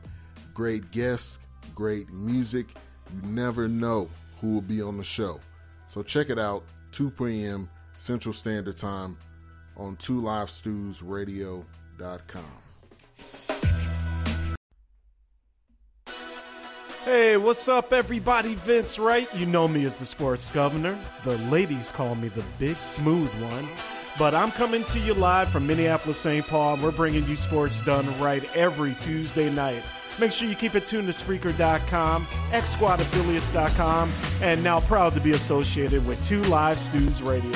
Great 0.53 0.91
guests, 0.91 1.39
great 1.73 2.11
music. 2.11 2.67
You 3.13 3.21
never 3.29 3.69
know 3.69 4.09
who 4.41 4.55
will 4.55 4.61
be 4.61 4.81
on 4.81 4.97
the 4.97 5.03
show. 5.03 5.39
So 5.87 6.03
check 6.03 6.29
it 6.29 6.39
out, 6.39 6.65
2 6.91 7.11
p.m. 7.11 7.69
Central 7.95 8.33
Standard 8.33 8.75
Time 8.75 9.15
on 9.77 9.95
2livestewsradio.com. 9.97 12.43
Hey, 17.03 17.37
what's 17.37 17.67
up, 17.67 17.93
everybody? 17.93 18.55
Vince 18.55 18.97
Wright. 18.97 19.27
You 19.35 19.45
know 19.45 19.67
me 19.67 19.85
as 19.85 19.97
the 19.97 20.07
sports 20.07 20.49
governor. 20.49 20.97
The 21.23 21.37
ladies 21.49 21.91
call 21.91 22.15
me 22.15 22.29
the 22.29 22.43
big 22.57 22.81
smooth 22.81 23.29
one. 23.43 23.67
But 24.17 24.33
I'm 24.33 24.51
coming 24.51 24.83
to 24.85 24.99
you 24.99 25.13
live 25.13 25.49
from 25.49 25.67
Minneapolis, 25.67 26.17
St. 26.17 26.47
Paul, 26.47 26.75
and 26.75 26.83
we're 26.83 26.91
bringing 26.91 27.27
you 27.27 27.35
sports 27.35 27.81
done 27.81 28.07
right 28.19 28.43
every 28.55 28.95
Tuesday 28.95 29.51
night. 29.51 29.83
Make 30.17 30.31
sure 30.31 30.47
you 30.47 30.55
keep 30.55 30.73
it 30.73 30.87
tuned 30.87 31.11
to 31.11 31.13
Spreaker.com, 31.13 32.25
XSquadAffiliates.com, 32.51 34.11
and 34.41 34.63
now 34.63 34.79
proud 34.79 35.11
to 35.13 35.19
be 35.19 35.31
associated 35.31 36.07
with 36.07 36.25
Two 36.25 36.41
Live 36.43 36.79
Stews 36.79 37.21
Radio. 37.21 37.51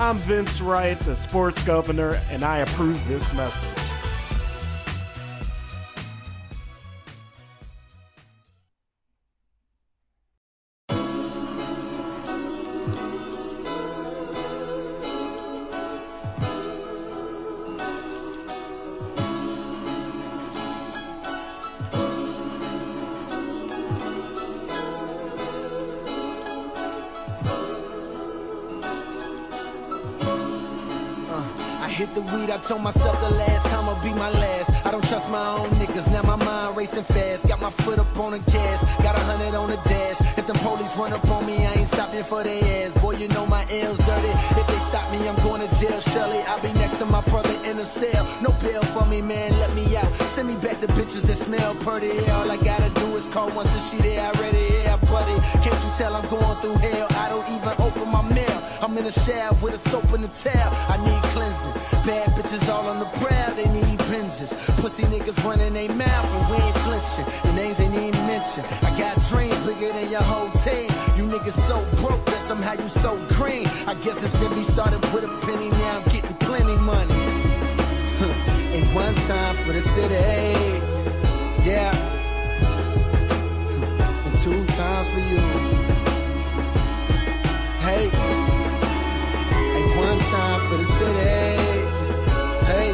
I'm 0.00 0.16
Vince 0.18 0.60
Wright, 0.60 0.96
the 1.00 1.16
sports 1.16 1.60
governor, 1.64 2.20
and 2.30 2.44
I 2.44 2.58
approve 2.58 3.04
this 3.08 3.34
message. 3.34 3.87
Told 32.68 32.82
myself 32.82 33.18
the 33.22 33.30
last 33.30 33.64
time 33.70 33.86
will 33.86 34.02
be 34.02 34.12
my 34.12 34.28
last. 34.28 34.84
I 34.84 34.90
don't 34.90 35.04
trust 35.08 35.30
my 35.30 35.46
own 35.56 35.70
niggas, 35.80 36.12
now 36.12 36.20
my 36.22 36.36
mind 36.36 36.76
racing 36.76 37.02
fast. 37.02 37.48
Got 37.48 37.62
my 37.62 37.70
foot 37.70 37.98
up 37.98 38.14
on 38.18 38.32
the 38.32 38.40
gas, 38.40 38.84
got 39.02 39.16
a 39.16 39.20
hundred 39.20 39.54
on 39.54 39.70
the 39.70 39.76
dash. 39.88 40.20
If 40.36 40.46
the 40.46 40.52
police 40.52 40.94
run 40.94 41.14
up 41.14 41.26
on 41.30 41.46
me, 41.46 41.64
I 41.64 41.72
ain't 41.72 41.88
stopping 41.88 42.22
for 42.24 42.44
their 42.44 42.62
ass. 42.86 42.92
Boy, 43.00 43.12
you 43.12 43.28
know 43.28 43.46
my 43.46 43.64
L's 43.70 43.96
dirty. 43.96 44.32
If 44.60 44.66
they 44.66 44.78
stop 44.90 45.10
me, 45.10 45.26
I'm 45.26 45.36
going 45.36 45.66
to 45.66 45.80
jail. 45.80 45.98
Surely 46.12 46.40
I'll 46.42 46.60
be 46.60 46.72
next 46.74 46.98
to 46.98 47.06
my 47.06 47.22
in 47.88 48.12
cell. 48.12 48.26
No 48.42 48.50
bail 48.60 48.82
for 48.82 49.04
me, 49.06 49.20
man, 49.20 49.52
let 49.58 49.74
me 49.74 49.96
out. 49.96 50.12
Send 50.34 50.48
me 50.48 50.54
back 50.56 50.80
the 50.80 50.86
bitches 50.88 51.22
that 51.22 51.36
smell 51.36 51.74
pretty. 51.76 52.18
All 52.30 52.50
I 52.50 52.56
gotta 52.56 52.90
do 52.90 53.16
is 53.16 53.26
call 53.26 53.50
once 53.50 53.72
and 53.72 53.82
she 53.82 53.98
there 53.98 54.24
already. 54.24 54.82
Yeah, 54.84 54.96
buddy. 54.96 55.36
Can't 55.64 55.80
you 55.84 55.90
tell 55.96 56.14
I'm 56.14 56.28
going 56.28 56.56
through 56.60 56.76
hell? 56.76 57.06
I 57.10 57.28
don't 57.28 57.48
even 57.48 57.74
open 57.86 58.08
my 58.10 58.22
mail. 58.34 58.62
I'm 58.82 58.96
in 58.98 59.06
a 59.06 59.12
shower 59.12 59.54
with 59.62 59.74
a 59.74 59.78
soap 59.78 60.12
and 60.12 60.24
a 60.24 60.28
towel. 60.28 60.70
I 60.92 60.96
need 61.06 61.22
cleansing. 61.32 61.72
Bad 62.06 62.28
bitches 62.36 62.68
all 62.68 62.86
on 62.88 62.98
the 63.00 63.10
prowl, 63.20 63.54
they 63.54 63.68
need 63.68 63.98
binges. 64.10 64.50
Pussy 64.80 65.04
niggas 65.04 65.42
running 65.44 65.72
they 65.72 65.88
mouth 65.88 66.28
and 66.36 66.44
we 66.50 66.56
ain't 66.64 66.78
flinching. 66.86 67.26
The 67.44 67.52
names 67.54 67.80
ain't 67.80 67.94
even 67.94 68.26
mentioned. 68.26 68.66
I 68.82 68.96
got 68.98 69.14
dreams 69.28 69.58
bigger 69.66 69.92
than 69.92 70.10
your 70.10 70.22
whole 70.22 70.50
team. 70.64 70.90
You 71.16 71.24
niggas 71.24 71.58
so 71.68 71.76
broke 72.00 72.24
that 72.26 72.42
somehow 72.42 72.74
you 72.74 72.88
so 72.88 73.18
green. 73.30 73.66
I 73.86 73.94
guess 73.94 74.22
it 74.22 74.28
simply 74.28 74.62
started 74.62 75.00
with 75.12 75.24
a 75.24 75.32
penny, 75.46 75.70
now 75.70 75.98
I'm 75.98 76.04
getting 76.12 76.36
plenty 76.36 76.76
money. 76.76 77.37
Ain't 78.74 78.92
one 78.94 79.14
time 79.14 79.54
for 79.62 79.72
the 79.72 79.80
city. 79.80 80.14
Yeah. 81.64 81.94
And 84.26 84.38
two 84.42 84.66
times 84.74 85.08
for 85.14 85.20
you. 85.20 85.38
Hey. 87.78 88.10
Ain't 89.78 89.96
one 89.96 90.18
time 90.34 90.60
for 90.68 90.76
the 90.82 90.88
city. 90.98 91.30
Hey. 92.66 92.90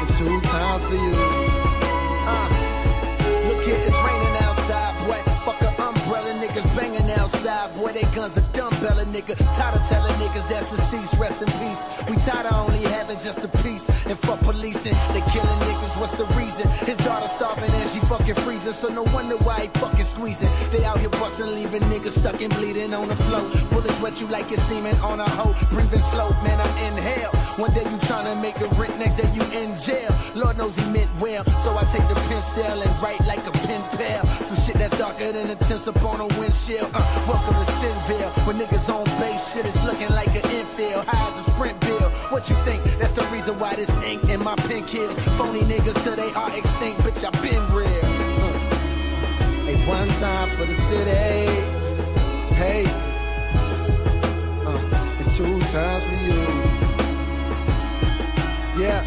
And 0.00 0.10
two 0.18 0.40
times 0.48 0.82
for 0.86 0.94
you. 0.94 1.14
Uh, 2.26 2.48
look 3.46 3.64
here, 3.66 3.80
it's 3.86 3.98
raining 4.06 4.36
outside, 4.42 4.94
boy. 5.06 5.20
Fuck 5.44 5.62
a 5.62 5.70
umbrella, 5.80 6.32
niggas 6.42 6.76
banging 6.76 7.10
outside, 7.12 7.72
boy. 7.76 7.89
They 8.00 8.10
guns 8.14 8.34
a 8.38 8.40
dumbbell, 8.56 8.96
nigga. 9.12 9.36
Tired 9.56 9.76
of 9.76 9.86
telling 9.88 10.14
niggas 10.14 10.48
that's 10.48 10.70
deceased, 10.70 11.14
rest 11.18 11.42
in 11.42 11.48
peace. 11.60 11.80
We 12.08 12.16
tired 12.24 12.46
of 12.46 12.54
only 12.54 12.82
having 12.88 13.18
just 13.18 13.44
a 13.44 13.48
piece. 13.62 13.86
And 14.06 14.18
fuck 14.18 14.40
policing, 14.40 14.94
they 15.12 15.20
killing 15.32 15.60
niggas, 15.68 16.00
what's 16.00 16.12
the 16.12 16.24
reason? 16.32 16.66
His 16.88 16.96
daughter 16.98 17.28
starving 17.28 17.70
and 17.70 17.90
she 17.90 18.00
fucking 18.00 18.36
freezing, 18.36 18.72
so 18.72 18.88
no 18.88 19.02
wonder 19.12 19.36
why 19.44 19.60
he 19.62 19.68
fucking 19.80 20.04
squeezing. 20.04 20.48
They 20.72 20.82
out 20.84 20.98
here 20.98 21.10
busting, 21.10 21.54
leaving 21.54 21.82
niggas 21.92 22.18
stuck 22.18 22.40
and 22.40 22.54
bleeding 22.54 22.94
on 22.94 23.08
the 23.08 23.16
floor. 23.16 23.42
Bullets 23.70 24.00
wet 24.00 24.18
you 24.18 24.28
like 24.28 24.50
it's 24.50 24.62
semen 24.62 24.96
on 25.00 25.20
a 25.20 25.28
hoe, 25.28 25.54
breathing 25.68 26.00
slow, 26.10 26.30
man, 26.42 26.58
I'm 26.58 26.78
in 26.78 27.02
hell. 27.02 27.32
One 27.60 27.72
day 27.74 27.82
you 27.82 27.98
tryna 28.08 28.40
make 28.40 28.56
a 28.60 28.68
rent, 28.80 28.98
next 28.98 29.16
day 29.16 29.28
you 29.34 29.42
in 29.52 29.76
jail. 29.76 30.10
Lord 30.34 30.56
knows 30.56 30.74
he 30.74 30.86
meant 30.86 31.10
well, 31.20 31.44
so 31.60 31.76
I 31.76 31.84
take 31.92 32.08
the 32.08 32.14
pencil 32.14 32.64
and 32.64 33.02
write 33.02 33.20
like 33.26 33.44
a 33.46 33.52
pen 33.52 33.82
pal. 33.98 34.26
Some 34.44 34.56
shit 34.64 34.76
that's 34.76 34.96
darker 34.96 35.32
than 35.32 35.50
a 35.50 35.56
tense 35.56 35.86
up 35.86 36.02
on 36.02 36.20
a 36.20 36.26
windshield. 36.38 36.90
Uh, 36.94 37.24
welcome 37.28 37.54
to 37.54 37.80
When 37.90 38.58
niggas 38.58 38.88
on 38.88 39.04
base, 39.20 39.52
shit 39.52 39.66
is 39.66 39.82
looking 39.84 40.08
like 40.10 40.28
an 40.28 40.48
infield. 40.50 41.04
As 41.08 41.46
a 41.46 41.50
sprint 41.50 41.78
bill. 41.80 42.10
What 42.30 42.48
you 42.48 42.56
think? 42.64 42.82
That's 42.98 43.12
the 43.12 43.24
reason 43.26 43.58
why 43.58 43.74
this 43.74 43.90
ink 44.04 44.28
in 44.28 44.42
my 44.42 44.54
pen 44.56 44.84
kills. 44.86 45.18
Phony 45.36 45.60
niggas 45.62 46.02
till 46.04 46.16
they 46.16 46.32
are 46.32 46.56
extinct, 46.56 47.00
bitch, 47.00 47.24
I 47.24 47.30
been 47.42 47.72
real. 47.74 47.88
Uh. 47.88 48.58
Hey, 49.66 49.86
one 49.86 50.08
time 50.08 50.48
for 50.56 50.64
the 50.66 50.74
city. 50.74 51.62
Hey. 52.54 52.86
Uh, 54.66 54.78
and 55.20 55.30
two 55.36 55.60
times 55.70 56.04
for 56.04 56.18
you. 56.26 56.40
Yeah. 58.82 59.02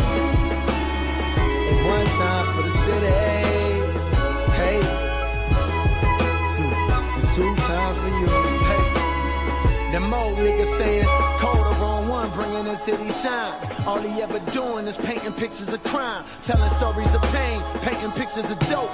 One 1.87 2.05
time 2.05 2.45
for 2.55 2.61
the 2.63 2.73
city. 2.85 3.19
Hey. 4.59 4.79
Hmm. 6.57 7.35
Two 7.35 7.55
times 7.55 7.97
for 7.97 8.07
you. 8.19 8.42
Hey. 9.93 9.99
Them 9.99 10.13
old 10.13 10.37
niggas 10.39 10.77
saying, 10.77 11.05
call 11.37 11.55
the 11.55 11.79
wrong 11.79 12.07
one, 12.09 12.29
bringing 12.31 12.63
the 12.65 12.75
city 12.75 13.11
shine. 13.11 13.53
All 13.85 13.99
he 13.99 14.21
ever 14.21 14.39
doing 14.51 14.87
is 14.87 14.97
painting 14.97 15.33
pictures 15.33 15.69
of 15.69 15.83
crime, 15.83 16.25
telling 16.43 16.69
stories 16.71 17.13
of 17.13 17.21
pain, 17.31 17.61
painting 17.81 18.11
pictures 18.11 18.49
of 18.49 18.57
dope. 18.69 18.89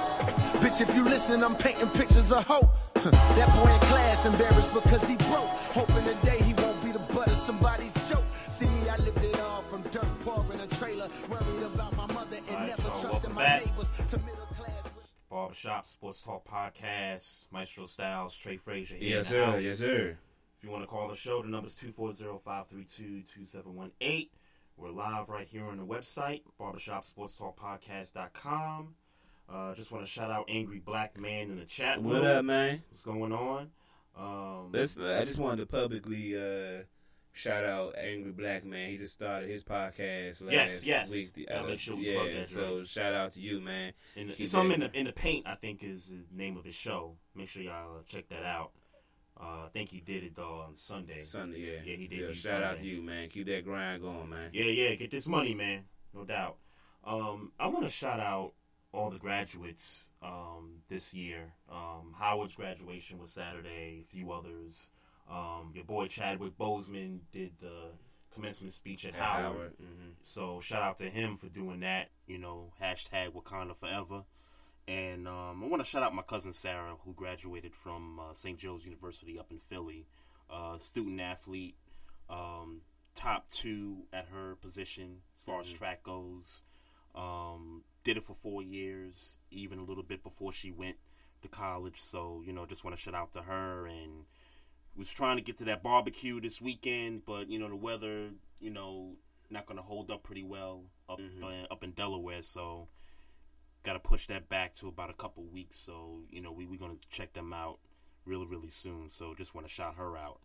Bitch, 0.60 0.80
if 0.80 0.94
you 0.94 1.04
listening, 1.04 1.42
I'm 1.42 1.56
painting 1.56 1.88
pictures 1.90 2.30
of 2.30 2.46
hope. 2.46 2.68
that 2.94 3.48
boy 3.56 3.72
in 3.72 3.80
class 3.88 4.26
embarrassed 4.26 4.74
because 4.74 5.08
he 5.08 5.16
broke, 5.16 5.48
hoping 5.72 6.04
today 6.04 6.38
he 6.42 6.52
won't 6.54 6.84
be 6.84 6.92
the 6.92 6.98
butt 6.98 7.28
of 7.28 7.36
somebody's 7.38 7.94
joke. 8.08 8.24
See 8.50 8.66
me, 8.66 8.88
I 8.90 8.96
lived 8.98 9.24
it 9.24 9.40
all 9.40 9.62
from 9.62 9.82
dirt 9.84 10.04
poor 10.20 10.44
in 10.52 10.60
a 10.60 10.66
trailer, 10.66 11.08
worried 11.30 11.62
about 11.62 11.96
my 11.96 12.06
mother 12.12 12.36
and 12.36 12.50
All 12.50 12.56
right, 12.56 12.68
never 12.68 12.82
so 12.82 13.00
trusted 13.00 13.32
my 13.32 13.42
back. 13.42 13.64
neighbors. 13.64 13.90
To 14.10 14.18
middle 14.18 14.46
class. 14.54 14.84
Barbershop 15.30 15.86
Sports 15.86 16.22
Talk 16.22 16.44
Podcast, 16.46 17.46
Maestro 17.50 17.86
Styles, 17.86 18.36
Trey 18.36 18.58
Frazier 18.58 18.96
here. 18.96 19.16
Yes, 19.16 19.32
in 19.32 19.38
the 19.38 19.44
sir. 19.46 19.50
house. 19.52 19.62
Yes, 19.62 19.78
sir. 19.78 20.18
If 20.60 20.64
you 20.64 20.70
want 20.72 20.82
to 20.82 20.86
call 20.88 21.08
the 21.08 21.16
show, 21.16 21.40
the 21.40 21.48
number's 21.48 21.74
240-532-2718. 21.78 24.28
We're 24.76 24.90
live 24.90 25.30
right 25.30 25.46
here 25.48 25.64
on 25.64 25.78
the 25.78 25.86
website, 25.86 26.42
barbershopsportstalkpodcast.com. 26.60 28.94
Uh, 29.48 29.74
just 29.74 29.90
want 29.90 30.04
to 30.04 30.10
shout 30.10 30.30
out 30.30 30.44
Angry 30.50 30.78
Black 30.78 31.18
Man 31.18 31.50
in 31.50 31.58
the 31.58 31.64
chat 31.64 32.02
What 32.02 32.16
room. 32.16 32.26
up, 32.26 32.44
man? 32.44 32.82
What's 32.90 33.02
going 33.02 33.32
on? 33.32 33.70
Um, 34.18 34.70
Listen, 34.72 35.04
I 35.06 35.24
just 35.24 35.38
wanted 35.38 35.56
to 35.58 35.66
publicly 35.66 36.36
uh, 36.36 36.82
shout 37.32 37.64
out 37.64 37.94
Angry 37.98 38.32
Black 38.32 38.64
Man. 38.66 38.90
He 38.90 38.98
just 38.98 39.14
started 39.14 39.48
his 39.48 39.64
podcast 39.64 40.42
last 40.42 40.52
Yes, 40.52 40.84
yes. 40.86 41.10
week. 41.10 41.32
The- 41.34 41.48
uh, 41.48 41.62
make 41.64 41.78
sure 41.80 41.96
we 41.96 42.10
yeah, 42.12 42.20
plug 42.20 42.34
that 42.34 42.48
so 42.50 42.76
joint. 42.76 42.86
shout 42.88 43.14
out 43.14 43.32
to 43.34 43.40
you, 43.40 43.60
man. 43.62 43.92
in 44.14 44.26
the, 44.28 44.34
Keep 44.34 44.46
some 44.46 44.70
in 44.72 44.80
the 44.80 44.92
in 44.96 45.06
the 45.06 45.12
paint, 45.12 45.46
I 45.48 45.54
think 45.54 45.82
is 45.82 46.10
the 46.10 46.22
name 46.36 46.58
of 46.58 46.64
his 46.66 46.74
show. 46.74 47.16
Make 47.34 47.48
sure 47.48 47.62
y'all 47.62 47.96
uh, 47.98 48.02
check 48.06 48.28
that 48.28 48.44
out. 48.44 48.72
Uh, 49.40 49.64
I 49.64 49.68
think 49.72 49.88
he 49.88 50.00
did 50.00 50.22
it 50.24 50.36
though 50.36 50.64
on 50.66 50.76
Sunday. 50.76 51.22
Sunday, 51.22 51.60
yeah, 51.60 51.80
yeah, 51.84 51.96
he 51.96 52.06
did. 52.08 52.20
Yeah, 52.20 52.32
shout 52.32 52.62
out 52.62 52.78
to 52.78 52.84
you, 52.84 53.02
man. 53.02 53.28
Keep 53.28 53.46
that 53.46 53.64
grind 53.64 54.02
going, 54.02 54.28
man. 54.28 54.50
Yeah, 54.52 54.66
yeah, 54.66 54.94
get 54.96 55.10
this 55.10 55.26
money, 55.28 55.54
man. 55.54 55.84
No 56.14 56.24
doubt. 56.24 56.56
Um, 57.04 57.52
I 57.58 57.68
want 57.68 57.84
to 57.86 57.90
shout 57.90 58.20
out 58.20 58.52
all 58.92 59.10
the 59.10 59.18
graduates 59.18 60.10
um, 60.22 60.82
this 60.88 61.14
year. 61.14 61.52
Um, 61.70 62.14
Howard's 62.18 62.54
graduation 62.54 63.18
was 63.18 63.32
Saturday. 63.32 64.02
A 64.02 64.04
few 64.10 64.30
others. 64.32 64.90
Um, 65.30 65.72
your 65.74 65.84
boy 65.84 66.08
Chadwick 66.08 66.58
Boseman 66.58 67.20
did 67.32 67.52
the 67.60 67.92
commencement 68.34 68.72
speech 68.72 69.06
at, 69.06 69.14
At 69.14 69.20
Howard. 69.20 69.42
Howard, 69.56 69.72
mhm. 69.80 70.12
So 70.24 70.60
shout 70.60 70.82
out 70.82 70.98
to 70.98 71.08
him 71.08 71.36
for 71.36 71.48
doing 71.48 71.80
that. 71.80 72.10
You 72.26 72.38
know, 72.38 72.72
hashtag 72.82 73.32
Wakanda 73.32 73.76
forever. 73.76 74.24
And 74.90 75.28
um, 75.28 75.62
I 75.62 75.68
want 75.68 75.84
to 75.84 75.88
shout 75.88 76.02
out 76.02 76.12
my 76.14 76.22
cousin 76.22 76.52
Sarah, 76.52 76.96
who 77.04 77.12
graduated 77.12 77.76
from 77.76 78.18
uh, 78.18 78.34
St. 78.34 78.58
Joe's 78.58 78.84
University 78.84 79.38
up 79.38 79.52
in 79.52 79.58
Philly. 79.58 80.08
Uh, 80.50 80.78
student 80.78 81.20
athlete, 81.20 81.76
um, 82.28 82.80
top 83.14 83.48
two 83.52 83.98
at 84.12 84.26
her 84.32 84.56
position 84.56 85.18
as 85.36 85.42
far 85.42 85.60
as 85.60 85.68
Mhm. 85.68 85.76
track 85.76 86.02
goes. 86.02 86.64
Um, 87.14 87.84
did 88.02 88.16
it 88.16 88.24
for 88.24 88.34
four 88.34 88.62
years, 88.62 89.36
even 89.52 89.78
a 89.78 89.84
little 89.84 90.02
bit 90.02 90.24
before 90.24 90.52
she 90.52 90.72
went 90.72 90.96
to 91.42 91.48
college. 91.48 92.00
So 92.00 92.42
you 92.44 92.52
know, 92.52 92.66
just 92.66 92.82
want 92.82 92.96
to 92.96 93.00
shout 93.00 93.14
out 93.14 93.32
to 93.34 93.42
her. 93.42 93.86
And 93.86 94.24
was 94.96 95.12
trying 95.12 95.36
to 95.36 95.42
get 95.42 95.58
to 95.58 95.64
that 95.66 95.84
barbecue 95.84 96.40
this 96.40 96.60
weekend, 96.60 97.24
but 97.24 97.48
you 97.48 97.60
know 97.60 97.68
the 97.68 97.76
weather, 97.76 98.30
you 98.58 98.70
know, 98.70 99.14
not 99.50 99.66
going 99.66 99.76
to 99.76 99.84
hold 99.84 100.10
up 100.10 100.24
pretty 100.24 100.42
well 100.42 100.82
up 101.08 101.20
uh, 101.44 101.72
up 101.72 101.84
in 101.84 101.92
Delaware. 101.92 102.42
So 102.42 102.88
got 103.82 103.94
to 103.94 103.98
push 103.98 104.26
that 104.26 104.48
back 104.48 104.74
to 104.76 104.88
about 104.88 105.10
a 105.10 105.14
couple 105.14 105.42
weeks. 105.44 105.78
So 105.78 106.20
you 106.30 106.40
know 106.40 106.52
we 106.52 106.66
we 106.66 106.76
going 106.76 106.96
to 106.96 107.08
check 107.16 107.32
them 107.32 107.52
out 107.52 107.78
really 108.24 108.46
really 108.46 108.70
soon. 108.70 109.08
So 109.10 109.34
just 109.34 109.54
want 109.54 109.66
to 109.66 109.72
shout 109.72 109.94
her 109.96 110.16
out. 110.16 110.40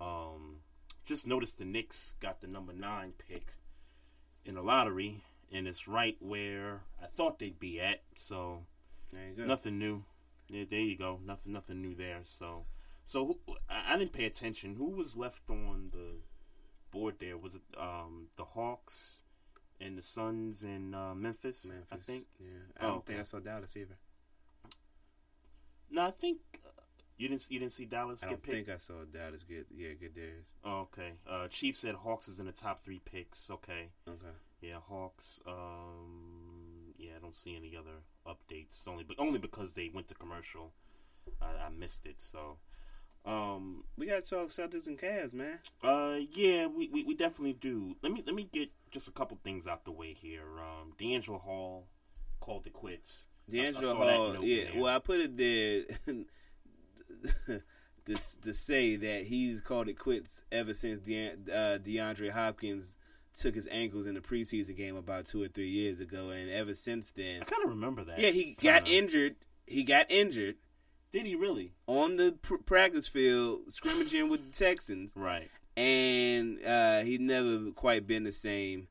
Um, 0.00 0.56
just 1.04 1.26
noticed 1.26 1.58
the 1.58 1.64
Knicks 1.64 2.14
got 2.20 2.40
the 2.40 2.46
number 2.46 2.72
nine 2.72 3.12
pick 3.28 3.52
in 4.44 4.54
the 4.54 4.62
lottery, 4.62 5.22
and 5.52 5.66
it's 5.68 5.86
right 5.88 6.16
where 6.20 6.82
I 7.02 7.06
thought 7.06 7.38
they'd 7.38 7.58
be 7.60 7.80
at. 7.80 8.02
So 8.16 8.64
There 9.12 9.28
you 9.28 9.34
go. 9.36 9.44
nothing 9.44 9.78
new. 9.78 10.04
Yeah, 10.48 10.64
there 10.68 10.80
you 10.80 10.96
go. 10.98 11.20
Nothing 11.24 11.52
nothing 11.52 11.80
new 11.80 11.94
there. 11.94 12.20
So 12.24 12.66
so 13.06 13.26
who, 13.26 13.54
I 13.68 13.94
I 13.94 13.98
didn't 13.98 14.12
pay 14.12 14.24
attention. 14.26 14.76
Who 14.76 14.90
was 14.90 15.16
left 15.16 15.48
on 15.48 15.90
the 15.92 16.16
board 16.90 17.16
there? 17.18 17.36
Was 17.38 17.54
it 17.54 17.62
um, 17.78 18.28
the 18.36 18.44
Hawks 18.44 19.20
and 19.80 19.98
the 19.98 20.02
Suns 20.02 20.62
in 20.62 20.94
uh, 20.94 21.14
Memphis, 21.14 21.66
Memphis, 21.68 21.86
I 21.92 21.96
think. 21.96 22.26
Yeah, 22.40 22.46
I 22.80 22.84
Oh, 22.84 22.88
don't 22.88 22.96
okay. 22.98 23.06
think 23.14 23.20
I 23.20 23.24
saw 23.24 23.38
Dallas 23.40 23.76
either. 23.76 23.96
No, 25.90 26.06
I 26.06 26.10
think 26.10 26.38
uh, 26.64 26.70
you 27.16 27.28
didn't. 27.28 27.46
You 27.50 27.58
didn't 27.60 27.72
see 27.72 27.84
Dallas 27.84 28.22
I 28.24 28.30
get 28.30 28.42
picked. 28.42 28.54
think 28.54 28.68
I 28.68 28.78
saw 28.78 29.04
Dallas 29.12 29.42
get 29.44 29.66
yeah 29.74 29.92
get 29.94 30.14
theirs. 30.14 30.44
Oh, 30.64 30.80
okay. 30.92 31.12
Uh, 31.28 31.46
Chief 31.48 31.76
said 31.76 31.94
Hawks 31.96 32.28
is 32.28 32.40
in 32.40 32.46
the 32.46 32.52
top 32.52 32.82
three 32.84 33.00
picks. 33.04 33.50
Okay. 33.50 33.88
Okay. 34.08 34.34
Yeah, 34.60 34.78
Hawks. 34.88 35.40
Um, 35.46 36.94
yeah, 36.96 37.12
I 37.16 37.20
don't 37.20 37.34
see 37.34 37.54
any 37.56 37.76
other 37.76 38.00
updates. 38.26 38.86
Only, 38.88 39.04
but 39.04 39.18
only 39.18 39.38
because 39.38 39.74
they 39.74 39.90
went 39.92 40.08
to 40.08 40.14
commercial. 40.14 40.72
I, 41.40 41.66
I 41.66 41.68
missed 41.70 42.06
it. 42.06 42.16
So, 42.18 42.56
um, 43.24 43.84
We 43.96 44.06
got 44.06 44.22
to 44.24 44.28
talk 44.30 44.48
Celtics 44.48 44.86
and 44.86 44.98
Cavs, 44.98 45.32
man. 45.32 45.58
uh, 45.82 46.18
yeah, 46.32 46.66
we, 46.66 46.88
we, 46.88 47.04
we 47.04 47.14
definitely 47.14 47.54
do. 47.54 47.96
Let 48.02 48.12
me 48.12 48.22
let 48.26 48.34
me 48.34 48.48
get 48.52 48.70
just 48.90 49.08
a 49.08 49.12
couple 49.12 49.38
things 49.42 49.66
out 49.66 49.84
the 49.84 49.92
way 49.92 50.12
here. 50.12 50.42
Um, 50.58 50.92
D'Angelo 50.98 51.38
Hall 51.38 51.86
called 52.40 52.66
it 52.66 52.72
quits. 52.72 53.24
I- 53.52 53.58
I 53.58 53.62
D'Angelo 53.62 53.94
Hall, 53.94 54.44
yeah. 54.44 54.64
there. 54.72 54.82
Well, 54.82 54.94
I 54.94 54.98
put 54.98 55.20
it 55.20 55.36
there 55.36 55.82
to 58.06 58.14
to 58.42 58.54
say 58.54 58.96
that 58.96 59.24
he's 59.24 59.60
called 59.60 59.88
it 59.88 59.98
quits 59.98 60.44
ever 60.52 60.74
since 60.74 61.00
De- 61.00 61.30
uh, 61.30 61.78
DeAndre 61.78 62.30
Hopkins 62.30 62.96
took 63.34 63.54
his 63.54 63.66
ankles 63.70 64.06
in 64.06 64.14
the 64.14 64.20
preseason 64.20 64.76
game 64.76 64.94
about 64.96 65.26
two 65.26 65.42
or 65.42 65.48
three 65.48 65.68
years 65.70 65.98
ago, 66.00 66.30
and 66.30 66.48
ever 66.50 66.74
since 66.74 67.10
then, 67.10 67.42
I 67.42 67.44
kind 67.44 67.64
of 67.64 67.70
remember 67.70 68.04
that. 68.04 68.18
yeah, 68.20 68.30
he 68.30 68.54
got 68.62 68.84
kinda. 68.84 68.90
injured. 68.98 69.36
He 69.66 69.82
got 69.82 70.10
injured 70.10 70.56
Did 71.14 71.24
he 71.26 71.34
really? 71.34 71.72
on 71.86 72.16
the 72.16 72.32
pr- 72.42 72.56
practice 72.56 73.08
field 73.08 73.72
scrimmaging 73.72 74.28
with 74.28 74.44
the 74.52 74.52
Texans. 74.64 75.12
Right. 75.16 75.48
and 75.76 76.58
uh, 76.64 77.00
he 77.02 77.16
never 77.18 77.70
quite 77.70 78.06
been 78.06 78.24
the 78.24 78.32
same. 78.32 78.88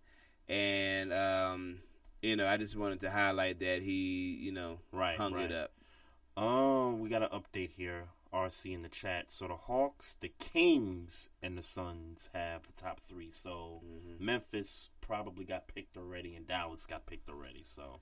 And 0.49 1.13
um, 1.13 1.79
you 2.21 2.35
know, 2.35 2.47
I 2.47 2.57
just 2.57 2.75
wanted 2.75 3.01
to 3.01 3.11
highlight 3.11 3.59
that 3.59 3.81
he, 3.83 4.39
you 4.41 4.51
know, 4.51 4.79
Right, 4.91 5.17
hung 5.17 5.33
right. 5.33 5.51
it 5.51 5.51
up. 5.51 5.71
Um, 6.41 6.99
we 6.99 7.09
got 7.09 7.21
an 7.23 7.29
update 7.29 7.71
here. 7.71 8.05
RC 8.33 8.73
in 8.73 8.81
the 8.81 8.89
chat. 8.89 9.31
So 9.31 9.47
the 9.47 9.55
Hawks, 9.55 10.17
the 10.19 10.31
Kings, 10.39 11.29
and 11.43 11.55
the 11.55 11.61
Suns 11.61 12.31
have 12.33 12.63
the 12.63 12.73
top 12.81 12.99
three. 13.01 13.29
So 13.31 13.81
Mm-hmm. 13.85 14.25
Memphis 14.25 14.89
probably 15.01 15.45
got 15.45 15.67
picked 15.67 15.97
already, 15.97 16.33
and 16.35 16.47
Dallas 16.47 16.87
got 16.87 17.05
picked 17.05 17.29
already. 17.29 17.61
So, 17.63 17.99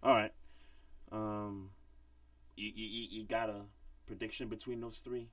all 0.00 0.14
right. 0.14 0.32
Um, 1.10 1.70
you 2.60 2.72
you, 2.74 3.06
you- 3.10 3.24
got 3.24 3.48
a 3.50 3.62
prediction 4.06 4.48
between 4.48 4.80
those 4.80 4.98
three? 4.98 5.28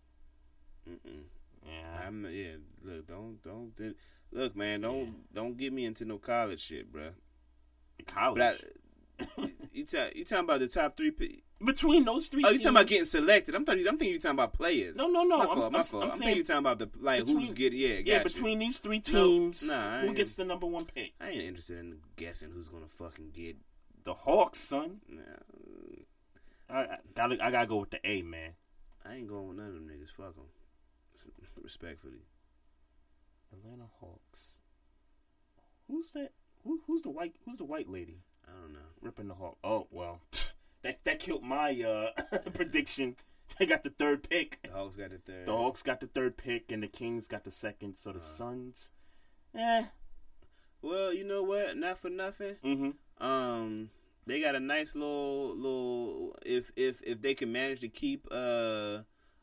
Mm-mm. 0.89 1.23
Yeah. 1.65 2.07
I'm 2.07 2.26
yeah. 2.31 2.56
Look, 2.84 3.07
don't 3.07 3.41
don't 3.43 3.76
do- 3.76 3.95
look, 4.31 4.56
man. 4.56 4.81
Don't 4.81 5.31
don't 5.34 5.57
get 5.57 5.73
me 5.73 5.85
into 5.85 6.06
no 6.06 6.18
college 6.18 6.61
shit, 6.61 6.91
bro. 6.91 7.10
College. 8.06 8.64
I, 9.19 9.26
you 9.73 9.85
you 10.14 10.26
talking 10.26 10.43
about 10.43 10.60
the 10.60 10.68
top 10.68 10.95
three? 10.97 11.11
P- 11.11 11.41
between 11.64 12.03
those 12.03 12.27
three. 12.27 12.43
Oh, 12.45 12.49
you 12.49 12.57
talking 12.57 12.72
about 12.72 12.88
getting 12.88 13.06
selected? 13.06 13.56
I'm 13.56 13.64
talking. 13.65 13.88
I'm 13.88 13.97
thinking 13.97 14.14
you 14.14 14.19
talking 14.19 14.35
about 14.35 14.53
players. 14.53 14.97
No, 14.97 15.07
no, 15.07 15.23
no. 15.23 15.38
My 15.38 15.45
I'm- 15.45 15.61
fault, 15.61 15.72
my 15.72 15.80
I'm- 15.80 15.85
fault. 15.85 16.03
I'm 16.03 16.11
I'm, 16.11 16.18
saying 16.18 16.35
you 16.35 16.43
talking 16.43 16.60
about 16.60 16.80
the 16.80 16.89
like 16.99 17.22
who's 17.22 17.30
between- 17.31 17.53
getting. 17.53 17.80
Yeah, 17.80 17.88
yeah. 17.88 18.02
got 18.02 18.18
you. 18.18 18.23
Between 18.35 18.60
these 18.60 18.80
three 18.80 18.97
No, 18.97 19.02
teams, 19.23 19.64
nah, 19.64 20.02
who 20.02 20.14
gets 20.14 20.35
the 20.35 20.43
number 20.45 20.65
one 20.68 20.85
pick? 20.85 21.14
I 21.22 21.30
ain't 21.30 21.41
interested 21.43 21.80
in 21.80 21.99
guessing 22.18 22.52
who's 22.53 22.68
gonna 22.68 22.88
fucking 22.88 23.31
get 23.34 23.56
The 24.03 24.14
Hawks, 24.14 24.60
son. 24.60 24.99
Nah, 25.10 25.22
I, 26.69 26.79
I 26.79 26.97
gotta 27.13 27.43
I 27.43 27.51
gotta 27.51 27.67
go 27.67 27.77
with 27.77 27.91
the 27.91 27.99
A, 28.07 28.21
man. 28.21 28.51
I 29.05 29.15
ain't 29.15 29.27
going 29.27 29.47
with 29.49 29.57
none 29.57 29.67
of 29.67 29.73
them 29.73 29.87
niggas. 29.87 30.09
Fuck 30.15 30.35
them. 30.35 30.45
Respectfully. 31.61 32.25
Atlanta 33.53 33.85
Hawks. 33.99 34.61
Who's 35.87 36.11
that? 36.13 36.31
Who, 36.63 36.81
who's 36.87 37.03
the 37.03 37.09
white? 37.11 37.35
Who's 37.45 37.59
the 37.59 37.63
white 37.65 37.89
lady 37.89 38.17
I 38.47 38.51
don't 38.59 38.73
know. 38.73 38.79
ripping 39.01 39.27
the 39.27 39.35
Hawk? 39.35 39.57
Oh 39.63 39.87
well, 39.91 40.21
that 40.81 40.99
that 41.03 41.19
killed 41.19 41.43
my 41.43 41.71
uh, 41.81 42.37
prediction. 42.53 43.15
They 43.59 43.67
got 43.67 43.83
the 43.83 43.91
third 43.91 44.27
pick. 44.27 44.59
The 44.63 44.71
Hawks 44.71 44.95
got 44.95 45.11
the 45.11 45.19
third. 45.19 45.45
The 45.45 45.51
Hawks 45.55 45.83
got 45.83 45.99
the 45.99 46.07
third 46.07 46.35
pick, 46.35 46.71
and 46.71 46.81
the 46.81 46.87
Kings 46.87 47.27
got 47.27 47.43
the 47.43 47.51
second. 47.51 47.95
So 47.95 48.11
the 48.11 48.19
Suns, 48.19 48.89
eh? 49.55 49.83
Well, 50.81 51.13
you 51.13 51.23
know 51.23 51.43
what? 51.43 51.77
Not 51.77 51.99
for 51.99 52.09
nothing. 52.09 52.55
Mm-hmm. 52.65 53.23
Um, 53.25 53.91
they 54.27 54.39
got 54.41 54.56
a 54.56 54.60
nice 54.60 54.95
little 54.95 55.56
little. 55.56 56.35
If 56.45 56.72
if 56.76 57.02
if 57.03 57.22
they 57.22 57.34
can 57.34 57.52
manage 57.52 57.80
to 57.81 57.88
keep 57.89 58.27
uh 58.31 58.99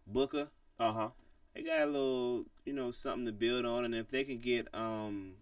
Booker, 0.06 0.48
Uh 0.80 0.92
huh. 0.92 1.08
they 1.54 1.62
got 1.62 1.80
a 1.82 1.86
little 1.86 2.44
you 2.64 2.72
know 2.72 2.90
something 2.90 3.26
to 3.26 3.32
build 3.32 3.64
on, 3.64 3.84
and 3.84 3.94
if 3.94 4.08
they 4.10 4.24
can 4.24 4.38
get 4.38 4.66
um, 4.74 5.34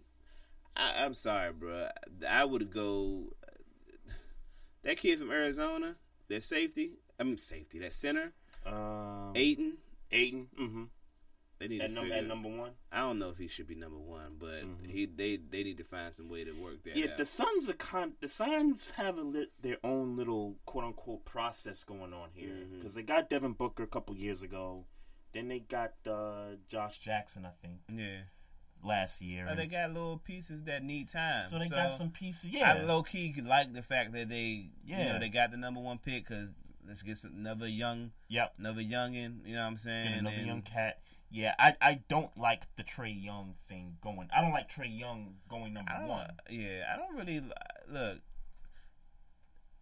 I, 0.77 1.05
I'm 1.05 1.15
sorry, 1.15 1.53
bro. 1.53 1.89
I 2.29 2.45
would 2.45 2.71
go 2.73 3.33
that 4.83 4.97
kid 4.99 5.19
from 5.19 5.31
Arizona, 5.31 5.97
that 6.29 6.45
safety. 6.45 6.93
I 7.19 7.23
mean 7.25 7.39
safety, 7.39 7.79
that 7.81 7.93
center, 7.93 8.33
Um, 8.67 9.33
Ayton. 9.35 9.77
Ayton. 10.11 10.49
Mm-hmm. 10.59 10.85
They 11.61 11.69
need 11.69 11.82
At, 11.82 11.89
to 11.89 11.93
num- 11.93 12.05
figure 12.05 12.16
at 12.16 12.27
number 12.27 12.49
one. 12.49 12.70
I 12.91 13.01
don't 13.01 13.19
know 13.19 13.28
if 13.28 13.37
he 13.37 13.47
should 13.47 13.66
be 13.69 13.74
number 13.74 13.99
one, 13.99 14.37
but 14.39 14.62
he 14.89 15.05
they 15.05 15.37
they 15.37 15.62
need 15.62 15.77
to 15.77 15.85
find 15.85 16.12
some 16.12 16.28
way 16.31 16.43
to 16.43 16.53
work 16.53 16.82
that 16.85 16.97
Yeah, 16.97 17.11
out. 17.12 17.19
the 17.19 17.27
Suns 17.27 17.69
are 17.69 17.74
con- 17.74 18.15
the 18.20 18.28
Suns 18.28 18.91
have 18.97 19.19
a 19.19 19.23
lit- 19.23 19.53
their 19.61 19.77
own 19.85 20.16
little 20.16 20.57
quote 20.65 20.85
unquote 20.85 21.27
process 21.27 21.85
going 21.85 22.15
on 22.15 22.31
here 22.32 22.49
Mm-hmm. 22.49 22.77
because 22.78 22.95
they 22.95 23.03
got 23.03 23.28
Devin 23.28 23.53
Booker 23.53 23.82
a 23.82 23.87
couple 23.87 24.16
years 24.16 24.41
ago, 24.43 24.87
then 25.35 25.49
they 25.49 25.59
got 25.59 25.93
uh, 26.11 26.57
Josh 26.66 26.99
Jackson, 26.99 27.45
I 27.45 27.51
think, 27.61 27.81
yeah. 27.95 28.20
last 28.82 29.20
year. 29.20 29.47
Oh, 29.51 29.55
they 29.55 29.66
got 29.66 29.93
little 29.93 30.16
pieces 30.16 30.65
that 30.65 30.82
need 30.82 31.11
time. 31.11 31.45
So 31.51 31.59
they 31.59 31.69
got 31.69 31.91
some 31.91 32.09
pieces, 32.11 32.47
yeah. 32.51 32.73
I 32.73 32.82
low 32.85 33.03
key 33.03 33.35
like 33.47 33.74
the 33.74 33.82
fact 33.82 34.12
that 34.15 34.31
they, 34.31 34.70
you 34.82 34.97
Yeah. 34.97 35.12
know, 35.12 35.19
they 35.19 35.28
got 35.28 35.51
the 35.51 35.59
number 35.59 35.81
one 35.82 35.99
pick 35.99 36.27
because 36.27 36.49
let's 36.89 37.03
get 37.03 37.19
some, 37.19 37.35
another 37.37 37.69
young, 37.69 38.12
Yep. 38.28 38.55
another 38.59 38.81
youngin. 38.81 39.47
You 39.47 39.57
know 39.57 39.61
what 39.61 39.66
I'm 39.69 39.77
saying? 39.77 40.09
Get 40.09 40.19
another 40.20 40.37
And- 40.37 40.47
young 40.47 40.62
cat. 40.62 41.01
Yeah, 41.31 41.55
I 41.59 41.74
I 41.81 42.01
don't 42.09 42.36
like 42.36 42.65
the 42.77 42.82
Trae 42.82 43.23
Young 43.23 43.55
thing 43.62 43.97
going. 44.01 44.28
I 44.36 44.40
don't 44.40 44.51
like 44.52 44.69
Trae 44.70 44.98
Young 44.98 45.35
going 45.48 45.73
number 45.74 45.93
one. 46.05 46.28
yeah, 46.48 46.85
I 46.93 46.97
don't 46.97 47.15
really 47.16 47.40
look. 47.89 48.19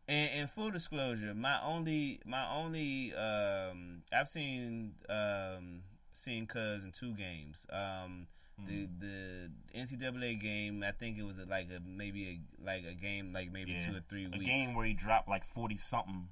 In, 0.07 0.15
in 0.29 0.47
full 0.47 0.71
disclosure, 0.71 1.35
my 1.35 1.61
only, 1.63 2.21
my 2.25 2.51
only, 2.51 3.13
um, 3.15 4.03
I've 4.11 4.29
seen, 4.29 4.95
um, 5.09 5.83
seen 6.15 6.47
Cuz 6.47 6.83
in 6.83 6.93
two 6.93 7.13
games. 7.15 7.67
Um, 7.71 8.27
the 8.67 8.89
the 8.99 9.51
NCAA 9.79 10.41
game, 10.41 10.83
I 10.83 10.91
think 10.93 11.17
it 11.19 11.23
was 11.25 11.39
like 11.49 11.69
a 11.71 11.81
maybe 11.81 12.27
a 12.61 12.65
like 12.65 12.85
a 12.85 12.95
game 12.95 13.33
like 13.33 13.53
maybe 13.53 13.73
Yeah. 13.73 13.87
two 13.87 13.97
or 13.97 14.01
three 14.09 14.25
a 14.25 14.31
game 14.31 14.75
where 14.75 14.85
he 14.87 14.95
dropped 14.95 15.29
like 15.29 15.45
forty 15.45 15.77
something 15.77 16.29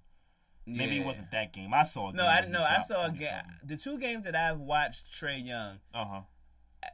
Maybe 0.67 0.97
Yeah. 0.97 1.03
it 1.03 1.07
wasn't 1.07 1.31
that 1.31 1.53
game. 1.53 1.73
I 1.73 1.85
saw. 1.85 2.11
A 2.11 2.13
No, 2.13 2.27
I 2.27 2.45
know. 2.47 2.63
I 2.63 2.81
saw 2.83 3.03
a 3.05 3.09
40 3.09 3.19
game. 3.19 3.31
The 3.65 3.77
two 3.77 3.99
games 3.99 4.25
that 4.25 4.35
I've 4.35 4.59
watched 4.59 5.13
Trae 5.13 5.45
Young. 5.47 5.79
Uh 5.95 6.05
huh. 6.05 6.21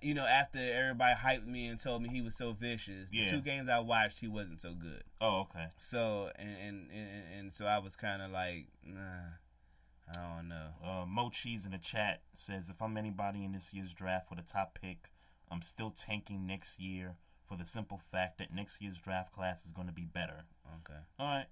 You 0.01 0.15
know, 0.15 0.25
after 0.27 0.59
everybody 0.59 1.15
hyped 1.15 1.47
me 1.47 1.67
and 1.67 1.79
told 1.79 2.03
me 2.03 2.09
he 2.09 2.23
was 2.23 2.35
so 2.37 2.53
vicious, 2.53 3.11
the 3.11 3.27
two 3.29 3.41
games 3.41 3.69
I 3.69 3.79
watched, 3.81 4.21
he 4.21 4.29
wasn't 4.29 4.61
so 4.61 4.75
good. 4.75 5.05
Oh, 5.21 5.41
okay. 5.41 5.67
So 5.77 6.31
and 6.37 6.49
and 6.51 6.91
and, 6.91 7.25
and 7.39 7.53
so 7.53 7.67
I 7.67 7.79
was 7.79 7.95
kind 7.97 8.23
of 8.23 8.31
like, 8.31 8.69
nah, 8.85 9.37
I 10.09 10.37
don't 10.37 10.49
know. 10.49 10.69
Uh, 10.83 11.05
Mo 11.07 11.31
Cheese 11.31 11.65
in 11.67 11.73
the 11.73 11.79
chat 11.79 12.23
says, 12.35 12.71
if 12.71 12.81
I'm 12.83 12.97
anybody 12.97 13.45
in 13.45 13.53
this 13.53 13.73
year's 13.75 13.93
draft 13.93 14.31
with 14.31 14.39
a 14.39 14.43
top 14.43 14.79
pick, 14.81 15.11
I'm 15.51 15.63
still 15.63 15.91
tanking 15.91 16.47
next 16.47 16.81
year 16.81 17.17
for 17.47 17.57
the 17.57 17.67
simple 17.67 17.99
fact 17.99 18.39
that 18.39 18.53
next 18.55 18.81
year's 18.81 18.99
draft 19.01 19.33
class 19.33 19.67
is 19.67 19.73
going 19.73 19.89
to 19.89 19.93
be 19.95 20.05
better. 20.07 20.45
Okay. 20.81 21.01
All 21.19 21.27
right. 21.27 21.47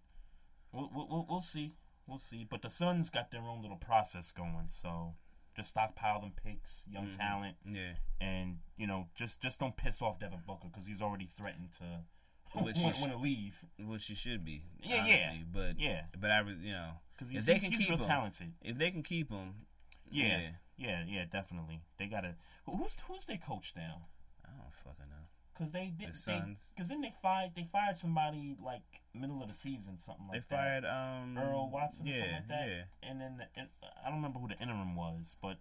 We'll, 0.73 0.91
we'll, 0.95 1.27
we'll 1.29 1.41
see. 1.41 1.75
We'll 2.11 2.19
see. 2.19 2.45
But 2.45 2.63
the 2.63 2.71
Suns 2.71 3.09
got 3.09 3.31
their 3.31 3.43
own 3.43 3.63
little 3.63 3.77
process 3.77 4.33
going, 4.33 4.67
so 4.69 5.15
just 5.57 5.71
stockpile 5.71 6.21
them 6.21 6.33
picks, 6.33 6.85
young 6.89 7.09
Mhm. 7.09 7.17
talent. 7.17 7.57
Yeah. 7.65 7.95
And, 8.21 8.59
you 8.77 8.87
know, 8.89 9.09
just 9.15 9.41
just 9.41 9.61
don't 9.61 9.77
piss 9.77 10.03
off 10.03 10.19
Devin 10.19 10.41
Booker 10.47 10.69
because 10.69 10.87
he's 10.87 11.01
already 11.03 11.27
threatened 11.27 11.73
to 11.79 12.05
Which 12.65 12.79
he 12.79 12.83
want, 12.85 12.97
sh- 12.97 13.01
want 13.01 13.13
to 13.13 13.19
leave. 13.19 13.65
Which 13.79 14.07
he 14.07 14.17
should 14.17 14.45
be. 14.45 14.65
Yeah, 14.81 14.97
honestly, 15.05 15.39
yeah. 15.39 15.45
But 15.53 15.79
Yeah. 15.79 16.07
but 16.19 16.31
I, 16.33 16.43
was- 16.43 16.59
you 16.59 16.73
know, 16.73 16.95
'Cause 17.17 17.29
if 17.29 17.33
he's- 17.33 17.47
they 17.47 17.53
he's- 17.53 17.63
can 17.63 17.73
he's 17.73 17.81
keep 17.83 17.91
real 17.91 17.99
him, 17.99 18.07
talented. 18.07 18.55
if 18.61 18.77
they 18.77 18.91
can 18.91 19.03
keep 19.05 19.31
him, 19.31 19.67
Yeah. 20.11 20.57
Yeah, 20.77 21.05
yeah, 21.05 21.27
definitely. 21.27 21.83
They 21.99 22.07
got 22.09 22.23
to. 22.23 22.35
Who's 22.65 22.99
who's 23.01 23.25
their 23.27 23.37
coach 23.39 23.75
now? 23.77 24.09
I 24.45 24.49
don't 24.51 24.75
fucking 24.75 25.09
know. 25.11 25.20
Because 25.61 25.75
they 25.75 25.93
did. 25.99 26.15
The 26.15 26.17
Suns. 26.17 26.71
Because 26.75 26.89
then 26.89 27.03
they 27.03 27.13
fired. 27.21 27.51
They 27.55 27.69
fired 27.71 27.99
somebody 27.99 28.57
like 28.65 28.81
middle 29.15 29.43
of 29.43 29.49
the 29.49 29.55
season, 29.55 29.99
something 29.99 30.27
like 30.29 30.49
that. 30.49 30.49
They 30.49 30.57
fired, 30.57 30.85
um, 30.87 31.37
Earl 31.37 31.69
Watson, 31.71 32.09
or 32.09 32.13
something 32.13 32.31
yeah, 32.31 32.37
like 32.37 32.49
that. 32.49 32.69
yeah. 32.69 33.09
And 33.11 33.21
then 33.21 33.37
the, 33.37 33.61
and 33.61 33.69
I 34.03 34.09
don't 34.09 34.17
remember 34.17 34.39
who 34.39 34.49
the 34.49 34.59
interim 34.59 34.97
was, 34.97 35.37
but 35.43 35.59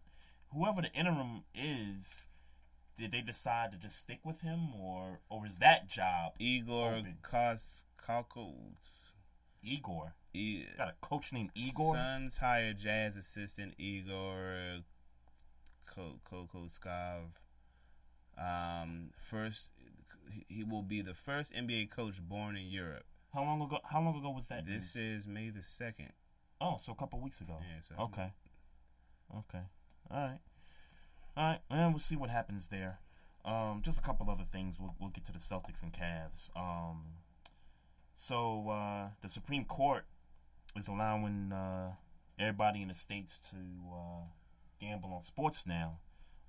whoever 0.54 0.82
the 0.82 0.92
interim 0.94 1.44
is, 1.54 2.28
did 2.98 3.12
they 3.12 3.20
decide 3.20 3.74
to 3.74 3.78
just 3.78 3.98
stick 3.98 4.20
with 4.24 4.40
him, 4.40 4.74
or 4.80 5.20
or 5.30 5.46
is 5.46 5.58
that 5.58 5.90
job 5.90 6.34
Igor 6.40 6.94
open? 6.94 7.18
Kos 7.22 7.84
Igor. 9.62 10.14
E- 10.34 10.66
Got 10.78 10.90
a 10.90 10.94
coach 11.02 11.34
named 11.34 11.50
Igor. 11.56 11.96
Suns 11.96 12.38
hired 12.38 12.78
jazz 12.78 13.18
assistant 13.18 13.74
Igor 13.78 14.80
Ko- 15.86 16.20
Kokoskov. 16.32 17.32
Um, 18.40 19.12
first, 19.18 19.70
he 20.48 20.64
will 20.64 20.84
be 20.84 21.02
the 21.02 21.14
first 21.14 21.54
NBA 21.54 21.90
coach 21.90 22.22
born 22.22 22.56
in 22.56 22.68
Europe. 22.68 23.04
How 23.34 23.44
long 23.44 23.62
ago? 23.62 23.80
How 23.84 24.02
long 24.02 24.18
ago 24.18 24.30
was 24.32 24.48
that? 24.48 24.66
This 24.66 24.96
is 24.96 25.28
May 25.28 25.50
the 25.50 25.64
second. 25.64 26.14
Oh, 26.62 26.78
so 26.80 26.92
a 26.92 26.96
couple 26.96 27.20
weeks 27.20 27.42
ago. 27.42 27.58
Yeah. 27.62 27.82
So 27.82 28.04
Okay. 28.06 28.34
Okay. 29.38 29.64
All 30.10 30.22
right. 30.22 30.40
All 31.38 31.44
right. 31.44 31.60
And 31.70 31.94
we'll 31.94 32.00
see 32.00 32.16
what 32.16 32.30
happens 32.30 32.70
there. 32.70 33.00
Um, 33.46 33.82
just 33.84 34.00
a 34.00 34.02
couple 34.02 34.30
other 34.30 34.44
things. 34.44 34.78
We'll 34.80 34.96
we'll 35.00 35.10
get 35.10 35.26
to 35.28 35.32
the 35.32 35.40
Celtics 35.40 35.84
and 35.84 35.94
Cavs. 35.94 36.50
Um, 36.56 37.04
so 38.18 38.70
uh, 38.70 39.10
the 39.22 39.30
Supreme 39.30 39.66
Court 39.66 40.06
is 40.76 40.88
allowing 40.88 41.52
uh, 41.52 41.92
everybody 42.38 42.82
in 42.82 42.88
the 42.90 42.96
states 42.96 43.40
to 43.52 43.56
uh, 43.94 44.24
gamble 44.82 45.14
on 45.14 45.24
sports 45.24 45.66
now, 45.66 46.00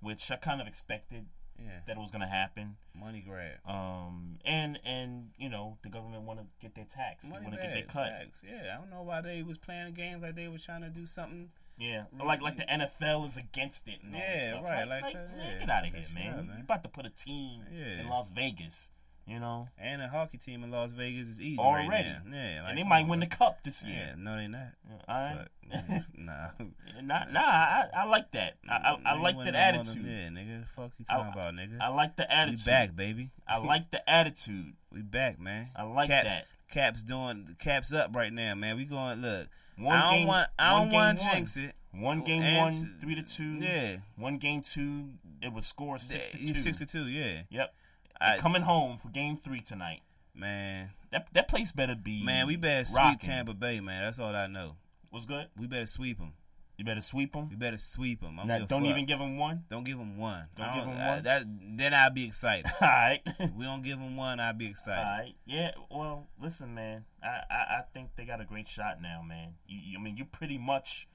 which 0.01 0.31
I 0.31 0.37
kind 0.37 0.61
of 0.61 0.67
expected 0.67 1.27
Yeah. 1.62 1.81
that 1.87 1.97
it 1.97 2.01
was 2.01 2.11
going 2.11 2.23
to 2.23 2.27
happen. 2.27 2.77
Money 2.95 3.23
grab. 3.27 3.59
Um, 3.66 4.39
and 4.45 4.78
and 4.85 5.31
you 5.39 5.49
know 5.49 5.78
the 5.82 5.89
government 5.89 6.23
want 6.24 6.41
to 6.41 6.47
get 6.61 6.74
their 6.74 6.85
tax. 6.85 7.24
Money 7.24 7.45
want 7.47 7.57
to 7.57 7.62
get 7.62 7.74
their 7.74 7.82
cut. 7.85 8.11
bags. 8.11 8.39
Yeah, 8.47 8.77
I 8.77 8.81
don't 8.81 8.91
know 8.91 9.03
why 9.03 9.20
they 9.20 9.43
was 9.43 9.59
playing 9.59 9.95
games 9.95 10.23
like 10.23 10.35
they 10.37 10.49
was 10.49 10.65
trying 10.65 10.82
to 10.82 10.89
do 10.91 11.07
something. 11.07 11.51
Yeah, 11.78 12.05
like 12.23 12.43
like 12.43 12.57
the 12.59 12.65
NFL 12.65 13.27
is 13.28 13.37
against 13.39 13.89
it. 13.89 14.01
And 14.03 14.15
all 14.15 14.20
Yeah, 14.20 14.61
right, 14.62 14.87
Like, 14.87 15.03
like 15.03 15.03
like, 15.03 15.12
that, 15.15 15.31
yeah. 15.39 15.59
get 15.61 15.70
out 15.70 15.87
of 15.87 15.95
here, 15.95 16.05
man. 16.15 16.32
up, 16.35 16.45
You 16.45 16.51
man. 16.51 16.61
about 16.61 16.82
to 16.82 16.89
put 16.91 17.07
a 17.07 17.11
team 17.11 17.62
Yeah. 17.73 18.01
in 18.01 18.09
Las 18.09 18.31
Vegas. 18.31 18.91
You 19.27 19.39
know, 19.39 19.69
And 19.79 20.03
a 20.03 20.09
hockey 20.09 20.39
team 20.39 20.65
in 20.65 20.71
Las 20.73 20.91
Vegas 20.91 21.29
is 21.29 21.41
eating 21.41 21.59
already. 21.61 21.89
right. 21.89 22.05
Yeah, 22.33 22.61
like, 22.63 22.71
and 22.71 22.79
they 22.79 22.83
might 22.83 23.07
win 23.07 23.21
the 23.21 23.27
cup 23.27 23.59
this 23.65 23.85
year. 23.85 24.09
Yeah, 24.09 24.15
no, 24.19 24.37
they 24.37 24.49
not. 24.49 24.69
Right. 25.09 25.47
Fuck. 25.71 26.03
nah. 26.17 26.49
Nah, 27.03 27.25
nah, 27.33 27.41
I, 27.41 27.85
I 27.97 28.05
like 28.05 28.31
that. 28.33 28.57
I, 28.69 28.75
I, 28.75 29.13
I 29.13 29.19
like 29.21 29.37
that 29.43 29.55
attitude. 29.55 30.05
Yeah, 30.05 30.29
nigga. 30.29 30.67
Fuck 30.77 30.91
you 30.99 31.05
I- 31.09 31.17
talking 31.17 31.33
about, 31.33 31.55
nigga. 31.55 31.81
I 31.81 31.89
like 31.89 32.17
the 32.17 32.31
attitude. 32.31 32.59
We 32.67 32.71
back, 32.71 32.95
baby. 32.97 33.31
I 33.49 33.57
like 33.65 33.91
the 33.91 34.11
attitude. 34.11 34.75
We 34.93 35.01
back, 35.01 35.41
man. 35.41 35.69
I 35.75 35.85
like 35.85 36.09
Caps, 36.09 36.29
that. 36.29 36.47
Caps 36.71 37.03
doing 37.03 37.57
caps 37.59 37.91
up 37.95 38.15
right 38.15 38.33
now, 38.33 38.55
man. 38.55 38.77
We 38.77 38.85
going 38.85 39.23
look. 39.23 39.49
One 39.79 39.97
I 39.97 40.01
don't 40.03 40.19
game, 40.19 40.27
want. 40.27 40.49
I 40.59 40.73
one 40.73 40.81
don't 40.83 40.89
game 40.91 40.99
want 40.99 41.21
jinx 41.21 41.57
it. 41.57 41.75
One 41.95 42.21
game 42.23 42.43
And 42.43 42.57
one, 42.59 42.97
three 43.01 43.15
to 43.15 43.23
two. 43.23 43.55
Yeah. 43.61 43.97
One 44.17 44.37
game 44.37 44.61
two, 44.61 45.11
it 45.41 45.53
was 45.55 45.65
score 45.67 45.99
six 45.99 46.29
to 46.33 46.39
Yeah, 46.39 46.53
two. 46.53 46.61
Six 46.61 46.79
to 46.79 46.87
two. 46.87 47.07
Yeah. 47.07 47.43
Yep. 47.51 47.75
I- 48.21 48.37
coming 48.39 48.63
home 48.63 48.99
for 48.99 49.09
game 49.09 49.37
three 49.37 49.61
tonight. 49.61 50.01
Man, 50.35 50.91
That 51.11 51.29
that 51.33 51.49
place 51.49 51.73
better 51.73 51.97
be 51.97 52.23
man, 52.25 52.47
we 52.47 52.57
better 52.57 52.85
sweep 52.85 52.97
rocking. 52.97 53.19
Tampa 53.19 53.53
Bay, 53.55 53.81
man. 53.81 54.05
That's 54.05 54.19
all 54.21 54.35
I 54.35 54.47
know. 54.47 54.77
What's 55.11 55.27
good? 55.27 55.49
We 55.59 55.67
better 55.67 55.87
sweep 55.87 56.19
them. 56.19 56.35
You 56.79 56.85
better 56.85 57.03
sweep 57.03 57.33
them. 57.35 57.51
We 57.51 57.57
better 57.57 57.77
sweep 57.77 58.23
them. 58.23 58.39
Now, 58.47 58.61
don't 58.65 58.87
even 58.87 59.05
give 59.05 59.19
them 59.19 59.37
one. 59.37 59.65
Don't 59.69 59.85
give 59.85 59.99
them 59.99 60.17
one. 60.17 60.47
Don't 60.57 60.73
give 60.75 60.85
'em 60.85 60.99
I- 60.99 61.09
one? 61.09 61.23
that, 61.25 61.43
then 61.77 61.93
I'll 61.93 62.11
be 62.11 62.25
excited. 62.25 62.65
All 62.81 62.89
right. 62.89 63.21
we 63.55 63.65
don't 63.65 63.83
give 63.83 63.99
them 63.99 64.17
one, 64.17 64.41
I'll 64.41 64.55
be 64.55 64.69
excited. 64.69 65.05
All 65.05 65.19
right. 65.19 65.35
Yeah. 65.45 65.73
Well, 65.91 66.29
listen, 66.41 66.73
man. 66.75 67.05
I, 67.23 67.41
I 67.51 67.55
I 67.55 67.83
think 67.93 68.11
they 68.17 68.25
got 68.25 68.41
a 68.41 68.45
great 68.47 68.67
shot 68.69 69.03
now, 69.03 69.21
man. 69.27 69.55
You, 69.67 69.79
you 69.85 69.99
I 69.99 70.03
mean, 70.03 70.17
you 70.17 70.25
pretty 70.25 70.57
much 70.57 71.07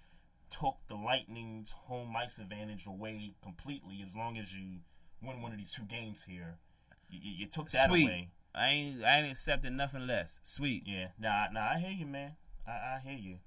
took 0.51 0.75
the 0.87 0.95
Lightning's 0.95 1.71
home 1.71 2.15
ice 2.15 2.37
advantage 2.37 2.85
away 2.85 3.33
completely. 3.41 4.01
As 4.05 4.15
long 4.15 4.37
as 4.37 4.53
you 4.53 4.81
win 5.21 5.41
one 5.41 5.51
of 5.51 5.57
these 5.57 5.71
two 5.73 5.83
games 5.85 6.25
here, 6.27 6.57
you, 7.09 7.19
you, 7.39 7.47
took 7.47 7.69
that 7.71 7.89
Sweet. 7.89 8.03
away. 8.05 8.29
I 8.53 8.67
ain't. 8.69 9.03
I 9.03 9.19
ain't 9.19 9.31
accepting 9.31 9.75
nothing 9.75 10.07
less. 10.07 10.39
Sweet. 10.43 10.83
Yeah. 10.85 11.07
Nah, 11.19 11.47
nah. 11.51 11.71
I 11.75 11.79
hear 11.79 11.91
you, 11.91 12.05
man. 12.05 12.33
I, 12.67 12.71
I 12.71 12.99
hear 13.03 13.17
you. 13.17 13.37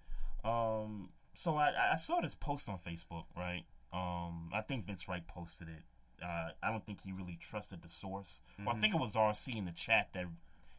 Um. 0.48 1.10
So 1.34 1.56
I 1.56 1.72
I 1.92 1.94
saw 1.96 2.20
this 2.20 2.34
post 2.34 2.68
on 2.68 2.78
Facebook, 2.78 3.24
right? 3.36 3.64
Um. 3.92 4.50
I 4.54 4.60
think 4.60 4.84
Vince 4.86 5.08
Wright 5.08 5.26
posted 5.26 5.68
it. 5.68 5.82
Uh. 6.24 6.50
I 6.62 6.70
don't 6.70 6.84
think 6.84 7.00
he 7.02 7.12
really 7.12 7.38
trusted 7.40 7.82
the 7.82 7.88
source. 7.88 8.42
Well, 8.58 8.70
I 8.70 8.72
Mhm. 8.74 8.80
think 8.80 8.94
it 8.94 9.00
was 9.00 9.14
RC 9.16 9.56
in 9.56 9.64
the 9.64 9.72
chat 9.72 10.12
that 10.12 10.26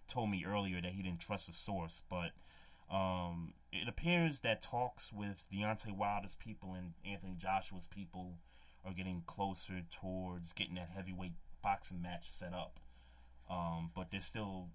told 0.07 0.29
me 0.29 0.43
earlier 0.45 0.81
that 0.81 0.91
he 0.91 1.01
didn't 1.03 1.21
trust 1.21 1.47
the 1.47 1.53
source, 1.53 2.03
but. 2.09 2.31
Um, 2.91 3.53
it 3.71 3.87
appears 3.87 4.39
that 4.39 4.63
talks 4.63 5.13
with 5.13 5.45
Deontay 5.53 5.95
Wilder's 5.95 6.33
people 6.33 6.73
and 6.73 6.93
Anthony 7.05 7.35
Joshua's 7.37 7.85
people 7.85 8.39
are 8.83 8.93
getting 8.93 9.21
closer 9.27 9.83
towards 9.91 10.53
getting 10.53 10.73
that 10.73 10.89
heavyweight 10.95 11.33
boxing 11.61 12.01
match 12.01 12.29
set 12.31 12.53
up. 12.53 12.79
Um, 13.49 13.91
but 13.95 14.11
there 14.11 14.21
still 14.21 14.69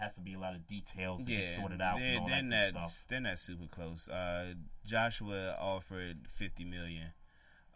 has 0.00 0.14
to 0.16 0.20
be 0.20 0.34
a 0.34 0.38
lot 0.38 0.54
of 0.54 0.66
details 0.66 1.24
to 1.26 1.30
get 1.30 1.48
sorted 1.48 1.80
out 1.80 1.98
They're, 1.98 2.08
and 2.08 2.18
all 2.20 2.26
they're 2.28 2.48
that 2.50 2.68
stuff. 2.70 3.04
They're 3.08 3.20
not 3.20 3.38
super 3.38 3.66
close. 3.66 4.08
Uh, 4.08 4.54
Joshua 4.84 5.56
offered 5.60 6.26
fifty 6.28 6.64
million. 6.64 7.12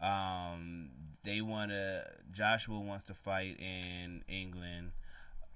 Um, 0.01 0.89
they 1.23 1.41
want 1.41 1.71
to. 1.71 2.03
Joshua 2.31 2.79
wants 2.79 3.03
to 3.05 3.13
fight 3.13 3.59
in 3.59 4.23
England, 4.27 4.91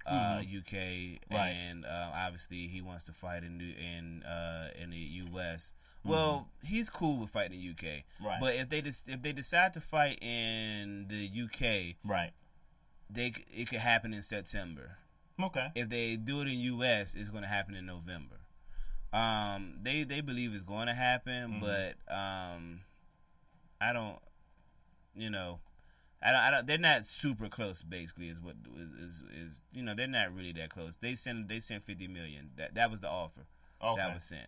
uh, 0.06 0.38
Mhm. 0.40 0.58
UK, 0.58 1.20
Right. 1.30 1.50
and 1.50 1.84
uh, 1.84 2.10
obviously 2.14 2.66
he 2.68 2.80
wants 2.80 3.04
to 3.04 3.12
fight 3.12 3.44
in 3.44 3.56
New, 3.58 3.72
in 3.74 4.22
uh, 4.24 4.70
in 4.76 4.90
the 4.90 4.96
US. 4.98 5.74
Mhm. 6.04 6.08
Well, 6.10 6.48
he's 6.64 6.90
cool 6.90 7.18
with 7.18 7.30
fighting 7.30 7.60
in 7.60 7.64
UK, 7.70 8.04
Right. 8.20 8.40
But 8.40 8.56
if 8.56 8.68
they 8.68 8.78
if 8.78 9.22
they 9.22 9.32
decide 9.32 9.72
to 9.74 9.80
fight 9.80 10.20
in 10.22 11.06
the 11.08 11.28
UK, 11.28 11.96
right, 12.02 12.32
they 13.12 13.32
it 13.52 13.68
could 13.68 13.80
happen 13.80 14.14
in 14.14 14.22
September. 14.22 14.98
Okay. 15.40 15.68
If 15.74 15.88
they 15.88 16.16
do 16.16 16.40
it 16.42 16.48
in 16.48 16.58
US, 16.58 17.14
it's 17.14 17.30
going 17.30 17.42
to 17.42 17.48
happen 17.48 17.74
in 17.74 17.86
November. 17.86 18.36
Um, 19.12 19.78
they 19.82 20.04
they 20.04 20.20
believe 20.20 20.54
it's 20.54 20.64
going 20.64 20.86
to 20.86 20.94
happen, 20.94 21.54
Mhm. 21.54 21.60
but 21.60 22.14
um, 22.14 22.80
I 23.80 23.92
don't. 23.92 24.18
You 25.14 25.28
know, 25.28 25.60
I 26.22 26.32
don't, 26.32 26.40
I 26.40 26.50
don't. 26.50 26.66
They're 26.66 26.78
not 26.78 27.04
super 27.06 27.48
close. 27.48 27.82
Basically, 27.82 28.28
is 28.28 28.40
what 28.40 28.56
is, 28.78 28.90
is 28.92 29.22
is 29.36 29.62
you 29.72 29.82
know 29.82 29.94
they're 29.94 30.06
not 30.06 30.34
really 30.34 30.52
that 30.52 30.70
close. 30.70 30.96
They 30.96 31.14
sent 31.14 31.48
they 31.48 31.60
sent 31.60 31.82
fifty 31.82 32.08
million. 32.08 32.50
That 32.56 32.74
that 32.74 32.90
was 32.90 33.00
the 33.00 33.08
offer. 33.08 33.42
Okay. 33.82 34.00
That 34.00 34.14
was 34.14 34.24
sent. 34.24 34.46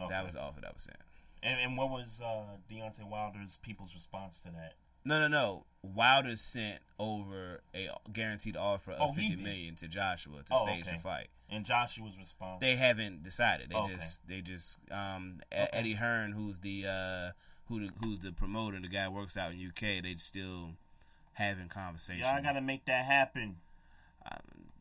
Okay. 0.00 0.08
That 0.10 0.24
was 0.24 0.32
the 0.34 0.40
offer 0.40 0.60
that 0.62 0.74
was 0.74 0.82
sent. 0.84 0.96
And, 1.40 1.60
and 1.60 1.76
what 1.76 1.90
was 1.90 2.20
uh, 2.20 2.56
Deontay 2.68 3.08
Wilder's 3.08 3.58
people's 3.58 3.94
response 3.94 4.40
to 4.42 4.48
that? 4.50 4.74
No, 5.04 5.20
no, 5.20 5.28
no. 5.28 5.64
Wilder 5.82 6.36
sent 6.36 6.80
over 6.98 7.60
a 7.74 7.88
guaranteed 8.12 8.56
offer 8.56 8.92
of 8.92 9.10
Oh, 9.10 9.12
fifty 9.12 9.36
million 9.36 9.76
to 9.76 9.88
Joshua 9.88 10.42
to 10.42 10.52
Oh, 10.54 10.64
stage 10.66 10.82
okay. 10.82 10.96
the 10.96 11.02
fight. 11.02 11.28
And 11.50 11.64
Joshua's 11.64 12.16
response? 12.18 12.60
They 12.60 12.76
haven't 12.76 13.22
decided. 13.22 13.70
They 13.70 13.76
Okay. 13.76 13.94
just 13.94 14.26
they 14.26 14.40
just 14.40 14.76
um 14.90 15.40
Okay. 15.52 15.68
Eddie 15.72 15.94
Hearn, 15.94 16.32
who's 16.32 16.58
the 16.60 16.86
uh 16.86 17.30
who 17.68 17.86
the, 17.86 17.92
who's 18.02 18.20
the 18.20 18.32
promoter, 18.32 18.80
the 18.80 18.88
guy 18.88 19.04
who 19.04 19.12
works 19.12 19.36
out 19.36 19.52
in 19.52 19.66
UK. 19.66 20.02
They 20.02 20.14
still 20.18 20.70
having 21.34 21.68
conversation. 21.68 22.20
Y'all 22.22 22.42
got 22.42 22.52
to 22.52 22.60
make 22.60 22.84
that 22.86 23.04
happen. 23.04 23.56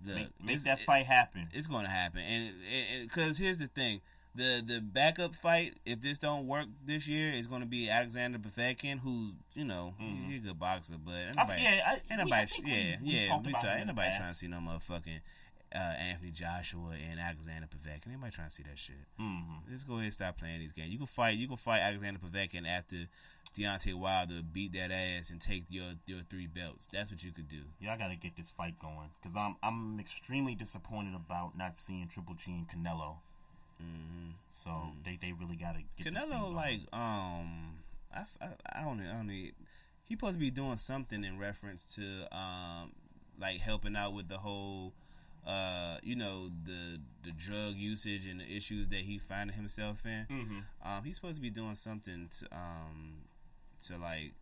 the, 0.03 0.13
make 0.15 0.29
make 0.43 0.63
that 0.63 0.79
it- 0.79 0.85
fight 0.85 1.05
happen. 1.05 1.49
It's 1.53 1.67
going 1.67 1.83
to 1.85 1.91
happen, 1.91 2.21
and 2.21 2.53
because 3.09 3.37
here's 3.37 3.57
the 3.59 3.67
thing: 3.67 4.01
the 4.37 4.63
the 4.65 4.79
backup 4.79 5.35
fight, 5.35 5.73
if 5.85 5.99
this 6.01 6.19
don't 6.19 6.47
work 6.47 6.67
this 6.85 7.07
year, 7.07 7.33
is 7.33 7.47
going 7.47 7.61
to 7.61 7.67
be 7.67 7.89
Alexander 7.89 8.37
Povetkin, 8.39 8.99
who's 8.99 9.33
you 9.53 9.65
know 9.65 9.93
Mhm. 9.99 10.27
he's 10.29 10.37
a 10.43 10.47
good 10.47 10.59
boxer, 10.59 10.97
but 10.97 11.37
I- 11.37 11.57
yeah, 11.57 11.81
I- 11.85 12.13
ain't 12.13 12.23
we- 12.23 12.29
yeah, 12.31 12.45
we've- 12.45 12.97
we've 13.03 13.13
yeah, 13.13 13.37
we 13.37 13.49
about 13.49 13.51
talk- 13.51 13.63
him 13.63 13.69
ain't 13.71 13.81
in 13.81 13.87
the 13.87 13.93
nobody 13.93 14.15
trying 14.17 14.29
to 14.29 14.35
see 14.35 14.47
no 14.47 14.59
motherfucking 14.59 15.19
uh, 15.75 15.77
Anthony 15.77 16.31
Joshua 16.31 16.91
and 16.95 17.19
Alexander 17.19 17.67
Povetkin. 17.67 18.07
Anybody 18.07 18.31
trying 18.31 18.47
to 18.47 18.53
see 18.55 18.63
that 18.63 18.79
shit? 18.79 18.95
Mhm. 19.19 19.63
Let's 19.69 19.83
go 19.83 19.95
ahead 19.95 20.05
and 20.05 20.13
stop 20.13 20.37
playing 20.37 20.59
these 20.61 20.71
games. 20.71 20.91
You 20.93 20.97
can 20.97 21.07
fight, 21.07 21.37
you 21.37 21.45
can 21.49 21.57
fight 21.57 21.81
Alexander 21.81 22.19
Povetkin 22.21 22.65
after 22.65 23.07
Deontay 23.53 23.93
Wilder 23.95 24.41
beat 24.43 24.71
that 24.73 24.91
ass 24.91 25.29
and 25.29 25.41
take 25.41 25.65
your 25.69 25.95
your 26.05 26.21
three 26.23 26.47
belts. 26.47 26.87
That's 26.91 27.11
what 27.11 27.21
you 27.23 27.31
could 27.33 27.47
do. 27.49 27.63
Yeah, 27.81 27.93
I 27.93 27.97
gotta 27.97 28.15
get 28.15 28.35
this 28.37 28.51
fight 28.51 28.77
going 28.79 29.09
because 29.19 29.35
I'm 29.35 29.55
I'm 29.63 29.99
extremely 29.99 30.55
disappointed 30.55 31.15
about 31.15 31.57
not 31.57 31.75
seeing 31.75 32.07
Triple 32.07 32.35
G 32.35 32.51
and 32.53 32.67
Canelo. 32.67 33.17
Mm-hmm. 33.81 34.31
So 34.63 34.71
they, 35.05 35.17
they 35.21 35.31
really 35.33 35.55
gotta 35.55 35.79
get 35.97 36.13
this 36.13 36.23
thing 36.23 36.31
Canelo, 36.31 36.53
like, 36.53 36.81
um, 36.93 37.75
I, 38.13 38.25
I, 38.41 38.47
I 38.73 38.81
don't, 38.83 38.99
I 39.01 39.13
don't 39.13 39.27
need. 39.27 39.53
He 40.05 40.15
supposed 40.15 40.33
to 40.35 40.39
be 40.39 40.51
doing 40.51 40.77
something 40.77 41.23
in 41.23 41.37
reference 41.37 41.85
to, 41.95 42.27
um, 42.35 42.91
like 43.39 43.59
helping 43.59 43.95
out 43.95 44.13
with 44.13 44.29
the 44.29 44.37
whole, 44.39 44.93
uh, 45.45 45.97
you 46.01 46.15
know, 46.15 46.49
the 46.65 46.99
the 47.23 47.31
drug 47.31 47.75
usage 47.75 48.25
and 48.25 48.39
the 48.39 48.55
issues 48.55 48.87
that 48.89 49.01
he 49.01 49.17
finding 49.17 49.55
himself 49.55 50.05
in. 50.05 50.25
Mhm. 50.29 50.63
Um, 50.85 51.03
he's 51.03 51.15
supposed 51.17 51.35
to 51.35 51.41
be 51.41 51.49
doing 51.49 51.75
something 51.75 52.29
to, 52.39 52.45
um, 52.55 53.13
to 53.85 53.97
like 53.97 54.33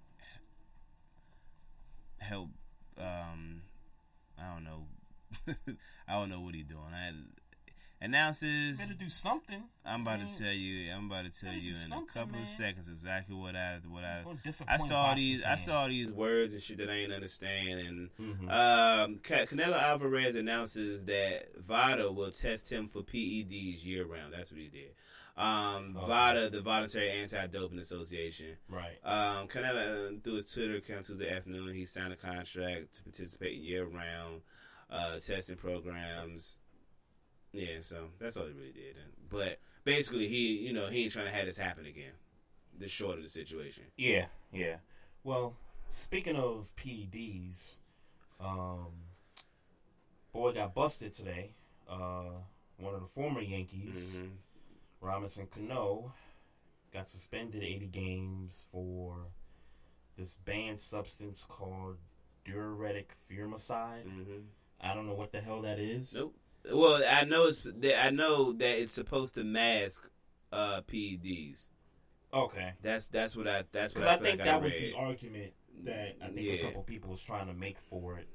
help. 2.19 2.49
Um, 2.97 3.61
I 4.37 4.53
don't 4.53 4.63
know. 4.63 4.85
I 6.07 6.13
don't 6.13 6.29
know 6.29 6.39
what 6.41 6.55
he's 6.55 6.65
doing. 6.65 6.93
I 6.93 7.11
announces. 8.05 8.77
better 8.77 8.93
do 8.93 9.09
something. 9.09 9.63
I'm 9.85 10.01
about 10.01 10.19
to 10.21 10.37
tell 10.37 10.53
you. 10.53 10.91
I'm 10.91 11.05
about 11.11 11.31
to 11.31 11.39
tell 11.39 11.53
you 11.53 11.73
in 11.75 11.91
a 11.93 12.01
couple 12.13 12.39
of 12.41 12.47
seconds 12.47 12.87
exactly 12.87 13.35
what 13.35 13.55
I 13.55 13.79
what 13.87 14.03
I 14.03 14.23
I 14.67 14.77
saw 14.77 15.13
these 15.15 15.43
I 15.43 15.55
saw 15.55 15.87
these 15.87 16.07
words 16.07 16.53
and 16.53 16.61
shit 16.61 16.77
that 16.77 16.89
I 16.89 16.93
ain't 16.95 17.13
understand. 17.13 17.79
And 17.79 18.09
Mhm. 18.19 18.51
um, 18.51 19.19
Canelo 19.19 19.79
Alvarez 19.81 20.35
announces 20.35 21.03
that 21.05 21.55
VADA 21.57 22.11
will 22.11 22.31
test 22.31 22.71
him 22.71 22.87
for 22.87 23.01
PEDs 23.03 23.83
year 23.83 24.05
round. 24.05 24.33
That's 24.33 24.51
what 24.51 24.59
he 24.61 24.67
did. 24.69 24.95
Um, 25.37 25.97
Okay. 25.97 26.07
VADA, 26.07 26.49
the 26.49 26.61
Voluntary 26.61 27.11
Anti-Doping 27.11 27.77
Association. 27.79 28.55
Right. 28.69 28.97
Um, 29.03 29.49
Canelo, 29.49 30.15
uh, 30.17 30.19
through 30.23 30.35
his 30.35 30.45
Twitter 30.51 30.75
account 30.77 31.07
Tuesday 31.07 31.29
afternoon, 31.29 31.73
he 31.75 31.83
signed 31.85 32.13
a 32.13 32.15
contract 32.15 32.93
to 32.95 33.03
participate 33.03 33.57
year 33.57 33.83
round 33.85 34.41
uh, 34.89 35.19
testing 35.19 35.57
programs. 35.57 36.57
Yeah, 37.55 37.77
so 37.81 38.09
that's 38.19 38.37
all 38.37 38.45
he 38.45 38.53
really 38.53 38.71
did. 38.71 38.95
But 39.29 39.59
basically, 39.83 40.27
he, 40.27 40.57
you 40.57 40.73
know, 40.73 40.87
he 40.87 41.03
ain't 41.03 41.13
trying 41.13 41.25
to 41.25 41.31
have 41.31 41.45
this 41.45 41.57
happen 41.57 41.85
again. 41.85 42.11
The 42.77 42.87
short 42.87 43.17
of 43.17 43.23
the 43.23 43.29
situation. 43.29 43.85
Yeah, 43.97 44.25
yeah. 44.51 44.77
Well, 45.23 45.55
speaking 45.91 46.35
of 46.35 46.71
PEDs, 46.75 47.77
um, 48.39 48.87
boy 50.33 50.51
got 50.53 50.73
busted 50.75 51.15
today. 51.15 51.51
Uh, 51.89 52.41
one 52.77 52.93
of 52.93 53.01
the 53.01 53.07
former 53.07 53.41
Yankees, 53.41 54.17
Mhm. 54.17 54.31
Robinson 54.99 55.47
Cano, 55.47 56.13
got 56.91 57.07
suspended 57.07 57.63
80 57.63 57.87
games 57.87 58.65
for 58.71 59.27
this 60.17 60.35
banned 60.35 60.79
substance 60.79 61.45
called 61.47 61.97
diuretic 62.45 63.13
furosemide. 63.29 64.05
Mm-hmm. 64.05 64.39
I 64.81 64.93
don't 64.93 65.07
know 65.07 65.13
what 65.13 65.31
the 65.31 65.41
hell 65.41 65.61
that 65.61 65.79
is. 65.79 66.13
Nope. 66.13 66.35
Well, 66.71 67.03
I 67.09 67.23
know 67.25 67.45
it's 67.45 67.61
that 67.61 68.05
I 68.05 68.09
know 68.09 68.51
that 68.53 68.79
it's 68.81 68.93
supposed 68.93 69.35
to 69.35 69.43
mask 69.43 70.09
uh, 70.51 70.81
PEDs. 70.81 71.59
Okay. 72.33 72.73
That's 72.81 73.07
that's 73.07 73.35
what 73.35 73.47
I 73.47 73.63
that's 73.71 73.93
what 73.95 74.07
I, 74.07 74.15
I 74.15 74.17
think 74.17 74.39
like 74.39 74.45
that 74.47 74.55
I 74.55 74.57
was 74.57 74.73
the 74.73 74.93
argument 74.93 75.53
that 75.83 76.15
I 76.21 76.27
think 76.27 76.47
Yeah. 76.47 76.53
a 76.53 76.61
couple 76.63 76.83
people 76.83 77.11
was 77.11 77.23
trying 77.23 77.47
to 77.47 77.53
make 77.53 77.77
for 77.79 78.17
it, 78.17 78.27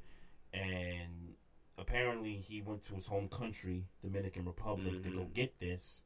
and 0.52 1.35
apparently 1.78 2.35
he 2.35 2.61
went 2.62 2.82
to 2.85 2.94
his 2.94 3.07
home 3.09 3.28
country, 3.28 3.86
Dominican 4.02 4.44
Republic, 4.44 5.02
to 5.02 5.11
go 5.11 5.20
Mhm. 5.20 5.35
get 5.35 5.59
this, 5.61 6.05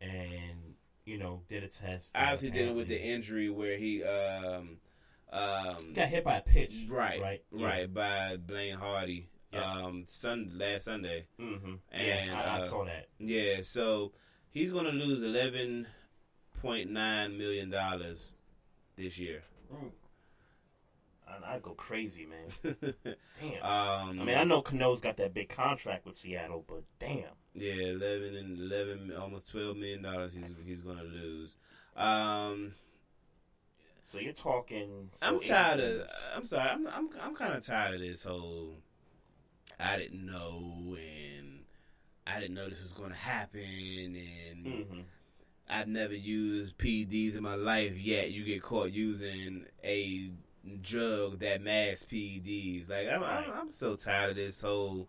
and 0.00 0.74
you 1.04 1.18
know 1.18 1.42
did 1.48 1.62
a 1.64 1.68
test. 1.68 2.12
Obviously 2.14 2.50
dealing 2.50 2.76
with 2.76 2.88
the 2.88 3.00
injury 3.00 3.50
where 3.50 3.78
he 3.78 4.02
um 4.04 4.78
um 5.32 5.92
Got 5.92 6.08
hit 6.08 6.24
by 6.24 6.36
a 6.38 6.42
pitch. 6.42 6.86
right 6.88 7.20
Right, 7.20 7.44
right 7.50 7.80
yeah. 7.80 7.86
by 7.86 8.36
Blaine 8.36 8.76
Hardy 8.76 9.28
um 9.56 10.04
sun 10.06 10.50
last 10.54 10.84
Sunday 10.86 11.26
Mhm. 11.38 11.78
and 11.92 12.06
Yeah, 12.06 12.38
I- 12.38 12.54
I 12.54 12.56
uh, 12.56 12.60
saw 12.60 12.84
that. 12.84 13.08
yeah 13.18 13.60
so 13.62 14.12
he's 14.50 14.72
gonna 14.72 14.90
lose 14.90 15.22
eleven 15.22 15.86
point 16.60 16.90
nine 16.90 17.36
million 17.38 17.70
dollars 17.70 18.34
this 18.96 19.18
year 19.18 19.42
I, 21.26 21.54
I 21.54 21.58
go 21.58 21.70
crazy, 21.72 22.26
man. 22.26 22.74
damn. 23.40 23.62
Um, 23.64 24.20
I 24.20 24.24
mean, 24.24 24.36
I 24.36 24.44
know 24.44 24.60
Cano's 24.62 25.00
got 25.00 25.16
that 25.16 25.32
big 25.32 25.48
contract 25.48 26.04
with 26.04 26.16
Seattle, 26.16 26.64
but 26.68 26.82
damn. 27.00 27.30
Yeah, 27.54 27.72
eleven 27.72 28.36
and 28.36 28.58
eleven, 28.58 29.12
almost 29.18 29.50
twelve 29.50 29.76
million 29.76 30.02
dollars. 30.02 30.34
He's 30.34 30.44
he's 30.66 30.82
going 30.82 30.98
to 30.98 31.02
lose. 31.04 31.56
Um, 31.96 32.74
So 34.06 34.18
you're 34.18 34.34
talking. 34.34 35.10
so 35.16 35.26
I'm 35.26 35.40
tired 35.40 35.80
of. 35.80 36.08
I'm 36.36 36.44
sorry. 36.44 36.68
I'm 36.68 36.86
I'm 36.86 37.08
I'm 37.20 37.34
kind 37.34 37.54
of 37.54 37.64
tired 37.64 37.94
of 37.94 38.00
this 38.00 38.24
whole. 38.24 38.74
I 39.78 39.96
didn't 39.98 40.24
know, 40.24 40.96
and 40.96 41.60
I 42.26 42.40
didn't 42.40 42.54
know 42.54 42.68
this 42.68 42.82
was 42.82 42.92
going 42.92 43.10
to 43.10 43.16
happen, 43.16 43.60
and 44.16 44.66
Mhm. 44.66 45.04
I've 45.68 45.88
never 45.88 46.14
used 46.14 46.76
PEDs 46.78 47.36
in 47.36 47.42
my 47.42 47.54
life 47.54 47.96
yet. 47.96 48.30
You 48.30 48.44
get 48.44 48.62
caught 48.62 48.92
using 48.92 49.66
a 49.82 50.30
drug 50.82 51.38
that 51.40 51.60
masks 51.62 52.06
PEDs. 52.06 52.88
Like 52.88 53.08
I'm, 53.08 53.22
I'm, 53.22 53.50
I'm 53.52 53.70
so 53.70 53.96
tired 53.96 54.30
of 54.30 54.36
this 54.36 54.60
whole 54.60 55.08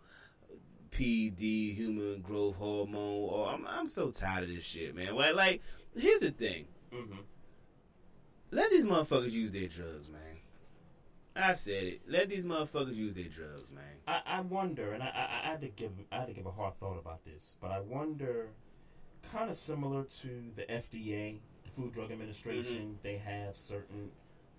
PED, 0.91 1.39
human 1.39 2.21
growth 2.21 2.55
hormone. 2.55 3.29
Or 3.29 3.49
I'm, 3.49 3.65
I'm 3.67 3.87
so 3.87 4.11
tired 4.11 4.43
of 4.43 4.49
this 4.49 4.65
shit, 4.65 4.95
man. 4.95 5.13
Like, 5.15 5.35
like 5.35 5.61
here's 5.97 6.21
the 6.21 6.31
thing. 6.31 6.67
Mhm. 6.93 7.17
Let 8.51 8.71
these 8.71 8.85
motherfuckers 8.85 9.31
use 9.31 9.51
their 9.51 9.67
drugs, 9.67 10.09
man. 10.09 10.34
I 11.35 11.53
said 11.53 11.83
it. 11.83 12.01
Let 12.07 12.29
these 12.29 12.45
motherfuckers 12.45 12.95
use 12.95 13.13
their 13.13 13.25
drugs, 13.25 13.71
man. 13.71 13.83
I, 14.07 14.21
I 14.25 14.41
wonder, 14.41 14.93
and 14.93 15.03
I, 15.03 15.07
I, 15.07 15.41
I 15.43 15.51
had 15.51 15.61
to 15.61 15.67
give 15.67 15.91
I 16.11 16.17
had 16.17 16.27
to 16.27 16.33
give 16.33 16.45
a 16.45 16.51
hard 16.51 16.75
thought 16.75 16.97
about 16.97 17.25
this, 17.25 17.57
but 17.59 17.71
I 17.71 17.79
wonder, 17.79 18.49
kind 19.31 19.49
of 19.49 19.55
similar 19.55 20.03
to 20.03 20.51
the 20.55 20.63
FDA, 20.63 21.39
the 21.63 21.69
Food 21.71 21.93
Drug 21.93 22.11
Administration, 22.11 22.77
mm-hmm. 22.77 23.03
they 23.03 23.17
have 23.17 23.55
certain 23.55 24.11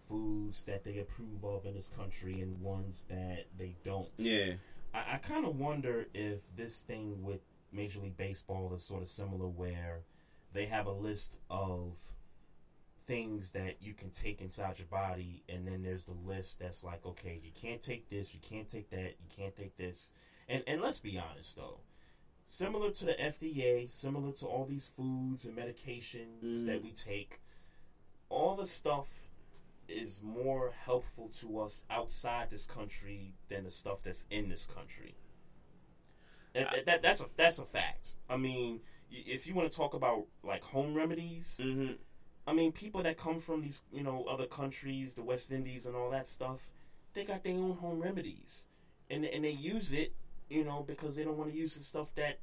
foods 0.08 0.64
that 0.64 0.84
they 0.84 0.98
approve 0.98 1.44
of 1.44 1.64
in 1.64 1.74
this 1.74 1.90
country 1.96 2.40
and 2.40 2.60
ones 2.60 3.04
that 3.08 3.46
they 3.58 3.76
don't. 3.84 4.08
Yeah. 4.18 4.54
I, 4.94 5.14
I 5.14 5.16
kind 5.18 5.46
of 5.46 5.58
wonder 5.58 6.06
if 6.12 6.54
this 6.56 6.82
thing 6.82 7.22
with 7.22 7.40
Major 7.72 8.00
League 8.00 8.16
Baseball 8.16 8.72
is 8.74 8.82
sort 8.82 9.02
of 9.02 9.08
similar, 9.08 9.48
where 9.48 10.00
they 10.52 10.66
have 10.66 10.86
a 10.86 10.92
list 10.92 11.38
of 11.50 11.92
things 13.06 13.52
that 13.52 13.76
you 13.80 13.94
can 13.94 14.10
take 14.10 14.40
inside 14.40 14.78
your 14.78 14.88
body, 14.88 15.42
and 15.48 15.66
then 15.66 15.82
there's 15.82 16.06
the 16.06 16.12
list 16.12 16.58
that's 16.58 16.82
like, 16.84 17.06
okay, 17.06 17.40
you 17.42 17.52
can't 17.54 17.80
take 17.80 18.08
this, 18.10 18.34
you 18.34 18.40
can't 18.40 18.68
take 18.68 18.90
that, 18.90 19.14
you 19.20 19.28
can't 19.36 19.56
take 19.56 19.76
this. 19.76 20.12
And 20.48 20.62
and 20.66 20.80
let's 20.82 21.00
be 21.00 21.18
honest 21.18 21.56
though, 21.56 21.80
similar 22.46 22.90
to 22.90 23.04
the 23.04 23.12
FDA, 23.14 23.88
similar 23.90 24.32
to 24.32 24.46
all 24.46 24.64
these 24.66 24.86
foods 24.88 25.44
and 25.46 25.56
medications 25.56 26.42
Mhm. 26.42 26.66
that 26.66 26.82
we 26.82 26.90
take, 26.92 27.38
all 28.28 28.56
the 28.56 28.66
stuff 28.66 29.28
is 29.88 30.20
more 30.20 30.72
helpful 30.72 31.28
to 31.40 31.60
us 31.60 31.84
outside 31.88 32.50
this 32.50 32.66
country 32.66 33.34
than 33.48 33.62
the 33.64 33.70
stuff 33.70 34.02
that's 34.02 34.26
in 34.30 34.48
this 34.48 34.66
country. 34.66 35.14
And 36.54 36.66
that, 36.72 36.86
that- 36.86 37.02
that's 37.02 37.20
a 37.20 37.26
that's 37.36 37.58
a 37.58 37.64
fact. 37.64 38.16
I 38.28 38.36
mean, 38.36 38.80
if 39.10 39.46
you 39.46 39.54
want 39.54 39.70
to 39.70 39.76
talk 39.76 39.94
about 39.94 40.26
like 40.42 40.62
home 40.64 40.94
remedies, 40.94 41.60
Mm-hmm. 41.62 41.94
I 42.46 42.52
mean, 42.52 42.72
people 42.72 43.02
that 43.02 43.16
come 43.16 43.38
from 43.38 43.62
these 43.62 43.82
you 43.92 44.02
know 44.02 44.24
other 44.28 44.46
countries, 44.46 45.14
the 45.14 45.24
West 45.24 45.52
Indies 45.52 45.86
and 45.86 45.96
all 45.96 46.10
that 46.10 46.26
stuff, 46.26 46.72
they 47.14 47.24
got 47.24 47.42
their 47.42 47.54
own 47.54 47.76
home 47.76 48.00
remedies, 48.00 48.66
and 49.10 49.24
and 49.24 49.44
they 49.44 49.50
use 49.50 49.92
it, 49.92 50.12
you 50.48 50.64
know, 50.64 50.84
because 50.86 51.16
they 51.16 51.24
don't 51.24 51.36
want 51.36 51.50
to 51.50 51.56
use 51.56 51.74
the 51.74 51.82
stuff 51.82 52.14
that 52.14 52.38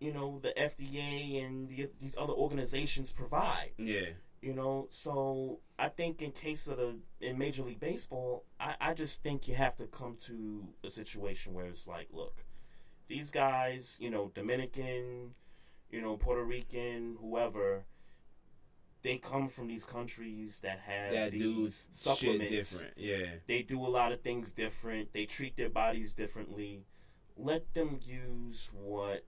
you 0.00 0.12
know 0.12 0.40
the 0.42 0.52
FDA 0.58 1.44
and 1.44 1.68
the, 1.68 1.90
these 2.00 2.16
other 2.16 2.32
organizations 2.32 3.12
provide. 3.12 3.72
Yeah. 3.76 4.10
You 4.40 4.52
know, 4.52 4.88
so 4.90 5.60
I 5.78 5.88
think 5.88 6.20
in 6.20 6.30
case 6.30 6.66
of 6.66 6.76
the 6.76 6.98
in 7.20 7.38
Major 7.38 7.62
League 7.62 7.80
Baseball, 7.80 8.44
I, 8.60 8.74
I 8.78 8.94
just 8.94 9.22
think 9.22 9.48
you 9.48 9.54
have 9.54 9.76
to 9.76 9.86
come 9.86 10.16
to 10.26 10.68
a 10.84 10.88
situation 10.88 11.54
where 11.54 11.64
it's 11.64 11.88
like, 11.88 12.08
look, 12.12 12.44
these 13.08 13.30
guys, 13.30 13.96
you 13.98 14.10
know, 14.10 14.30
Dominican, 14.34 15.34
you 15.90 16.02
know, 16.02 16.18
Puerto 16.18 16.44
Rican, 16.44 17.16
whoever, 17.20 17.86
they 19.04 19.18
come 19.18 19.48
from 19.48 19.68
these 19.68 19.86
countries 19.86 20.58
that 20.60 20.80
have 20.80 21.12
That 21.12 21.30
these 21.32 21.86
shit 21.92 21.96
supplements. 21.96 22.50
different, 22.72 22.94
yeah. 22.96 23.26
They 23.46 23.62
do 23.62 23.78
a 23.86 23.88
lot 23.88 24.10
of 24.10 24.22
things 24.22 24.50
different. 24.52 25.12
They 25.12 25.26
treat 25.26 25.56
their 25.56 25.68
bodies 25.70 26.14
differently. 26.14 26.82
Let 27.36 27.72
them 27.74 28.00
use 28.04 28.70
what 28.72 29.24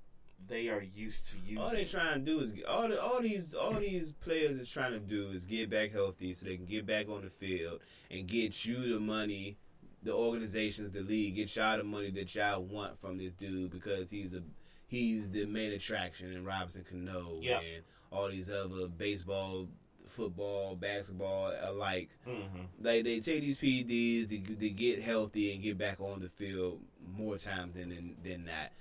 they 0.48 0.68
are 0.68 0.82
used 0.82 1.30
to 1.30 1.38
using. 1.38 1.58
All 1.58 1.70
they 1.70 1.84
trying 1.84 2.20
to 2.20 2.24
do 2.24 2.40
is 2.40 2.52
all 2.68 2.88
the, 2.88 3.00
all 3.02 3.20
these 3.22 3.54
all 3.54 3.72
these 3.74 4.12
players 4.12 4.58
is 4.58 4.70
trying 4.70 4.92
to 4.92 5.00
do 5.00 5.30
is 5.30 5.44
get 5.44 5.70
back 5.70 5.92
healthy 5.92 6.34
so 6.34 6.46
they 6.46 6.56
can 6.56 6.66
get 6.66 6.86
back 6.86 7.08
on 7.08 7.22
the 7.22 7.30
field 7.30 7.80
and 8.10 8.26
get 8.26 8.64
you 8.64 8.92
the 8.94 9.00
money, 9.00 9.56
the 10.02 10.12
organizations, 10.12 10.92
the 10.92 11.00
league, 11.00 11.36
get 11.36 11.54
y'all 11.56 11.76
the 11.78 11.84
money 11.84 12.10
that 12.10 12.34
y'all 12.34 12.62
want 12.62 13.00
from 13.00 13.18
this 13.18 13.32
dude 13.34 13.70
because 13.70 14.10
he's 14.10 14.34
a 14.34 14.42
he's 14.86 15.30
the 15.30 15.46
main 15.46 15.72
attraction 15.72 16.32
in 16.32 16.44
Robinson 16.44 16.84
Cano 16.88 17.38
Yep. 17.40 17.62
and 17.74 17.82
all 18.12 18.28
these 18.30 18.50
other 18.50 18.86
baseball, 18.88 19.68
football, 20.06 20.76
basketball 20.76 21.52
alike. 21.62 22.10
Mhm. 22.26 22.66
Like 22.80 23.04
they 23.04 23.20
take 23.20 23.40
these 23.42 23.58
PEDs 23.58 24.28
to, 24.28 24.54
to 24.56 24.70
get 24.70 25.00
healthy 25.00 25.52
and 25.52 25.62
get 25.62 25.76
back 25.78 26.00
on 26.00 26.20
the 26.20 26.28
field 26.28 26.80
more 27.16 27.36
times 27.38 27.74
than 27.74 27.90
than, 27.90 28.16
than 28.22 28.44
not. 28.44 28.72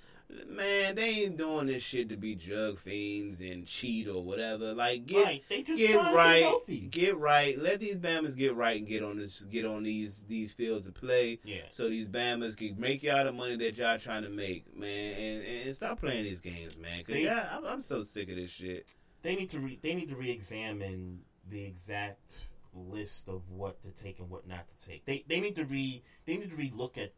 Man, 0.48 0.96
they 0.96 1.04
ain't 1.10 1.36
doing 1.36 1.68
this 1.68 1.84
shit 1.84 2.08
to 2.08 2.16
be 2.16 2.34
drug 2.34 2.80
fiends 2.80 3.40
and 3.40 3.64
cheat 3.64 4.08
or 4.08 4.24
whatever. 4.24 4.74
Like 4.74 5.06
get 5.06 5.24
Right, 5.24 5.44
they 5.48 5.62
just 5.62 5.78
get 5.78 5.86
to 5.92 5.92
get 5.92 6.14
right, 6.14 6.42
healthy. 6.42 6.80
get 6.80 7.16
right. 7.16 7.56
Let 7.56 7.78
these 7.78 7.96
Bammers 7.96 8.36
get 8.36 8.56
right 8.56 8.76
and 8.76 8.88
get 8.88 9.04
on 9.04 9.18
this, 9.18 9.42
get 9.42 9.64
on 9.64 9.84
these 9.84 10.24
these 10.26 10.52
fields 10.52 10.88
of 10.88 10.94
play. 10.94 11.38
Yeah. 11.44 11.60
So 11.70 11.88
these 11.88 12.08
Bammers 12.08 12.56
can 12.56 12.74
make 12.76 13.04
y'all 13.04 13.24
the 13.24 13.30
money 13.30 13.54
that 13.56 13.76
y'all 13.76 13.98
trying 14.00 14.24
to 14.24 14.28
make, 14.28 14.76
man, 14.76 15.12
and, 15.14 15.44
and 15.68 15.76
stop 15.76 16.00
playing 16.00 16.24
these 16.24 16.40
games, 16.40 16.76
man. 16.76 17.04
Cause 17.04 17.14
They- 17.14 17.22
yeah, 17.24 17.48
I'm, 17.52 17.64
I'm 17.64 17.82
so 17.82 18.02
sick 18.02 18.28
of 18.28 18.34
this 18.34 18.50
shit. 18.50 18.88
They 19.26 19.34
need 19.36 19.50
to 19.50 19.58
re- 19.60 19.78
they 19.82 19.94
need 19.94 20.08
to 20.08 20.16
re-examine 20.16 21.20
the 21.48 21.64
exact 21.64 22.42
list 22.72 23.28
of 23.28 23.50
what 23.50 23.82
to 23.82 23.90
take 23.90 24.18
and 24.20 24.30
what 24.30 24.46
not 24.46 24.66
to 24.68 24.86
take. 24.88 25.04
They 25.04 25.24
they 25.28 25.40
need 25.40 25.56
to 25.56 25.64
re 25.64 26.02
they 26.26 26.36
need 26.36 26.50
to 26.50 26.56
re-look 26.56 26.96
at 26.96 27.12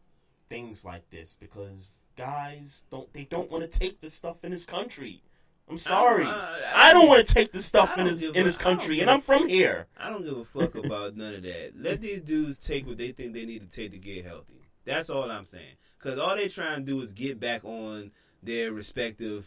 things 0.49 0.85
like 0.85 1.11
this 1.11 1.37
because 1.39 2.01
guys 2.17 2.85
don't 2.91 3.13
they 3.13 3.25
don't 3.25 3.51
want 3.51 3.71
to 3.71 3.79
take 3.79 4.01
the 4.01 4.09
stuff 4.11 4.43
in 4.45 4.51
this 4.53 4.65
country. 4.67 5.23
I'm 5.71 5.77
sorry, 5.77 6.25
I 6.25 6.31
I 6.31 6.33
don't- 6.33 6.61
don't, 6.63 6.75
I 6.75 6.93
don't- 6.95 7.09
want 7.09 7.27
to 7.27 7.35
take 7.35 7.53
the 7.53 7.61
stuff 7.61 7.99
in 7.99 8.07
this 8.07 8.31
in 8.31 8.45
this 8.45 8.57
country, 8.57 9.01
and 9.01 9.11
I'm 9.11 9.21
from 9.21 9.41
fuck. 9.43 9.51
here. 9.51 9.87
I 9.99 10.09
don't 10.09 10.25
give 10.25 10.39
a 10.39 10.45
fuck 10.45 10.75
about 10.77 11.15
none 11.15 11.35
of 11.35 11.43
that. 11.43 11.73
Let 11.77 12.01
these 12.07 12.23
dudes 12.23 12.59
take 12.59 12.87
what 12.87 12.97
they 12.97 13.13
think 13.13 13.35
they 13.35 13.45
need 13.45 13.71
to 13.71 13.77
take 13.77 13.91
to 13.93 13.99
get 13.99 14.25
healthy. 14.25 14.63
That's 14.87 15.11
all 15.11 15.31
I'm 15.31 15.45
saying. 15.45 15.75
Because 15.99 16.19
all 16.19 16.35
they 16.37 16.49
trying 16.49 16.87
to 16.87 16.87
do 16.91 17.03
is 17.03 17.13
get 17.13 17.39
back 17.39 17.65
on 17.67 18.13
their 18.43 18.73
respective 18.73 19.45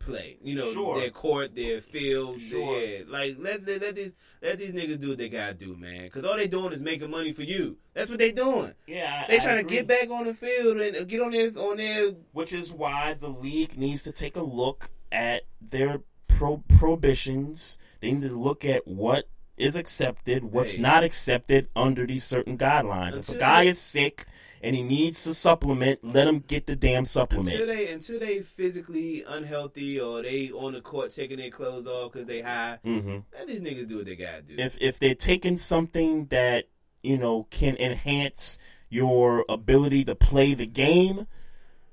play. 0.00 0.38
You 0.42 0.56
know, 0.56 0.72
Sure. 0.72 0.98
their 0.98 1.10
court, 1.10 1.54
their 1.54 1.80
field. 1.80 2.40
Sure. 2.40 2.80
Yeah, 2.80 3.04
like 3.06 3.36
let, 3.38 3.64
let 3.66 3.80
let 3.80 3.94
these 3.94 4.16
let 4.42 4.58
these 4.58 4.72
niggas 4.72 5.00
do 5.00 5.10
what 5.10 5.18
they 5.18 5.28
gotta 5.28 5.54
do, 5.54 5.76
man. 5.76 6.04
Because 6.04 6.24
all 6.24 6.36
they 6.36 6.48
doing 6.48 6.72
is 6.72 6.82
making 6.82 7.10
money 7.10 7.32
for 7.32 7.42
you. 7.42 7.76
That's 7.94 8.10
what 8.10 8.18
they 8.18 8.32
doing. 8.32 8.72
Yeah, 8.86 9.24
I- 9.24 9.30
they 9.30 9.38
trying 9.38 9.64
to 9.64 9.70
get 9.72 9.86
back 9.86 10.10
on 10.10 10.24
the 10.26 10.34
field 10.34 10.78
and 10.80 11.08
get 11.08 11.20
on 11.22 11.30
their 11.32 11.50
on 11.56 11.76
their. 11.76 12.10
Which 12.32 12.52
is 12.52 12.72
why 12.72 13.14
the 13.14 13.28
league 13.28 13.76
needs 13.78 14.02
to 14.02 14.12
take 14.12 14.34
a 14.36 14.42
look 14.42 14.90
at 15.12 15.42
their 15.60 16.00
pro- 16.28 16.64
prohibitions. 16.68 17.78
They 18.00 18.12
need 18.12 18.28
to 18.28 18.38
look 18.42 18.64
at 18.64 18.86
what 18.86 19.26
is 19.56 19.76
accepted, 19.76 20.44
what's 20.44 20.76
Hey. 20.76 20.82
not 20.82 21.04
accepted 21.04 21.68
under 21.76 22.06
these 22.06 22.24
certain 22.24 22.56
guidelines. 22.56 23.18
if 23.18 23.28
a 23.28 23.34
guy 23.36 23.64
is 23.64 23.78
sick 23.78 24.24
and 24.60 24.76
he 24.76 24.82
needs 24.82 25.26
a 25.26 25.34
supplement, 25.34 26.04
let 26.04 26.26
him 26.28 26.40
get 26.40 26.66
the 26.66 26.76
damn 26.76 27.04
supplement. 27.04 27.48
Until 27.50 27.66
they 27.66 27.88
until 27.88 28.20
they 28.20 28.40
physically 28.40 29.24
unhealthy 29.26 29.98
or 30.00 30.22
they 30.22 30.50
on 30.50 30.72
the 30.74 30.80
court 30.80 31.12
taking 31.12 31.38
their 31.38 31.50
clothes 31.50 31.86
off 31.86 32.12
because 32.12 32.26
they 32.26 32.40
high. 32.42 32.78
Mhm. 32.84 33.24
Let 33.32 33.46
these 33.46 33.60
niggas 33.60 33.88
do 33.88 33.96
what 33.96 34.06
they 34.06 34.16
gotta 34.16 34.42
do. 34.42 34.54
if 34.58 34.76
if 34.80 34.98
they're 34.98 35.14
taking 35.14 35.56
something 35.56 36.26
that 36.26 36.68
you 37.02 37.16
know 37.16 37.46
can 37.50 37.76
enhance 37.76 38.58
your 38.88 39.44
ability 39.48 40.04
to 40.04 40.14
play 40.14 40.52
the 40.52 40.66
game, 40.66 41.26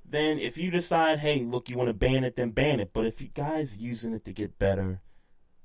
then 0.03 0.39
if 0.39 0.57
you 0.57 0.71
decide, 0.71 1.19
hey, 1.19 1.43
look, 1.43 1.69
you 1.69 1.77
want 1.77 1.89
to 1.89 1.93
ban 1.93 2.23
it, 2.23 2.35
then 2.35 2.49
ban 2.49 2.79
it. 2.79 2.91
But 2.91 3.05
if 3.05 3.21
you 3.21 3.27
guys 3.33 3.77
using 3.77 4.13
it 4.13 4.25
to 4.25 4.33
get 4.33 4.57
better, 4.57 5.01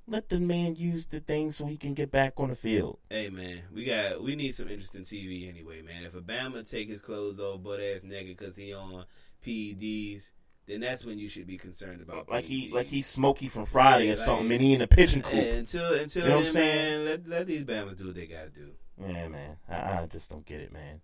let 0.07 0.29
the 0.29 0.39
man 0.41 0.75
use 0.77 1.07
the 1.07 1.21
thing 1.21 1.51
so 1.53 1.67
he 1.67 1.77
can 1.77 1.95
get 1.95 2.11
back 2.11 2.35
on 2.37 2.49
the 2.51 2.57
field. 2.57 2.99
Hey 3.09 3.31
man, 3.31 3.63
we 3.75 3.85
got 3.85 4.23
we 4.23 4.35
need 4.37 4.55
some 4.55 4.69
interesting 4.69 5.03
TV 5.03 5.49
anyway, 5.49 5.83
man. 5.83 6.05
If 6.05 6.13
Obama 6.15 6.69
take 6.69 6.89
his 6.89 7.01
clothes 7.01 7.39
off, 7.41 7.63
butt 7.63 7.81
ass 7.81 8.01
nigga, 8.03 8.37
because 8.37 8.57
he 8.57 8.73
on 8.75 9.05
PEDs, 9.47 10.31
then 10.67 10.81
that's 10.81 11.05
when 11.05 11.19
you 11.19 11.29
should 11.29 11.47
be 11.47 11.59
concerned 11.59 12.01
about. 12.01 12.29
Like 12.29 12.45
he 12.45 12.71
like 12.73 12.87
he's 12.87 13.07
Smokey 13.07 13.49
from 13.49 13.65
Friday 13.67 14.07
Yeah, 14.07 14.13
or 14.13 14.17
something, 14.17 14.47
like- 14.49 14.55
and 14.55 14.63
he 14.63 14.75
in 14.75 14.83
a 14.83 14.87
pigeon 14.87 15.23
coop. 15.23 15.35
Until 15.35 15.95
until 15.95 16.23
You 16.25 16.29
know 16.29 16.37
what 16.39 16.45
then, 16.45 16.47
I'm 16.49 16.53
saying? 16.53 17.05
man, 17.05 17.05
let 17.07 17.29
let 17.29 17.47
these 17.47 17.65
Bammers 17.65 17.97
do 17.99 18.07
what 18.07 18.15
they 18.15 18.27
gotta 18.27 18.51
do. 18.51 18.71
Yeah, 19.01 19.29
man, 19.29 19.57
I, 19.69 19.75
I 20.03 20.07
just 20.11 20.29
don't 20.31 20.45
get 20.47 20.61
it, 20.61 20.73
man. 20.73 21.01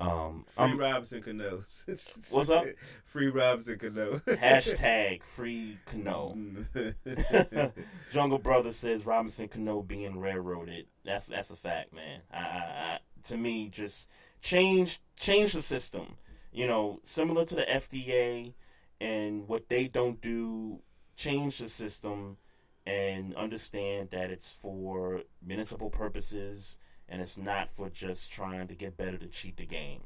Um, 0.00 0.46
Free 0.48 0.64
I'm- 0.64 0.78
Robinson 0.78 1.22
Cano. 1.22 1.62
What's 1.86 2.50
up? 2.50 2.64
Free 3.04 3.28
Robinson 3.28 3.78
Cano. 3.78 4.18
Hashtag 4.26 5.22
free 5.22 5.78
Cano. 5.84 6.36
Jungle 8.12 8.38
Brother 8.38 8.72
says 8.72 9.04
Robinson 9.04 9.48
Cano 9.48 9.82
being 9.82 10.18
railroaded. 10.18 10.86
That's 11.04 11.26
that's 11.26 11.50
a 11.50 11.56
fact, 11.56 11.92
man. 11.92 12.20
I, 12.32 12.38
I, 12.38 12.40
I, 12.40 12.98
to 13.24 13.36
me, 13.36 13.68
just 13.68 14.08
change 14.40 15.00
change 15.16 15.52
the 15.52 15.60
system. 15.60 16.16
You 16.50 16.66
know, 16.66 17.00
similar 17.04 17.44
to 17.44 17.54
the 17.54 17.62
FDA 17.62 18.54
and 19.00 19.46
what 19.48 19.68
they 19.68 19.86
don't 19.86 20.20
do. 20.20 20.80
Change 21.16 21.58
the 21.58 21.68
system 21.68 22.38
and 22.86 23.34
understand 23.34 24.08
that 24.12 24.30
it's 24.30 24.50
for 24.50 25.20
municipal 25.44 25.90
purposes 25.90 26.78
and 27.10 27.20
it's 27.20 27.36
not 27.36 27.70
for 27.72 27.90
just 27.90 28.32
trying 28.32 28.68
to 28.68 28.74
get 28.74 28.96
better 28.96 29.18
to 29.18 29.26
cheat 29.26 29.56
the 29.56 29.66
game. 29.66 30.00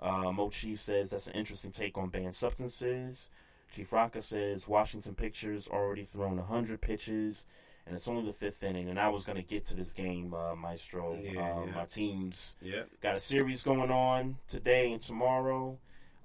Uh, 0.00 0.32
Mochi 0.32 0.76
says 0.76 1.10
that's 1.10 1.26
an 1.26 1.34
interesting 1.34 1.70
take 1.72 1.98
on 1.98 2.08
banned 2.08 2.34
substances. 2.34 3.30
Chief 3.74 3.90
Rocka 3.90 4.22
says 4.22 4.68
Washington 4.68 5.14
Pictures 5.14 5.66
already 5.68 6.04
thrown 6.04 6.36
100 6.36 6.80
pitches, 6.80 7.46
and 7.86 7.94
it's 7.94 8.06
only 8.06 8.24
the 8.24 8.32
fifth 8.32 8.62
inning. 8.62 8.88
And 8.88 9.00
I 9.00 9.08
was 9.08 9.24
going 9.24 9.36
to 9.36 9.42
get 9.42 9.64
to 9.66 9.74
this 9.74 9.92
game, 9.92 10.32
uh, 10.32 10.54
Maestro. 10.54 11.18
Yeah, 11.20 11.30
uh, 11.40 11.64
yeah. 11.66 11.74
My 11.74 11.84
team's 11.84 12.54
Yep. 12.62 12.88
got 13.02 13.16
a 13.16 13.20
series 13.20 13.62
going 13.64 13.90
on 13.90 14.36
today 14.48 14.92
and 14.92 15.00
tomorrow. 15.00 15.78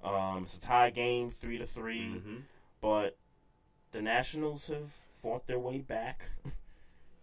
Um, 0.04 0.44
it's 0.44 0.56
a 0.56 0.60
tie 0.60 0.90
game, 0.90 1.30
three 1.30 1.58
to 1.58 1.66
3 1.66 2.00
Mm-hmm. 2.00 2.36
but 2.80 3.16
the 3.92 4.00
Nationals 4.00 4.68
have 4.68 4.92
fought 5.20 5.46
their 5.46 5.58
way 5.58 5.78
back 5.78 6.30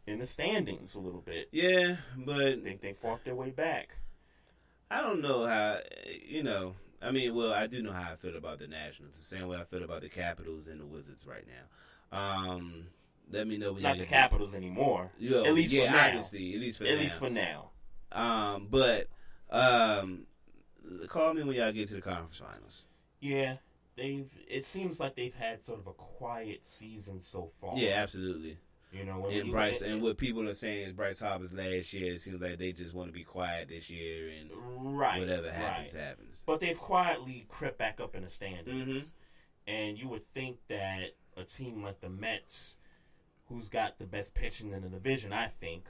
in 0.08 0.20
the 0.20 0.26
standings 0.26 0.96
a 0.96 1.00
little 1.00 1.22
bit. 1.22 1.50
Yeah, 1.52 1.98
but 2.18 2.64
they 2.64 2.76
they 2.76 2.94
fought 2.94 3.24
their 3.26 3.36
way 3.36 3.52
back. 3.52 3.98
I 4.90 5.02
don't 5.02 5.22
know 5.22 5.46
how 5.46 5.80
you 6.26 6.44
know. 6.44 6.74
I 7.02 7.12
mean, 7.12 7.36
well, 7.36 7.54
I 7.54 7.68
do 7.68 7.84
know 7.84 7.92
how 7.92 8.12
I 8.14 8.16
feel 8.16 8.36
about 8.36 8.58
the 8.60 8.68
Nationals. 8.68 9.16
The 9.18 9.24
same 9.38 9.48
way 9.48 9.58
I 9.58 9.66
feel 9.66 9.84
about 9.84 10.02
the 10.02 10.10
Capitals 10.10 10.68
and 10.68 10.82
the 10.82 10.86
Wizards 10.86 11.28
right 11.28 11.46
now. 11.46 12.18
Um, 12.18 12.88
let 13.30 13.46
me 13.48 13.58
know 13.58 13.74
when 13.74 13.84
Not 13.84 13.98
the 14.00 14.06
Capitals 14.06 14.56
anymore. 14.56 15.12
Yo, 15.20 15.44
At 15.46 15.54
least 15.54 15.74
yeah, 15.74 15.86
for 15.86 15.92
now. 15.92 16.20
at 16.20 16.34
least 16.34 16.78
for 16.80 16.86
At 16.86 16.96
now. 16.96 17.00
least 17.00 17.20
for 17.20 17.30
now. 17.30 17.70
Um, 18.12 18.68
but 18.72 19.10
um, 19.52 20.26
call 21.08 21.34
me 21.34 21.44
when 21.44 21.56
y'all 21.56 21.72
get 21.72 21.90
to 21.90 21.96
the 21.96 22.02
conference 22.02 22.38
finals. 22.38 22.86
Yeah, 23.20 23.58
they've. 23.96 24.32
It 24.48 24.64
seems 24.64 25.00
like 25.00 25.16
they've 25.16 25.36
had 25.36 25.62
sort 25.62 25.80
of 25.82 25.88
a 25.88 25.94
quiet 25.94 26.66
season 26.66 27.20
so 27.20 27.46
far. 27.48 27.78
Yeah, 27.78 27.92
absolutely. 28.02 28.58
You 28.92 29.04
know, 29.04 29.20
when 29.20 29.34
and 29.34 29.52
Bryce, 29.52 29.82
and 29.82 30.02
what 30.02 30.18
people 30.18 30.48
are 30.48 30.54
saying 30.54 30.88
is 30.88 30.94
Bryce 30.94 31.20
Harper's 31.20 31.52
last 31.52 31.92
year. 31.94 32.14
It 32.14 32.22
seems 32.22 32.42
like 32.42 32.58
they 32.58 32.72
just 32.72 32.96
want 32.96 33.10
to 33.10 33.14
be 33.14 33.24
quiet 33.24 33.68
this 33.68 33.90
year, 33.90 34.30
and 34.30 34.50
right, 34.98 35.20
whatever 35.20 35.52
happens, 35.52 35.94
right. 35.94 36.04
happens. 36.04 36.42
But 36.46 36.62
they've 36.62 36.78
quietly 36.78 37.46
crept 37.50 37.78
back 37.78 38.00
up 38.00 38.16
in 38.16 38.24
the 38.24 38.30
standings, 38.30 39.10
Mhm. 39.10 39.12
and 39.68 39.98
you 39.98 40.08
would 40.08 40.22
think 40.22 40.60
that 40.70 41.16
a 41.36 41.44
team 41.44 41.84
like 41.84 42.00
the 42.00 42.10
Mets, 42.10 42.80
who's 43.48 43.70
got 43.70 44.00
the 44.00 44.06
best 44.08 44.34
pitching 44.34 44.72
in 44.72 44.82
the 44.82 44.90
division, 44.90 45.34
I 45.34 45.48
think, 45.48 45.90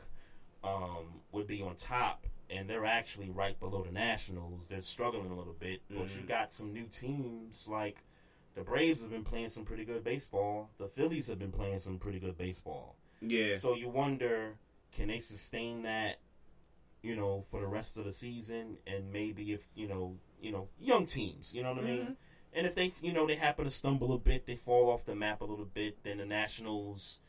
um, 0.63 1.21
would 1.31 1.47
be 1.47 1.61
on 1.61 1.75
top. 1.75 2.25
And 2.49 2.69
they're 2.69 2.85
actually 2.85 3.29
right 3.29 3.59
below 3.59 3.83
the 3.83 3.91
Nationals. 3.91 4.67
They're 4.69 4.81
struggling 4.81 5.29
a 5.29 5.35
little 5.35 5.53
bit, 5.53 5.81
but 5.89 6.09
you 6.15 6.21
Mhm. 6.21 6.27
got 6.27 6.51
some 6.51 6.73
new 6.73 6.87
teams 6.87 7.67
like 7.67 7.99
the 8.57 8.63
Braves 8.63 9.03
have 9.03 9.11
been 9.11 9.23
playing 9.23 9.49
some 9.49 9.65
pretty 9.65 9.85
good 9.85 10.03
baseball. 10.03 10.71
The 10.79 10.87
Phillies 10.87 11.27
have 11.27 11.37
been 11.37 11.51
playing 11.51 11.77
some 11.77 11.99
pretty 11.99 12.19
good 12.19 12.37
baseball. 12.37 12.95
Yeah. 13.21 13.55
So 13.57 13.75
you 13.75 13.87
wonder, 13.87 14.55
can 14.91 15.09
they 15.09 15.19
sustain 15.19 15.83
that, 15.83 16.19
you 17.03 17.15
know, 17.15 17.45
for 17.51 17.61
the 17.61 17.67
rest 17.67 17.99
of 17.99 18.05
the 18.05 18.11
season? 18.11 18.79
And 18.87 19.13
maybe 19.13 19.53
if 19.53 19.67
you 19.75 19.87
know, 19.87 20.15
you 20.41 20.51
know, 20.51 20.69
young 20.79 21.05
teams, 21.05 21.53
you 21.53 21.61
know 21.61 21.73
what 21.73 21.83
I 21.83 21.87
mean. 21.87 21.99
Mhm. 21.99 22.15
And 22.53 22.65
if 22.65 22.73
they, 22.73 22.91
you 23.01 23.13
know, 23.13 23.27
they 23.27 23.35
happen 23.35 23.65
to 23.65 23.69
stumble 23.69 24.11
a 24.11 24.17
bit, 24.17 24.47
they 24.47 24.55
fall 24.55 24.89
off 24.89 25.05
the 25.05 25.13
map 25.13 25.41
a 25.41 25.45
little 25.45 25.65
bit, 25.65 26.03
then 26.03 26.17
the 26.17 26.25
Nationals, 26.25 27.19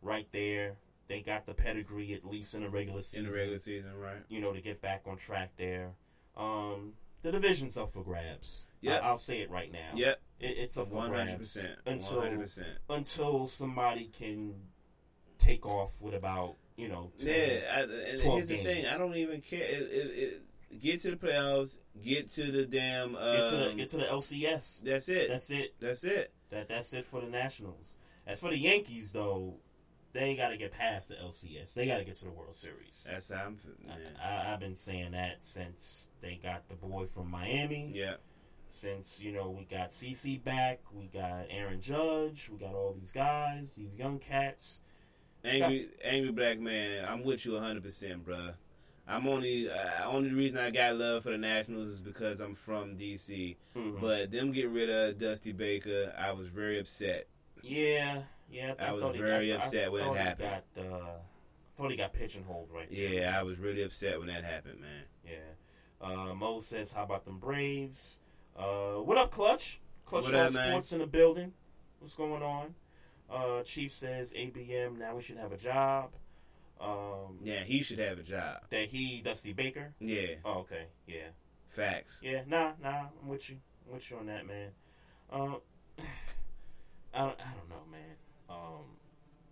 right 0.00 0.26
there, 0.32 0.76
they 1.08 1.20
got 1.20 1.44
the 1.44 1.52
pedigree 1.52 2.14
at 2.14 2.24
least 2.24 2.54
in 2.54 2.62
the 2.62 2.70
regular 2.70 3.02
season. 3.02 3.26
In 3.26 3.32
the 3.32 3.36
regular 3.36 3.58
season, 3.58 3.94
right? 3.98 4.24
You 4.28 4.40
know, 4.40 4.54
to 4.54 4.62
get 4.62 4.80
back 4.80 5.02
on 5.06 5.18
track 5.18 5.50
there. 5.58 5.92
Um, 6.34 6.94
the 7.20 7.30
division's 7.30 7.76
up 7.76 7.90
for 7.90 8.02
grabs. 8.02 8.64
Yep. 8.80 9.02
I, 9.02 9.10
will 9.10 9.18
say 9.18 9.40
it 9.40 9.50
right 9.50 9.70
now. 9.70 9.90
Yep. 9.94 10.20
It, 10.40 10.56
it's 10.58 10.78
up 10.78 10.88
for 10.88 10.94
100%, 11.02 11.66
until 11.86 12.22
100%. 12.22 12.64
until 12.90 13.46
somebody 13.46 14.10
can 14.16 14.54
take 15.38 15.66
off 15.66 16.00
with 16.00 16.14
about 16.14 16.56
you 16.76 16.88
know 16.88 17.10
10, 17.18 17.28
Yeah, 17.28 17.60
I, 17.74 17.80
and 17.80 18.22
12 18.22 18.22
here's 18.22 18.48
the 18.48 18.56
thing: 18.62 18.86
I 18.86 18.98
don't 18.98 19.16
even 19.16 19.40
care. 19.40 19.62
It, 19.62 19.82
it, 19.82 20.42
it, 20.70 20.80
get 20.80 21.00
to 21.02 21.10
the 21.10 21.16
playoffs, 21.16 21.78
get 22.04 22.28
to 22.30 22.52
the 22.52 22.66
damn. 22.66 23.16
Um, 23.16 23.36
Get 23.36 23.50
to 23.50 23.56
the- 23.56 23.74
get 23.76 23.88
to 23.90 23.96
the 23.98 24.04
LCS. 24.04 24.82
That's 24.84 25.08
it. 25.08 25.28
That's 25.28 25.50
it. 25.50 25.74
That's 25.80 26.04
it. 26.04 26.32
That 26.50 26.68
that's 26.68 26.92
it 26.92 27.04
for 27.04 27.20
the 27.20 27.28
Nationals. 27.28 27.96
As 28.26 28.40
for 28.40 28.50
the 28.50 28.58
Yankees, 28.58 29.12
though, 29.12 29.54
they 30.12 30.36
got 30.36 30.48
to 30.48 30.56
get 30.56 30.72
past 30.72 31.08
the 31.08 31.14
LCS. 31.16 31.74
They 31.74 31.86
got 31.86 31.98
to 31.98 32.04
get 32.04 32.16
to 32.16 32.26
the 32.26 32.30
World 32.30 32.54
Series. 32.54 33.06
That's 33.10 33.30
how 33.30 33.46
I'm. 33.46 33.58
I, 34.22 34.52
I've 34.52 34.60
been 34.60 34.74
saying 34.74 35.12
that 35.12 35.44
since 35.44 36.08
they 36.20 36.38
got 36.42 36.68
the 36.68 36.74
boy 36.74 37.06
from 37.06 37.30
Miami. 37.30 37.90
Yeah. 37.94 38.14
Since 38.70 39.20
you 39.20 39.32
know 39.32 39.50
we 39.50 39.64
got 39.64 39.88
CC 39.88 40.42
back, 40.42 40.80
we 40.92 41.06
got 41.06 41.46
Aaron 41.50 41.80
Judge, 41.80 42.48
we 42.50 42.58
got 42.58 42.74
all 42.74 42.94
these 42.98 43.12
guys, 43.12 43.74
these 43.74 43.96
young 43.96 44.18
cats. 44.18 44.80
Angry, 45.44 45.88
angry 46.04 46.32
black 46.32 46.58
man. 46.58 47.04
I'm 47.08 47.22
with 47.24 47.46
you 47.46 47.52
100, 47.54 47.82
percent 47.82 48.26
bruh. 48.26 48.54
I'm 49.06 49.26
only 49.26 49.70
uh, 49.70 50.04
only 50.06 50.32
reason 50.32 50.58
I 50.58 50.70
got 50.70 50.96
love 50.96 51.22
for 51.22 51.30
the 51.30 51.38
Nationals 51.38 51.94
is 51.94 52.02
because 52.02 52.40
I'm 52.40 52.54
from 52.54 52.96
DC. 52.96 53.56
Mhm. 53.74 54.00
But 54.00 54.30
them 54.30 54.52
get 54.52 54.68
rid 54.68 54.90
of 54.90 55.18
Dusty 55.18 55.52
Baker, 55.52 56.12
I 56.16 56.32
was 56.32 56.48
very 56.48 56.78
upset. 56.78 57.26
Yeah, 57.62 58.22
yeah. 58.50 58.74
I 58.78 58.92
was 58.92 59.16
very 59.16 59.48
got, 59.48 59.60
upset 59.60 59.86
I 59.86 59.88
when 59.88 60.08
it 60.08 60.16
happened. 60.16 60.62
Got, 60.76 60.84
uh, 60.84 61.12
thought 61.76 61.90
he 61.90 61.96
got 61.96 62.12
pigeonholed 62.12 62.68
right 62.70 62.90
there. 62.90 62.98
Yeah, 62.98 63.38
I 63.38 63.42
was 63.42 63.58
really 63.58 63.82
upset 63.82 64.18
when 64.18 64.28
that 64.28 64.44
happened, 64.44 64.80
man. 64.80 65.04
Yeah. 65.24 66.06
Uh, 66.06 66.34
Mo 66.34 66.60
says, 66.60 66.92
"How 66.92 67.04
about 67.04 67.24
them 67.24 67.38
Braves?" 67.38 68.20
Uh, 68.58 69.00
what 69.02 69.16
up, 69.16 69.30
Clutch? 69.30 69.80
Clutch 70.04 70.24
What 70.24 70.34
up. 70.34 70.52
Sports 70.52 70.92
in 70.92 70.98
the 70.98 71.06
building. 71.06 71.52
What's 72.00 72.16
going 72.16 72.42
on? 72.42 72.74
Uh, 73.30 73.62
Chief 73.62 73.92
says, 73.92 74.34
"ABM, 74.34 74.98
now 74.98 75.14
we 75.14 75.22
should 75.22 75.36
have 75.36 75.52
a 75.52 75.56
job." 75.56 76.10
Um, 76.80 77.38
Yeah, 77.42 77.64
he 77.64 77.82
should 77.82 77.98
have 77.98 78.18
a 78.18 78.22
job. 78.22 78.62
that 78.70 78.88
he 78.88 79.20
Dusty 79.22 79.52
Baker. 79.52 79.94
Yeah, 80.00 80.36
Oh, 80.44 80.60
okay. 80.60 80.86
Yeah. 81.06 81.28
facts. 81.68 82.20
Yeah. 82.22 82.42
Nah, 82.46 82.72
nah. 82.82 83.08
I'm 83.22 83.28
with 83.28 83.48
you. 83.50 83.60
I'm 83.86 83.94
with 83.94 84.10
you 84.10 84.16
on 84.16 84.26
that, 84.26 84.46
man. 84.46 84.70
Um, 85.30 85.60
I 87.14 87.18
don't, 87.18 87.40
I 87.40 87.54
don't 87.54 87.68
know, 87.68 87.84
man. 87.90 88.16
Um, 88.48 88.84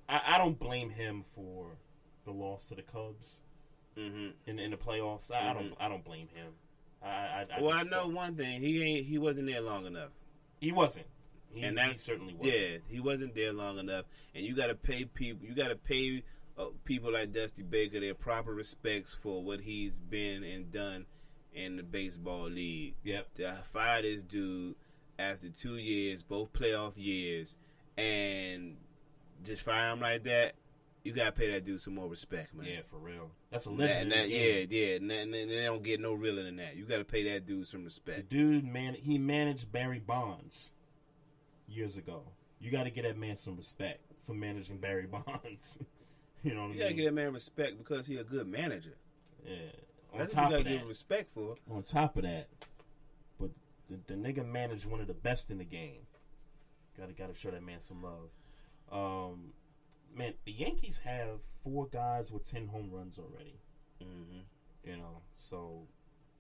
I, 0.09 0.35
I 0.35 0.39
don't 0.39 0.59
blame 0.59 0.91
him 0.91 1.23
for 1.23 1.79
the 2.25 2.31
loss 2.33 2.69
to 2.69 2.75
the 2.75 2.83
Cubs 2.83 3.41
mm-hmm. 3.97 4.31
in 4.47 4.59
in 4.59 4.71
the 4.71 4.77
playoffs. 4.77 5.31
I, 5.31 5.51
I 5.51 5.53
don't 5.53 5.71
Mhm. 5.73 5.77
I 5.81 5.89
don't 5.89 6.05
blame 6.05 6.29
him. 6.29 6.55
I, 7.03 7.09
I, 7.09 7.47
I 7.57 7.61
Well, 7.61 7.77
I 7.77 7.83
know 7.85 8.09
one 8.09 8.37
thing. 8.37 8.63
He 8.63 8.83
ain't. 8.83 9.07
He 9.07 9.19
wasn't 9.19 9.47
there 9.47 9.61
long 9.61 9.87
enough. 9.87 10.11
he 10.61 10.73
wasn't. 10.73 11.07
He, 11.51 11.63
and 11.63 11.79
he 11.79 11.87
that's 11.87 12.03
certainly 12.03 12.35
wasn't. 12.35 12.53
Yeah, 12.53 12.79
he 12.89 13.01
wasn't 13.01 13.35
there 13.35 13.53
long 13.53 13.79
enough. 13.79 14.05
And 14.35 14.45
you 14.45 14.55
got 14.55 14.67
to 14.67 14.75
pay 14.75 15.05
people. 15.05 15.47
You 15.47 15.55
got 15.55 15.69
to 15.69 15.77
pay 15.77 16.23
uh, 16.59 16.67
people 16.85 17.13
like 17.13 17.33
Dusty 17.33 17.63
Baker 17.63 18.01
their 18.01 18.15
proper 18.15 18.53
respects 18.53 19.17
for 19.23 19.43
what 19.43 19.61
he's 19.61 19.99
been 19.99 20.43
and 20.45 20.71
done 20.71 21.07
in 21.55 21.77
the 21.77 21.83
baseball 21.83 22.49
league. 22.49 22.95
Yep. 23.05 23.35
To 23.35 23.53
fire 23.65 24.03
this 24.03 24.23
dude 24.23 24.75
after 25.19 25.49
two 25.49 25.77
years, 25.77 26.23
both 26.23 26.53
playoff 26.53 26.93
years, 26.97 27.57
and 27.97 28.77
just 29.45 29.63
fire 29.63 29.93
him 29.93 30.01
like 30.01 30.25
that. 30.25 30.55
You 31.07 31.13
gotta 31.13 31.33
pay 31.33 31.51
that 31.53 31.65
dude 31.65 31.81
some 31.81 31.95
more 31.95 32.09
respect, 32.09 32.53
man. 32.55 32.67
Yeah, 32.67 32.81
for 32.85 32.99
real. 32.99 33.31
That's 33.51 33.67
a 33.67 33.71
legend. 33.71 34.11
that- 34.13 34.25
in 34.25 34.29
the 34.31 34.35
yeah, 34.37 34.67
yeah. 34.69 34.97
And, 34.97 35.11
that- 35.11 35.23
and 35.23 35.33
they 35.33 35.65
don't 35.65 35.83
get 35.83 36.01
no 36.01 36.13
realer 36.15 36.43
than 36.43 36.57
that. 36.57 36.77
You 36.77 36.85
gotta 36.85 37.05
pay 37.05 37.23
that 37.31 37.47
dude 37.47 37.69
some 37.69 37.81
The 37.81 37.85
respect. 37.87 38.29
dude, 38.29 38.65
man, 38.65 38.95
he 38.95 39.17
managed 39.19 39.71
Barry 39.71 40.01
Bonds 40.01 40.73
years 41.69 41.97
ago. 41.97 42.23
You 42.59 42.71
got 42.71 42.85
to 42.85 42.91
get 42.91 43.03
that 43.03 43.19
man 43.19 43.37
some 43.37 43.57
respect 43.57 44.01
for 44.25 44.33
managing 44.35 44.79
Barry 44.79 45.07
Bonds. 45.11 45.79
you 46.43 46.55
know 46.55 46.69
what 46.69 46.75
You 46.75 46.81
I 46.81 46.85
gotta 46.85 46.95
get 46.95 47.05
that 47.05 47.13
man 47.15 47.33
respect 47.35 47.77
because 47.79 48.07
he 48.07 48.17
a 48.17 48.25
good 48.25 48.47
manager. 48.49 48.97
yeah. 49.47 49.55
On 50.13 50.19
That's 50.21 50.33
top 50.33 50.45
what 50.45 50.51
you 50.51 50.65
gotta 50.65 50.71
that, 50.75 50.79
give 50.81 50.89
respect 50.89 51.33
for. 51.35 51.57
on 51.71 51.83
top 51.83 52.17
of 52.17 52.23
that, 52.23 52.49
but 53.39 53.51
the, 53.91 53.99
the 54.07 54.15
nigga 54.15 54.45
managed 54.47 54.87
one 54.87 55.01
of 55.01 55.07
the 55.07 55.15
best 55.15 55.51
in 55.51 55.59
the 55.59 55.65
game. 55.65 56.07
Got 56.99 57.09
to 57.09 57.13
got 57.15 57.29
to 57.29 57.35
show 57.39 57.51
that 57.51 57.63
man 57.63 57.81
some 57.81 58.03
love. 58.03 58.31
Um, 58.91 59.53
man, 60.17 60.35
the 60.45 60.53
Yankees 60.53 61.01
have 61.05 61.41
four 61.63 61.87
guys 61.87 62.33
with 62.33 62.49
ten 62.49 62.69
home 62.69 62.91
runs 62.91 63.19
already. 63.19 63.61
Mm-hmm. 64.03 64.41
You 64.89 64.97
know, 64.97 65.23
so 65.39 65.83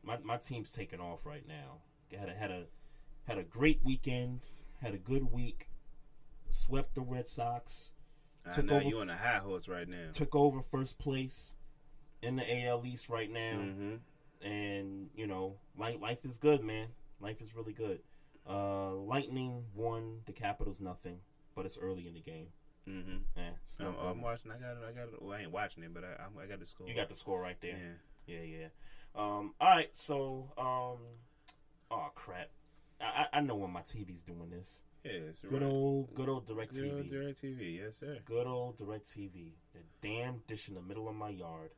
my 0.03 0.19
my 0.25 0.37
team's 0.39 0.71
taking 0.71 1.01
off 1.01 1.27
right 1.27 1.47
now. 1.47 1.79
Had 2.17 2.29
a 2.29 2.35
had 2.35 2.51
a 2.51 2.65
had 3.27 3.39
a 3.39 3.45
great 3.45 3.81
weekend. 3.85 4.41
Had 4.81 4.95
a 4.95 4.99
good 4.99 5.33
week. 5.33 5.69
Swept 6.51 6.95
the 6.95 7.01
Red 7.01 7.29
Sox. 7.29 7.93
I 8.47 8.53
Took 8.53 8.65
know 8.67 8.77
over- 8.77 8.85
you 8.85 8.99
on 9.01 9.11
a 9.11 9.17
high 9.17 9.39
horse 9.39 9.69
right 9.69 9.89
now. 9.89 10.11
Took 10.13 10.35
over 10.35 10.61
first 10.63 10.99
place 10.99 11.55
in 12.23 12.37
the 12.37 12.67
AL 12.67 12.85
East 12.87 13.09
right 13.09 13.31
now. 13.31 13.59
Mm-hmm. 13.59 13.95
And 14.47 15.11
you 15.17 15.27
know, 15.27 15.57
life 15.77 15.97
life 16.01 16.25
is 16.25 16.39
good, 16.39 16.63
man. 16.63 16.89
Life 17.21 17.41
is 17.41 17.55
really 17.57 17.73
good. 17.73 18.01
Uh, 18.49 18.93
Lightning 18.95 19.65
won. 19.75 20.21
The 20.27 20.33
Capitals 20.33 20.81
nothing. 20.81 21.19
But 21.55 21.67
it's 21.67 21.79
early 21.79 22.07
in 22.07 22.15
the 22.15 22.21
game. 22.21 22.49
Mm-hmm. 22.89 23.17
Yeah, 23.37 23.51
no 23.81 23.89
I'm. 24.01 24.07
I'm 24.09 24.23
watching. 24.23 24.51
I 24.51 24.55
got. 24.59 24.73
it. 24.73 24.79
I 24.89 24.93
got. 24.93 25.13
it. 25.13 25.21
Well, 25.23 25.37
I 25.37 25.43
ain't 25.43 25.53
watching 25.53 25.83
it, 25.83 25.93
but 25.93 26.05
I, 26.05 26.23
I'm- 26.23 26.33
I 26.43 26.47
got 26.47 26.61
the 26.61 26.67
score. 26.67 26.89
You 26.89 26.95
got 26.95 27.09
the 27.09 27.17
score 27.17 27.41
right 27.41 27.61
there. 27.61 27.99
Yeah. 28.27 28.37
Yeah, 28.37 28.43
yeah. 28.59 28.67
Um, 29.15 29.55
all 29.61 29.69
right, 29.71 29.89
so 29.97 30.51
um, 30.59 30.99
oh 31.91 32.09
crap, 32.15 32.51
I 33.01 33.27
I 33.33 33.41
know 33.41 33.57
when 33.57 33.71
my 33.73 33.81
TV's 33.81 34.23
doing 34.23 34.51
this. 34.51 34.83
Yeah. 35.05 35.13
Good 35.49 35.63
right. 35.63 35.71
old, 35.71 36.15
good 36.15 36.29
old 36.29 36.47
Direct 36.47 36.73
Good 36.75 36.93
old 36.93 37.03
TV. 37.05 37.11
Direct 37.11 37.43
TV. 37.43 37.79
Yes, 37.79 37.97
sir. 37.99 38.19
Good 38.25 38.47
old 38.47 38.77
Direct 38.77 39.07
TV. 39.07 39.53
The 39.73 39.81
damn 40.03 40.43
dish 40.49 40.69
in 40.69 40.75
the 40.75 40.83
middle 40.83 41.09
of 41.09 41.15
my 41.15 41.29
yard. 41.31 41.71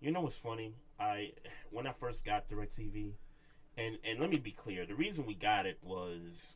You 0.00 0.12
know 0.12 0.20
what's 0.20 0.36
funny? 0.36 0.74
I 1.00 1.32
when 1.70 1.86
I 1.86 1.92
first 1.92 2.24
got 2.24 2.48
Direct 2.48 2.76
TV, 2.76 3.14
and 3.76 3.98
and 4.04 4.20
let 4.20 4.30
me 4.30 4.38
be 4.38 4.52
clear, 4.52 4.86
the 4.86 4.94
reason 4.94 5.26
we 5.26 5.34
got 5.34 5.66
it 5.66 5.78
was 5.82 6.54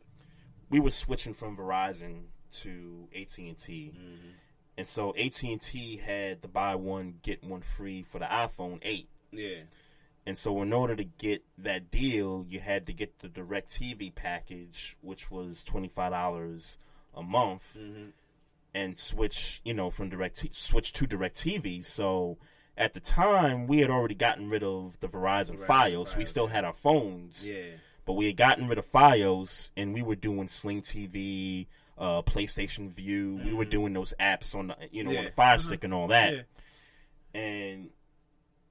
we 0.70 0.78
were 0.78 0.90
switching 0.90 1.32
from 1.34 1.56
Verizon 1.56 2.24
to 2.62 3.08
AT 3.14 3.36
and 3.38 3.58
T, 3.58 3.92
and 4.76 4.86
so 4.88 5.14
AT 5.16 5.42
and 5.42 5.60
T 5.60 5.96
had 5.98 6.42
the 6.42 6.48
buy 6.48 6.74
one 6.74 7.14
get 7.22 7.42
one 7.44 7.62
free 7.62 8.02
for 8.02 8.18
the 8.18 8.26
iPhone 8.26 8.78
eight. 8.82 9.08
Yeah. 9.32 9.62
And 10.26 10.36
so, 10.36 10.60
in 10.60 10.74
order 10.74 10.94
to 10.94 11.04
get 11.04 11.42
that 11.56 11.90
deal, 11.90 12.44
you 12.46 12.60
had 12.60 12.86
to 12.86 12.92
get 12.92 13.18
the 13.20 13.28
Direct 13.28 13.70
TV 13.70 14.14
package, 14.14 14.96
which 15.00 15.30
was 15.30 15.64
twenty 15.64 15.88
five 15.88 16.12
dollars 16.12 16.76
a 17.14 17.22
month, 17.22 17.64
Mm-hmm. 17.78 18.10
and 18.74 18.98
switch, 18.98 19.60
you 19.64 19.72
know, 19.74 19.88
from 19.90 20.10
Direct 20.10 20.40
T- 20.40 20.50
switch 20.52 20.92
to 20.94 21.06
Direct 21.06 21.34
TV. 21.36 21.82
So, 21.84 22.36
at 22.76 22.92
the 22.94 23.00
time, 23.00 23.66
we 23.66 23.78
had 23.78 23.90
already 23.90 24.14
gotten 24.14 24.50
rid 24.50 24.62
of 24.62 25.00
the 25.00 25.08
Verizon, 25.08 25.58
Verizon 25.58 25.66
FiOS. 25.66 26.16
We 26.16 26.26
still 26.26 26.48
had 26.48 26.64
our 26.64 26.74
phones, 26.74 27.48
Yeah. 27.48 27.76
but 28.04 28.12
we 28.12 28.26
had 28.26 28.36
gotten 28.36 28.68
rid 28.68 28.76
of 28.78 28.86
FiOS, 28.86 29.70
and 29.78 29.94
we 29.94 30.02
were 30.02 30.14
doing 30.14 30.48
Sling 30.48 30.82
TV, 30.82 31.66
uh, 31.98 32.22
PlayStation 32.22 32.88
Vue. 32.90 33.40
We 33.44 33.52
were 33.54 33.64
doing 33.64 33.92
those 33.92 34.14
apps 34.20 34.54
on 34.54 34.68
the, 34.68 34.76
you 34.90 35.04
know, 35.04 35.10
on 35.10 35.16
Mm-hmm. 35.16 35.24
The 35.26 35.30
Fire 35.32 35.54
Uh-huh. 35.54 35.58
Stick 35.58 35.84
and 35.84 35.92
all 35.94 36.08
that 36.08 36.32
Yeah. 36.34 36.42
and 37.40 37.90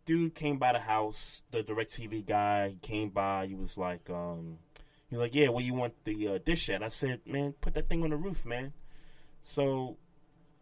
dude 0.05 0.33
came 0.35 0.57
by 0.57 0.71
the 0.73 0.79
house 0.79 1.41
the 1.51 1.61
direct 1.63 1.91
tv 1.91 2.25
guy 2.25 2.69
he 2.69 2.75
came 2.77 3.09
by 3.09 3.45
he 3.45 3.53
was 3.53 3.77
like 3.77 4.09
um 4.09 4.57
he 5.09 5.17
was 5.17 5.23
like 5.23 5.35
yeah 5.35 5.49
where 5.49 5.63
you 5.63 5.73
want 5.73 5.93
the 6.05 6.27
uh, 6.29 6.37
dish 6.45 6.69
at 6.69 6.81
i 6.81 6.87
said 6.87 7.19
man 7.25 7.53
put 7.59 7.73
that 7.73 7.89
thing 7.89 8.01
on 8.03 8.11
the 8.11 8.15
roof 8.15 8.45
man 8.45 8.71
so 9.43 9.97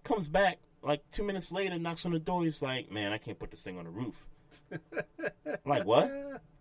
comes 0.04 0.28
back 0.28 0.58
like 0.82 1.04
two 1.12 1.22
minutes 1.24 1.52
later 1.52 1.78
knocks 1.78 2.08
on 2.08 2.12
the 2.12 2.18
door 2.18 2.44
he's 2.44 2.64
like 2.64 2.92
man 2.92 3.14
i 3.14 3.20
can't 3.20 3.38
put 3.38 3.52
this 3.52 3.62
thing 3.62 3.78
on 3.78 3.84
the 3.84 3.90
roof 3.92 4.26
like 5.66 5.86
what 5.86 6.12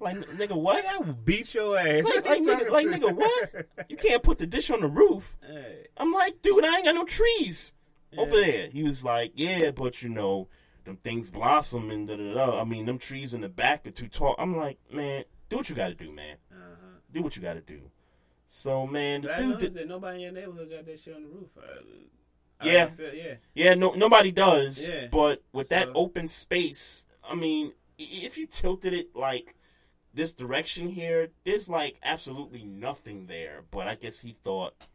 like 0.01 0.17
nigga 0.17 0.57
what 0.57 0.85
I 0.85 0.99
will 0.99 1.13
beat 1.15 1.55
your 1.55 1.79
ass. 1.79 2.05
like, 2.05 2.27
like, 2.27 2.41
nigga, 2.41 2.71
like 2.71 2.87
nigga 2.87 3.13
what 3.15 3.67
you 3.89 3.97
can't 3.97 4.23
put 4.23 4.39
the 4.39 4.47
dish 4.47 4.71
on 4.71 4.81
the 4.81 4.87
roof 4.89 5.37
Hey. 5.47 5.87
I'm 5.97 6.13
like, 6.13 6.43
dude, 6.43 6.65
I 6.65 6.77
ain't 6.77 6.85
got 6.85 6.95
no 6.95 7.05
trees 7.05 7.73
over 8.17 8.31
there. 8.31 8.69
He 8.71 8.83
was 8.83 9.05
like, 9.05 9.33
yeah, 9.35 9.71
but 9.71 10.03
you 10.03 10.09
know, 10.09 10.49
them 10.85 10.97
things 10.99 11.31
blossom 11.31 11.91
and 11.91 12.07
da 12.09 12.17
da 12.17 12.35
da. 12.35 12.61
I 12.61 12.65
mean, 12.65 12.87
them 12.87 12.99
trees 12.99 13.35
in 13.35 13.41
the 13.41 13.49
back 13.49 13.87
are 13.87 13.91
too 13.91 14.09
tall. 14.09 14.35
I'm 14.39 14.57
like, 14.57 14.79
man, 14.93 15.25
do 15.49 15.57
what 15.57 15.69
you 15.69 15.75
got 15.75 15.89
to 15.89 15.95
do, 15.95 16.13
man. 16.13 16.37
Uh-huh. 16.53 16.87
Do 17.13 17.23
what 17.23 17.35
you 17.37 17.43
got 17.43 17.55
to 17.55 17.61
do. 17.61 17.81
So, 18.49 18.87
man, 18.87 19.23
the 19.23 19.35
dude, 19.37 19.59
did, 19.59 19.75
that 19.75 19.89
nobody 19.89 20.17
in 20.17 20.23
your 20.23 20.33
neighborhood 20.33 20.71
got 20.71 20.87
that 20.87 21.01
shit 21.01 21.17
on 21.17 21.23
the 21.23 21.29
roof. 21.29 21.49
I, 21.59 22.65
I 22.69 22.73
Yeah. 22.73 22.87
feel- 22.87 23.15
yeah. 23.15 23.35
yeah, 23.55 23.75
no, 23.75 23.95
nobody 23.95 24.31
does. 24.31 24.87
Yeah. 24.87 25.09
But 25.11 25.43
with 25.53 25.71
that 25.71 25.89
open 25.95 26.29
space, 26.29 27.07
I 27.29 27.35
mean, 27.35 27.73
if 28.05 28.39
you 28.39 28.47
tilted 28.47 28.93
it 28.93 29.15
like 29.15 29.55
this 30.13 30.33
direction 30.33 30.89
here, 30.89 31.31
there's 31.45 31.69
like 31.69 31.99
absolutely 32.03 32.63
nothing 32.65 33.27
there. 33.27 33.65
But 33.71 33.89
I 33.89 33.95
guess 33.97 34.21
he 34.21 34.37
thought 34.45 34.89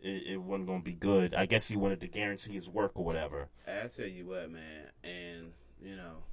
it, 0.00 0.22
it 0.34 0.36
wasn't 0.42 0.66
gonna 0.68 0.82
be 0.82 0.94
good. 0.94 1.34
I 1.34 1.46
guess 1.46 1.68
he 1.68 1.76
wanted 1.76 2.00
to 2.00 2.08
guarantee 2.08 2.54
his 2.54 2.68
work 2.68 2.92
or 2.94 3.04
whatever. 3.04 3.48
I 3.66 3.86
tell 3.88 4.06
you 4.06 4.26
what, 4.26 4.50
man, 4.50 4.86
and 5.04 5.52
you 5.80 5.96
know, 5.96 6.24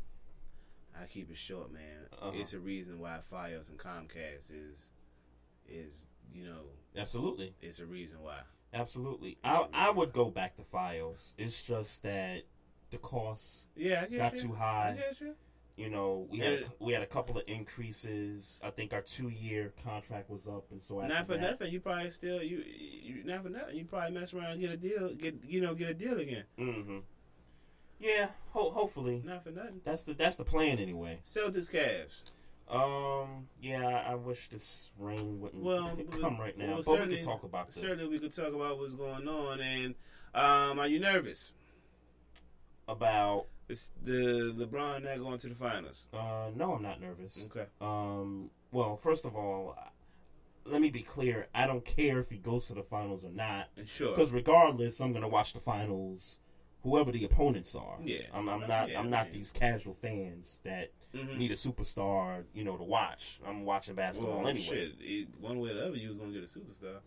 I 0.99 1.05
keep 1.05 1.29
it 1.31 1.37
short, 1.37 1.71
man. 1.71 2.07
Uh-huh. 2.21 2.31
It's 2.35 2.53
a 2.53 2.59
reason 2.59 2.99
why 2.99 3.19
FiOS 3.31 3.69
and 3.69 3.77
Comcast 3.79 4.51
is 4.51 4.89
is 5.67 6.07
you 6.33 6.45
know 6.45 6.61
Absolutely. 6.97 7.53
it's 7.61 7.79
a 7.79 7.85
reason 7.85 8.17
why. 8.21 8.39
Absolutely. 8.73 9.37
I 9.43 9.65
I 9.73 9.89
would 9.89 10.13
go 10.13 10.29
back 10.29 10.55
to 10.57 10.61
FiOS. 10.63 11.33
It's 11.37 11.63
just 11.65 12.03
that 12.03 12.43
the 12.91 12.97
cost 12.97 13.67
Yeah, 13.75 14.07
got 14.07 14.35
you. 14.35 14.41
too 14.43 14.53
high. 14.53 14.97
You. 15.79 15.89
Know, 15.89 16.27
we 16.29 16.39
had 16.39 16.53
a, 16.53 16.65
we 16.79 16.93
had 16.93 17.01
a 17.01 17.07
couple 17.07 17.37
of 17.37 17.43
increases. 17.47 18.59
I 18.63 18.69
think 18.69 18.93
our 18.93 19.01
two 19.01 19.29
year 19.29 19.73
contract 19.83 20.29
was 20.29 20.47
up, 20.47 20.65
and 20.71 20.81
so 20.81 21.01
after 21.01 21.13
Not 21.13 21.27
for 21.27 21.37
that, 21.37 21.41
nothing, 21.41 21.71
you 21.71 21.79
probably 21.79 22.11
still 22.11 22.43
you, 22.43 22.63
you 22.65 23.23
not 23.23 23.43
for 23.43 23.49
nothing. 23.49 23.77
You 23.77 23.85
probably 23.85 24.19
mess 24.19 24.33
around 24.33 24.51
and 24.51 24.61
get 24.61 24.71
a 24.71 24.77
deal, 24.77 25.13
get 25.13 25.35
you 25.47 25.61
know 25.61 25.73
get 25.73 25.89
a 25.89 25.93
deal 25.93 26.19
again. 26.19 26.43
Mm-hmm. 26.59 26.97
Yeah, 27.99 28.29
ho- 28.51 28.71
hopefully. 28.71 29.21
Not 29.25 29.43
for 29.43 29.51
nothing. 29.51 29.81
That's 29.83 30.03
the 30.03 30.13
that's 30.13 30.35
the 30.35 30.45
plan 30.45 30.79
anyway. 30.79 31.19
Celtics 31.25 31.71
Cavs. 31.71 32.31
Um, 32.69 33.47
yeah, 33.59 34.03
I, 34.07 34.13
wish 34.13 34.47
this 34.47 34.91
rain 34.99 35.41
wouldn't 35.41 35.63
Well, 35.63 35.97
come 36.21 36.39
right 36.39 36.55
now, 36.55 36.79
well, 36.85 36.97
but 36.97 37.07
we 37.07 37.15
could 37.15 37.25
talk 37.25 37.43
about 37.43 37.73
Certainly, 37.73 38.07
we 38.07 38.19
could 38.19 38.31
talk 38.31 38.53
about 38.53 38.77
what's 38.77 38.93
going 38.93 39.27
on. 39.27 39.59
And 39.59 39.95
um, 40.35 40.77
are 40.77 40.87
you 40.87 40.99
nervous 40.99 41.51
about 42.87 43.47
it's 43.69 43.91
the 44.03 44.53
LeBron 44.57 45.03
not 45.03 45.19
going 45.19 45.39
to 45.39 45.47
the 45.49 45.55
finals? 45.55 46.05
Uh, 46.13 46.49
no, 46.55 46.73
I'm 46.73 46.81
not 46.81 46.99
nervous. 46.99 47.39
Okay. 47.45 47.65
Um, 47.79 48.49
well, 48.71 48.95
first 48.95 49.25
of 49.25 49.35
all, 49.35 49.77
let 50.65 50.81
me 50.81 50.89
be 50.89 51.01
clear. 51.01 51.47
I 51.53 51.65
don't 51.67 51.85
care 51.85 52.19
if 52.19 52.29
he 52.29 52.37
goes 52.37 52.67
to 52.67 52.73
the 52.73 52.83
finals 52.83 53.23
or 53.23 53.31
not. 53.31 53.69
Sure. 53.85 54.09
Because 54.09 54.31
regardless, 54.31 54.99
I'm 54.99 55.13
gonna 55.13 55.27
watch 55.29 55.53
the 55.53 55.59
finals, 55.59 56.39
whoever 56.83 57.11
the 57.11 57.23
opponents 57.25 57.75
are. 57.75 57.97
Yeah. 58.03 58.23
I'm, 58.33 58.47
I'm 58.49 58.67
not. 58.67 58.89
Yeah, 58.89 58.99
I'm 58.99 59.09
not 59.09 59.27
yeah. 59.27 59.33
these 59.33 59.51
casual 59.53 59.95
fans 59.95 60.59
that 60.63 60.91
Mhm. 61.13 61.37
need 61.37 61.49
a 61.51 61.55
superstar, 61.55 62.43
you 62.53 62.63
know, 62.63 62.77
to 62.77 62.83
watch. 62.83 63.39
I'm 63.45 63.65
watching 63.65 63.95
basketball 63.95 64.37
Well, 64.39 64.47
anyway. 64.47 64.63
shit, 64.65 64.95
it- 64.99 65.39
one 65.39 65.59
way 65.59 65.71
or 65.71 65.73
the 65.75 65.85
other, 65.87 65.95
you 65.95 66.09
was 66.09 66.17
gonna 66.17 66.31
get 66.31 66.43
a 66.43 66.45
superstar. 66.45 66.99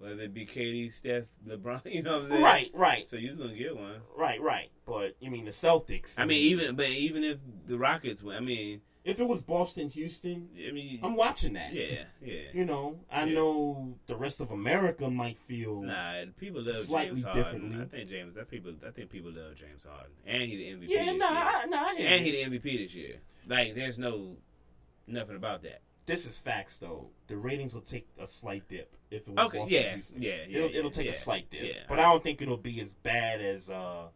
Whether 0.00 0.22
it 0.22 0.34
be 0.34 0.46
KD, 0.46 0.90
Steph, 0.92 1.26
LeBron, 1.46 1.82
you 1.92 2.02
know 2.02 2.14
what 2.14 2.22
I'm 2.24 2.28
saying? 2.30 2.42
Right, 2.42 2.70
right. 2.74 3.08
So 3.08 3.16
you 3.16 3.28
was 3.28 3.38
gonna 3.38 3.54
get 3.54 3.76
one. 3.76 4.00
Right, 4.16 4.40
right. 4.40 4.70
But 4.86 5.14
you 5.20 5.30
mean 5.30 5.44
the 5.44 5.50
Celtics? 5.50 6.18
I 6.18 6.24
mean, 6.24 6.38
even 6.38 6.74
but 6.74 6.88
even 6.88 7.22
if 7.22 7.38
the 7.66 7.76
Rockets, 7.78 8.22
win, 8.22 8.36
I 8.36 8.40
mean, 8.40 8.80
if 9.04 9.20
it 9.20 9.28
was 9.28 9.42
Boston, 9.42 9.90
Houston, 9.90 10.48
I 10.68 10.72
mean, 10.72 11.00
I'm 11.02 11.16
watching 11.16 11.52
that. 11.54 11.72
Yeah, 11.74 12.04
yeah. 12.22 12.34
You 12.54 12.64
know, 12.64 13.00
I 13.10 13.24
Yeah. 13.24 13.34
know 13.34 13.98
the 14.06 14.16
rest 14.16 14.40
of 14.40 14.50
America 14.50 15.08
might 15.10 15.38
feel 15.38 15.82
Nah, 15.82 16.24
people 16.38 16.62
love 16.62 16.76
slightly 16.76 17.10
James 17.16 17.24
Harden. 17.24 17.42
differently. 17.44 17.80
I 17.82 17.84
think 17.86 18.10
James. 18.10 18.34
That 18.34 18.50
people. 18.50 18.72
I 18.86 18.90
think 18.90 19.10
people 19.10 19.32
love 19.32 19.54
James 19.56 19.84
Harden, 19.84 20.12
and 20.26 20.42
he 20.42 20.56
the 20.56 20.64
MVP. 20.64 20.88
Yeah, 20.88 21.12
nah, 21.12 21.28
year. 21.30 21.38
I- 21.38 21.66
nah, 21.66 21.90
and 21.98 22.24
he 22.24 22.30
the 22.30 22.42
MVP 22.58 22.78
this 22.78 22.94
year. 22.94 23.16
Like, 23.46 23.74
there's 23.74 23.98
no 23.98 24.36
nothing 25.06 25.36
about 25.36 25.62
that. 25.62 25.82
This 26.06 26.26
is 26.26 26.40
facts, 26.40 26.78
though. 26.78 27.10
The 27.28 27.36
ratings 27.36 27.74
will 27.74 27.82
take 27.82 28.08
a 28.18 28.26
slight 28.26 28.68
dip 28.68 28.94
if 29.10 29.28
it 29.28 29.34
was 29.34 29.46
Okay, 29.46 29.58
Boston 29.58 29.74
yeah, 29.82 29.94
Houston. 29.94 30.22
yeah, 30.22 30.30
yeah, 30.48 30.56
It'll, 30.58 30.70
yeah, 30.70 30.78
it'll 30.78 30.90
take 30.90 31.06
yeah, 31.06 31.12
a 31.12 31.14
slight 31.14 31.50
dip, 31.50 31.62
yeah. 31.62 31.82
but 31.88 31.98
I 31.98 32.02
don't 32.02 32.22
think 32.22 32.42
it'll 32.42 32.56
be 32.56 32.80
as 32.80 32.94
bad 32.94 33.40
as 33.40 33.70
uh, 33.70 34.08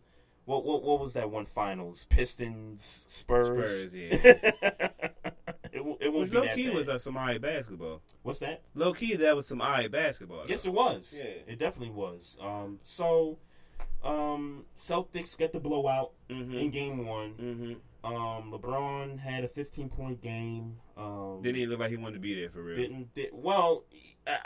what 0.45 0.65
what 0.65 0.83
what 0.83 1.01
was 1.01 1.15
that 1.15 1.31
one 1.31 1.45
finals? 1.47 2.07
Pistons 2.07 3.05
Spurs. 3.07 3.91
Spurs, 3.91 3.95
yeah. 3.95 4.09
it, 5.73 5.85
won't- 5.85 6.03
it 6.03 6.13
won't 6.13 6.23
Which 6.23 6.31
be 6.31 6.37
low 6.37 6.45
that 6.45 6.55
key 6.57 6.67
bad. 6.67 6.75
was 6.77 6.89
uh, 6.89 6.99
some 6.99 7.17
alright 7.17 7.41
basketball. 7.41 8.03
What's 8.23 8.41
that? 8.41 8.63
Low 8.75 8.93
key, 8.93 9.15
that 9.17 9.37
was 9.37 9.47
some 9.47 9.61
alright 9.61 9.91
basketball. 9.91 10.39
though. 10.39 10.45
Yes, 10.49 10.67
it 10.67 10.73
was. 10.73 11.15
Yeah. 11.19 11.25
It 11.47 11.59
definitely 11.59 11.95
was. 11.95 12.37
Um, 12.41 12.79
so, 12.83 13.39
um, 14.03 14.65
Celtics 14.77 15.37
get 15.39 15.53
the 15.53 15.61
blowout 15.61 16.13
Mhm. 16.29 16.61
in 16.61 16.71
game 16.71 17.07
one. 17.07 17.35
Mhm. 17.35 17.77
Um, 18.05 18.53
LeBron 18.53 19.19
had 19.21 19.45
a 19.45 19.49
15 19.49 19.89
point 19.89 20.21
game. 20.21 20.77
Um, 20.97 21.41
Didn't 21.43 21.57
even 21.57 21.71
look 21.71 21.81
like 21.81 21.91
he 21.91 21.97
wanted 21.97 22.15
to 22.15 22.21
be 22.21 22.35
there 22.35 22.51
for 22.51 22.63
real. 22.63 22.77
didn't 22.77 23.15
did, 23.15 23.31
well. 23.33 23.85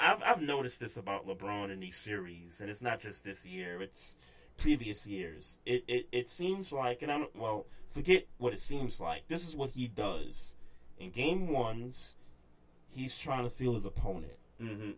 I've 0.01 0.21
I've 0.25 0.41
noticed 0.43 0.81
this 0.81 0.97
about 0.97 1.27
LeBron 1.27 1.71
in 1.71 1.79
these 1.81 1.97
series, 1.97 2.61
and 2.61 2.69
it's 2.69 2.83
not 2.83 2.99
just 3.01 3.25
this 3.25 3.47
year. 3.47 3.81
It's 3.81 4.17
previous 4.57 5.07
years. 5.07 5.61
It 5.65 5.85
it, 5.87 6.09
it 6.11 6.29
seems 6.29 6.73
like, 6.73 7.03
and 7.03 7.13
I 7.13 7.19
don't 7.19 7.37
well 7.37 7.67
forget 7.91 8.27
what 8.39 8.53
it 8.53 8.59
seems 8.61 9.01
like. 9.01 9.29
This 9.29 9.47
is 9.47 9.55
what 9.55 9.71
he 9.71 9.87
does 9.87 10.57
in 10.99 11.11
game 11.11 11.49
ones. 11.49 12.17
He's 12.91 13.19
trying 13.19 13.45
to 13.45 13.51
feel 13.51 13.75
his 13.75 13.87
opponent, 13.87 14.33
Mm-hmm. 14.61 14.91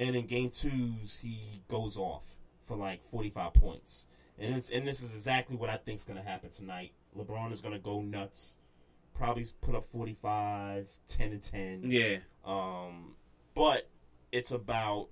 and 0.00 0.16
in 0.16 0.26
game 0.26 0.50
twos 0.50 1.20
he 1.20 1.62
goes 1.68 1.96
off 1.96 2.24
for 2.64 2.76
like 2.76 3.04
forty 3.04 3.30
five 3.30 3.54
points. 3.54 4.06
And 4.38 4.56
it's, 4.56 4.70
and 4.70 4.86
this 4.88 5.02
is 5.02 5.14
exactly 5.14 5.54
what 5.56 5.70
I 5.70 5.76
think 5.76 5.98
is 6.00 6.04
going 6.04 6.18
to 6.22 6.28
happen 6.28 6.50
tonight. 6.50 6.90
LeBron 7.16 7.52
is 7.52 7.60
going 7.60 7.74
to 7.74 7.80
go 7.80 8.00
nuts. 8.00 8.56
Probably 9.14 9.46
put 9.60 9.74
up 9.74 9.84
45, 9.84 10.88
10 11.08 11.32
and 11.32 11.42
10. 11.42 11.82
Yeah. 11.90 12.18
Um, 12.44 13.14
but 13.54 13.88
it's 14.30 14.50
about 14.50 15.08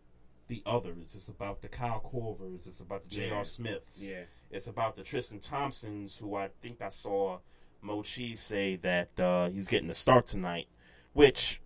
the 0.48 0.62
others. 0.66 1.14
It's 1.14 1.28
about 1.28 1.62
the 1.62 1.68
Kyle 1.68 2.02
Korvers. 2.12 2.66
It's 2.66 2.80
about 2.80 3.04
the 3.04 3.10
J.R. 3.10 3.38
Yeah. 3.38 3.42
Smiths. 3.44 4.10
Yeah. 4.10 4.24
It's 4.50 4.66
about 4.66 4.96
the 4.96 5.02
Tristan 5.02 5.40
Thompsons, 5.40 6.16
who 6.18 6.36
I 6.36 6.50
think 6.60 6.82
I 6.82 6.88
saw 6.88 7.38
Mochi 7.80 8.36
say 8.36 8.76
that 8.76 9.18
uh, 9.18 9.48
he's 9.48 9.68
getting 9.68 9.88
the 9.88 9.94
start 9.94 10.26
tonight, 10.26 10.66
which 11.12 11.60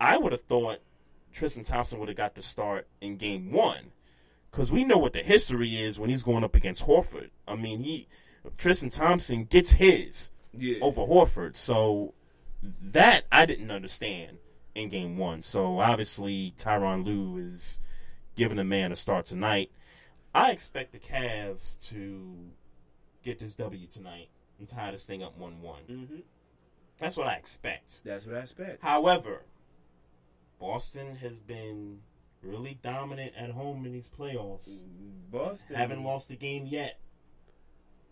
I 0.00 0.18
would 0.18 0.32
have 0.32 0.42
thought 0.42 0.78
Tristan 1.32 1.64
Thompson 1.64 1.98
would 1.98 2.08
have 2.08 2.16
got 2.16 2.34
the 2.34 2.42
start 2.42 2.88
in 3.00 3.16
game 3.16 3.52
one. 3.52 3.92
Because 4.50 4.72
we 4.72 4.84
know 4.84 4.96
what 4.96 5.12
the 5.12 5.22
history 5.22 5.76
is 5.76 5.98
when 5.98 6.08
he's 6.08 6.22
going 6.22 6.44
up 6.44 6.54
against 6.54 6.86
Horford. 6.86 7.30
I 7.46 7.56
mean, 7.56 7.80
he 7.80 8.08
Tristan 8.56 8.90
Thompson 8.90 9.44
gets 9.44 9.72
his 9.72 10.30
Yeah. 10.52 10.78
over 10.80 11.02
Horford. 11.02 11.56
So 11.56 12.14
that 12.62 13.24
I 13.30 13.46
didn't 13.46 13.70
understand 13.70 14.38
in 14.74 14.88
game 14.88 15.16
one. 15.16 15.42
So 15.42 15.78
obviously 15.80 16.54
Tyronn 16.58 17.04
Lue 17.04 17.36
is 17.38 17.80
giving 18.34 18.56
the 18.56 18.64
man 18.64 18.92
a 18.92 18.96
start 18.96 19.26
tonight. 19.26 19.70
I 20.34 20.50
expect 20.50 20.92
the 20.92 20.98
Cavs 20.98 21.88
to 21.90 22.50
get 23.22 23.38
this 23.38 23.54
W 23.56 23.86
tonight 23.86 24.28
and 24.58 24.68
tie 24.68 24.90
this 24.90 25.04
thing 25.06 25.22
up 25.22 25.36
one 25.38 25.62
one. 25.62 25.82
Mm-hmm. 25.88 26.20
That's 26.98 27.16
what 27.16 27.26
I 27.26 27.34
expect. 27.36 28.02
That's 28.04 28.26
what 28.26 28.36
I 28.36 28.40
expect. 28.40 28.82
However, 28.82 29.42
Boston 30.58 31.16
has 31.16 31.38
been 31.38 32.00
really 32.42 32.78
dominant 32.82 33.32
at 33.36 33.50
home 33.50 33.84
in 33.84 33.92
these 33.92 34.08
playoffs. 34.08 34.84
Boston 35.30 35.76
Haven't 35.76 36.02
lost 36.04 36.30
a 36.30 36.36
game 36.36 36.66
yet. 36.66 36.98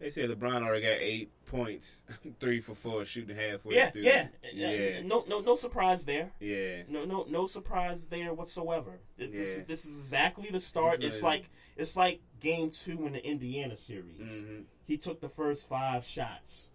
They 0.01 0.11
say 0.11 0.27
LeBron 0.27 0.63
already 0.63 0.83
got 0.83 0.99
eight 1.01 1.31
points, 1.47 2.03
three 2.41 2.61
for 2.61 2.75
four, 2.75 3.05
shooting 3.05 3.37
halfway 3.37 3.77
Yeah, 3.77 3.91
through. 3.91 4.03
yeah, 4.03 4.29
yeah, 4.53 5.01
No, 5.03 5.25
no, 5.29 5.41
no 5.41 5.55
surprise 5.57 6.05
there. 6.05 6.33
yeah. 6.41 6.83
No, 6.89 7.05
no, 7.05 7.25
no 7.29 7.47
surprise 7.47 8.07
there 8.09 8.35
whatsoever. 8.35 8.99
This, 9.17 9.31
Yeah. 9.33 9.41
is 9.41 9.67
this 9.67 9.85
is 9.85 9.97
exactly 9.99 10.49
the 10.51 10.61
start. 10.61 11.03
It's 11.03 11.17
It's 11.17 11.23
like 11.23 11.49
it's 11.77 11.97
like 11.97 12.21
game 12.41 12.71
two 12.71 13.07
in 13.07 13.13
the 13.13 13.25
Indiana 13.25 13.77
series. 13.77 14.21
Mhm. 14.31 14.65
He 14.85 14.99
took 14.99 15.21
the 15.21 15.29
first 15.29 15.69
five 15.69 16.05
shots, 16.07 16.71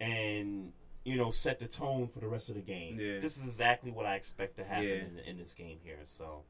and 0.00 0.72
you 1.04 1.16
know 1.16 1.30
set 1.30 1.58
the 1.60 1.66
tone 1.68 2.08
for 2.08 2.20
the 2.20 2.26
rest 2.28 2.48
of 2.48 2.54
the 2.56 2.60
game. 2.62 2.98
Yeah. 2.98 3.20
This 3.20 3.36
is 3.38 3.44
exactly 3.46 3.90
what 3.90 4.06
I 4.06 4.16
expect 4.16 4.56
to 4.56 4.64
happen 4.64 4.88
Yeah. 4.88 4.94
in, 4.94 5.18
in 5.26 5.36
this 5.38 5.54
game 5.54 5.78
here. 5.84 6.00
So, 6.04 6.42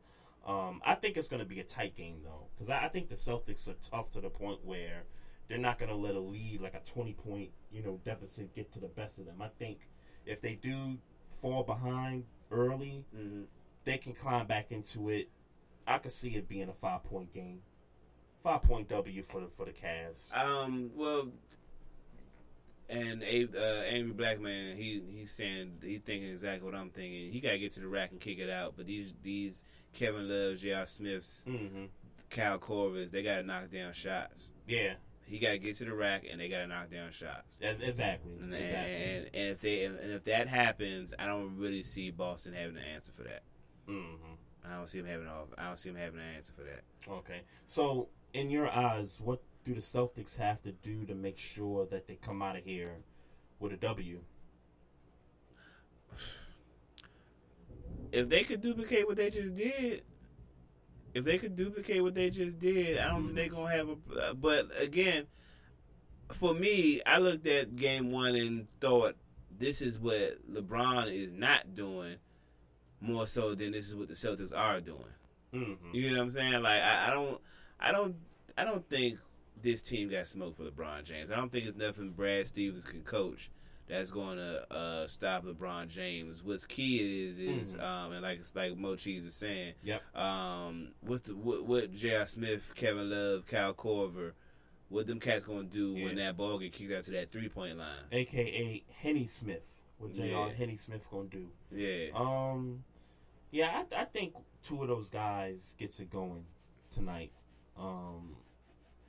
um, 0.47 0.81
I 0.85 0.95
think 0.95 1.17
it's 1.17 1.29
going 1.29 1.43
to 1.43 1.49
be 1.49 1.61
a 1.61 1.65
tight 1.65 1.95
game 1.97 2.21
though, 2.25 2.47
because 2.55 2.71
I, 2.71 2.85
I 2.85 2.89
think 2.89 3.09
the 3.09 3.15
Celtics 3.17 3.69
are 3.69 3.75
tough 3.91 4.13
to 4.13 4.21
the 4.21 4.31
point 4.31 4.65
where 4.65 5.05
they're 5.49 5.59
not 5.59 5.79
going 5.79 5.91
to 5.91 5.97
let 5.97 6.15
a 6.15 6.21
lead 6.21 6.61
like 6.61 6.75
a 6.75 6.81
twenty 6.81 7.13
point 7.15 7.51
you 7.73 7.83
know 7.83 8.01
deficit 8.05 8.55
get 8.55 8.73
to 8.73 8.81
the 8.81 8.89
best 8.89 9.19
of 9.19 9.27
them. 9.27 9.41
I 9.41 9.49
think 9.59 9.79
if 10.25 10.41
they 10.41 10.55
do 10.55 10.99
fall 11.41 11.63
behind 11.63 12.25
early, 12.51 13.05
Mm-hmm. 13.17 13.43
they 13.85 13.99
can 13.99 14.13
climb 14.15 14.47
back 14.47 14.71
into 14.73 15.09
it. 15.11 15.29
I 15.87 15.99
could 15.99 16.13
see 16.13 16.31
it 16.37 16.49
being 16.49 16.69
a 16.69 16.73
five 16.73 17.05
point 17.05 17.33
game, 17.33 17.61
five 18.43 18.63
point 18.63 18.89
W 18.89 19.23
for 19.23 19.41
the 19.41 19.47
for 19.49 19.65
the 19.67 19.73
Cavs. 19.73 20.35
Um. 20.37 20.91
Well, 20.97 21.29
and 22.89 23.23
uh, 23.23 23.59
angry 23.89 24.13
black 24.13 24.41
man, 24.41 24.77
he 24.77 25.03
he's 25.11 25.33
saying 25.33 25.79
he 25.83 25.99
thinking 25.99 26.31
exactly 26.31 26.65
what 26.71 26.75
I'm 26.79 26.91
thinking. 26.91 27.33
He 27.33 27.41
gotta 27.41 27.59
get 27.59 27.73
to 27.73 27.81
the 27.81 27.89
rack 27.89 28.13
and 28.13 28.21
kick 28.21 28.39
it 28.39 28.49
out. 28.51 28.75
But 28.77 28.87
these 28.87 29.13
these 29.23 29.63
Kevin 29.93 30.29
Loves, 30.29 30.61
J.R. 30.63 30.87
Smiths, 30.87 31.45
Mm-hmm. 31.49 31.85
Kyle 32.31 32.59
Korvers, 32.59 33.11
they 33.11 33.23
gotta 33.23 33.43
knock 33.43 33.71
down 33.73 33.93
shots. 33.93 34.53
Yeah, 34.69 34.95
He 35.27 35.41
gotta 35.41 35.59
get 35.59 35.77
to 35.77 35.85
the 35.85 35.93
rack 35.93 36.25
and 36.31 36.41
they 36.41 36.49
gotta 36.49 36.69
knock 36.69 36.91
down 36.91 37.11
shots. 37.11 37.59
Ex- 37.61 37.81
exactly, 37.81 38.33
And, 38.41 38.55
exactly. 38.55 38.95
and, 38.95 39.25
and 39.35 39.49
if 39.49 39.61
they 39.61 39.85
and 39.85 40.13
if 40.13 40.25
that 40.25 40.47
happens, 40.47 41.13
I 41.19 41.27
don't 41.27 41.57
really 41.57 41.83
see 41.83 42.11
Boston 42.11 42.53
having 42.55 42.77
an 42.77 42.85
answer 42.95 43.13
for 43.13 43.25
that. 43.25 43.43
Mm-hmm. 43.89 44.35
I 44.65 44.77
don't 44.77 44.89
see 44.89 44.99
him 44.99 45.07
having 45.07 45.27
off. 45.27 45.49
I 45.59 45.65
don't 45.67 45.79
see 45.79 45.91
him 45.91 45.97
having 45.97 46.21
an 46.21 46.35
answer 46.37 46.53
for 46.53 46.63
that. 46.63 46.83
Okay, 47.09 47.43
so 47.67 48.09
in 48.33 48.51
your 48.51 48.69
eyes, 48.71 49.21
what 49.23 49.43
do 49.65 49.75
the 49.75 49.81
Celtics 49.81 50.37
have 50.39 50.63
to 50.63 50.71
do 50.73 51.05
to 51.07 51.15
make 51.15 51.39
sure 51.39 51.87
that 51.87 52.07
they 52.07 52.15
come 52.15 52.41
out 52.41 52.57
of 52.57 52.65
here 52.65 52.99
with 53.59 53.73
a 53.73 53.77
W? 53.77 54.21
if 58.13 58.29
they 58.29 58.43
could 58.43 58.61
duplicate 58.61 59.07
what 59.07 59.17
they 59.17 59.31
just 59.31 59.57
did, 59.57 60.03
if 61.17 61.25
they 61.25 61.39
could 61.39 61.57
duplicate 61.57 62.03
what 62.03 62.15
they 62.15 62.29
just 62.29 62.59
did, 62.61 62.99
I 62.99 63.09
don't 63.09 63.25
think 63.25 63.37
they're 63.37 63.49
gonna 63.49 63.75
have 63.75 63.89
a. 63.89 64.21
uh, 64.21 64.35
But 64.35 64.69
again, 64.79 65.25
for 66.31 66.53
me, 66.53 67.01
I 67.07 67.17
looked 67.19 67.47
at 67.47 67.75
game 67.75 68.11
one 68.11 68.35
and 68.37 68.67
thought 68.81 69.17
this 69.59 69.81
is 69.81 69.99
what 69.99 70.39
LeBron 70.53 71.11
is 71.11 71.33
not 71.33 71.75
doing, 71.75 72.17
more 73.01 73.27
so 73.27 73.55
than 73.55 73.73
this 73.73 73.89
is 73.89 73.97
what 73.97 74.09
the 74.09 74.15
Celtics 74.15 74.55
are 74.55 74.79
doing. 74.83 75.15
Mm-hmm. 75.55 75.95
You 75.95 76.11
know 76.11 76.19
what 76.19 76.25
I'm 76.25 76.33
saying? 76.33 76.63
Like 76.63 76.83
I, 76.83 77.07
I 77.09 77.11
don't, 77.15 77.41
I 77.81 77.93
don't, 77.93 78.17
I 78.59 78.65
don't 78.65 78.87
think 78.91 79.19
this 79.63 79.81
team 79.81 80.11
got 80.11 80.27
smoked 80.27 80.59
for 80.59 80.65
LeBron 80.65 81.05
James. 81.05 81.31
I 81.31 81.37
don't 81.37 81.51
think 81.51 81.65
it's 81.65 81.79
nothing 81.79 82.11
Brad 82.11 82.47
Stevens 82.47 82.85
can 82.85 83.01
coach 83.01 83.51
that's 83.89 84.11
going 84.11 84.37
to 84.39 84.73
uh, 84.73 85.07
stop 85.07 85.45
LeBron 85.45 85.89
James. 85.89 86.43
What's 86.43 86.67
key 86.67 87.27
is 87.29 87.39
is 87.39 87.77
Mhm. 87.77 87.83
um, 87.83 88.13
and 88.13 88.23
like 88.23 88.41
like 88.55 88.77
Mo 88.77 88.97
Cheese 88.97 89.25
is 89.27 89.35
saying, 89.35 89.75
Yep. 89.85 90.17
Um, 90.17 90.89
what's 91.01 91.23
the 91.23 91.37
what, 91.37 91.65
what 91.65 91.93
J.R. 91.95 92.27
Smith, 92.27 92.73
Kevin 92.75 93.11
Love, 93.11 93.47
Kyle 93.47 93.75
Korver, 93.75 94.33
what 94.89 95.07
them 95.07 95.21
cats 95.21 95.45
going 95.45 95.69
to 95.69 95.73
do 95.73 95.95
when 96.05 96.17
that 96.17 96.37
ball 96.37 96.59
get 96.59 96.73
kicked 96.73 96.93
out 96.93 97.05
to 97.05 97.11
that 97.13 97.31
three 97.33 97.49
point 97.49 97.79
line? 97.79 98.05
aka 98.13 98.83
Henny 98.99 99.25
Smith. 99.25 99.83
What 99.99 100.13
Jr. 100.15 100.23
Yeah. 100.25 100.49
Henny 100.53 100.77
Smith 100.77 101.09
gonna 101.11 101.29
do? 101.29 101.49
Yeah. 101.73 102.09
Um. 102.15 102.85
Yeah, 103.51 103.83
I, 103.93 104.03
I 104.03 104.05
think 104.05 104.35
two 104.63 104.83
of 104.83 104.89
those 104.89 105.09
guys 105.09 105.75
gets 105.79 106.01
it 106.01 106.11
going 106.11 106.45
tonight. 106.93 107.31
Um. 107.79 108.37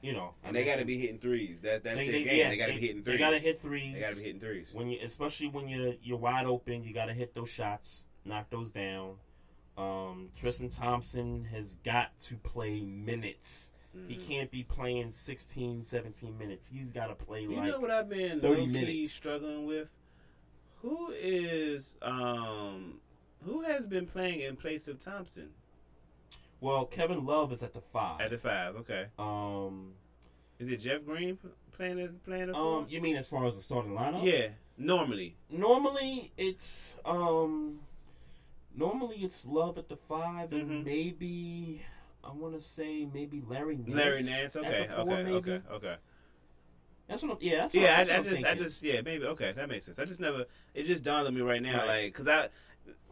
You 0.01 0.13
know, 0.13 0.35
I 0.43 0.47
And 0.47 0.55
they 0.55 0.63
got 0.63 0.77
to 0.79 0.85
be 0.85 0.97
hitting 0.99 1.17
threes. 1.19 1.61
That 1.61 1.83
that's 1.83 1.97
They- 1.97 2.05
their 2.05 2.11
they- 2.19 2.23
game. 2.25 2.37
yeah, 2.37 2.49
they 2.49 2.57
got 2.57 2.67
to 2.67 2.73
be 2.73 2.79
hitting 2.79 2.95
threes. 2.97 3.05
they 3.05 3.11
threes. 3.11 3.19
gotta 3.19 3.39
hit 3.39 3.57
threes. 3.57 3.93
They 3.95 3.99
got 3.99 4.09
to 4.11 4.15
be 4.17 4.23
hitting 4.23 4.39
threes. 4.41 4.69
when 4.73 4.89
you, 4.89 4.99
especially 5.03 5.47
when 5.47 5.67
you're 5.67 5.95
you're 6.03 6.17
wide 6.19 6.45
open. 6.45 6.83
You 6.83 6.93
got 6.93 7.05
to 7.07 7.13
hit 7.13 7.33
those 7.33 7.49
shots, 7.51 8.05
knock 8.23 8.49
those 8.51 8.69
down. 8.71 9.15
Um, 9.77 10.29
Tristan 10.39 10.69
Thompson 10.69 11.45
has 11.45 11.75
got 11.83 12.17
to 12.21 12.35
play 12.37 12.81
minutes. 12.81 13.71
He 14.07 14.15
Mhm. 14.17 14.27
can't 14.27 14.51
be 14.51 14.63
playing 14.63 15.13
16, 15.13 15.81
17 15.83 16.37
minutes. 16.37 16.69
He's 16.69 16.91
got 16.91 17.07
to 17.07 17.15
play 17.15 17.43
You 17.43 17.55
like 17.55 17.67
know 17.71 17.79
what 17.79 17.89
I've 17.91 18.09
been 18.09 18.39
30 18.39 18.67
minutes. 18.67 19.11
struggling 19.11 19.65
with? 19.65 19.89
Who 20.81 21.11
is 21.11 21.97
um 22.03 23.01
who 23.43 23.61
has 23.61 23.87
been 23.87 24.05
playing 24.05 24.41
in 24.41 24.55
place 24.57 24.87
of 24.87 24.99
Thompson? 24.99 25.53
Well, 26.59 26.85
Kevin 26.85 27.25
Love 27.25 27.51
is 27.51 27.63
at 27.63 27.73
the 27.73 27.81
five. 27.81 28.19
At 28.21 28.31
the 28.31 28.37
five, 28.37 28.75
okay. 28.77 29.07
Um, 29.19 29.93
is 30.59 30.69
it 30.69 30.77
Jeff 30.77 31.05
Green 31.05 31.37
playing 31.71 32.19
playing 32.25 32.47
the? 32.47 32.55
Um, 32.55 32.87
you 32.89 32.99
mean 33.01 33.15
as 33.15 33.27
far 33.27 33.45
as 33.45 33.55
the 33.55 33.61
starting 33.61 33.91
lineup? 33.93 34.23
Yeah, 34.23 34.49
normally. 34.77 35.35
Normally 35.51 36.31
it's 36.37 36.95
um, 37.05 37.81
normally 38.75 39.17
it's 39.17 39.45
Love 39.45 39.77
at 39.77 39.87
the 39.89 39.95
5 39.95 40.49
Mm-hmm. 40.49 40.55
and 40.55 40.83
maybe 40.85 41.83
I 42.23 42.31
want 42.31 42.55
to 42.55 42.61
say 42.61 43.07
maybe 43.11 43.43
Larry 43.47 43.75
Nance. 43.77 43.89
Larry 43.95 44.23
Nance, 44.23 44.55
okay, 44.55 44.87
four, 44.95 45.01
okay, 45.01 45.23
maybe. 45.23 45.35
okay, 45.35 45.61
okay. 45.71 45.95
That's 47.07 47.21
what. 47.23 47.31
I'm, 47.33 47.37
yeah, 47.39 47.55
that's 47.61 47.73
what, 47.73 47.81
yeah, 47.83 47.97
that's 47.97 48.09
I, 48.09 48.13
I 48.13 48.17
what 48.17 48.27
I'm 48.27 48.33
just, 48.33 48.45
I 48.45 48.55
just, 48.55 48.83
yeah, 48.83 49.01
maybe, 49.01 49.23
okay, 49.25 49.53
that 49.53 49.69
makes 49.69 49.85
sense. 49.85 49.97
I 49.99 50.05
just 50.05 50.19
never, 50.19 50.45
it 50.73 50.83
just 50.83 51.03
dawned 51.03 51.27
on 51.27 51.33
me 51.35 51.41
right 51.41 51.61
now, 51.61 51.85
Right. 51.85 52.03
like, 52.05 52.13
cause 52.15 52.27
I, 52.27 52.49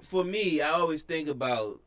for 0.02 0.24
me, 0.26 0.62
I 0.62 0.72
always 0.72 1.02
think 1.04 1.30
about 1.30 1.80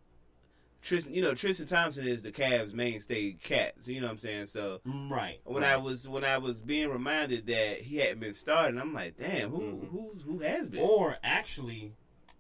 Tristan. 0.81 1.13
You 1.15 1.23
know, 1.23 1.35
Tristan 1.35 1.67
Thompson 1.67 2.07
is 2.07 2.23
the 2.23 2.31
Cavs' 2.33 2.73
mainstay 2.73 3.33
cat. 3.33 3.75
So 3.81 3.91
you 3.91 4.01
know 4.01 4.07
what 4.07 4.13
I'm 4.13 4.19
saying. 4.19 4.47
So 4.47 4.81
right. 4.85 5.41
when 5.45 5.63
right. 5.63 5.73
I 5.73 5.77
was 5.77 6.09
when 6.09 6.25
I 6.25 6.39
was 6.39 6.61
being 6.61 6.89
reminded 6.89 7.47
that 7.47 7.81
he 7.83 7.97
hadn't 7.97 8.21
been 8.21 8.35
starting, 8.35 8.79
I'm 8.81 8.95
like, 8.95 9.17
damn, 9.17 9.51
who 9.51 9.61
Mm-hmm. 9.61 9.87
who 9.87 10.11
who 10.25 10.39
has 10.41 10.69
been? 10.69 10.81
Or 10.81 11.17
actually, 11.23 11.95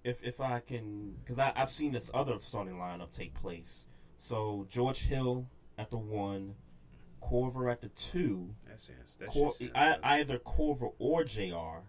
if 0.05 0.23
if 0.23 0.41
I 0.41 0.61
can, 0.61 1.17
because 1.25 1.39
I've 1.39 1.71
seen 1.71 1.93
this 1.93 2.11
other 2.15 2.37
starting 2.39 2.75
lineup 2.77 3.15
take 3.17 3.35
place. 3.35 3.87
So 4.19 4.67
George 4.71 5.07
Hill 5.07 5.47
at 5.77 5.91
the 5.91 5.99
one, 5.99 6.55
Korver 7.23 7.71
at 7.71 7.81
the 7.81 7.89
two. 7.89 8.55
That 8.67 8.81
sounds- 8.81 9.17
that 9.17 9.29
Cor- 9.29 9.53
shit 9.55 9.73
I, 9.75 9.93
sounds- 9.93 10.01
either 10.05 10.39
Korver 10.39 10.93
or 10.99 11.25
Jr. 11.25 11.85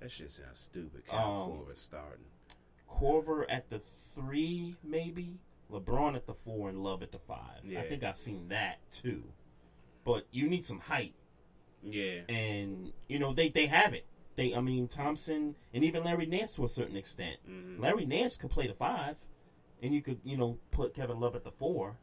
That 0.00 0.10
shit 0.10 0.30
sounds 0.30 0.58
stupid. 0.58 1.02
Um, 1.10 1.18
Korver 1.18 1.76
starting. 1.78 2.24
Korver 2.88 3.44
at 3.48 3.70
the 3.70 3.78
three, 3.78 4.76
maybe. 4.84 5.38
LeBron 5.74 6.14
at 6.16 6.26
the 6.26 6.34
four 6.34 6.68
and 6.68 6.82
Love 6.82 7.02
at 7.02 7.12
the 7.12 7.18
five. 7.18 7.60
Yeah. 7.64 7.80
I 7.80 7.88
think 7.88 8.02
I've 8.04 8.18
seen 8.18 8.48
that 8.48 8.78
too. 8.92 9.24
But 10.04 10.26
you 10.30 10.48
need 10.48 10.64
some 10.64 10.80
height. 10.80 11.14
Yeah. 11.82 12.20
And 12.28 12.92
you 13.08 13.18
know, 13.18 13.32
they, 13.32 13.48
they 13.48 13.66
have 13.66 13.92
it. 13.94 14.06
They 14.36 14.54
I 14.54 14.60
mean 14.60 14.88
Thompson 14.88 15.56
and 15.72 15.84
even 15.84 16.04
Larry 16.04 16.26
Nance 16.26 16.56
to 16.56 16.64
a 16.64 16.68
certain 16.68 16.96
extent. 16.96 17.36
Mm-hmm. 17.48 17.82
Larry 17.82 18.06
Nance 18.06 18.36
could 18.36 18.50
play 18.50 18.66
the 18.66 18.74
five 18.74 19.16
and 19.82 19.94
you 19.94 20.00
could, 20.02 20.20
you 20.24 20.36
know, 20.36 20.58
put 20.70 20.94
Kevin 20.94 21.20
Love 21.20 21.34
at 21.36 21.44
the 21.44 21.50
four. 21.52 21.96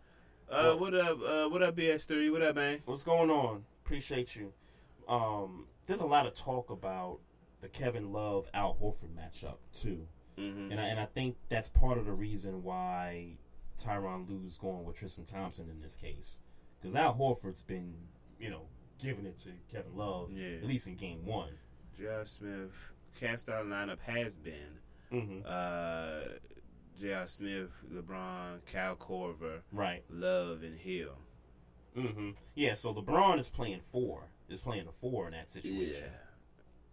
Uh, 0.50 0.74
what 0.74 0.94
up? 0.94 1.18
Uh, 1.22 1.48
what 1.50 1.64
up, 1.64 1.76
BS3? 1.78 2.32
What 2.32 2.42
up, 2.42 2.56
man? 2.56 2.80
What's 2.86 3.04
going 3.04 3.30
on? 3.30 3.64
Appreciate 3.86 4.36
you. 4.36 4.52
Um, 5.08 5.68
there's 5.86 6.02
a 6.02 6.06
lot 6.06 6.26
of 6.26 6.34
talk 6.36 6.70
about 6.70 7.20
the 7.62 7.70
Kevin 7.70 8.12
Love 8.12 8.50
Al 8.54 8.76
Horford 8.82 9.14
matchup 9.16 9.58
too, 9.80 10.08
Mhm. 10.38 10.72
and 10.72 10.80
I, 10.80 10.86
and 10.88 11.00
I 11.00 11.06
think 11.06 11.38
that's 11.50 11.70
part 11.70 11.98
of 11.98 12.06
the 12.06 12.12
reason 12.14 12.64
why 12.64 13.38
Tyronn 13.84 14.30
Lue's 14.30 14.58
going 14.58 14.86
with 14.86 14.98
Tristan 14.98 15.26
Thompson 15.26 15.70
in 15.70 15.82
this 15.82 15.96
case, 15.96 16.40
because 16.80 16.96
Al 16.96 17.16
Horford's 17.16 17.64
been 17.64 17.94
you 18.40 18.50
know 18.50 18.68
giving 19.02 19.26
it 19.26 19.38
to 19.40 19.50
Kevin 19.72 19.96
Love 19.96 20.32
Yeah. 20.32 20.58
at 20.58 20.66
least 20.66 20.88
in 20.88 20.96
game 20.96 21.26
one. 21.26 21.58
J.R. 21.98 22.26
Smith, 22.26 22.72
cast 23.20 23.50
out 23.50 23.66
lineup 23.66 24.00
has 24.00 24.38
been 24.38 24.80
Mhm. 25.12 25.44
uh, 25.46 26.38
J.R. 27.00 27.26
Smith, 27.28 27.70
LeBron, 27.92 28.64
Cal 28.66 28.96
Korver, 28.96 29.62
Right. 29.72 30.04
Love, 30.10 30.62
and 30.64 30.78
Hill. 30.78 31.18
hmm 31.96 32.32
Yeah, 32.56 32.76
so 32.76 32.94
LeBron 32.94 33.38
is 33.40 33.50
playing 33.50 33.82
four, 33.82 34.30
is 34.50 34.62
playing 34.62 34.86
the 34.86 34.92
four 34.92 35.26
in 35.28 35.34
that 35.34 35.50
situation. 35.50 36.12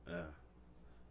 Yeah. 0.06 0.12
Uh, 0.15 0.31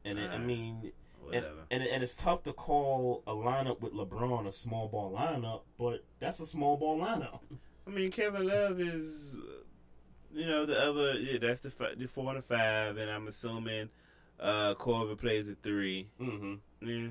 And 0.04 0.18
it, 0.20 0.30
I 0.32 0.36
Uh, 0.36 0.40
mean, 0.40 0.92
whatever. 1.28 1.66
and 1.72 1.84
and 1.84 2.04
it's 2.04 2.16
tough 2.16 2.44
to 2.44 2.54
call 2.54 3.24
a 3.28 3.34
lineup 3.34 3.80
with 3.82 3.94
LeBron 3.94 4.48
a 4.48 4.52
small 4.52 4.88
ball 4.88 5.12
lineup, 5.16 5.62
but 5.78 6.04
that's 6.20 6.40
a 6.40 6.46
small 6.46 6.78
ball 6.78 7.00
lineup. 7.00 7.40
I 7.88 7.90
mean, 7.90 8.12
Kevin 8.12 8.46
Love 8.48 8.80
is, 8.82 9.36
you 10.34 10.46
know, 10.46 10.66
the 10.66 10.78
other. 10.82 11.14
Yeah, 11.14 11.38
that's 11.40 11.62
the 11.62 11.72
the 11.98 12.08
four 12.08 12.34
to 12.34 12.42
five, 12.42 12.98
and 12.98 13.10
I'm 13.10 13.28
assuming 13.28 13.90
uh, 14.40 14.76
Korver 14.76 15.18
plays 15.18 15.48
a 15.50 15.56
3 15.56 16.08
Mm-hmm. 16.22 16.54
Yeah, 16.88 17.08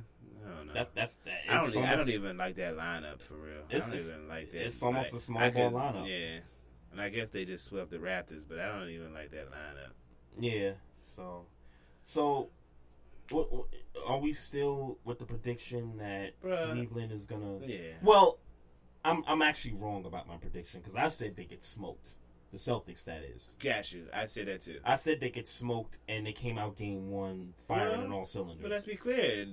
I 0.47 0.48
don't 0.56 0.66
know. 0.68 0.72
That's 0.74 0.90
that's 0.90 1.16
that. 1.24 1.38
I 1.48 1.55
don't. 1.60 1.70
Even, 1.70 1.84
I 1.84 1.97
don't 1.97 2.09
even 2.10 2.36
like 2.36 2.56
that 2.56 2.76
lineup 2.76 3.20
for 3.20 3.34
real. 3.34 3.62
I 3.70 3.74
It's- 3.76 3.90
don't 3.90 3.98
even 4.01 4.28
like 4.28 4.52
that. 4.52 4.66
it's 4.66 4.82
almost 4.82 5.12
Like, 5.12 5.18
a 5.18 5.22
small 5.22 5.43
I 5.43 5.51
ball 5.51 5.70
could- 5.70 5.78
lineup. 5.78 6.09
Yeah, 6.09 6.38
and 6.93 7.01
I 7.01 7.09
guess 7.09 7.30
they 7.30 7.44
just 7.44 7.64
swept 7.64 7.90
the 7.90 7.97
Raptors, 7.98 8.44
but 8.48 8.59
I 8.60 8.68
don't 8.78 8.90
even 8.90 9.12
like 9.14 9.30
that 9.32 9.51
lineup. 9.51 9.93
Yeah. 10.38 10.72
So, 11.16 11.47
so, 12.05 12.51
what, 13.31 13.53
what- 13.53 13.66
are 14.09 14.19
we 14.19 14.32
still 14.32 14.98
with 15.05 15.19
the 15.19 15.27
prediction 15.27 15.97
that 15.98 16.40
Bruh. 16.43 16.73
Cleveland 16.73 17.12
is 17.12 17.27
gonna? 17.27 17.59
Yeah. 17.66 17.78
Well, 18.03 18.39
I'm 19.05 19.24
I'm 19.27 19.43
actually 19.43 19.74
wrong 19.74 20.05
about 20.05 20.28
my 20.28 20.36
prediction 20.36 20.81
because 20.81 20.97
I 20.97 21.07
said 21.09 21.36
they 21.36 21.44
get 21.44 21.62
smoked. 21.62 22.15
The 22.53 22.59
Celtics, 22.59 23.05
that 23.05 23.23
is. 23.24 23.57
Got 23.59 23.93
you. 23.93 24.07
I 24.15 24.27
said 24.27 24.47
that 24.47 24.61
too. 24.61 24.78
I 24.85 24.94
said 24.94 25.20
they 25.20 25.31
get 25.31 25.47
smoked, 25.48 25.98
and 26.09 26.27
they 26.27 26.32
came 26.32 26.59
out 26.59 26.77
game 26.77 27.11
one 27.11 27.55
firing 27.66 27.98
Well, 27.98 28.07
on 28.07 28.12
all 28.12 28.24
cylinders. 28.24 28.62
But 28.62 28.70
let's 28.70 28.86
be 28.86 28.94
clear, 28.97 29.47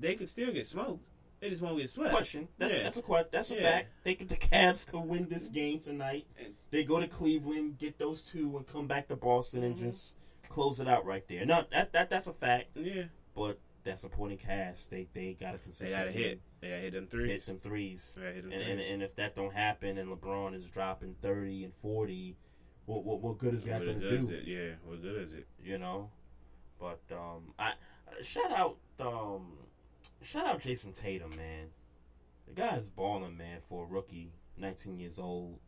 they 0.00 0.14
could 0.14 0.28
still 0.30 0.50
get 0.52 0.66
smoked. 0.66 1.04
They 1.40 1.50
just 1.50 1.62
won't 1.62 1.78
get 1.78 1.88
swept. 1.90 2.10
question. 2.10 2.48
That's, 2.58 2.74
Yeah. 2.74 2.82
that's 2.84 2.96
a 2.96 3.02
question. 3.02 3.28
That's 3.30 3.50
a 3.52 3.56
Yeah. 3.56 3.62
fact. 3.70 3.88
They 4.02 4.14
could, 4.14 4.28
the 4.28 4.36
Cavs 4.36 4.90
could 4.90 5.00
win 5.02 5.28
this 5.28 5.48
game 5.50 5.78
tonight. 5.78 6.26
They 6.70 6.82
go 6.84 6.98
to 6.98 7.06
Cleveland, 7.06 7.78
get 7.78 7.98
those 7.98 8.22
two, 8.28 8.56
and 8.56 8.66
come 8.66 8.86
back 8.88 9.08
to 9.08 9.16
Boston 9.16 9.62
and 9.62 9.76
Mhm. 9.76 9.80
just 9.80 10.16
close 10.48 10.80
it 10.80 10.88
out 10.88 11.04
right 11.04 11.28
there. 11.28 11.44
No, 11.46 11.64
that 11.70 11.92
that 11.92 12.08
that's 12.10 12.26
a 12.26 12.32
fact. 12.32 12.70
Yeah. 12.74 13.04
But 13.38 13.60
that 13.84 13.98
supporting 13.98 14.36
cast, 14.36 14.90
they 14.90 15.06
they 15.14 15.36
got 15.38 15.52
to 15.52 15.58
They 15.58 15.62
consistently 15.62 15.96
gotta 15.96 16.10
hit. 16.10 16.40
They 16.60 16.68
gotta 16.68 16.80
hit 16.80 16.92
them 16.92 17.06
threes. 17.06 17.30
hit 17.30 17.46
them 17.46 17.58
threes. 17.58 18.14
They 18.16 18.32
hit 18.32 18.42
them 18.42 18.52
and, 18.52 18.62
and 18.62 18.80
threes. 18.80 18.92
and 18.92 19.02
if 19.02 19.14
that 19.16 19.36
don't 19.36 19.54
happen, 19.54 19.96
and 19.96 20.10
LeBron 20.10 20.54
is 20.54 20.68
dropping 20.68 21.14
thirty 21.22 21.64
and 21.64 21.72
forty, 21.80 22.36
what 22.86 23.04
what, 23.04 23.20
what 23.20 23.38
good 23.38 23.54
is 23.54 23.64
that 23.64 23.80
going 23.84 24.00
to 24.00 24.18
do? 24.18 24.34
it? 24.34 24.44
Yeah. 24.44 24.74
What 24.84 25.02
good 25.02 25.22
is 25.22 25.34
it? 25.34 25.46
You 25.62 25.78
know. 25.78 26.10
But 26.80 27.00
um, 27.12 27.54
I 27.58 27.74
shout 28.22 28.50
out 28.50 28.76
um, 28.98 29.52
shout 30.22 30.46
out 30.46 30.60
Jayson 30.60 30.92
Tatum, 30.92 31.30
man. 31.30 31.68
The 32.48 32.54
guy's 32.54 32.88
balling, 32.88 33.36
man, 33.36 33.58
for 33.68 33.84
a 33.84 33.86
rookie, 33.86 34.32
19 34.56 34.98
years 34.98 35.18
old, 35.18 35.58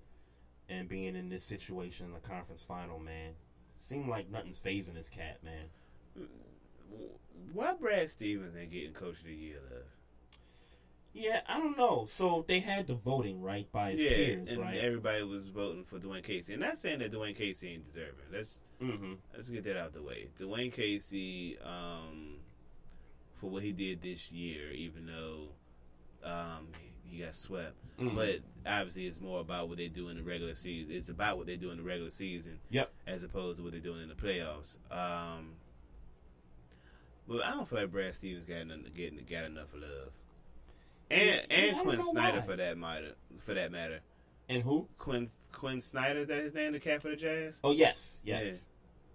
and 0.69 0.89
being 0.89 1.15
in 1.15 1.29
this 1.29 1.45
situation 1.45 2.07
in 2.07 2.13
the 2.15 2.21
conference 2.21 2.63
final, 2.63 2.99
man. 2.99 3.35
Seemed 3.77 4.09
like 4.09 4.31
nothing's 4.31 4.59
phasing 4.59 4.95
this 4.95 5.09
cat, 5.11 5.39
man. 5.45 6.27
Why 7.53 7.75
Brad 7.81 8.09
Stevens 8.11 8.55
ain't 8.57 8.71
getting 8.71 8.93
Coach 8.93 9.19
of 9.21 9.25
the 9.27 9.35
Year 9.35 9.59
love? 9.71 9.83
Yeah, 11.13 11.41
I 11.49 11.59
don't 11.59 11.77
know. 11.77 12.07
So 12.09 12.45
they 12.47 12.61
had 12.61 12.87
the 12.87 12.95
voting 12.95 13.43
right 13.43 13.71
by 13.73 13.91
his 13.93 14.01
yeah, 14.03 14.11
peers, 14.11 14.49
and 14.51 14.61
right? 14.61 14.79
everybody 14.79 15.25
was 15.25 15.49
voting 15.49 15.83
for 15.85 15.99
Dwane 15.99 16.23
Casey. 16.23 16.53
And 16.53 16.63
not 16.63 16.77
saying 16.79 17.01
that 17.01 17.11
Dwane 17.13 17.35
Casey 17.35 17.71
ain't 17.71 17.85
deserving. 17.85 18.27
Let's 18.33 18.59
Mhm. 18.81 19.19
let's 19.35 19.51
get 19.51 19.65
that 19.65 19.77
out 19.77 19.89
of 19.89 19.95
the 19.95 20.03
way. 20.03 20.29
Dwane 20.39 20.73
Casey, 20.73 21.59
um, 21.59 22.39
for 23.35 23.51
what 23.51 23.63
he 23.65 23.73
did 23.73 24.03
this 24.03 24.31
year, 24.31 24.71
even 24.71 25.07
though 25.07 25.49
um, 26.23 26.69
he 27.03 27.19
got 27.21 27.35
swept, 27.35 27.75
Mhm. 27.99 28.15
but 28.15 28.41
obviously 28.71 29.07
it's 29.07 29.23
more 29.23 29.41
about 29.41 29.69
what 29.71 29.79
they 29.79 29.89
do 29.89 30.11
in 30.11 30.19
the 30.19 30.23
regular 30.23 30.55
season. 30.55 30.95
It's 30.95 31.09
about 31.09 31.39
what 31.39 31.47
they 31.47 31.57
do 31.57 31.71
in 31.71 31.79
the 31.79 31.83
regular 31.83 32.11
season, 32.11 32.61
Yep. 32.69 32.93
as 33.07 33.25
opposed 33.25 33.57
to 33.57 33.63
what 33.65 33.73
they're 33.73 33.81
doing 33.81 34.03
in 34.03 34.09
the 34.11 34.15
playoffs. 34.15 34.77
Um, 34.93 35.57
but 37.29 37.45
I 37.45 37.51
don't 37.53 37.69
feel 37.69 37.81
like 37.81 37.93
Brad 37.93 38.15
Stevens 38.15 38.47
got 38.47 38.59
enough, 38.59 38.79
getting 38.95 39.19
got 39.29 39.45
enough 39.45 39.75
love. 39.75 40.13
And 41.11 41.21
Yeah, 41.21 41.41
yeah, 41.51 41.57
and 41.57 41.79
Quin 41.81 42.03
Snyder 42.03 42.39
why. 42.41 42.45
for 42.45 42.57
that 42.57 42.79
matter. 42.79 43.13
For 43.39 43.55
that 43.55 43.73
matter. 43.73 44.01
And 44.49 44.63
who? 44.63 44.89
Quin 44.99 45.29
Quin 45.53 45.81
Snyder 45.81 46.21
is 46.21 46.29
that 46.29 46.45
his 46.45 46.55
name? 46.55 46.73
The 46.73 46.81
cat 46.81 47.03
for 47.03 47.11
the 47.11 47.17
Jazz. 47.17 47.61
Oh 47.63 47.73
yes, 47.73 48.21
yes. 48.25 48.67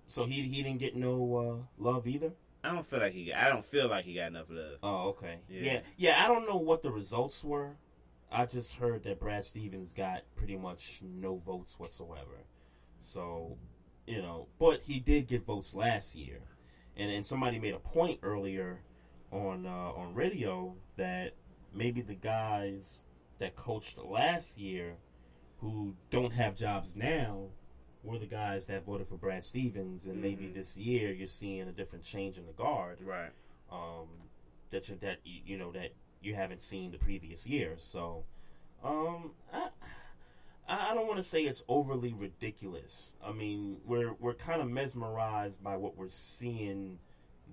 So 0.07 0.25
he 0.25 0.43
he 0.43 0.63
didn't 0.63 0.79
get 0.79 0.95
no 0.95 1.35
uh, 1.35 1.81
love 1.83 2.07
either. 2.07 2.33
I 2.63 2.73
don't 2.73 2.85
feel 2.85 2.99
like 2.99 3.13
he. 3.13 3.31
I 3.33 3.47
don't 3.49 3.63
feel 3.63 3.89
like 3.89 4.05
he 4.05 4.15
got 4.15 4.27
enough 4.27 4.47
love. 4.49 4.77
Oh, 4.81 5.09
okay. 5.09 5.39
Yeah. 5.49 5.61
Yeah. 5.61 5.79
yeah, 5.97 6.23
I 6.23 6.27
don't 6.27 6.47
know 6.47 6.57
what 6.57 6.81
the 6.81 6.91
results 6.91 7.43
were. 7.43 7.75
I 8.31 8.45
just 8.45 8.77
heard 8.77 9.03
that 9.03 9.19
Brad 9.19 9.45
Stevens 9.45 9.93
got 9.93 10.23
pretty 10.35 10.57
much 10.57 11.01
no 11.03 11.37
votes 11.37 11.79
whatsoever. 11.79 12.43
So, 13.01 13.57
you 14.07 14.21
know, 14.21 14.47
but 14.59 14.81
he 14.81 14.99
did 14.99 15.27
get 15.27 15.45
votes 15.45 15.75
last 15.75 16.15
year, 16.15 16.41
and 16.97 17.11
and 17.11 17.25
somebody 17.25 17.59
made 17.59 17.73
a 17.73 17.79
point 17.79 18.19
earlier 18.23 18.81
on 19.31 19.65
uh, 19.65 19.69
on 19.69 20.13
radio 20.13 20.75
that 20.97 21.33
maybe 21.73 22.01
the 22.01 22.15
guys 22.15 23.05
that 23.39 23.55
coached 23.55 23.97
last 23.97 24.57
year 24.57 24.95
who 25.59 25.95
don't 26.09 26.33
have 26.33 26.55
jobs 26.55 26.95
now 26.95 27.47
were 28.03 28.19
the 28.19 28.25
guys 28.27 28.67
that 28.67 28.85
voted 28.85 29.07
for 29.07 29.15
Brad 29.17 29.43
Stevens, 29.43 30.05
and 30.05 30.21
maybe 30.21 30.47
this 30.47 30.77
year 30.77 31.11
you're 31.11 31.27
seeing 31.27 31.67
a 31.67 31.71
different 31.71 32.05
change 32.05 32.37
in 32.37 32.45
the 32.45 32.53
guard, 32.53 32.99
Right. 33.01 33.31
um, 33.71 34.07
that 34.69 34.87
you, 34.89 34.95
that 35.01 35.17
you, 35.23 35.41
you 35.45 35.57
know 35.57 35.71
that 35.71 35.93
you 36.21 36.35
haven't 36.35 36.61
seen 36.61 36.91
the 36.91 36.97
previous 36.99 37.47
year. 37.47 37.75
So, 37.77 38.25
um, 38.83 39.31
I, 39.51 39.69
I 40.67 40.93
don't 40.95 41.05
want 41.07 41.17
to 41.17 41.23
say 41.23 41.43
it's 41.43 41.63
overly 41.67 42.13
ridiculous. 42.13 43.15
I 43.23 43.31
mean, 43.31 43.77
we're 43.85 44.13
we're 44.13 44.33
kind 44.33 44.61
of 44.61 44.69
mesmerized 44.69 45.63
by 45.63 45.75
what 45.77 45.95
we're 45.97 46.09
seeing 46.09 46.99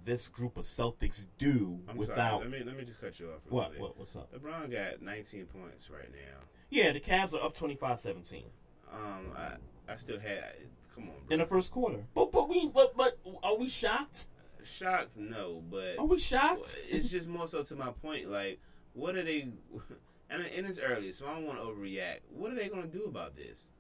this 0.05 0.28
group 0.28 0.56
of 0.56 0.64
Celtics 0.64 1.26
do 1.39 1.80
I'm 1.89 1.97
without. 1.97 2.16
sorry. 2.40 2.48
Let 2.48 2.51
me 2.51 2.64
let 2.64 2.76
me 2.76 2.84
just 2.84 3.01
cut 3.01 3.18
you 3.20 3.26
off. 3.28 3.40
What? 3.48 3.78
What? 3.78 3.98
What's 3.98 4.16
up? 4.16 4.32
LeBron 4.34 4.70
got 4.72 5.02
19 5.02 5.47
points 5.47 5.90
right 5.90 6.10
now. 6.10 6.39
Yeah, 6.70 6.93
the 6.93 7.01
Cavs 7.01 7.34
are 7.34 7.43
up 7.44 7.55
25-17 7.56 8.44
Um, 8.93 9.32
I 9.36 9.56
I 9.93 9.97
still 9.97 10.18
had. 10.18 10.55
Come 10.94 11.05
on, 11.05 11.14
bro. 11.26 11.34
in 11.34 11.39
the 11.40 11.47
first 11.47 11.70
quarter. 11.70 12.05
But 12.14 12.32
but 12.32 12.48
we 12.48 12.68
but 12.68 12.97
but 12.97 13.18
are 13.43 13.56
we 13.56 13.68
shocked? 13.68 14.26
Shocked? 14.64 15.16
No, 15.16 15.62
but 15.70 15.98
Are 15.98 16.06
we 16.06 16.18
shocked? 16.18 16.76
It's 16.89 17.10
just 17.10 17.28
more 17.28 17.47
so 17.47 17.62
to 17.62 17.74
my 17.76 17.90
point. 17.90 18.30
Like, 18.30 18.60
what 18.94 19.16
are 19.16 19.22
they? 19.24 19.48
And, 20.32 20.46
and 20.46 20.66
it's 20.66 20.80
early, 20.80 21.12
so 21.12 21.26
I 21.26 21.34
don't 21.34 21.46
want 21.46 21.59
to 21.59 21.64
overreact. 21.64 22.20
What 22.30 22.52
are 22.52 22.54
they 22.54 22.68
going 22.68 22.82
to 22.82 22.88
do 22.88 23.04
about 23.04 23.36
this? 23.36 23.70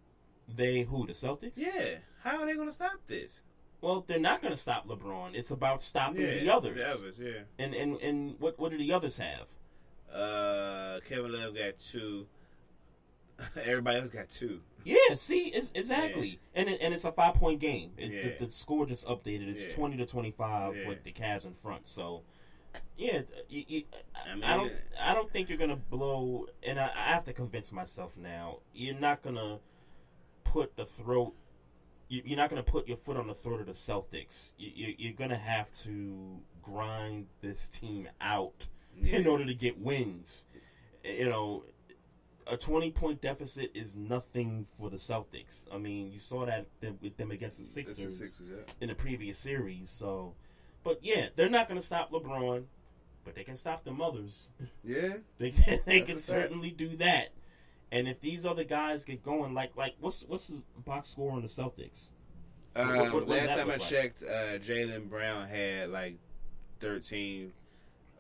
They 0.54 0.82
who 0.82 1.06
the 1.06 1.12
Celtics? 1.12 1.52
Yeah, 1.56 1.96
how 2.22 2.42
are 2.42 2.46
they 2.46 2.54
going 2.54 2.68
to 2.68 2.72
stop 2.74 3.00
this? 3.06 3.40
Well, 3.80 4.04
they're 4.06 4.18
not 4.20 4.42
going 4.42 4.52
to 4.52 4.60
stop 4.60 4.86
LeBron. 4.86 5.34
It's 5.34 5.50
about 5.50 5.82
stopping 5.82 6.20
Yeah, 6.22 6.34
the 6.34 6.50
others. 6.50 6.74
the 6.76 6.88
others, 6.88 7.18
yeah. 7.18 7.42
And 7.58 7.74
and 7.74 8.00
and 8.00 8.36
what 8.38 8.58
what 8.58 8.70
do 8.70 8.78
the 8.78 8.92
others 8.92 9.18
have? 9.18 9.48
Uh, 10.12 11.00
Kevin 11.08 11.32
Love 11.32 11.54
got 11.54 11.78
two. 11.78 12.26
Everybody 13.64 13.98
else 14.00 14.10
got 14.10 14.28
two. 14.28 14.60
Yeah, 14.84 15.14
see, 15.14 15.48
it's, 15.54 15.70
exactly, 15.74 16.38
and 16.54 16.68
it, 16.68 16.80
and 16.82 16.92
it's 16.92 17.04
a 17.04 17.12
five 17.12 17.34
point 17.34 17.60
game. 17.60 17.92
It, 17.96 18.10
Yeah. 18.12 18.36
the, 18.38 18.46
the 18.46 18.52
score 18.52 18.84
just 18.84 19.06
updated. 19.06 19.48
It's 19.48 19.68
Yeah. 19.70 19.74
twenty 19.74 19.96
to 19.98 20.06
twenty 20.06 20.32
five 20.32 20.76
Yeah. 20.76 20.88
with 20.88 21.02
the 21.04 21.12
Cavs 21.12 21.46
in 21.46 21.54
front. 21.54 21.86
So, 21.86 22.22
yeah, 22.96 23.22
you, 23.48 23.64
you, 23.66 23.82
I, 24.14 24.34
mean- 24.34 24.44
I 24.44 24.56
don't 24.56 24.72
I 25.00 25.14
don't 25.14 25.32
think 25.32 25.48
you're 25.48 25.58
gonna 25.58 25.76
blow. 25.76 26.46
And 26.66 26.78
I, 26.78 26.90
I 26.96 27.12
have 27.12 27.24
to 27.26 27.32
convince 27.32 27.72
myself 27.72 28.16
now. 28.16 28.58
You're 28.74 28.98
not 28.98 29.22
gonna 29.22 29.58
put 30.44 30.76
the 30.76 30.84
throat. 30.84 31.34
You, 32.08 32.22
you're 32.24 32.36
not 32.36 32.50
gonna 32.50 32.62
put 32.62 32.86
your 32.88 32.96
foot 32.96 33.16
on 33.16 33.26
the 33.26 33.34
throat 33.34 33.60
of 33.60 33.66
the 33.66 33.72
Celtics. 33.72 34.52
You, 34.58 34.70
you, 34.74 34.94
you're 34.98 35.12
gonna 35.14 35.38
have 35.38 35.72
to 35.82 36.40
grind 36.62 37.26
this 37.40 37.68
team 37.68 38.08
out 38.20 38.66
in 39.02 39.26
order 39.26 39.44
to 39.46 39.54
get 39.54 39.78
wins. 39.80 40.44
You 41.04 41.28
know, 41.28 41.64
a 42.50 42.56
20 42.56 42.90
point 42.90 43.20
deficit 43.20 43.70
is 43.74 43.96
nothing 43.96 44.66
for 44.78 44.90
the 44.90 44.96
Celtics. 44.96 45.66
I 45.72 45.78
mean, 45.78 46.12
you 46.12 46.18
saw 46.18 46.46
that 46.46 46.66
with 47.00 47.16
them 47.16 47.30
against 47.30 47.58
the 47.58 47.80
Against 47.80 47.98
the 47.98 48.10
Sixers, 48.10 48.18
Sixers, 48.18 48.46
yeah. 48.50 48.72
in 48.80 48.88
the 48.88 48.94
previous 48.94 49.38
series. 49.38 49.90
So, 49.90 50.34
but 50.84 50.98
yeah, 51.02 51.28
they're 51.34 51.48
not 51.50 51.68
going 51.68 51.78
to 51.80 51.86
stop 51.86 52.10
LeBron, 52.12 52.64
but 53.24 53.34
they 53.34 53.44
can 53.44 53.56
stop 53.56 53.84
the 53.84 53.92
mothers. 53.92 54.48
Yeah, 54.84 55.14
they 55.38 55.50
can, 55.52 55.78
they 55.86 56.00
can 56.00 56.14
fact. 56.16 56.18
certainly 56.26 56.70
do 56.70 56.96
that. 56.98 57.28
And 57.90 58.08
if 58.08 58.20
these 58.20 58.46
other 58.46 58.64
guys 58.64 59.04
get 59.04 59.22
going, 59.22 59.52
like 59.54 59.76
like 59.76 59.94
what's 60.00 60.22
what's 60.24 60.48
the 60.48 60.62
box 60.84 61.08
score 61.08 61.32
on 61.32 61.42
the 61.42 61.48
Celtics? 61.48 62.08
Um, 62.74 62.88
What- 62.88 62.98
what- 63.12 63.12
what 63.12 63.28
last 63.28 63.48
time 63.58 63.68
I 63.70 63.74
like? 63.74 63.82
checked, 63.82 64.22
uh, 64.22 64.58
Jaylen 64.58 65.10
Brown 65.10 65.46
had 65.48 65.90
like 65.90 66.16
13, 66.80 67.52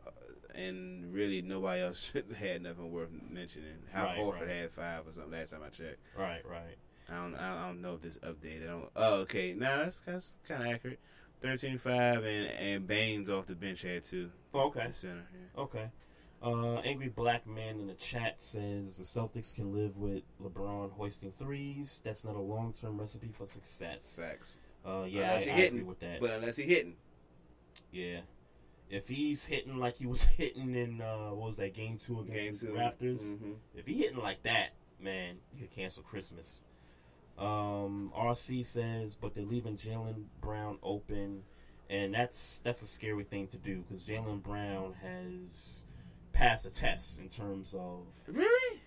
uh, 0.06 0.10
and 0.54 1.12
really 1.12 1.40
nobody 1.42 1.80
else 1.82 2.10
had 2.36 2.62
nothing 2.62 2.92
worth 2.92 3.08
mentioning. 3.30 3.78
How 3.92 4.04
Right, 4.04 4.18
Horford 4.18 4.40
right. 4.40 4.48
had 4.48 4.70
five 4.72 5.06
or 5.08 5.12
something. 5.12 5.32
Last 5.32 5.50
time 5.52 5.60
I 5.64 5.70
checked. 5.70 5.98
Right, 6.16 6.42
right. 6.46 6.76
I 7.10 7.14
don't, 7.16 7.34
I 7.34 7.66
don't 7.66 7.82
know 7.82 7.94
if 7.94 8.02
this 8.02 8.18
updated. 8.18 8.64
I 8.64 8.66
don't, 8.70 8.90
oh, 8.94 9.14
okay. 9.20 9.54
Now 9.54 9.78
that's, 9.78 9.98
that's 10.06 10.38
kind 10.46 10.62
of 10.62 10.68
accurate. 10.68 11.00
13-5, 11.42 11.86
and 12.18 12.26
and 12.26 12.86
Baynes 12.86 13.28
off 13.30 13.46
the 13.46 13.54
bench 13.54 13.82
had 13.82 14.04
two. 14.04 14.30
Oh, 14.54 14.68
okay. 14.68 14.88
Center. 14.92 15.24
Yeah. 15.32 15.60
Okay. 15.62 15.90
Uh, 16.42 16.78
Angry 16.80 17.08
Black 17.08 17.46
Man 17.46 17.78
in 17.78 17.86
the 17.86 17.94
chat 17.94 18.40
says 18.42 18.96
the 18.96 19.04
Celtics 19.04 19.54
can 19.54 19.72
live 19.72 19.98
with 19.98 20.22
LeBron 20.42 20.92
hoisting 20.92 21.30
threes. 21.30 22.00
That's 22.04 22.24
not 22.24 22.34
a 22.34 22.40
long 22.40 22.72
term 22.72 22.98
recipe 22.98 23.30
for 23.32 23.46
success. 23.46 24.18
Facts. 24.20 24.56
Uh, 24.84 25.04
yeah, 25.08 25.22
Unless 25.34 25.42
I, 25.42 25.44
he 25.44 25.50
I 25.50 25.54
hitting, 25.54 25.74
agree 25.78 25.88
with 25.88 26.00
that. 26.00 26.20
but 26.20 26.30
unless 26.30 26.56
he 26.56 26.64
hitting. 26.64 26.94
Yeah. 27.92 28.20
If 28.90 29.08
he's 29.08 29.46
hitting 29.46 29.78
like 29.78 29.96
he 29.96 30.06
was 30.06 30.24
hitting 30.36 30.74
in 30.74 31.00
uh, 31.00 31.28
what 31.28 31.46
was 31.48 31.56
that 31.58 31.74
game 31.74 31.96
two 31.96 32.20
against 32.20 32.62
Game 32.64 32.74
the 32.74 32.78
two. 32.78 33.06
Raptors, 33.06 33.22
Mhm. 33.38 33.54
if 33.76 33.86
he 33.86 33.98
hitting 33.98 34.18
like 34.18 34.42
that, 34.42 34.70
man, 35.00 35.36
you 35.54 35.60
could 35.66 35.74
cancel 35.76 36.02
Christmas. 36.02 36.60
Um, 37.38 38.12
RC 38.16 38.64
says, 38.64 39.16
but 39.20 39.34
they're 39.34 39.44
leaving 39.44 39.76
Jaylen 39.76 40.24
Brown 40.40 40.78
open, 40.82 41.42
and 41.90 42.14
that's 42.14 42.60
that's 42.64 42.82
a 42.82 42.86
scary 42.86 43.24
thing 43.24 43.48
to 43.48 43.56
do 43.56 43.82
because 43.82 44.04
Jaylen 44.06 44.42
Brown 44.42 44.94
has 45.02 45.84
passed 46.32 46.66
a 46.66 46.70
test 46.70 47.18
in 47.18 47.28
terms 47.28 47.74
of 47.74 48.06
Really? 48.26 48.80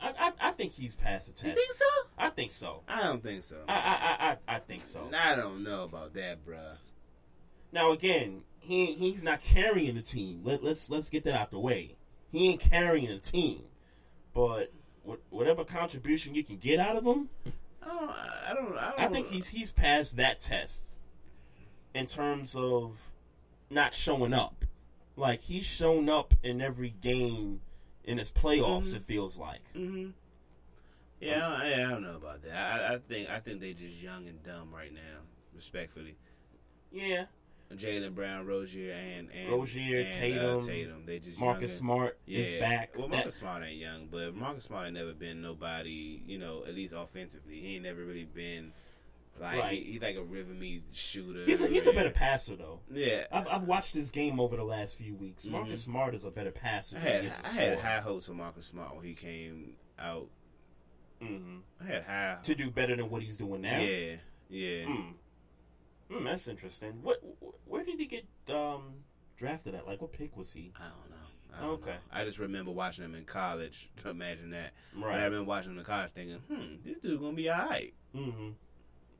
I, 0.00 0.08
I, 0.18 0.48
I 0.48 0.50
think 0.52 0.72
he's 0.72 0.96
passed 0.96 1.28
the 1.28 1.32
test. 1.32 1.44
You 1.44 1.54
think 1.54 1.74
so? 1.74 1.84
I 2.18 2.30
think 2.30 2.50
so. 2.50 2.82
I 2.88 3.02
don't 3.04 3.22
think 3.22 3.44
so. 3.44 3.56
I 3.68 3.74
I, 3.74 4.30
I, 4.30 4.56
I 4.56 4.58
think 4.58 4.84
so. 4.84 5.08
I 5.16 5.36
don't 5.36 5.62
know 5.62 5.84
about 5.84 6.14
that, 6.14 6.44
bruh. 6.44 6.76
Now 7.72 7.92
again, 7.92 8.42
he 8.58 8.94
he's 8.94 9.22
not 9.22 9.42
carrying 9.42 9.94
the 9.94 10.02
team. 10.02 10.42
Let, 10.44 10.62
let's 10.64 10.90
let's 10.90 11.08
get 11.08 11.24
that 11.24 11.34
out 11.34 11.50
the 11.50 11.60
way. 11.60 11.96
He 12.30 12.48
ain't 12.50 12.60
carrying 12.60 13.08
the 13.08 13.18
team, 13.18 13.64
but 14.34 14.72
what, 15.04 15.20
whatever 15.30 15.64
contribution 15.64 16.34
you 16.34 16.42
can 16.42 16.56
get 16.56 16.80
out 16.80 16.96
of 16.96 17.04
him, 17.04 17.28
Oh, 17.84 18.08
I 18.08 18.50
I 18.50 18.54
don't. 18.54 18.76
I, 18.76 18.90
don't 18.90 19.00
I 19.00 19.08
think 19.08 19.26
he's 19.28 19.48
he's 19.48 19.72
passed 19.72 20.16
that 20.16 20.38
test 20.40 20.98
in 21.94 22.06
terms 22.06 22.54
of 22.56 23.10
not 23.70 23.94
showing 23.94 24.32
up. 24.32 24.64
Like 25.16 25.42
he's 25.42 25.66
shown 25.66 26.08
up 26.08 26.34
in 26.42 26.60
every 26.60 26.90
game 26.90 27.60
in 28.04 28.18
his 28.18 28.30
playoffs. 28.32 28.90
Mhm. 28.92 28.96
It 28.96 29.02
feels 29.02 29.38
like. 29.38 29.62
Mm-hmm. 29.74 30.10
Yeah, 31.20 31.46
I, 31.46 31.74
I 31.74 31.76
don't 31.88 32.02
know 32.02 32.16
about 32.16 32.42
that. 32.42 32.54
I, 32.54 32.94
I 32.94 32.98
think 32.98 33.28
I 33.30 33.38
think 33.40 33.60
they 33.60 33.74
just 33.74 34.02
young 34.02 34.26
and 34.26 34.42
dumb 34.42 34.70
right 34.74 34.92
now. 34.92 35.20
Respectfully, 35.54 36.16
Yeah. 36.90 37.26
Jaylen 37.76 38.14
Brown, 38.14 38.46
Rozier, 38.46 38.92
and, 38.92 39.28
and 39.30 39.50
Rozier, 39.50 40.00
and, 40.00 40.08
uh, 40.08 40.14
Tatum, 40.14 40.66
Tatum. 40.66 41.02
They 41.06 41.18
just 41.18 41.38
Marcus 41.38 41.60
young 41.60 41.62
and- 41.62 41.70
Smart 41.70 42.18
is 42.26 42.50
back. 42.52 42.94
Well, 42.98 43.08
That- 43.08 43.16
Marcus 43.16 43.36
Smart 43.36 43.62
ain't 43.64 43.78
young, 43.78 44.08
but 44.10 44.34
Marcus 44.34 44.64
Smart 44.64 44.86
ain't 44.86 44.94
never 44.94 45.12
been 45.14 45.40
nobody. 45.42 46.22
You 46.26 46.38
know, 46.38 46.64
at 46.66 46.74
least 46.74 46.94
offensively, 46.96 47.60
he 47.60 47.74
ain't 47.76 47.84
never 47.84 48.04
really 48.04 48.24
been 48.24 48.72
like 49.40 49.58
Right. 49.58 49.78
he, 49.82 49.92
he's 49.92 50.02
like 50.02 50.16
a 50.16 50.22
rhythm 50.22 50.58
me 50.60 50.82
shooter. 50.92 51.44
He's 51.46 51.62
a, 51.62 51.66
he's 51.66 51.86
a 51.86 51.92
better 51.92 52.10
passer 52.10 52.54
though. 52.54 52.80
Yeah. 52.92 53.24
I've, 53.32 53.46
I've 53.48 53.62
watched 53.64 53.94
this 53.94 54.10
game 54.10 54.38
over 54.38 54.56
the 54.56 54.64
last 54.64 54.96
few 54.96 55.14
weeks. 55.14 55.46
Mhm. 55.46 55.50
Marcus 55.52 55.82
Smart 55.82 56.14
is 56.14 56.24
a 56.24 56.30
better 56.30 56.50
passer. 56.52 56.96
I 56.98 57.00
had 57.00 57.20
he 57.22 57.28
is 57.28 57.38
a 57.38 57.46
I 57.46 57.48
had 57.52 57.78
high 57.78 58.00
hopes 58.00 58.26
for 58.26 58.34
Marcus 58.34 58.66
Smart 58.66 58.94
when 58.94 59.04
he 59.04 59.14
came 59.14 59.76
out. 59.98 60.28
Mhm. 61.22 61.60
I 61.80 61.84
had 61.84 62.02
high 62.04 62.38
to 62.42 62.54
do 62.54 62.70
better 62.70 62.94
than 62.96 63.08
what 63.08 63.22
he's 63.22 63.36
doing 63.38 63.62
now. 63.62 63.78
Yeah, 63.78 64.16
yeah. 64.50 64.84
Hmm. 64.84 65.12
Hmm, 66.12 66.24
that's 66.24 66.48
interesting. 66.48 67.02
What? 67.02 67.18
Where 67.64 67.84
did 67.84 67.98
he 67.98 68.06
get 68.06 68.26
um, 68.54 69.04
drafted 69.36 69.74
at? 69.74 69.86
Like, 69.86 70.00
what 70.02 70.12
pick 70.12 70.36
was 70.36 70.52
he? 70.52 70.72
I 70.76 70.84
don't 70.84 71.10
know. 71.10 71.16
I 71.56 71.60
don't 71.60 71.70
Okay. 71.82 71.90
know. 71.90 71.96
I 72.12 72.24
just 72.24 72.38
remember 72.38 72.70
watching 72.70 73.04
him 73.04 73.14
in 73.14 73.24
college. 73.24 73.90
Imagine 74.04 74.50
that. 74.50 74.72
Right. 74.96 75.12
And 75.14 75.20
I 75.22 75.24
remember 75.24 75.44
watching 75.48 75.72
him 75.72 75.78
in 75.78 75.84
college 75.84 76.10
thinking, 76.12 76.38
hmm, 76.48 76.76
this 76.84 76.98
dude 76.98 77.20
gonna 77.20 77.32
be 77.36 77.48
all 77.48 77.66
right. 77.68 77.94
Mm-hmm. 78.14 78.48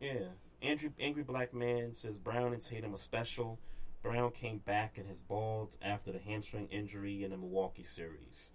Yeah. 0.01 0.19
Andrew, 0.62 0.90
Angry 1.01 1.23
Black 1.24 1.52
Man 1.52 1.93
says 1.93 2.19
Brown 2.19 2.52
and 2.52 2.62
Tatum 2.62 2.94
are 2.94 2.98
special. 2.98 3.59
Brown 4.02 4.31
came 4.32 4.59
back 4.59 4.97
and 4.98 5.06
has 5.09 5.20
balled 5.23 5.70
after 5.81 6.10
the 6.12 6.19
hamstring 6.19 6.66
injury 6.69 7.23
in 7.23 7.31
the 7.31 7.36
Milwaukee 7.36 7.85
series. 7.85 8.51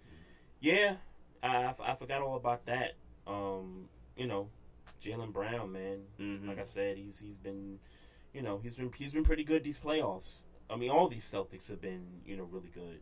Yeah, 0.60 0.96
I, 1.42 1.74
I 1.82 1.94
forgot 1.94 2.20
all 2.22 2.36
about 2.36 2.66
that. 2.66 2.94
Um, 3.26 3.88
you 4.16 4.26
know, 4.26 4.48
Jaylen 5.02 5.32
Brown, 5.32 5.72
man. 5.72 5.98
Mhm. 6.20 6.48
Like 6.48 6.58
I 6.58 6.64
said, 6.64 6.96
he's 6.98 7.20
he's 7.20 7.38
been, 7.38 7.78
you 8.32 8.42
know, 8.42 8.58
he's 8.62 8.76
been 8.76 8.92
he's 8.96 9.12
been 9.12 9.24
pretty 9.24 9.44
good 9.44 9.64
these 9.64 9.80
playoffs. 9.80 10.42
I 10.70 10.76
mean, 10.76 10.90
all 10.90 11.08
these 11.08 11.24
Celtics 11.24 11.68
have 11.70 11.80
been, 11.80 12.20
you 12.26 12.36
know, 12.36 12.44
really 12.44 12.68
good. 12.68 13.00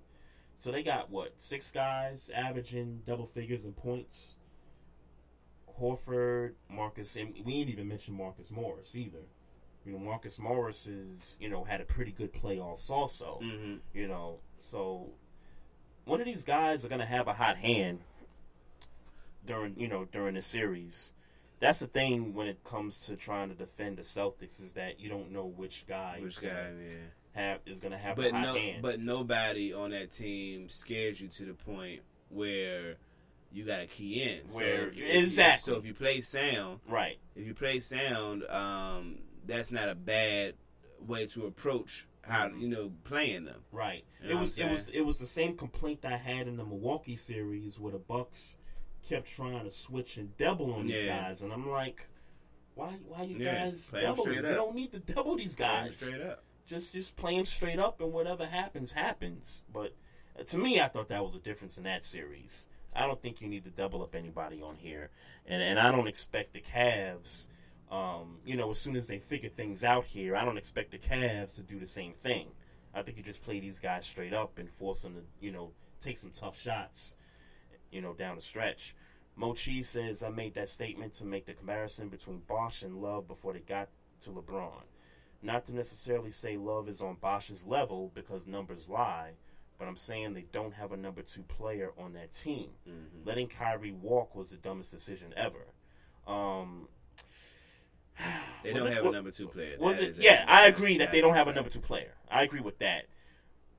So 0.54 0.70
they 0.70 0.82
got 0.82 1.10
what 1.10 1.40
six 1.40 1.70
guys 1.70 2.30
averaging 2.34 3.02
double 3.06 3.26
figures 3.26 3.64
in 3.64 3.72
points. 3.72 4.34
Horford, 5.80 6.52
Marcus, 6.70 7.16
and 7.16 7.34
we 7.44 7.54
ain't 7.54 7.68
even 7.70 7.88
mentioned 7.88 8.16
Marcus 8.16 8.50
Morris 8.50 8.96
either. 8.96 9.26
You 9.84 9.92
know, 9.92 9.98
Marcus 9.98 10.38
Morris 10.38 10.86
is 10.86 11.36
you 11.40 11.48
know 11.48 11.64
had 11.64 11.80
a 11.80 11.84
pretty 11.84 12.12
good 12.12 12.32
playoffs 12.32 12.90
also. 12.90 13.40
Mhm. 13.42 13.80
You 13.92 14.08
know, 14.08 14.38
so 14.62 15.10
one 16.04 16.20
of 16.20 16.26
these 16.26 16.44
guys 16.44 16.84
are 16.84 16.88
gonna 16.88 17.06
have 17.06 17.28
a 17.28 17.34
hot 17.34 17.58
hand 17.58 18.00
during 19.44 19.78
you 19.78 19.88
know 19.88 20.06
during 20.06 20.34
the 20.34 20.42
series. 20.42 21.12
That's 21.60 21.78
the 21.80 21.86
thing 21.86 22.34
when 22.34 22.46
it 22.48 22.62
comes 22.64 23.06
to 23.06 23.16
trying 23.16 23.48
to 23.48 23.54
defend 23.54 23.96
the 23.96 24.02
Celtics 24.02 24.60
is 24.62 24.72
that 24.72 25.00
you 25.00 25.08
don't 25.08 25.32
know 25.32 25.46
which 25.46 25.86
guy 25.86 26.18
Which 26.22 26.40
guy, 26.40 26.48
yeah. 26.78 26.96
have 27.32 27.60
is 27.66 27.80
gonna 27.80 27.96
have 27.98 28.16
but 28.16 28.26
a 28.26 28.32
hot 28.32 28.42
no, 28.42 28.54
hand. 28.54 28.82
but 28.82 29.00
nobody 29.00 29.72
on 29.72 29.90
that 29.90 30.10
team 30.10 30.68
scares 30.68 31.20
you 31.20 31.28
to 31.28 31.44
the 31.46 31.54
point 31.54 32.02
where 32.28 32.96
you 33.52 33.64
got 33.64 33.78
to 33.78 33.86
key 33.86 34.22
in. 34.22 34.40
Where- 34.52 34.88
if 34.88 34.96
you- 34.98 35.06
exactly. 35.06 35.72
So 35.72 35.78
if 35.78 35.86
you 35.86 35.94
play 35.94 36.20
sound, 36.20 36.80
right? 36.88 37.18
If 37.34 37.46
you 37.46 37.54
play 37.54 37.80
sound, 37.80 38.44
um, 38.48 39.20
that's 39.46 39.70
not 39.70 39.88
a 39.88 39.94
bad 39.94 40.54
way 41.06 41.26
to 41.28 41.46
approach 41.46 42.06
how 42.22 42.48
you 42.48 42.68
know 42.68 42.92
playing 43.04 43.44
them. 43.44 43.62
Right. 43.72 44.04
You 44.22 44.30
it 44.30 44.34
was 44.40 44.58
it 44.58 44.68
was 44.68 44.88
it 44.90 45.02
was 45.02 45.18
the 45.20 45.26
same 45.26 45.56
complaint 45.56 46.04
I 46.04 46.16
had 46.16 46.48
in 46.48 46.56
the 46.56 46.64
Milwaukee 46.64 47.16
series 47.16 47.78
where 47.78 47.92
the 47.92 47.98
Bucks 47.98 48.56
kept 49.08 49.28
trying 49.28 49.64
to 49.64 49.70
switch 49.70 50.16
and 50.16 50.36
double 50.36 50.72
on 50.74 50.86
these 50.86 51.04
Yeah. 51.04 51.22
guys, 51.28 51.42
and 51.42 51.52
I'm 51.52 51.68
like, 51.70 52.08
why 52.74 52.92
why 53.08 53.22
you 53.22 53.38
Yeah, 53.38 53.66
guys 53.70 53.88
double? 53.90 54.32
You 54.32 54.42
don't 54.42 54.74
need 54.74 54.92
to 54.92 54.98
double 54.98 55.36
these 55.36 55.56
guys. 55.56 55.96
straight 55.98 56.20
up. 56.20 56.42
Just 56.66 56.92
just 56.94 57.16
play 57.16 57.36
them 57.36 57.44
straight 57.46 57.78
up, 57.78 58.00
and 58.00 58.12
whatever 58.12 58.46
happens 58.46 58.92
happens. 58.92 59.62
But 59.72 59.94
uh, 60.38 60.42
to 60.44 60.58
me, 60.58 60.80
I 60.80 60.88
thought 60.88 61.08
that 61.08 61.24
was 61.24 61.34
a 61.34 61.38
difference 61.38 61.78
in 61.78 61.84
that 61.84 62.02
series. 62.02 62.66
I 62.94 63.06
don't 63.06 63.20
think 63.20 63.40
you 63.40 63.48
need 63.48 63.64
to 63.64 63.70
double 63.70 64.02
up 64.02 64.14
anybody 64.14 64.60
on 64.62 64.76
here, 64.76 65.10
and 65.46 65.62
and 65.62 65.78
I 65.78 65.90
don't 65.92 66.08
expect 66.08 66.52
the 66.54 66.60
Cavs. 66.60 67.46
Um, 67.90 68.38
you 68.44 68.56
know, 68.56 68.70
as 68.72 68.78
soon 68.80 68.96
as 68.96 69.06
they 69.06 69.20
figure 69.20 69.48
things 69.48 69.84
out 69.84 70.06
here, 70.06 70.34
I 70.34 70.44
don't 70.44 70.58
expect 70.58 70.90
the 70.90 70.98
Cavs 70.98 71.54
to 71.54 71.62
do 71.62 71.78
the 71.78 71.86
same 71.86 72.12
thing. 72.12 72.48
I 72.92 73.02
think 73.02 73.16
you 73.16 73.22
just 73.22 73.44
play 73.44 73.60
these 73.60 73.78
guys 73.78 74.04
straight 74.06 74.32
up 74.34 74.58
and 74.58 74.68
force 74.68 75.02
them 75.02 75.14
to, 75.14 75.22
you 75.40 75.52
know, 75.52 75.70
take 76.00 76.16
some 76.16 76.32
tough 76.32 76.60
shots, 76.60 77.14
you 77.96 78.02
know, 78.02 78.12
down 78.12 78.36
the 78.36 78.42
stretch. 78.42 78.94
Mochi 79.36 79.82
says, 79.82 80.22
I 80.22 80.28
made 80.28 80.54
that 80.54 80.68
statement 80.68 81.14
to 81.14 81.24
make 81.24 81.46
the 81.46 81.54
comparison 81.54 82.08
between 82.10 82.40
Bosh 82.46 82.82
and 82.82 83.00
Love 83.00 83.26
before 83.26 83.54
they 83.54 83.60
got 83.60 83.88
to 84.24 84.30
LeBron. 84.30 84.82
Not 85.42 85.64
to 85.66 85.74
necessarily 85.74 86.30
say 86.30 86.56
Love 86.58 86.88
is 86.90 87.00
on 87.00 87.16
Bosh's 87.20 87.64
level 87.64 88.12
because 88.14 88.46
numbers 88.46 88.88
lie, 88.88 89.32
but 89.78 89.88
I'm 89.88 89.96
saying 89.96 90.34
they 90.34 90.44
don't 90.52 90.74
have 90.74 90.92
a 90.92 90.96
number 90.96 91.22
two 91.22 91.42
player 91.42 91.92
on 91.98 92.12
that 92.14 92.32
team. 92.32 92.68
Letting 93.24 93.48
Kyrie 93.48 93.92
walk 93.92 94.34
was 94.34 94.50
the 94.50 94.56
dumbest 94.58 94.90
decision 94.92 95.32
ever. 95.36 95.66
Um, 96.26 96.88
They 98.62 98.72
don't 98.72 98.86
it- 98.88 98.94
have 98.94 99.04
wa- 99.04 99.10
a 99.10 99.14
number 99.14 99.30
two 99.30 99.48
player. 99.48 99.76
Was 99.78 99.98
That 99.98 100.08
it? 100.10 100.16
Yeah, 100.18 100.44
I 100.48 100.66
agree 100.66 100.98
that 100.98 101.12
they 101.12 101.20
don't 101.20 101.34
have 101.34 101.48
a 101.48 101.52
number 101.54 101.70
two 101.70 101.80
player. 101.80 102.14
I 102.30 102.42
agree 102.42 102.60
with 102.60 102.78
that. 102.78 103.06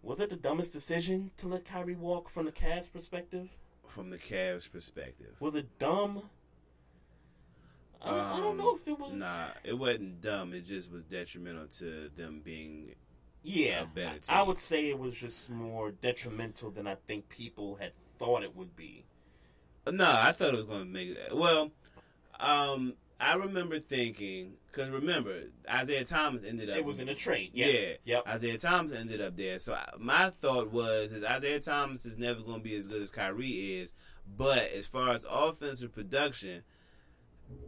Was 0.03 0.19
it 0.21 0.29
the 0.29 0.35
dumbest 0.35 0.71
decision 0.73 1.31
to 1.37 1.47
let 1.47 1.65
Kyrie 1.65 1.95
walk 1.95 2.29
from 2.29 2.45
the 2.45 2.51
Cavs' 2.51 2.91
perspective? 2.91 3.49
From 3.97 4.11
the 4.11 4.17
Cavs' 4.19 4.71
perspective, 4.71 5.35
Was 5.39 5.55
it 5.55 5.79
dumb? 5.79 6.29
I 7.99 8.11
don't, 8.11 8.19
I 8.19 8.37
don't 8.37 8.57
know 8.57 8.75
if 8.75 8.87
it 8.87 8.99
was. 8.99 9.13
Um, 9.13 9.19
Nah, 9.19 9.47
it 9.63 9.73
wasn't 9.73 10.21
dumb. 10.21 10.53
It 10.53 10.67
just 10.67 10.91
was 10.91 11.03
detrimental 11.03 11.65
to 11.79 12.11
them 12.15 12.41
being 12.45 12.93
Yeah, 13.41 13.81
a 13.81 13.85
better 13.87 14.19
team. 14.19 14.35
I 14.35 14.43
would 14.43 14.59
say 14.59 14.87
it 14.91 14.99
was 14.99 15.19
just 15.19 15.49
more 15.49 15.89
detrimental 15.89 16.69
than 16.69 16.85
I 16.85 16.93
think 16.93 17.27
people 17.29 17.77
had 17.77 17.93
thought 18.19 18.43
it 18.43 18.55
would 18.55 18.75
be. 18.75 19.05
No, 19.91 20.11
I 20.11 20.31
thought 20.31 20.53
it 20.53 20.57
was 20.57 20.67
going 20.67 20.81
to 20.85 20.85
make 20.85 21.09
it. 21.09 21.35
Well, 21.35 21.71
um, 22.39 22.93
I 23.19 23.33
remember 23.33 23.79
thinking 23.79 24.53
because 24.71 24.89
remember 24.89 25.43
Isaiah 25.69 26.05
Thomas 26.05 26.43
ended 26.43 26.69
up. 26.69 26.77
It 26.77 26.85
was 26.85 26.99
in 26.99 27.09
a 27.09 27.15
trade, 27.15 27.51
yeah. 27.53 27.93
yeah. 28.05 28.19
Isaiah 28.27 28.57
Thomas 28.59 28.91
ended 28.93 29.21
up 29.21 29.35
there. 29.35 29.57
So 29.59 29.73
I, 29.73 29.89
my 29.97 30.29
thought 30.29 30.71
was 30.71 31.11
is 31.11 31.23
Isaiah 31.23 31.59
Thomas 31.59 32.05
is 32.05 32.19
never 32.19 32.41
going 32.41 32.59
to 32.59 32.63
be 32.63 32.75
as 32.75 32.87
good 32.87 33.01
as 33.01 33.09
Kyrie 33.09 33.79
is, 33.79 33.93
but 34.37 34.71
as 34.71 34.85
far 34.85 35.11
as 35.11 35.25
offensive 35.29 35.93
production. 35.93 36.61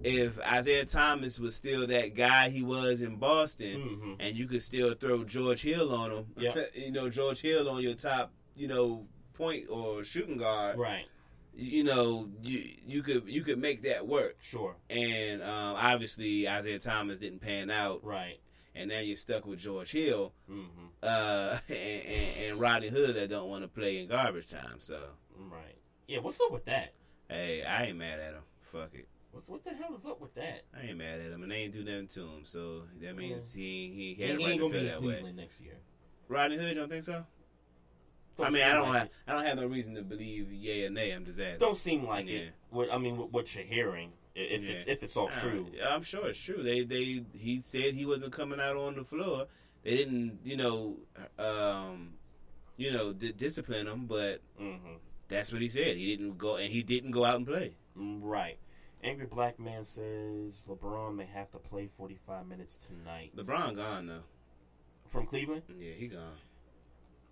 If 0.04 0.40
Isaiah 0.42 0.84
Thomas 0.86 1.40
was 1.40 1.56
still 1.56 1.88
that 1.88 2.14
guy 2.14 2.50
he 2.50 2.64
was 2.64 3.02
in 3.02 3.16
Boston, 3.16 4.00
Mhm. 4.02 4.16
and 4.20 4.36
you 4.38 4.46
could 4.46 4.62
still 4.62 4.94
throw 4.94 5.24
George 5.24 5.62
Hill 5.62 5.94
on 5.96 6.12
him, 6.12 6.26
Yeah. 6.38 6.66
you 6.76 6.92
know 6.92 7.10
George 7.10 7.40
Hill 7.42 7.70
on 7.70 7.82
your 7.82 7.94
top, 7.96 8.34
you 8.56 8.68
know, 8.68 9.08
point 9.36 9.68
or 9.70 10.04
shooting 10.04 10.38
guard, 10.38 10.78
Right. 10.78 11.06
You 11.60 11.84
know, 11.84 12.30
you 12.42 12.64
you 12.86 13.04
could 13.04 13.24
you 13.28 13.44
could 13.44 13.60
make 13.60 13.84
that 13.84 14.08
work. 14.08 14.38
Sure. 14.42 14.76
And 14.90 15.42
um, 15.44 15.76
obviously 15.78 16.48
Isaiah 16.48 16.80
Thomas 16.80 17.20
didn't 17.20 17.40
pan 17.42 17.70
out. 17.70 18.04
Right. 18.04 18.40
And 18.76 18.90
now 18.90 19.00
you're 19.00 19.16
stuck 19.18 19.46
with 19.46 19.60
George 19.60 19.92
Hill 19.92 20.32
Mm-hmm. 20.50 20.86
uh, 21.04 21.58
and, 21.70 21.78
and, 21.78 22.38
and 22.52 22.60
Rodney 22.60 22.90
Hood 22.90 23.16
that 23.16 23.30
don't 23.30 23.50
want 23.50 23.64
to 23.64 23.68
play 23.68 24.00
in 24.00 24.08
garbage 24.08 24.50
time. 24.50 24.78
So 24.80 25.00
Right. 25.38 25.78
Yeah. 26.08 26.20
What's 26.20 26.40
up 26.42 26.52
with 26.52 26.66
that? 26.66 26.94
hey, 27.30 27.64
I 27.64 27.86
ain't 27.86 27.98
mad 27.98 28.20
at 28.20 28.34
him. 28.34 28.42
Fuck 28.62 28.90
it. 28.94 29.08
What's 29.32 29.48
what 29.48 29.64
the 29.64 29.70
hell 29.72 29.94
is 29.96 30.06
up 30.08 30.20
with 30.20 30.34
that? 30.36 30.64
I 30.76 30.88
ain't 30.88 30.98
mad 30.98 31.20
at 31.20 31.32
him, 31.32 31.44
and 31.44 31.52
they 31.52 31.58
ain't 31.58 31.74
do 31.74 31.84
nothing 31.84 32.08
to 32.08 32.22
him. 32.22 32.42
So 32.46 32.84
that 33.02 33.16
means 33.16 33.54
he 33.54 33.92
he 33.96 34.16
He, 34.18 34.24
had 34.28 34.38
he 34.40 34.44
a 34.44 34.48
right 34.48 34.52
ain't 34.54 34.60
to 34.62 34.68
gonna 34.68 34.74
be 34.74 34.80
in 34.80 34.86
that 34.86 35.02
way. 35.04 35.14
Cleveland 35.14 35.38
next 35.38 35.62
year. 35.62 35.78
Rodney 36.28 36.58
Hood, 36.58 36.70
you 36.70 36.76
don't 36.76 36.90
think 36.90 37.04
so? 37.04 37.26
Don't 38.40 38.48
I 38.48 38.50
mean, 38.52 38.64
I 38.64 38.74
don't 38.74 38.88
like 38.90 38.98
have 38.98 39.06
it. 39.08 39.12
I 39.28 39.34
don't 39.34 39.46
have 39.46 39.58
no 39.58 39.66
reason 39.68 39.96
to 39.96 40.02
believe 40.02 40.52
yay 40.52 40.86
or 40.86 40.90
nay. 40.90 41.12
I'm 41.12 41.26
just 41.26 41.40
asking. 41.40 41.60
Don't 41.60 41.78
seem 41.78 42.06
like 42.06 42.28
Yeah. 42.28 42.40
it. 42.40 42.50
What 42.72 42.94
I 42.94 42.98
mean, 42.98 43.18
what, 43.18 43.32
what 43.32 43.56
you're 43.56 43.64
hearing, 43.66 44.12
if 44.36 44.64
it's 44.64 44.88
if 44.88 45.04
it's 45.04 45.16
all 45.18 45.28
Uh, 45.30 45.40
true. 45.42 45.68
yeah, 45.74 45.90
I'm 45.94 46.04
sure 46.04 46.28
it's 46.28 46.40
true. 46.40 46.62
They 46.64 46.84
they 46.84 47.24
he 47.38 47.62
said 47.62 47.94
he 47.96 48.06
wasn't 48.06 48.32
coming 48.34 48.60
out 48.60 48.76
on 48.78 48.96
the 48.96 49.04
floor. 49.04 49.48
They 49.84 49.96
didn't, 49.98 50.40
you 50.44 50.58
know, 50.58 50.98
um, 51.38 52.14
you 52.78 52.92
know, 52.92 53.14
di- 53.14 53.32
discipline 53.34 53.88
him, 53.88 54.06
but 54.08 54.42
Mm-hmm. 54.60 54.94
that's 55.28 55.52
what 55.52 55.62
he 55.62 55.70
said. 55.70 55.98
He 55.98 56.16
didn't 56.16 56.38
go 56.38 56.56
and 56.58 56.72
he 56.72 56.84
didn't 56.84 57.12
go 57.12 57.26
out 57.26 57.36
and 57.36 57.48
play. 57.48 57.76
Mm, 57.98 58.20
Right. 58.22 58.58
Angry 59.02 59.28
Black 59.28 59.58
Man 59.60 59.86
says 59.86 60.68
LeBron 60.68 61.16
may 61.16 61.26
have 61.26 61.50
to 61.52 61.58
play 61.58 61.88
45 61.88 62.46
minutes 62.48 62.86
tonight. 62.86 63.32
LeBron 63.36 63.76
gone 63.78 64.08
though. 64.08 64.24
From 65.08 65.26
Cleveland? 65.26 65.64
Yeah, 65.80 65.94
he 65.94 66.08
gone. 66.08 66.36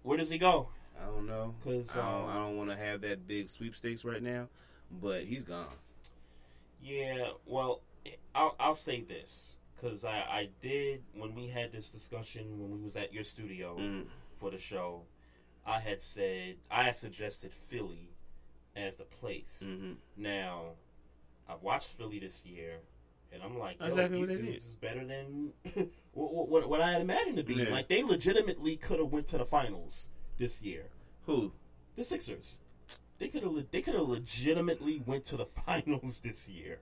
Where 0.03 0.17
does 0.17 0.29
he 0.29 0.37
go? 0.37 0.69
I 1.01 1.05
don't 1.05 1.25
know 1.27 1.55
'Cause, 1.63 1.95
I 1.97 2.01
don't, 2.01 2.23
um, 2.23 2.29
I 2.29 2.33
don't 2.35 2.57
want 2.57 2.69
to 2.71 2.75
have 2.77 3.01
that 3.01 3.27
big 3.27 3.49
sweepstakes 3.49 4.03
right 4.05 4.21
now, 4.21 4.47
but 4.91 5.23
he's 5.25 5.43
gone. 5.43 5.67
Yeah, 6.81 7.29
well, 7.45 7.81
I'll, 8.35 8.55
I'll 8.59 8.75
say 8.75 9.01
this 9.01 9.55
because 9.75 10.05
I, 10.05 10.17
I 10.19 10.49
did 10.61 11.03
when 11.13 11.35
we 11.35 11.47
had 11.47 11.71
this 11.71 11.89
discussion 11.89 12.59
when 12.59 12.71
we 12.71 12.83
was 12.83 12.95
at 12.95 13.13
your 13.13 13.23
studio 13.23 13.77
Mm. 13.77 14.05
for 14.37 14.51
the 14.51 14.57
show. 14.57 15.03
I 15.65 15.79
had 15.79 15.99
said 15.99 16.55
I 16.71 16.83
had 16.83 16.95
suggested 16.95 17.51
Philly 17.51 18.11
as 18.75 18.97
the 18.97 19.03
place. 19.03 19.63
Mm-hmm. 19.65 19.93
Now, 20.15 20.75
I've 21.49 21.61
watched 21.61 21.87
Philly 21.89 22.19
this 22.19 22.45
year, 22.45 22.77
and 23.33 23.43
I'm 23.43 23.57
like, 23.57 23.79
yo, 23.81 23.87
Exactly 23.87 24.19
these 24.19 24.27
dudes 24.29 24.41
did. 24.43 24.55
is 24.55 24.75
better 24.75 25.05
than 25.05 25.51
what, 26.13 26.47
what, 26.47 26.69
what 26.69 26.79
I 26.81 26.91
had 26.93 27.01
imagined 27.01 27.37
to 27.37 27.43
be. 27.43 27.55
Yeah. 27.55 27.69
Like 27.69 27.89
they 27.89 28.01
legitimately 28.03 28.77
could 28.77 28.99
have 28.99 29.09
went 29.11 29.27
to 29.27 29.37
the 29.37 29.45
finals 29.45 30.07
this 30.37 30.61
year. 30.61 30.85
Who? 31.25 31.51
The 31.95 32.03
Sixers. 32.03 32.57
They 33.19 33.27
could 33.29 33.43
have. 33.43 33.53
They 33.71 33.81
could 33.81 33.95
have 33.95 34.07
legitimately 34.07 35.01
went 35.05 35.25
to 35.25 35.37
the 35.37 35.45
finals 35.65 36.19
this 36.19 36.47
year. 36.47 36.79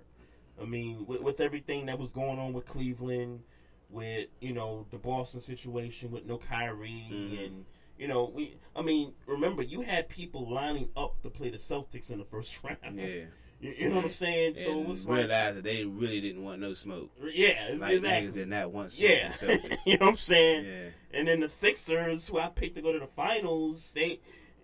I 0.61 0.65
mean, 0.65 1.05
with, 1.05 1.21
with 1.21 1.39
everything 1.39 1.85
that 1.87 1.97
was 1.99 2.11
going 2.13 2.39
on 2.39 2.53
with 2.53 2.65
Cleveland, 2.65 3.41
with 3.89 4.27
you 4.41 4.53
know 4.53 4.85
the 4.91 4.97
Boston 4.97 5.41
situation 5.41 6.11
with 6.11 6.25
no 6.25 6.37
Kyrie, 6.37 7.09
Mhm. 7.11 7.45
and 7.45 7.65
you 7.97 8.07
know 8.07 8.25
we. 8.33 8.57
I 8.75 8.81
mean, 8.81 9.13
remember 9.25 9.61
you 9.63 9.81
had 9.81 10.09
people 10.09 10.49
lining 10.49 10.89
up 10.97 11.21
to 11.23 11.29
play 11.29 11.49
the 11.49 11.57
Celtics 11.57 12.11
in 12.11 12.19
the 12.19 12.25
first 12.25 12.61
round. 12.63 12.99
Yeah. 12.99 13.25
You, 13.59 13.73
you 13.77 13.89
know 13.89 13.95
what 13.95 14.05
I'm 14.05 14.11
saying? 14.11 14.55
So 14.55 14.71
and 14.71 14.81
it 14.81 14.87
was 14.87 15.07
like, 15.07 15.17
realized 15.17 15.57
that 15.57 15.63
they 15.63 15.85
really 15.85 16.21
didn't 16.21 16.43
want 16.43 16.59
no 16.59 16.73
smoke. 16.73 17.09
yeah, 17.21 17.69
it's, 17.69 17.81
Like 17.81 17.93
exactly. 17.93 18.29
niggas 18.29 18.33
did 18.33 18.47
not 18.49 18.71
want 18.71 18.91
smoke. 18.91 19.09
Yeah, 19.09 19.27
with 19.29 19.39
the 19.39 19.47
Celtics. 19.69 19.77
you 19.85 19.97
know 19.97 20.05
what 20.05 20.11
I'm 20.11 20.17
saying. 20.17 20.65
Yeah. 20.65 21.19
And 21.19 21.27
then 21.27 21.39
the 21.39 21.49
Sixers, 21.49 22.27
who 22.27 22.39
I 22.39 22.49
picked 22.49 22.75
to 22.75 22.81
go 22.81 22.91
to 22.91 22.99
the 22.99 23.07
finals, 23.07 23.93
they, 23.93 24.19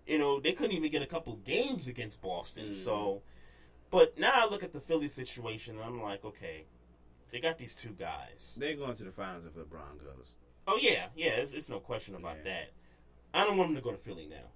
you 0.06 0.18
know, 0.18 0.40
they 0.40 0.54
couldn't 0.54 0.76
even 0.76 0.92
get 0.92 1.02
a 1.02 1.08
couple 1.08 1.36
games 1.38 1.88
against 1.88 2.22
Boston. 2.22 2.70
Mm. 2.70 2.74
So, 2.74 3.22
but 3.90 4.18
now 4.20 4.32
I 4.34 4.50
look 4.50 4.64
at 4.64 4.74
the 4.74 4.82
Philly 4.82 5.08
situation, 5.08 5.76
and 5.76 5.84
I'm 5.84 6.02
like, 6.02 6.24
okay, 6.26 6.66
they 7.32 7.40
got 7.40 7.58
these 7.58 7.76
two 7.76 7.96
guys. 7.98 8.56
They're 8.58 8.76
going 8.76 8.96
to 8.96 9.04
the 9.04 9.12
finals 9.12 9.46
if 9.46 9.54
LeBron 9.54 10.04
goes. 10.04 10.36
Oh 10.68 10.78
yeah, 10.80 11.08
yeah, 11.16 11.32
it's, 11.32 11.54
it's 11.54 11.70
no 11.70 11.80
question 11.80 12.16
about 12.16 12.44
that. 12.44 12.72
I 13.34 13.46
don't 13.46 13.58
want 13.58 13.70
them 13.70 13.76
to 13.78 13.82
go 13.82 13.92
to 13.92 13.98
Philly 13.98 14.28
now. 14.30 14.52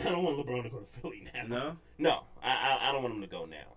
I 0.04 0.10
don't 0.10 0.24
want 0.24 0.38
LeBron 0.38 0.62
to 0.62 0.70
go 0.70 0.78
to 0.78 0.86
Philly 0.86 1.28
now. 1.34 1.46
No? 1.46 1.76
no, 1.98 2.22
I 2.42 2.48
I, 2.48 2.88
I 2.88 2.92
don't 2.92 3.02
want 3.02 3.14
him 3.14 3.20
to 3.20 3.26
go 3.26 3.44
now. 3.44 3.76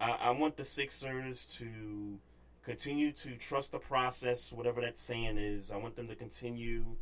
I, 0.00 0.10
I 0.10 0.30
want 0.30 0.56
the 0.56 0.64
Sixers 0.64 1.44
to 1.58 2.18
continue 2.62 3.12
to 3.12 3.36
trust 3.36 3.72
the 3.72 3.78
process, 3.78 4.52
whatever 4.52 4.80
that 4.80 4.98
saying 4.98 5.38
is. 5.38 5.70
I 5.70 5.76
want 5.76 5.96
them 5.96 6.08
to 6.08 6.16
continue 6.16 6.96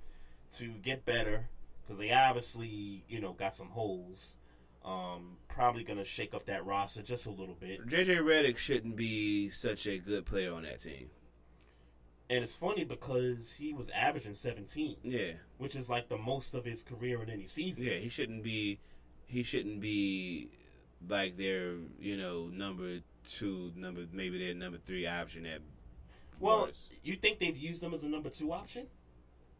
to 0.56 0.68
get 0.82 1.04
better 1.04 1.48
because 1.82 1.98
they 1.98 2.12
obviously, 2.12 3.04
you 3.08 3.20
know, 3.20 3.32
got 3.32 3.54
some 3.54 3.68
holes. 3.68 4.36
Um, 4.84 5.38
probably 5.48 5.82
gonna 5.82 6.04
shake 6.04 6.34
up 6.34 6.44
that 6.46 6.66
roster 6.66 7.02
just 7.02 7.26
a 7.26 7.30
little 7.30 7.56
bit. 7.58 7.86
JJ 7.86 8.18
Redick 8.18 8.58
shouldn't 8.58 8.96
be 8.96 9.48
such 9.48 9.86
a 9.86 9.98
good 9.98 10.26
player 10.26 10.52
on 10.52 10.64
that 10.64 10.80
team. 10.80 11.08
And 12.30 12.42
it's 12.42 12.56
funny 12.56 12.84
because 12.84 13.52
he 13.54 13.74
was 13.74 13.90
averaging 13.90 14.34
17. 14.34 14.96
Yeah. 15.02 15.32
Which 15.58 15.76
is 15.76 15.90
like 15.90 16.08
the 16.08 16.16
most 16.16 16.54
of 16.54 16.64
his 16.64 16.82
career 16.82 17.22
in 17.22 17.28
any 17.30 17.46
season. 17.46 17.86
Yeah, 17.86 17.98
he 17.98 18.08
shouldn't 18.08 18.42
be. 18.42 18.78
He 19.26 19.42
shouldn't 19.42 19.80
be 19.80 20.48
like 21.08 21.36
their 21.36 21.74
you 22.00 22.16
know 22.16 22.46
number 22.52 23.00
two, 23.28 23.72
number 23.76 24.06
maybe 24.12 24.38
their 24.38 24.54
number 24.54 24.78
three 24.86 25.06
option 25.06 25.44
at. 25.46 25.60
Well, 26.40 26.62
worst. 26.66 26.94
you 27.02 27.16
think 27.16 27.38
they've 27.38 27.56
used 27.56 27.82
him 27.82 27.94
as 27.94 28.04
a 28.04 28.08
number 28.08 28.30
two 28.30 28.52
option? 28.52 28.86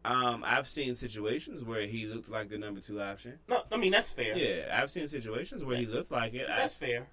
Um, 0.05 0.45
I've 0.47 0.69
seen 0.69 0.95
situations 0.97 1.65
where 1.65 1.87
he 1.87 2.07
looked 2.07 2.29
like 2.29 2.51
the 2.51 2.59
number 2.59 2.81
two 2.81 3.01
option. 3.01 3.39
No, 3.49 3.63
I 3.73 3.77
mean 3.79 3.93
that's 3.93 4.13
fair. 4.13 4.37
Yeah, 4.37 4.79
I've 4.81 4.91
seen 4.91 5.09
situations 5.09 5.65
where 5.65 5.77
he 5.77 5.87
looked 5.87 6.11
like 6.13 6.35
it. 6.35 6.47
I- 6.49 6.59
That's 6.59 6.75
fair. 6.75 7.07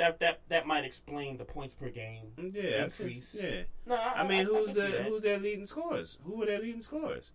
That 0.00 0.18
that 0.20 0.40
that 0.48 0.66
might 0.66 0.84
explain 0.86 1.36
the 1.36 1.44
points 1.44 1.74
per 1.74 1.90
game 1.90 2.32
Yeah, 2.38 2.84
increase. 2.84 3.36
yeah. 3.38 3.62
No, 3.86 3.96
I, 3.96 4.22
I 4.22 4.26
mean, 4.26 4.38
I- 4.38 4.40
I 4.40 4.44
who's 4.44 4.66
can 4.68 4.74
the 4.90 5.02
who's 5.04 5.20
their 5.22 5.38
leading 5.38 5.66
scorers? 5.66 6.18
Who 6.24 6.36
were 6.38 6.46
their 6.46 6.58
leading 6.60 6.80
scorers? 6.80 7.32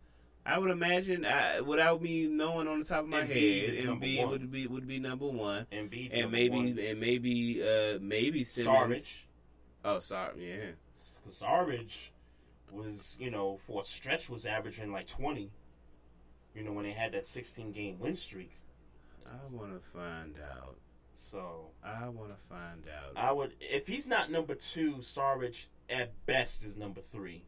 I 0.47 0.57
would 0.59 0.69
imagine, 0.71 1.25
I, 1.25 1.61
without 1.61 2.01
me 2.01 2.27
knowing 2.27 2.67
on 2.67 2.79
the 2.79 2.85
top 2.85 2.99
of 3.03 3.07
my 3.09 3.21
Embiid 3.23 3.75
head, 3.77 3.85
Embiid 3.85 4.17
one. 4.21 4.29
would 4.31 4.51
be 4.51 4.65
would 4.67 4.87
be 4.87 4.99
number 4.99 5.27
one, 5.27 5.67
Embiid's 5.71 6.13
and 6.15 6.31
maybe 6.31 6.49
one. 6.73 6.79
and 6.79 6.99
maybe 6.99 7.61
uh 7.63 7.99
maybe 8.01 8.43
Simmons. 8.43 8.65
Sarge. 8.65 9.27
Oh, 9.85 9.99
sorry, 9.99 10.49
yeah. 10.51 10.71
Sarge 11.29 12.11
was, 12.71 13.17
you 13.19 13.29
know, 13.31 13.57
for 13.57 13.81
a 13.81 13.83
stretch 13.83 14.29
was 14.29 14.45
averaging 14.47 14.91
like 14.91 15.07
20. 15.07 15.51
You 16.55 16.63
know, 16.63 16.71
when 16.73 16.85
they 16.85 16.93
had 16.93 17.11
that 17.13 17.25
16 17.25 17.71
game 17.71 17.99
win 17.99 18.15
streak. 18.15 18.51
I 19.25 19.35
want 19.51 19.73
to 19.73 19.79
find 19.97 20.35
out. 20.51 20.77
So 21.31 21.71
I 21.83 22.07
want 22.09 22.29
to 22.29 22.37
find 22.47 22.83
out. 22.87 23.17
I 23.17 23.31
would, 23.31 23.53
if 23.59 23.87
he's 23.87 24.07
not 24.07 24.31
number 24.31 24.53
two, 24.55 25.01
Sarge 25.01 25.67
at 25.89 26.13
best 26.25 26.63
is 26.63 26.77
number 26.77 27.01
three. 27.01 27.43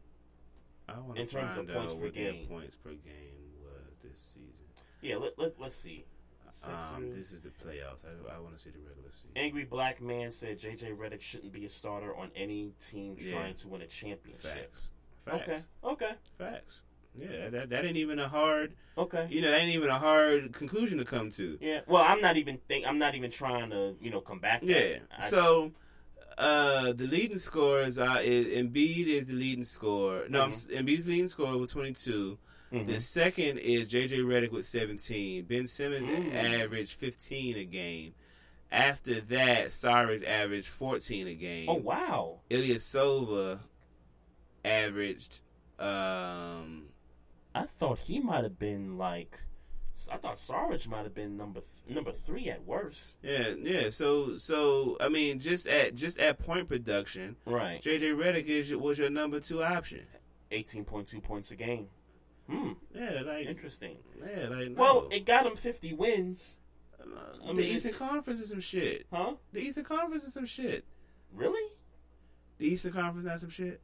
I 0.88 0.98
want 1.00 1.18
in 1.18 1.26
to 1.26 1.32
terms 1.32 1.54
find 1.54 1.68
of 1.70 1.74
points 1.76 1.92
out 1.92 1.98
per 1.98 2.04
what 2.06 2.14
their 2.14 2.32
game. 2.32 2.46
points 2.48 2.76
per 2.76 2.90
game 2.90 3.52
was 3.62 3.94
this 4.02 4.20
season. 4.20 4.52
Yeah, 5.00 5.16
let, 5.16 5.38
let, 5.38 5.60
let's 5.60 5.76
see. 5.76 6.04
Um, 6.66 7.14
this 7.14 7.30
is 7.30 7.40
the 7.42 7.50
playoffs. 7.50 8.04
I, 8.04 8.34
I 8.34 8.40
want 8.40 8.56
to 8.56 8.60
see 8.60 8.70
the 8.70 8.78
regular 8.80 9.10
season. 9.12 9.30
Angry 9.36 9.64
Black 9.64 10.02
Man 10.02 10.32
said 10.32 10.58
JJ 10.58 10.96
Redick 10.96 11.20
shouldn't 11.20 11.52
be 11.52 11.64
a 11.66 11.70
starter 11.70 12.16
on 12.16 12.30
any 12.34 12.72
team 12.80 13.16
Yeah. 13.16 13.32
trying 13.32 13.54
to 13.54 13.68
win 13.68 13.82
a 13.82 13.86
championship. 13.86 14.40
Facts. 14.72 14.90
Facts. 15.24 15.48
Okay. 15.48 15.60
Okay. 15.84 16.12
Facts. 16.36 16.80
Yeah, 17.18 17.50
that, 17.50 17.70
that 17.70 17.84
ain't 17.84 17.96
even 17.96 18.18
a 18.18 18.28
hard. 18.28 18.74
Okay. 18.96 19.26
You 19.30 19.40
know, 19.40 19.50
that 19.50 19.60
ain't 19.60 19.74
even 19.74 19.90
a 19.90 19.98
hard 19.98 20.52
conclusion 20.52 20.98
to 20.98 21.04
come 21.04 21.30
to. 21.32 21.58
Yeah. 21.60 21.80
Well, 21.86 22.02
I'm 22.02 22.20
not 22.20 22.36
even 22.36 22.58
think 22.68 22.86
I'm 22.86 22.98
not 22.98 23.14
even 23.14 23.30
trying 23.30 23.70
to 23.70 23.96
you 24.00 24.10
know 24.10 24.20
combat 24.20 24.60
that. 24.60 24.68
Yeah. 24.68 24.98
I- 25.16 25.28
so, 25.30 25.72
uh, 26.36 26.92
the 26.92 27.06
leading 27.06 27.38
scorers 27.38 27.98
are 27.98 28.20
is, 28.20 28.46
Embiid 28.46 29.06
is 29.06 29.26
the 29.26 29.34
leading 29.34 29.64
scorer. 29.64 30.26
No, 30.28 30.42
I'm 30.42 30.50
Embiid's 30.52 31.06
leading 31.08 31.26
scorer 31.28 31.56
with 31.58 31.72
22. 31.72 32.38
Mhm. 32.72 32.86
The 32.86 33.00
second 33.00 33.58
is 33.58 33.90
JJ 33.90 34.18
Redick 34.18 34.50
with 34.52 34.66
17. 34.66 35.44
Ben 35.46 35.66
Simmons 35.66 36.06
Mm. 36.06 36.34
averaged 36.34 36.92
15 36.94 37.56
a 37.56 37.64
game. 37.64 38.14
After 38.70 39.20
that, 39.22 39.72
Sarge 39.72 40.22
averaged 40.24 40.68
14 40.68 41.26
a 41.28 41.34
game. 41.34 41.68
Oh 41.70 41.74
wow. 41.74 42.40
Ilyasova 42.50 43.60
averaged 44.64 45.40
um 45.78 46.84
I 47.62 47.66
thought 47.66 47.98
he 48.00 48.20
might 48.20 48.44
have 48.44 48.58
been 48.58 48.96
like. 48.98 49.38
I 50.12 50.16
thought 50.16 50.38
Sarge 50.38 50.86
might 50.86 51.02
have 51.02 51.14
been 51.14 51.36
number 51.36 51.60
th- 51.60 51.94
number 51.96 52.12
three 52.12 52.48
at 52.48 52.64
worst. 52.64 53.16
Yeah, 53.22 53.54
yeah. 53.60 53.90
So, 53.90 54.38
so 54.38 54.96
I 55.00 55.08
mean, 55.08 55.40
just 55.40 55.66
at 55.66 55.96
just 55.96 56.18
at 56.18 56.38
point 56.38 56.68
production, 56.68 57.36
Right. 57.44 57.82
JJ 57.82 58.14
Redick 58.14 58.46
is 58.46 58.74
was 58.76 58.98
your 58.98 59.10
number 59.10 59.40
two 59.40 59.62
option. 59.62 60.06
Eighteen 60.52 60.84
point 60.84 61.08
two 61.08 61.20
points 61.20 61.50
a 61.50 61.56
game. 61.56 61.88
Hmm. 62.48 62.72
Yeah, 62.94 63.22
like 63.26 63.46
Interesting. 63.46 63.96
yeah, 64.20 64.48
like 64.48 64.70
no. 64.70 64.74
Well, 64.80 65.08
it 65.10 65.26
got 65.26 65.46
him 65.46 65.56
fifty 65.56 65.92
wins. 65.92 66.60
I 67.00 67.52
the 67.52 67.54
mean, 67.54 67.76
Eastern 67.76 67.92
Conference 67.94 68.40
is 68.40 68.50
some 68.50 68.60
shit. 68.60 69.06
Huh? 69.12 69.34
The 69.52 69.60
Eastern 69.60 69.84
Conference 69.84 70.24
is 70.24 70.32
some 70.32 70.46
shit. 70.46 70.84
Really? 71.34 71.72
The 72.58 72.66
Eastern 72.66 72.92
Conference 72.92 73.26
not 73.26 73.40
some 73.40 73.50
shit. 73.50 73.80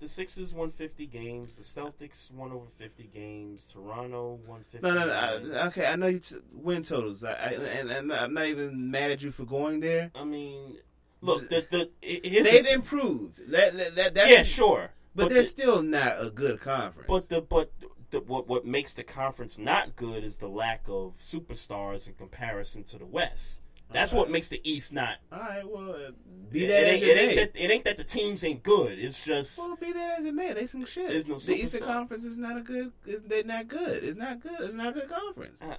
The 0.00 0.08
Sixers 0.08 0.54
won 0.54 0.70
50 0.70 1.06
games. 1.06 1.56
The 1.56 1.62
Celtics 1.62 2.32
won 2.32 2.52
over 2.52 2.66
50 2.66 3.10
games. 3.12 3.66
Toronto 3.70 4.40
won 4.46 4.60
50. 4.62 4.80
No, 4.80 4.94
no, 4.94 5.06
no. 5.06 5.12
I- 5.12 5.66
Okay, 5.66 5.84
I 5.86 5.96
know 5.96 6.06
you 6.06 6.20
t- 6.20 6.36
win 6.52 6.82
totals, 6.82 7.22
I, 7.22 7.32
I, 7.32 7.34
and, 7.78 7.90
and 7.90 8.12
I'm 8.12 8.32
not 8.34 8.46
even 8.46 8.90
mad 8.90 9.10
at 9.10 9.22
you 9.22 9.30
for 9.30 9.44
going 9.44 9.80
there. 9.80 10.10
I 10.14 10.24
mean, 10.24 10.78
look, 11.20 11.48
the 11.50 11.66
the 11.70 11.90
it, 12.00 12.42
They've 12.44 12.64
the- 12.64 12.72
improved. 12.72 13.50
That, 13.50 13.76
that, 13.76 13.94
that, 13.96 14.14
that's- 14.14 14.30
yeah, 14.32 14.42
sure, 14.42 14.92
but, 15.14 15.24
But 15.24 15.28
they're 15.34 15.42
the- 15.42 15.48
still 15.48 15.82
not 15.82 16.16
a 16.18 16.30
good 16.30 16.60
conference. 16.60 17.06
But 17.08 17.28
the 17.28 17.42
but 17.42 17.70
the, 18.10 18.20
what 18.20 18.48
what 18.48 18.64
makes 18.66 18.94
the 18.94 19.04
conference 19.04 19.58
not 19.58 19.96
good 19.96 20.24
is 20.24 20.38
the 20.38 20.48
lack 20.48 20.84
of 20.88 21.16
superstars 21.20 22.08
in 22.08 22.14
comparison 22.14 22.84
to 22.84 22.98
the 22.98 23.06
West. 23.06 23.59
That's 23.92 24.12
what 24.12 24.30
makes 24.30 24.48
the 24.48 24.60
East 24.68 24.92
not. 24.92 25.16
All 25.32 25.38
right, 25.40 25.68
well, 25.68 25.90
uh, 25.92 26.10
be 26.50 26.66
that 26.66 26.82
it 26.82 26.94
as 26.94 27.02
ain't, 27.02 27.02
it 27.02 27.08
it, 27.16 27.20
ain't 27.20 27.28
may. 27.28 27.34
that, 27.44 27.50
it 27.56 27.70
ain't 27.70 27.84
that 27.84 27.96
the 27.96 28.04
teams 28.04 28.44
ain't 28.44 28.62
good. 28.62 28.98
It's 28.98 29.24
just 29.24 29.58
Well, 29.58 29.76
be 29.76 29.92
that 29.92 30.18
as 30.18 30.24
it 30.24 30.34
may, 30.34 30.52
they 30.52 30.66
some 30.66 30.84
shit. 30.86 31.08
There's 31.08 31.26
no 31.28 31.38
the 31.38 31.54
Eastern. 31.54 31.82
Conference 31.82 32.24
is 32.24 32.38
not 32.38 32.56
a 32.56 32.60
good. 32.60 32.92
They're 33.04 33.44
not 33.44 33.68
good. 33.68 34.02
It's 34.02 34.16
not 34.16 34.40
good. 34.40 34.60
It's 34.60 34.74
not 34.74 34.88
a 34.96 35.00
good 35.00 35.08
conference. 35.08 35.62
Uh, 35.62 35.76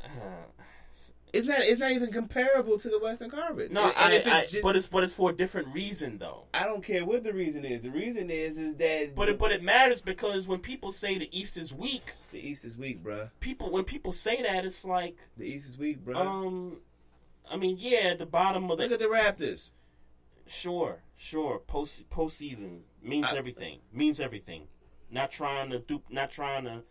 It's 1.34 1.48
not. 1.48 1.62
It's 1.62 1.80
not 1.80 1.92
even 1.92 2.12
comparable 2.12 2.78
to 2.78 2.90
the 2.90 3.00
Western 3.00 3.30
Conference. 3.30 3.72
no, 3.72 3.86
And- 3.86 3.94
and 3.96 4.14
I, 4.14 4.16
it's 4.18 4.28
I, 4.28 4.46
ju- 4.48 4.62
but 4.62 4.76
it's 4.76 4.88
but 4.88 5.04
it's 5.06 5.14
for 5.14 5.30
a 5.30 5.34
different 5.34 5.74
reason 5.74 6.18
though. 6.18 6.48
I 6.54 6.66
don't 6.66 6.84
care 6.84 7.06
what 7.06 7.24
the 7.24 7.32
reason 7.32 7.64
is. 7.64 7.82
The 7.82 7.90
reason 7.90 8.30
is 8.30 8.58
is 8.58 8.76
that 8.76 9.16
But 9.16 9.30
it, 9.30 9.38
but 9.40 9.54
it 9.54 9.64
matters 9.64 10.02
because 10.02 10.50
when 10.50 10.60
people 10.60 10.92
say 10.92 11.18
the 11.18 11.30
East 11.38 11.56
is 11.58 11.74
weak, 11.74 12.14
the 12.34 12.40
East 12.40 12.66
is 12.66 12.78
weak, 12.78 13.02
bruh. 13.02 13.30
people 13.40 13.72
when 13.72 13.86
people 13.86 14.12
say 14.12 14.42
that 14.42 14.66
it's 14.66 14.84
like 14.84 15.18
The 15.38 15.46
East 15.46 15.70
is 15.70 15.78
weak, 15.78 16.04
bruh. 16.04 16.18
um, 16.18 16.78
I 17.50 17.58
mean 17.58 17.78
yeah, 17.80 18.14
the 18.18 18.26
bottom 18.26 18.70
of 18.72 18.78
the 18.78 18.84
Look 18.88 18.94
at 18.94 19.00
the 19.00 19.06
Raptors. 19.06 19.72
Sure, 20.48 21.04
sure. 21.16 21.60
Post 21.60 22.10
postseason 22.10 22.82
means 23.02 23.28
I- 23.32 23.38
everything. 23.38 23.80
Means 23.94 24.20
everything. 24.20 24.68
Not 25.10 25.32
trying 25.32 25.70
to 25.72 25.80
do. 25.80 26.02
Not 26.10 26.32
trying 26.32 26.66
to 26.66 26.84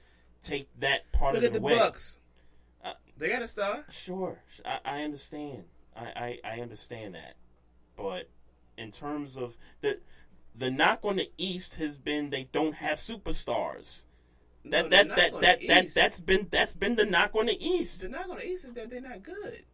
take 0.42 0.68
that 0.80 1.10
part 1.12 1.34
Look 1.34 1.44
of 1.44 1.48
it 1.48 1.52
the 1.54 1.58
away. 1.58 1.76
Bucks. 1.78 2.18
Uh, 2.84 2.92
They 3.16 3.28
got 3.28 3.42
a 3.42 3.48
star. 3.48 3.84
Sure, 3.90 4.38
I, 4.64 4.78
I 4.84 5.02
understand. 5.02 5.64
I, 5.96 6.38
I 6.44 6.52
I 6.56 6.60
understand 6.60 7.14
that, 7.14 7.34
but 7.96 8.28
in 8.78 8.90
terms 8.90 9.36
of 9.36 9.56
the 9.80 10.00
the 10.54 10.70
knock 10.70 11.00
on 11.02 11.16
the 11.16 11.30
East 11.36 11.76
has 11.76 11.98
been 11.98 12.30
they 12.30 12.48
don't 12.52 12.74
have 12.76 12.98
superstars. 12.98 14.06
That's 14.64 14.88
No, 14.88 15.02
the 15.02 15.08
that 15.08 15.16
that, 15.16 15.40
that, 15.40 15.58
that 15.68 15.94
that's 15.94 16.20
been 16.20 16.46
that's 16.50 16.74
been 16.76 16.96
the 16.96 17.04
knock 17.04 17.34
on 17.34 17.46
the 17.46 17.56
East. 17.58 18.02
The 18.02 18.08
knock 18.10 18.28
on 18.28 18.36
the 18.36 18.46
East 18.46 18.66
is 18.66 18.74
that 18.74 18.88
they're 18.90 19.00
not 19.00 19.22
good. 19.22 19.64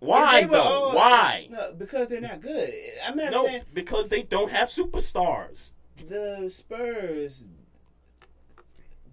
Why 0.00 0.44
though? 0.44 0.60
all- 0.62 0.94
Why? 0.94 1.48
No, 1.50 1.72
because 1.72 2.08
they're 2.08 2.20
not 2.20 2.40
good. 2.40 2.72
I'm 3.06 3.16
not 3.16 3.30
No, 3.30 3.46
saying 3.46 3.62
because 3.72 4.08
they 4.08 4.22
don't 4.22 4.50
have 4.50 4.68
superstars. 4.68 5.74
the 6.08 6.48
Spurs 6.50 7.44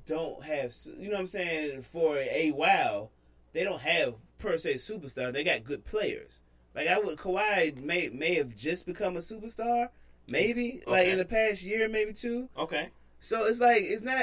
don't 0.06 0.44
have. 0.44 0.74
You 0.98 1.08
know 1.08 1.14
what 1.14 1.20
I'm 1.22 1.28
saying? 1.28 1.82
For 1.84 2.18
a 2.18 2.52
while, 2.52 3.12
they 3.54 3.64
don't 3.64 3.82
have 3.82 4.16
per 4.40 4.58
se 4.58 4.76
superstar. 4.76 5.32
They 5.32 5.44
got 5.44 5.64
good 5.64 5.86
players. 5.86 6.42
Like 6.76 6.88
I 6.88 7.00
would, 7.00 7.18
Kawhi 7.18 7.76
may 7.82 8.10
may 8.10 8.36
have 8.36 8.56
just 8.56 8.86
become 8.86 9.16
a 9.16 9.20
superstar. 9.22 9.90
Maybe 10.30 10.82
like 10.88 11.08
in 11.08 11.18
the 11.18 11.26
past 11.26 11.64
year, 11.64 11.88
maybe 11.88 12.14
two. 12.14 12.50
Okay. 12.58 12.90
So 13.24 13.46
it's 13.46 13.62
like 13.62 13.84
it's 13.84 14.02
not 14.02 14.22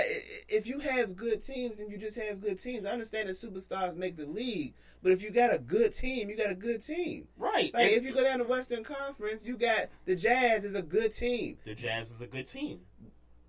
if 0.50 0.66
you 0.66 0.78
have 0.80 1.16
good 1.16 1.42
teams 1.42 1.78
and 1.80 1.90
you 1.90 1.96
just 1.96 2.18
have 2.18 2.38
good 2.42 2.58
teams. 2.60 2.84
I 2.84 2.90
understand 2.90 3.30
that 3.30 3.32
superstars 3.32 3.96
make 3.96 4.18
the 4.18 4.26
league, 4.26 4.74
but 5.02 5.10
if 5.10 5.22
you 5.22 5.30
got 5.30 5.54
a 5.54 5.58
good 5.58 5.94
team, 5.94 6.28
you 6.28 6.36
got 6.36 6.50
a 6.50 6.54
good 6.54 6.82
team. 6.82 7.26
Right. 7.38 7.72
Like 7.72 7.84
And- 7.84 7.92
if 7.92 8.04
you 8.04 8.12
go 8.12 8.22
down 8.22 8.40
to 8.40 8.44
Western 8.44 8.84
Conference, 8.84 9.42
you 9.42 9.56
got 9.56 9.88
the 10.04 10.14
Jazz 10.14 10.66
is 10.66 10.74
a 10.74 10.82
good 10.82 11.12
team. 11.12 11.56
The 11.64 11.74
Jazz 11.74 12.10
is 12.10 12.20
a 12.20 12.26
good 12.26 12.46
team. 12.46 12.80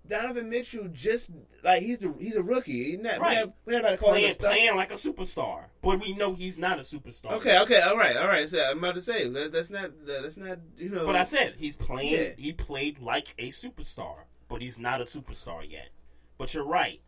Donovan 0.08 0.48
Mitchell 0.50 0.88
just 0.92 1.28
like 1.62 1.82
he's 1.82 1.98
the 2.00 2.12
he's 2.18 2.34
a 2.36 2.42
rookie. 2.42 2.92
He's 2.92 2.98
not, 3.00 3.20
Right. 3.20 3.36
We're 3.36 3.44
not, 3.44 3.54
we're 3.66 3.80
not 3.82 3.90
to 3.90 3.96
call 3.98 4.08
him 4.14 4.20
Playing, 4.20 4.34
star. 4.34 4.50
playing 4.50 4.76
like 4.76 4.90
a 4.90 4.94
superstar, 4.94 5.64
but 5.82 6.00
we 6.00 6.14
know 6.16 6.34
he's 6.34 6.58
not 6.58 6.78
a 6.78 6.82
superstar. 6.82 7.32
Okay, 7.32 7.58
okay, 7.60 7.80
all 7.82 7.96
right, 7.96 8.16
all 8.16 8.26
right. 8.26 8.48
So 8.48 8.58
I'm 8.62 8.78
about 8.78 8.94
to 8.96 9.00
say 9.02 9.28
that's, 9.28 9.50
that's 9.52 9.70
not 9.70 9.90
that's 10.06 10.36
not 10.38 10.58
you 10.78 10.88
know. 10.88 11.04
But 11.06 11.16
I 11.16 11.22
said 11.22 11.54
he's 11.58 11.76
playing. 11.76 12.12
Yeah. 12.12 12.28
He 12.36 12.52
played 12.52 12.98
like 12.98 13.34
a 13.38 13.50
superstar, 13.50 14.16
but 14.52 14.60
he's 14.60 14.78
not 14.78 15.00
a 15.00 15.04
superstar 15.04 15.68
yet. 15.68 15.88
But 16.36 16.52
you're 16.52 16.66
right. 16.66 17.00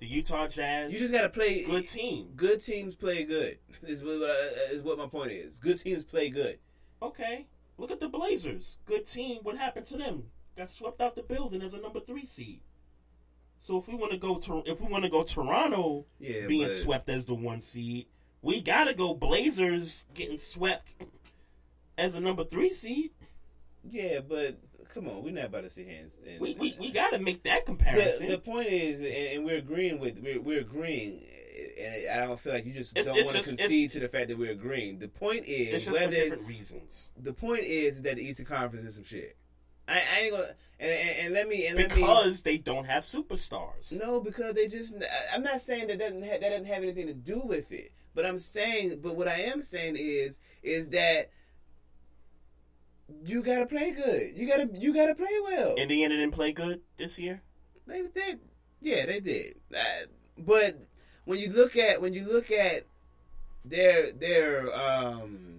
The 0.00 0.06
Utah 0.06 0.48
Jazz. 0.48 0.92
you 0.92 0.98
just 0.98 1.12
got 1.12 1.22
to 1.22 1.28
play 1.28 1.62
good 1.62 1.86
team. 1.86 2.30
Good 2.34 2.60
teams 2.62 2.96
play 2.96 3.22
good. 3.24 3.58
Is 3.86 4.02
what 4.04 4.20
uh, 4.22 4.74
is 4.74 4.82
what 4.82 4.98
my 4.98 5.06
point 5.06 5.30
is. 5.32 5.58
Good 5.58 5.78
teams 5.78 6.04
play 6.04 6.28
good. 6.28 6.58
Okay. 7.00 7.46
Look 7.78 7.90
at 7.90 7.98
the 8.00 8.10
Blazers. 8.10 8.76
Good 8.84 9.06
team. 9.06 9.38
What 9.42 9.56
happened 9.56 9.86
to 9.86 9.96
them? 9.96 10.24
Got 10.58 10.68
swept 10.68 11.00
out 11.00 11.14
the 11.16 11.22
building 11.22 11.62
as 11.62 11.72
a 11.72 11.80
number 11.80 12.00
three 12.00 12.26
seed. 12.26 12.60
So 13.60 13.78
if 13.78 13.88
we 13.88 13.94
want 13.94 14.12
to 14.12 14.18
go 14.18 14.36
to 14.38 14.62
if 14.66 14.82
we 14.82 14.88
want 14.88 15.04
to 15.04 15.10
go 15.10 15.22
Toronto 15.22 16.04
Yeah, 16.18 16.46
being 16.46 16.64
but- 16.64 16.72
swept 16.74 17.08
as 17.08 17.24
the 17.26 17.34
one 17.34 17.60
seed, 17.62 18.06
we 18.42 18.60
gotta 18.60 18.92
go 18.94 19.14
Blazers 19.14 20.04
getting 20.12 20.36
swept 20.38 20.94
as 21.96 22.14
a 22.14 22.20
number 22.20 22.44
three 22.44 22.70
seed. 22.70 23.12
Yeah, 23.82 24.20
but 24.20 24.58
come 24.94 25.08
on, 25.08 25.22
we're 25.22 25.32
not 25.32 25.46
about 25.46 25.62
to 25.62 25.70
sit 25.70 25.86
here 25.86 26.00
and, 26.02 26.10
and 26.28 26.40
We 26.40 26.56
we, 26.58 26.76
we 26.78 26.92
got 26.92 27.10
to 27.10 27.18
make 27.18 27.42
that 27.44 27.66
comparison. 27.66 28.28
the 28.28 28.38
point 28.38 28.68
is, 28.68 29.00
and, 29.00 29.08
and 29.08 29.44
we're 29.44 29.58
agreeing 29.58 29.98
with 29.98 30.18
we're, 30.18 30.40
we're 30.40 30.60
agreeing, 30.60 31.22
and 31.80 32.22
I 32.22 32.26
don't 32.26 32.38
feel 32.40 32.52
like 32.52 32.66
you 32.66 32.72
just 32.72 32.96
It's- 32.96 33.06
don't 33.06 33.24
want 33.24 33.44
to 33.44 33.56
concede 33.56 33.90
to 33.90 34.00
the 34.00 34.08
fact 34.08 34.28
that 34.28 34.38
we're 34.38 34.52
agreeing. 34.52 34.98
The 34.98 35.08
point 35.08 35.44
is 35.46 35.74
it's 35.74 35.84
just 35.84 35.96
for 35.96 36.04
whether 36.04 36.16
different 36.16 36.46
reasons. 36.46 37.10
the 37.20 37.32
point 37.32 37.64
is 37.64 38.02
that 38.02 38.16
the 38.16 38.22
Eastern 38.22 38.46
Conference 38.46 38.86
is 38.86 38.94
some 38.94 39.04
shit. 39.04 39.36
I, 39.88 39.94
I 40.16 40.20
ain't 40.20 40.32
gonna 40.32 40.44
and, 40.78 40.90
and, 40.90 41.10
and 41.26 41.34
let 41.34 41.48
me 41.48 41.66
and 41.66 41.76
let 41.76 41.90
me 41.90 41.94
Because 41.96 42.42
they 42.42 42.58
don't 42.58 42.84
have 42.86 43.02
superstars. 43.02 43.98
no, 43.98 44.20
because 44.20 44.54
they 44.54 44.68
just. 44.68 44.94
I'm 45.32 45.42
not 45.42 45.60
saying 45.60 45.88
that 45.88 45.98
doesn't 45.98 46.22
ha- 46.22 46.38
that 46.40 46.48
doesn't 46.50 46.66
have 46.66 46.82
anything 46.82 47.06
to 47.08 47.14
do 47.14 47.40
with 47.44 47.70
it. 47.72 47.92
But 48.14 48.24
I'm 48.26 48.38
saying, 48.38 49.00
but 49.02 49.14
what 49.16 49.28
I 49.28 49.42
am 49.42 49.62
saying 49.62 49.96
is, 49.96 50.38
is 50.62 50.88
that 50.90 51.30
you 53.24 53.42
gotta 53.42 53.66
play 53.66 53.90
good. 53.90 54.32
You 54.36 54.46
gotta, 54.46 54.68
you 54.72 54.94
gotta 54.94 55.14
play 55.14 55.40
well. 55.42 55.74
Indiana 55.76 56.16
didn't 56.16 56.34
play 56.34 56.52
good 56.52 56.80
this 56.98 57.18
year. 57.18 57.42
They 57.86 58.02
did, 58.14 58.40
yeah, 58.80 59.06
they 59.06 59.20
did. 59.20 59.56
Uh, 59.74 60.06
but 60.38 60.78
when 61.24 61.38
you 61.38 61.52
look 61.52 61.76
at 61.76 62.00
when 62.00 62.14
you 62.14 62.26
look 62.26 62.50
at 62.50 62.84
their 63.64 64.12
their 64.12 64.74
um 64.74 65.50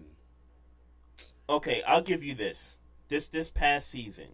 Okay, 1.52 1.84
I'll 1.86 2.02
give 2.02 2.24
you 2.24 2.34
this. 2.34 2.78
This 3.10 3.28
this 3.28 3.52
past 3.52 3.90
season, 3.90 4.28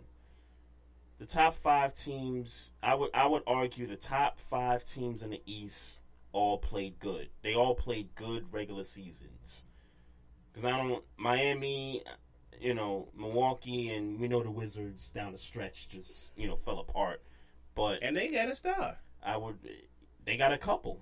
the 1.18 1.26
top 1.26 1.56
five 1.56 1.96
teams, 1.96 2.72
I 2.84 2.94
would 2.94 3.10
I 3.12 3.26
would 3.26 3.42
argue 3.48 3.88
the 3.88 3.96
top 3.96 4.40
five 4.40 4.84
teams 4.84 5.24
in 5.24 5.32
the 5.32 5.42
East 5.48 6.04
all 6.32 6.60
played 6.60 7.00
good. 7.00 7.30
They 7.42 7.56
all 7.56 7.74
played 7.74 8.14
good 8.14 8.54
regular 8.54 8.84
seasons. 8.84 9.66
Because 10.54 10.66
I 10.66 10.78
don't 10.78 11.04
Miami, 11.18 12.04
you 12.62 12.74
know 12.74 13.10
Milwaukee, 13.16 13.94
and 13.96 14.20
we 14.20 14.28
know 14.28 14.44
the 14.44 14.52
Wizards 14.52 15.12
down 15.12 15.32
the 15.32 15.38
stretch 15.38 15.90
just 15.90 16.32
you 16.36 16.48
know 16.48 16.56
fell 16.56 16.80
apart. 16.80 17.22
But 17.76 18.00
and 18.02 18.16
they 18.18 18.30
got 18.30 18.50
a 18.50 18.56
star. 18.56 18.98
I 19.24 19.38
would 19.38 19.58
they 20.26 20.38
got 20.38 20.52
a 20.54 20.58
couple. 20.58 21.02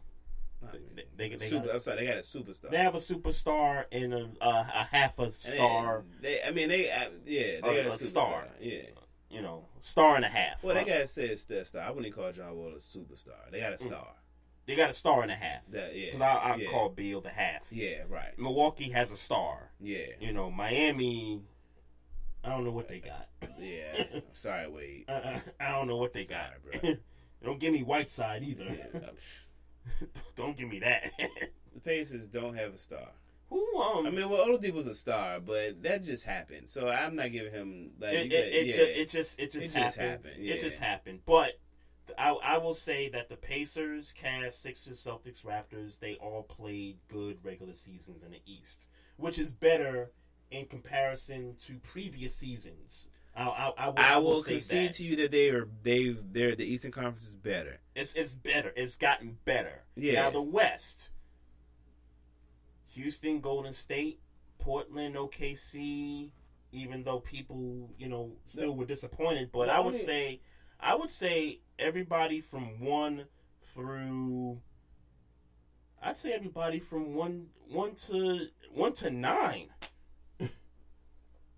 They, 0.72 1.04
they, 1.16 1.36
they 1.36 1.48
Super, 1.48 1.68
got, 1.68 1.76
I'm 1.76 1.82
sorry, 1.82 1.98
they 2.00 2.08
got 2.08 2.18
a 2.18 2.22
superstar. 2.22 2.72
they 2.72 2.78
have 2.78 2.96
a 2.96 3.00
superstar 3.00 3.86
and 3.92 4.14
a, 4.14 4.30
a, 4.42 4.48
a 4.50 4.88
half 4.92 5.20
a 5.20 5.32
star. 5.32 6.04
They, 6.22 6.42
I 6.42 6.52
mean, 6.52 6.70
they, 6.70 6.90
uh, 6.90 7.10
yeah, 7.26 7.60
they 7.62 7.80
a, 7.80 7.84
got 7.84 7.92
a, 7.92 7.92
a 7.92 7.98
star. 7.98 8.48
Yeah. 8.60 8.82
You 9.30 9.42
know, 9.42 9.66
star 9.82 10.16
and 10.16 10.26
a 10.26 10.30
half. 10.30 10.64
Well, 10.64 10.74
they 10.74 10.82
right? 10.82 10.88
got 10.88 10.98
to 11.00 11.08
say 11.08 11.26
it's 11.26 11.50
a 11.50 11.66
star. 11.66 11.84
I 11.84 11.92
wouldn't 11.92 12.16
call 12.16 12.32
John 12.32 12.56
Wall 12.56 12.70
a 12.70 12.80
superstar. 12.80 13.52
They 13.52 13.60
got 13.60 13.74
a 13.74 13.78
star. 13.78 14.08
They 14.68 14.76
got 14.76 14.90
a 14.90 14.94
star 14.94 15.22
and 15.22 15.32
a 15.32 15.36
half. 15.36 15.62
That, 15.72 15.96
yeah. 15.96 16.12
Because 16.14 16.22
I, 16.22 16.52
I 16.52 16.56
yeah. 16.56 16.72
call 16.72 16.90
Beal 16.90 17.22
the 17.22 17.30
half. 17.30 17.72
Yeah, 17.72 18.04
right. 18.10 18.38
Milwaukee 18.38 18.90
has 18.92 19.12
a 19.12 19.18
star. 19.18 19.70
Yeah. 19.80 20.08
You 20.20 20.34
know, 20.34 20.50
Miami, 20.50 21.44
I 22.44 22.50
don't 22.50 22.64
know 22.64 22.72
what 22.72 22.88
they 22.88 23.00
got. 23.00 23.28
Yeah. 23.60 24.04
Sorry, 24.34 24.68
Wade. 24.68 25.06
I, 25.08 25.42
I 25.60 25.72
don't 25.72 25.88
know 25.88 25.98
what 25.98 26.14
they 26.14 26.26
got. 26.26 26.54
bro. 26.64 26.94
don't 27.44 27.60
give 27.60 27.74
me 27.74 27.84
Whiteside 27.84 28.44
either. 28.44 28.66
Yeah. 28.66 29.00
don't 30.36 30.58
give 30.58 30.68
me 30.70 30.80
that. 30.80 31.04
The 31.74 31.80
Pacers 31.82 32.28
don't 32.28 32.56
have 32.56 32.74
a 32.74 32.80
star. 32.80 33.10
Who 33.50 33.80
um? 33.80 34.08
I 34.08 34.10
mean, 34.10 34.28
well, 34.28 34.48
Oladipo's 34.48 34.88
a 34.88 34.96
star, 34.96 35.40
but 35.40 35.84
that 35.84 36.04
just 36.04 36.26
happened. 36.26 36.70
So 36.70 36.90
I'm 36.90 37.16
not 37.16 37.32
giving 37.32 37.52
him 37.52 37.92
like 38.00 38.14
it, 38.14 38.32
it, 38.32 38.54
it, 38.54 38.66
yeah. 38.68 38.76
ju- 38.76 38.82
it 39.02 39.10
just 39.10 39.40
it 39.40 39.52
just 39.52 39.76
It 39.76 39.80
just 39.80 39.98
happened. 39.98 40.26
happened, 40.26 40.46
It 40.46 40.62
just 40.62 40.80
happened. 40.80 41.20
But 41.28 41.52
I, 42.18 42.32
I 42.44 42.58
will 42.58 42.74
say 42.74 43.10
that 43.10 43.30
the 43.30 43.36
Pacers, 43.36 44.14
Cavs, 44.20 44.54
Sixers, 44.54 45.04
Celtics, 45.04 45.46
Raptors, 45.46 46.00
they 46.00 46.16
all 46.16 46.44
played 46.44 46.98
good 47.08 47.40
regular 47.44 47.74
seasons 47.74 48.24
in 48.24 48.32
the 48.32 48.42
East, 48.46 48.88
which 49.18 49.40
is 49.40 49.54
better 49.54 50.12
in 50.52 50.66
comparison 50.66 51.56
to 51.66 51.80
previous 51.80 52.36
seasons. 52.36 53.10
I, 53.36 53.44
I, 53.44 53.74
I, 53.78 53.88
will, 53.88 53.94
I 53.98 54.18
will 54.18 54.42
say 54.42 54.54
concede 54.54 54.90
that. 54.90 54.96
to 54.96 55.04
you 55.04 55.16
that 55.18 55.32
they 55.32 55.50
are 55.50 55.68
they 55.84 56.16
they're 56.32 56.56
the 56.56 56.64
Eastern 56.64 56.92
Conference 56.92 57.28
is 57.28 57.36
better. 57.36 57.80
It's 57.94 58.14
it's 58.16 58.36
better. 58.36 58.72
It's 58.76 58.96
gotten 58.96 59.38
better. 59.44 59.84
Yeah. 59.96 60.22
Now 60.22 60.30
the 60.30 60.42
West. 60.42 61.10
Houston, 62.94 63.42
Golden 63.42 63.74
State, 63.74 64.22
Portland, 64.58 65.16
OKC. 65.16 66.32
Even 66.72 67.04
though 67.04 67.20
people, 67.20 67.90
you 67.98 68.10
know, 68.10 68.34
still 68.46 68.76
were 68.76 68.86
disappointed, 68.86 69.50
but 69.52 69.70
I 69.70 69.80
would 69.80 69.96
say, 69.96 70.42
I 70.78 70.96
would 70.96 71.10
say 71.10 71.62
everybody 71.80 72.42
from 72.42 72.80
one 72.80 73.26
through. 73.64 74.62
I'd 76.02 76.16
say 76.18 76.34
everybody 76.34 76.80
from 76.80 77.14
one 77.16 77.48
one 77.70 77.96
to 78.08 78.48
one 78.74 78.94
to 78.94 79.10
nine. 79.10 79.70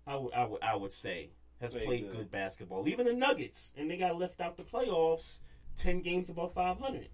I 0.06 0.16
would 0.16 0.32
I 0.32 0.44
would 0.46 0.62
I 0.62 0.76
would 0.76 0.92
say 0.92 1.30
has 1.60 1.74
Played 1.74 1.86
played 1.86 2.02
good. 2.08 2.16
good 2.16 2.30
basketball. 2.30 2.88
Even 2.88 3.06
the 3.06 3.12
Nuggets, 3.12 3.72
and 3.76 3.90
they 3.90 3.96
got 3.96 4.18
left 4.18 4.40
out 4.40 4.56
the 4.56 4.62
playoffs. 4.62 5.40
Ten 5.76 6.00
games 6.00 6.30
above 6.30 6.54
five 6.54 6.78
hundred. 6.78 7.08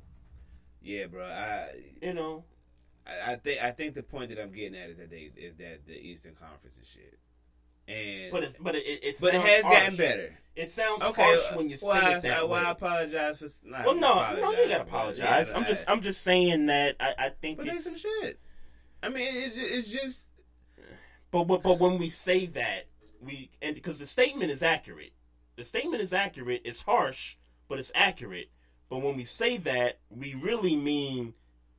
Yeah, 0.80 1.06
bro. 1.06 1.24
I 1.24 1.70
You 2.00 2.14
know, 2.14 2.44
I 3.06 3.32
I 3.32 3.36
think 3.36 3.60
I 3.62 3.72
think 3.72 3.94
the 3.94 4.02
point 4.02 4.30
that 4.30 4.40
I'm 4.40 4.52
getting 4.52 4.78
at 4.78 4.90
is 4.90 4.98
that 4.98 5.10
they 5.10 5.30
is 5.36 5.56
that 5.56 5.86
the 5.86 5.94
Eastern 5.94 6.34
Conference 6.34 6.78
is 6.78 6.88
shit. 6.88 7.18
And 7.88 8.30
but 8.32 8.42
it's 8.44 8.56
but 8.58 8.74
it 8.76 9.16
but 9.20 9.34
it 9.34 9.40
has 9.40 9.64
harsh. 9.64 9.80
gotten 9.80 9.96
better. 9.96 10.38
It 10.56 10.68
sounds 10.70 11.02
Okay, 11.02 11.22
harsh 11.22 11.52
when 11.56 11.68
you 11.68 11.76
well, 11.82 11.94
say 12.00 12.06
I, 12.06 12.16
it 12.16 12.22
that 12.22 12.38
I, 12.38 12.42
well, 12.44 12.66
I 12.66 12.70
apologize 12.70 13.38
for. 13.38 13.48
Not 13.68 13.84
Well, 13.86 13.94
no, 13.96 14.14
no, 14.40 14.50
you 14.52 14.68
gotta 14.68 14.82
apologize. 14.82 15.50
yeah, 15.50 15.56
I'm 15.58 15.66
just 15.66 15.90
I'm 15.90 16.00
just 16.00 16.22
saying 16.22 16.66
that 16.66 16.96
I, 17.00 17.14
I 17.18 17.28
think 17.40 17.58
But 17.58 17.66
it's 17.66 17.84
some 17.84 17.96
shit. 17.98 18.38
I 19.02 19.08
mean, 19.08 19.34
it, 19.36 19.52
it's 19.56 19.90
just 19.90 20.26
But, 21.30 21.44
but 21.44 21.62
but 21.62 21.78
when 21.78 21.98
we 21.98 22.08
say 22.08 22.46
that, 22.46 22.86
we 23.20 23.50
and 23.60 23.74
because 23.74 23.98
the 23.98 24.06
statement 24.06 24.50
is 24.50 24.62
accurate, 24.62 25.12
the 25.56 25.64
statement 25.64 26.00
is 26.02 26.12
accurate. 26.14 26.62
It's 26.64 26.82
harsh, 26.82 27.36
but 27.68 27.78
it's 27.78 27.92
accurate. 27.94 28.50
But 28.88 28.98
when 28.98 29.16
we 29.16 29.24
say 29.24 29.56
that, 29.58 29.98
we 30.08 30.34
really 30.34 30.76
mean 30.76 31.34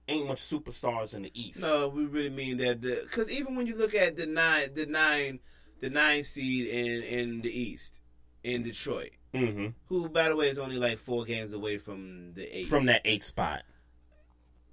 ain't 0.08 0.28
much 0.28 0.42
superstars 0.42 1.14
in 1.14 1.24
the 1.24 1.32
East. 1.34 1.62
no. 1.62 1.88
We 1.88 2.06
really 2.06 2.30
mean 2.30 2.58
that 2.58 2.82
the 2.82 3.00
because 3.04 3.32
even 3.32 3.56
when 3.56 3.68
you 3.68 3.76
look 3.76 3.96
at 3.96 4.18
the 4.18 4.26
nine, 4.28 4.74
the 4.74 4.86
nine, 4.86 5.40
the 5.86 5.92
nine 5.92 6.24
seed 6.24 6.68
in 6.68 7.04
in 7.04 7.42
the 7.42 7.50
East 7.52 8.00
in 8.44 8.64
Detroit, 8.64 9.12
hmm 9.34 9.68
who 9.88 10.10
by 10.10 10.30
the 10.30 10.36
way 10.36 10.50
is 10.50 10.58
only 10.58 10.78
like 10.78 10.98
four 10.98 11.26
games 11.26 11.54
away 11.54 11.78
from 11.78 12.34
the 12.34 12.46
eight. 12.58 12.68
From 12.68 12.88
that 12.88 13.02
eighth 13.06 13.24
spot, 13.24 13.62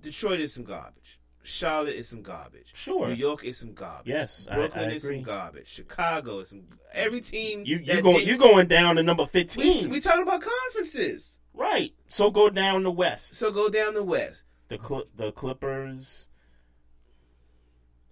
Detroit 0.01 0.41
is 0.41 0.55
some 0.55 0.65
garbage. 0.65 1.19
Charlotte 1.45 1.97
is 1.97 2.09
some 2.09 2.23
garbage. 2.23 2.71
Sure. 2.75 3.09
New 3.09 3.15
York 3.15 3.45
is 3.45 3.59
some 3.59 3.75
garbage. 3.75 4.07
Yes, 4.09 4.47
Brooklyn 4.51 4.91
I 4.91 4.93
is 4.95 5.05
agree. 5.05 5.17
some 5.19 5.25
garbage. 5.25 5.69
Chicago 5.69 6.39
is 6.39 6.49
some. 6.51 6.63
Every 6.95 7.21
team 7.21 7.65
you 7.67 7.77
you 7.79 7.95
that 7.95 8.03
go 8.03 8.13
did- 8.19 8.27
you 8.29 8.39
going 8.39 8.69
down 8.69 8.97
to 8.97 9.03
number 9.03 9.25
We, 9.25 9.29
fifteen, 9.29 9.91
we 9.91 10.01
talking 10.01 10.23
about 10.23 10.41
conferences. 10.41 11.39
right? 11.53 11.93
So 12.09 12.31
go 12.31 12.49
down 12.49 12.85
the 12.85 12.91
West. 12.93 13.35
So 13.37 13.51
go 13.51 13.69
down 13.69 13.93
the 13.95 14.05
West. 14.05 14.45
The 14.69 14.79
Cl- 14.79 15.09
the 15.17 15.33
Clippers, 15.33 16.29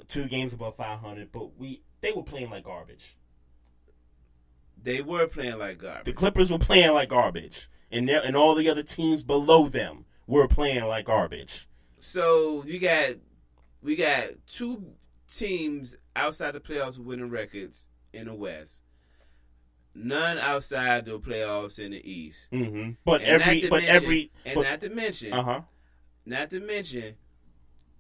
two 0.09 0.27
games 0.27 0.53
above 0.53 0.77
five 0.77 0.99
hundred, 1.01 1.31
but 1.33 1.57
we 1.59 1.83
they 2.01 2.13
were 2.13 2.23
playing 2.23 2.51
like 2.51 2.65
garbage. 2.65 3.17
They 4.83 5.03
were 5.03 5.27
playing 5.27 5.59
like 5.59 5.79
garbage. 5.79 6.05
The 6.07 6.13
Clippers 6.13 6.51
were 6.51 6.59
playing 6.59 6.93
like 6.93 7.11
garbage, 7.11 7.69
and 7.91 8.09
and 8.09 8.37
all 8.37 8.55
the 8.55 8.69
other 8.71 8.83
teams 8.83 9.23
below 9.23 9.69
them 9.69 10.07
were 10.27 10.49
playing 10.49 10.85
like 10.85 11.07
garbage. 11.07 11.69
So 11.99 12.65
you 12.67 12.79
got 12.79 13.17
we 13.83 13.97
got 13.97 14.29
two 14.47 14.95
teams 15.29 15.97
outside 16.17 16.53
the 16.53 16.61
playoffs 16.61 16.99
with 16.99 17.07
winning 17.07 17.31
records 17.31 17.87
in 18.13 18.27
the 18.27 18.35
West. 18.35 18.83
None 19.95 20.39
outside 20.39 21.05
the 21.05 21.19
playoffs 21.19 21.79
in 21.79 21.91
the 21.91 22.11
East. 22.11 22.51
Mm-hmm. 22.53 22.93
But 23.05 23.23
And 23.23 23.43
every, 23.43 23.69
but 23.69 23.83
mention- 23.83 23.95
every, 23.97 24.33
and 24.47 24.55
but, 24.55 24.63
not 24.63 24.81
to 24.81 24.89
mention, 24.89 25.33
uh 25.33 25.43
huh. 25.43 25.61
not 26.25 26.49
to 26.51 26.61
mention, 26.61 27.17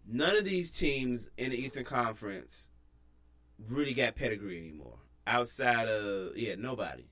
none 0.06 0.36
of 0.36 0.44
these 0.44 0.70
teams 0.70 1.28
in 1.36 1.50
the 1.50 1.56
Eastern 1.58 1.84
Conference 1.84 2.69
really 3.68 3.94
got 3.94 4.16
pedigree 4.16 4.58
anymore. 4.58 4.98
Outside 5.26 5.88
of 5.88 6.36
yeah, 6.36 6.54
nobody 6.58 7.04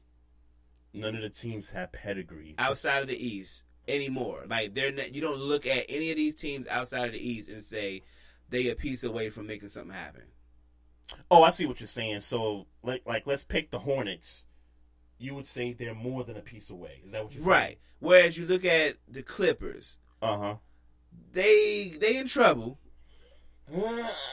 None 0.95 1.15
of 1.15 1.23
the 1.23 1.29
teams 1.29 1.71
have 1.73 1.93
pedigree. 1.93 2.55
outside 2.59 3.03
of 3.03 3.09
the 3.09 3.17
East 3.17 3.65
anymore. 3.87 4.45
Like 4.49 4.75
they're 4.75 4.91
not, 4.93 5.15
you 5.15 5.21
don't 5.21 5.39
look 5.39 5.67
at 5.67 5.85
any 5.89 6.11
of 6.11 6.17
these 6.17 6.35
teams 6.35 6.67
outside 6.67 7.07
of 7.07 7.13
the 7.13 7.19
East 7.29 7.49
and 7.49 7.63
say 7.63 8.03
they 8.49 8.69
a 8.69 8.75
piece 8.75 9.05
away 9.05 9.29
from 9.31 9.47
making 9.47 9.69
something 9.69 9.93
happen. 9.95 10.23
Oh, 11.31 11.43
I 11.43 11.51
see 11.51 11.67
what 11.67 11.81
you're 11.81 11.87
saying. 11.87 12.21
So, 12.21 12.67
like, 12.83 13.03
like 13.07 13.27
let's 13.27 13.45
pick 13.45 13.71
the 13.71 13.79
Hornets. 13.81 14.47
You 15.19 15.35
would 15.35 15.47
say 15.47 15.73
they're 15.73 15.95
more 15.95 16.23
than 16.25 16.37
a 16.37 16.41
piece 16.43 16.71
away. 16.71 17.01
Is 17.05 17.13
that 17.13 17.25
what 17.25 17.33
you're 17.35 17.43
saying? 17.43 17.51
Right. 17.51 17.79
Whereas 17.99 18.37
you 18.39 18.47
look 18.47 18.65
at 18.65 18.97
the 19.07 19.23
Clippers, 19.23 19.99
Uh 20.23 20.37
huh. 20.39 20.55
they 21.33 21.97
they 22.01 22.17
in 22.17 22.27
trouble. 22.27 22.79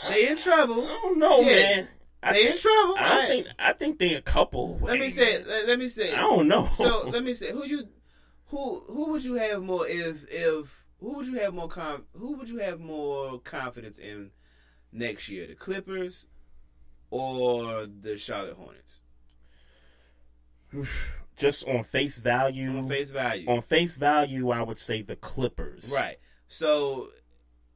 They 0.09 0.27
in 0.29 0.37
trouble. 0.37 0.81
I 0.85 0.99
don't 1.03 1.19
know, 1.19 1.41
Yeah. 1.41 1.45
man. 1.55 1.87
I 2.25 2.33
They 2.33 2.51
in 2.51 2.57
trouble. 2.57 2.95
I 2.97 3.15
don't 3.15 3.27
think. 3.27 3.47
I 3.59 3.73
think 3.73 3.99
they 3.99 4.13
a 4.15 4.21
couple. 4.21 4.79
Away, 4.81 4.91
Let 4.91 4.99
me 4.99 5.09
say. 5.09 5.43
Let, 5.43 5.67
let 5.67 5.79
me 5.79 5.87
say. 5.87 6.11
I 6.11 6.21
don't 6.21 6.47
know. 6.47 6.67
So 6.73 7.07
let 7.13 7.23
me 7.23 7.35
say 7.35 7.51
who 7.51 7.65
you 7.65 7.87
who 8.47 8.81
who 8.87 9.11
would 9.11 9.23
you 9.23 9.35
have 9.35 9.61
more 9.61 9.87
if 9.87 10.25
if 10.29 10.85
who 10.99 11.13
would 11.13 11.27
you 11.27 11.39
have 11.39 11.53
more 11.53 11.67
com 11.67 12.05
who 12.13 12.35
would 12.35 12.49
you 12.49 12.57
have 12.57 12.79
more 12.79 13.39
confidence 13.39 13.99
in 13.99 14.31
next 14.91 15.29
year 15.29 15.45
the 15.45 15.53
Clippers 15.53 16.25
or 17.11 17.85
the 17.85 18.17
Charlotte 18.17 18.55
Hornets? 18.55 19.03
Just 21.37 21.67
on 21.67 21.83
face 21.83 22.17
value. 22.17 22.77
On 22.77 22.87
face 22.87 23.11
value. 23.11 23.49
On 23.49 23.61
face 23.61 23.97
value, 23.97 24.49
I 24.51 24.63
would 24.63 24.77
say 24.77 25.01
the 25.01 25.17
Clippers. 25.17 25.91
Right. 25.93 26.17
So 26.47 27.09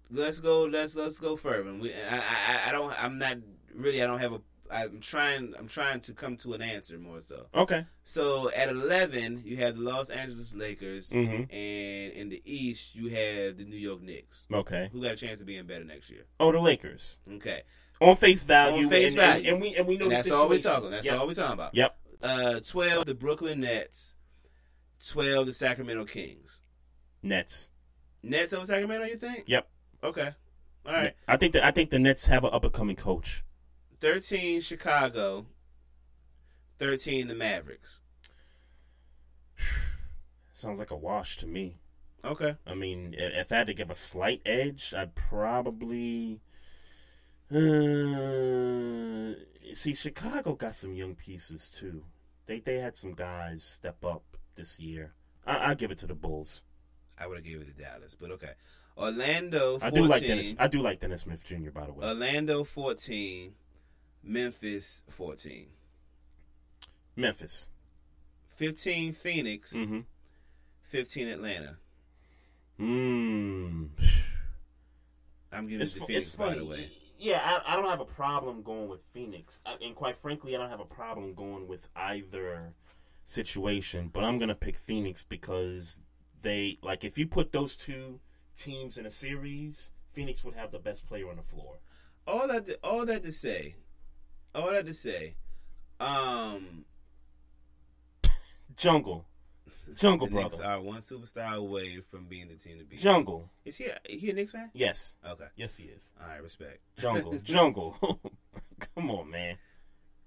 let's 0.10 0.40
go. 0.40 0.64
Let's 0.64 0.96
let's 0.96 1.20
go 1.20 1.36
further. 1.36 1.72
We, 1.74 1.94
I, 1.94 2.18
I 2.18 2.70
I 2.70 2.72
don't. 2.72 2.94
I'm 2.98 3.20
not 3.20 3.38
really. 3.80 4.01
I 4.03 4.07
don't 4.07 4.19
have 4.19 4.34
a. 4.34 4.41
I'm 4.72 4.99
trying. 4.99 5.53
I'm 5.57 5.68
trying 5.68 5.99
to 6.01 6.14
come 6.14 6.38
to 6.38 6.53
an 6.53 6.61
answer 6.61 6.99
more 6.99 7.22
so. 7.22 7.47
Okay. 7.56 7.85
So 8.03 8.51
at 8.51 8.69
11, 8.69 9.41
you 9.43 9.57
have 9.57 9.77
the 9.77 9.81
Los 9.81 10.10
Angeles 10.11 10.53
Lakers, 10.53 11.10
Mhm. 11.10 11.51
and 11.51 12.14
in 12.14 12.30
the 12.30 12.41
East, 12.45 12.93
you 12.95 13.07
have 13.10 13.57
the 13.57 13.65
New 13.65 13.77
York 13.77 14.01
Knicks. 14.01 14.45
Okay. 14.53 14.89
Who 14.91 15.01
got 15.01 15.14
a 15.14 15.15
chance 15.15 15.41
of 15.41 15.47
being 15.47 15.65
better 15.65 15.84
next 15.85 16.10
year? 16.11 16.26
Oh, 16.39 16.51
the 16.51 16.60
Lakers. 16.60 17.18
Okay. 17.31 17.64
On 17.99 18.15
face 18.15 18.43
value. 18.43 18.84
On 18.85 18.89
face 18.91 19.14
and, 19.14 19.22
and- 19.22 19.31
value. 19.43 19.53
And, 19.53 19.61
we 19.61 19.76
and 19.76 19.88
we 19.88 19.97
know 19.97 20.03
And 20.06 20.11
the 20.11 20.15
that's 20.18 20.31
all 20.31 20.47
we're 20.47 20.61
talking. 20.61 20.91
That's 20.91 21.06
Yep. 21.06 21.19
all 21.19 21.27
we're 21.27 21.34
talking 21.34 21.53
about. 21.53 21.73
Yep. 21.76 21.99
Uh, 22.22 22.60
12, 22.60 23.06
the 23.07 23.15
Brooklyn 23.15 23.61
Nets. 23.61 24.14
12, 25.10 25.47
the 25.47 25.53
Sacramento 25.53 26.06
Kings. 26.06 26.61
Nets. 27.23 27.69
Nets 28.22 28.53
over 28.53 28.65
Sacramento, 28.65 29.06
you 29.06 29.18
think? 29.18 29.45
Yep. 29.47 29.68
Okay. 30.03 30.30
All 30.85 30.93
right. 30.93 31.15
I 31.27 31.38
think 31.38 31.53
that 31.53 31.64
I 31.64 31.72
think 31.72 31.89
the 31.89 31.99
Nets 31.99 32.27
have 32.27 32.43
an 32.43 32.51
up 32.53 32.64
and 32.64 32.73
coming 32.73 32.95
coach. 32.95 33.43
13, 34.02 34.62
Chicago. 34.62 35.46
13, 36.78 37.28
the 37.28 37.36
Mavericks. 37.36 38.00
Sounds 40.54 40.80
like 40.80 40.92
a 40.92 40.96
wash 40.96 41.38
to 41.38 41.48
me. 41.48 41.78
Okay. 42.24 42.56
I 42.66 42.74
mean, 42.74 43.16
if 43.18 43.52
I 43.52 43.58
had 43.58 43.68
to 43.68 43.74
give 43.74 43.90
a 43.90 43.96
slight 43.96 44.42
edge, 44.46 44.94
I'd 44.96 45.16
probably. 45.16 46.42
Uh, 47.52 49.34
see, 49.74 49.94
Chicago 49.94 50.54
got 50.54 50.76
some 50.76 50.94
young 50.94 51.16
pieces 51.16 51.70
too. 51.70 52.04
They 52.46 52.60
they 52.60 52.80
had 52.80 52.96
some 52.96 53.14
guys 53.14 53.64
step 53.64 54.04
up 54.04 54.24
this 54.56 54.80
year. 54.80 55.14
I, 55.46 55.72
I 55.72 55.74
give 55.74 55.92
it 55.92 55.98
to 56.00 56.08
the 56.08 56.16
Bulls. 56.16 56.64
I 57.18 57.28
would 57.28 57.38
have 57.38 57.46
given 57.46 57.68
it 57.68 57.76
to 57.76 57.84
Dallas, 57.84 58.16
but 58.20 58.32
okay. 58.32 58.52
Orlando, 58.98 59.80
14. 59.80 59.82
I 59.82 59.90
do 60.02 60.08
like 60.08 60.22
Dennis. 60.22 60.54
I 60.60 60.68
do 60.68 60.82
like 60.82 61.00
Dennis 61.00 61.22
Smith 61.22 61.46
Jr. 61.46 61.72
By 61.72 61.86
the 61.86 61.94
way. 61.94 62.06
Orlando, 62.06 62.64
14. 62.64 63.54
Memphis, 64.24 65.04
14. 65.10 65.68
Memphis. 67.16 67.68
15, 68.50 69.14
Phoenix. 69.14 69.74
Mhm. 69.74 70.06
15, 70.84 71.28
Atlanta. 71.28 71.78
Mm. 72.80 73.90
I'm 75.52 75.68
giving 75.68 75.82
It's 75.82 75.96
it 75.96 76.00
to 76.00 76.06
Phoenix, 76.06 76.36
by 76.36 76.56
the 76.56 76.66
way. 76.66 76.90
Yeah, 77.18 77.40
I, 77.44 77.74
I 77.74 77.76
don't 77.76 77.90
have 77.90 78.00
a 78.00 78.06
problem 78.06 78.62
going 78.62 78.88
with 78.88 79.02
Phoenix, 79.14 79.62
I, 79.66 79.76
and 79.84 79.94
quite 79.94 80.18
frankly, 80.18 80.56
I 80.56 80.60
don't 80.60 80.70
have 80.70 80.80
a 80.80 80.86
problem 80.86 81.34
going 81.34 81.68
with 81.68 81.90
either 81.96 82.74
situation. 83.26 84.10
But 84.14 84.24
I'm 84.24 84.40
gonna 84.40 84.56
pick 84.56 84.78
Phoenix 84.78 85.24
because 85.24 86.02
they 86.41 86.80
like 86.82 87.04
if 87.04 87.18
you 87.18 87.28
put 87.28 87.52
those 87.52 87.76
two 87.76 88.22
teams 88.58 88.98
in 88.98 89.06
a 89.06 89.12
series, 89.12 89.91
Phoenix 90.14 90.46
would 90.46 90.56
have 90.56 90.72
the 90.72 90.80
best 90.80 91.08
player 91.08 91.30
on 91.30 91.36
the 91.36 91.41
floor. 91.44 91.80
All 92.26 92.48
that, 92.48 92.66
to, 92.68 92.76
all 92.84 93.06
that 93.06 93.24
to 93.24 93.32
say, 93.34 93.76
all 94.56 94.72
that 94.72 94.86
to 94.86 94.94
say, 94.94 95.36
um, 96.00 96.86
Jungle, 98.78 99.26
Jungle 99.96 100.28
the 100.28 100.34
Knicks 100.36 100.58
brother, 100.58 100.72
are 100.74 100.82
one 100.82 101.02
superstar 101.02 101.56
away 101.56 102.00
from 102.10 102.26
being 102.26 102.48
the 102.48 102.56
team 102.56 102.78
to 102.80 102.86
beat. 102.86 103.00
Jungle. 103.00 103.50
Is 103.66 103.78
he? 103.78 103.86
A, 103.86 103.98
he 104.08 104.30
a 104.30 104.34
Knicks 104.34 104.52
fan? 104.52 104.70
Yes, 104.74 105.16
Okay. 105.28 105.46
yes 105.56 105.76
he 105.76 105.86
is. 105.86 106.10
All 106.22 106.28
right. 106.28 106.42
Respect. 106.42 106.80
Jungle, 106.98 107.38
Jungle. 107.44 107.98
Come 108.96 109.12
on, 109.12 109.30
man. 109.30 109.58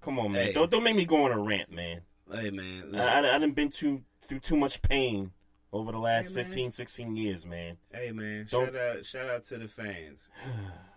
Come 0.01 0.19
on, 0.19 0.31
man. 0.33 0.47
Hey. 0.47 0.53
Don't 0.53 0.69
don't 0.69 0.83
make 0.83 0.95
me 0.95 1.05
go 1.05 1.23
on 1.25 1.31
a 1.31 1.39
rant, 1.39 1.71
man. 1.71 2.01
Hey 2.31 2.49
man. 2.51 2.91
look. 2.91 3.01
I, 3.01 3.21
I, 3.21 3.35
I 3.35 3.39
done 3.39 3.51
been 3.51 3.69
too 3.69 4.01
through 4.21 4.39
too 4.39 4.57
much 4.57 4.81
pain 4.81 5.31
over 5.71 5.91
the 5.91 5.97
last 5.97 6.29
Hey, 6.29 6.35
man. 6.35 6.45
15, 6.45 6.71
16 6.71 7.15
years, 7.15 7.45
man. 7.45 7.77
Hey 7.91 8.11
man, 8.11 8.47
Don't- 8.49 8.65
shout 8.67 8.75
out 8.75 9.05
shout 9.05 9.29
out 9.29 9.45
to 9.45 9.57
the 9.57 9.67
fans. 9.67 10.29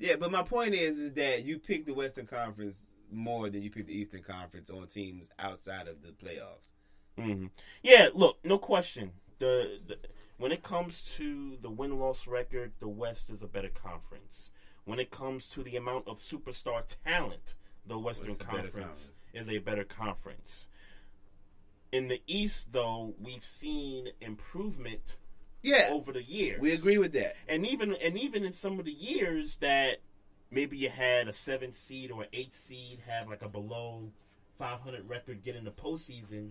yeah, 0.00 0.16
but 0.16 0.32
my 0.32 0.42
point 0.42 0.74
is 0.74 0.98
is 0.98 1.12
that 1.12 1.44
you 1.44 1.58
pick 1.58 1.86
the 1.86 1.94
Western 1.94 2.26
Conference 2.26 2.86
more 3.12 3.50
than 3.50 3.62
you 3.62 3.70
pick 3.70 3.86
the 3.86 3.92
Eastern 3.92 4.22
Conference 4.22 4.70
on 4.70 4.86
teams 4.86 5.30
outside 5.38 5.86
of 5.88 5.96
the 6.02 6.08
playoffs. 6.08 6.72
hmm 7.16 7.46
Yeah, 7.82 8.08
look, 8.14 8.38
no 8.42 8.58
question. 8.58 9.12
The, 9.38 9.78
the 9.86 9.98
when 10.38 10.52
it 10.52 10.62
comes 10.62 11.14
to 11.16 11.58
the 11.60 11.70
win 11.70 11.98
loss 11.98 12.26
record, 12.26 12.72
the 12.80 12.88
West 12.88 13.28
is 13.28 13.42
a 13.42 13.46
better 13.46 13.68
conference. 13.68 14.50
When 14.84 14.98
it 14.98 15.10
comes 15.10 15.50
to 15.50 15.62
the 15.62 15.76
amount 15.76 16.08
of 16.08 16.16
superstar 16.16 16.82
talent, 17.04 17.54
the 17.86 17.98
Western 17.98 18.36
Conference 18.36 18.72
conference? 18.72 19.12
is 19.34 19.50
a 19.50 19.58
better 19.58 19.84
conference. 19.84 20.70
In 21.92 22.08
the 22.08 22.22
East, 22.26 22.72
though, 22.72 23.14
we've 23.20 23.44
seen 23.44 24.08
improvement 24.20 25.16
Yeah. 25.62 25.88
over 25.92 26.12
the 26.12 26.22
years. 26.22 26.60
We 26.60 26.72
agree 26.72 26.98
with 26.98 27.12
that. 27.12 27.36
and 27.48 27.66
even 27.66 27.94
and 28.02 28.18
even 28.18 28.44
in 28.44 28.52
some 28.52 28.78
of 28.78 28.84
the 28.84 28.92
years 28.92 29.58
that 29.58 29.98
maybe 30.50 30.76
you 30.76 30.90
had 30.90 31.28
a 31.28 31.32
seven 31.32 31.72
seed 31.72 32.10
or 32.10 32.22
an 32.22 32.28
eight 32.32 32.52
seed 32.52 33.00
have 33.06 33.28
like 33.28 33.42
a 33.42 33.48
below 33.48 34.10
500 34.58 35.08
record 35.08 35.42
get 35.42 35.56
in 35.56 35.64
the 35.64 35.70
postseason, 35.70 36.50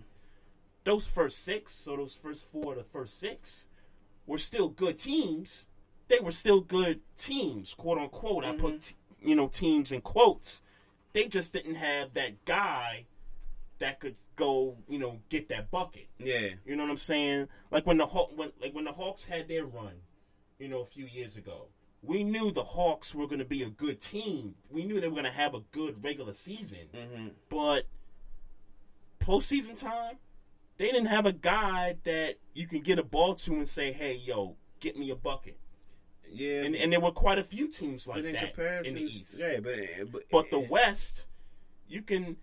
those 0.84 1.06
first 1.06 1.44
six, 1.44 1.72
so 1.72 1.96
those 1.96 2.14
first 2.14 2.50
four, 2.50 2.74
the 2.74 2.82
first 2.82 3.18
six, 3.18 3.66
were 4.26 4.38
still 4.38 4.68
good 4.68 4.98
teams. 4.98 5.66
They 6.08 6.18
were 6.20 6.32
still 6.32 6.60
good 6.60 7.00
teams, 7.16 7.74
quote 7.74 7.98
unquote. 7.98 8.44
I 8.44 8.52
put 8.56 8.80
mm-hmm. 8.80 9.28
you 9.28 9.36
know 9.36 9.48
teams 9.48 9.92
in 9.92 10.00
quotes. 10.00 10.62
They 11.12 11.26
just 11.26 11.52
didn't 11.52 11.76
have 11.76 12.14
that 12.14 12.44
guy 12.44 13.06
that 13.80 13.98
could 14.00 14.16
go, 14.36 14.76
you 14.88 14.98
know, 14.98 15.20
get 15.28 15.48
that 15.48 15.70
bucket. 15.70 16.08
Yeah. 16.18 16.50
You 16.64 16.76
know 16.76 16.84
what 16.84 16.90
I'm 16.90 16.96
saying? 16.96 17.48
Like 17.70 17.86
when 17.86 17.98
the 17.98 18.06
Haw- 18.06 18.28
when 18.34 18.52
like 18.62 18.74
when 18.74 18.84
the 18.84 18.92
Hawks 18.92 19.24
had 19.26 19.48
their 19.48 19.64
run, 19.64 20.02
you 20.58 20.68
know, 20.68 20.80
a 20.80 20.86
few 20.86 21.06
years 21.06 21.36
ago. 21.36 21.68
We 22.02 22.24
knew 22.24 22.50
the 22.50 22.64
Hawks 22.64 23.14
were 23.14 23.26
going 23.26 23.40
to 23.40 23.44
be 23.44 23.62
a 23.62 23.68
good 23.68 24.00
team. 24.00 24.54
We 24.70 24.84
knew 24.86 25.02
they 25.02 25.08
were 25.08 25.14
going 25.14 25.24
to 25.26 25.30
have 25.30 25.52
a 25.52 25.60
good 25.70 26.02
regular 26.02 26.32
season. 26.32 26.88
Mm-hmm. 26.94 27.28
But 27.50 27.82
postseason 29.20 29.78
time, 29.78 30.16
they 30.78 30.86
didn't 30.86 31.06
have 31.08 31.26
a 31.26 31.32
guy 31.32 31.96
that 32.04 32.36
you 32.54 32.66
can 32.66 32.80
get 32.80 32.98
a 32.98 33.02
ball 33.02 33.34
to 33.34 33.52
and 33.52 33.68
say, 33.68 33.92
"Hey, 33.92 34.14
yo, 34.14 34.56
get 34.80 34.96
me 34.96 35.10
a 35.10 35.14
bucket." 35.14 35.58
Yeah. 36.32 36.62
And 36.62 36.74
and 36.74 36.92
there 36.92 37.00
were 37.00 37.12
quite 37.12 37.38
a 37.38 37.44
few 37.44 37.68
teams 37.68 38.06
like 38.06 38.24
in 38.24 38.32
that 38.32 38.58
in 38.86 38.94
the 38.94 39.02
East. 39.02 39.38
yeah, 39.38 39.60
but 39.60 39.74
but, 40.10 40.22
But 40.30 40.50
the 40.50 40.60
West, 40.60 41.26
you 41.86 42.00
can 42.00 42.36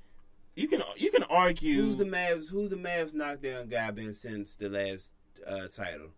you 0.57 0.67
can 0.67 0.81
you 0.95 1.11
can 1.11 1.23
argue 1.23 1.81
who's 1.83 1.97
the 1.97 2.05
Mavs? 2.05 2.49
Who's 2.49 2.69
the 2.69 2.75
Mavs 2.75 3.13
knockdown 3.13 3.67
guy 3.67 3.91
been 3.91 4.13
since 4.13 4.55
the 4.55 4.69
last 4.69 5.13
uh, 5.45 5.67
title? 5.67 6.09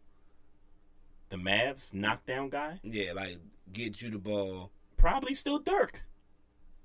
the 1.29 1.37
Mavs 1.37 1.93
knockdown 1.93 2.49
guy. 2.49 2.79
Yeah, 2.83 3.13
like 3.13 3.37
get 3.71 4.01
you 4.01 4.09
the 4.09 4.17
ball. 4.17 4.71
Probably 4.97 5.33
still 5.33 5.59
Dirk. 5.59 6.03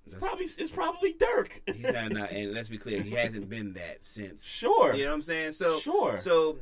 It's 0.07 0.17
probably 0.17 0.45
it's 0.45 0.71
probably 0.71 1.15
Dirk. 1.15 1.63
He's 1.67 1.81
not, 1.81 2.13
not, 2.13 2.31
and 2.31 2.53
let's 2.53 2.69
be 2.69 2.77
clear, 2.77 3.01
he 3.01 3.13
hasn't 3.13 3.49
been 3.49 3.73
that 3.75 4.05
since. 4.05 4.45
Sure. 4.45 4.95
You 4.95 5.05
know 5.05 5.11
what 5.11 5.15
I'm 5.15 5.23
saying? 5.23 5.53
So 5.53 5.79
Sure. 5.81 6.19
So, 6.19 6.59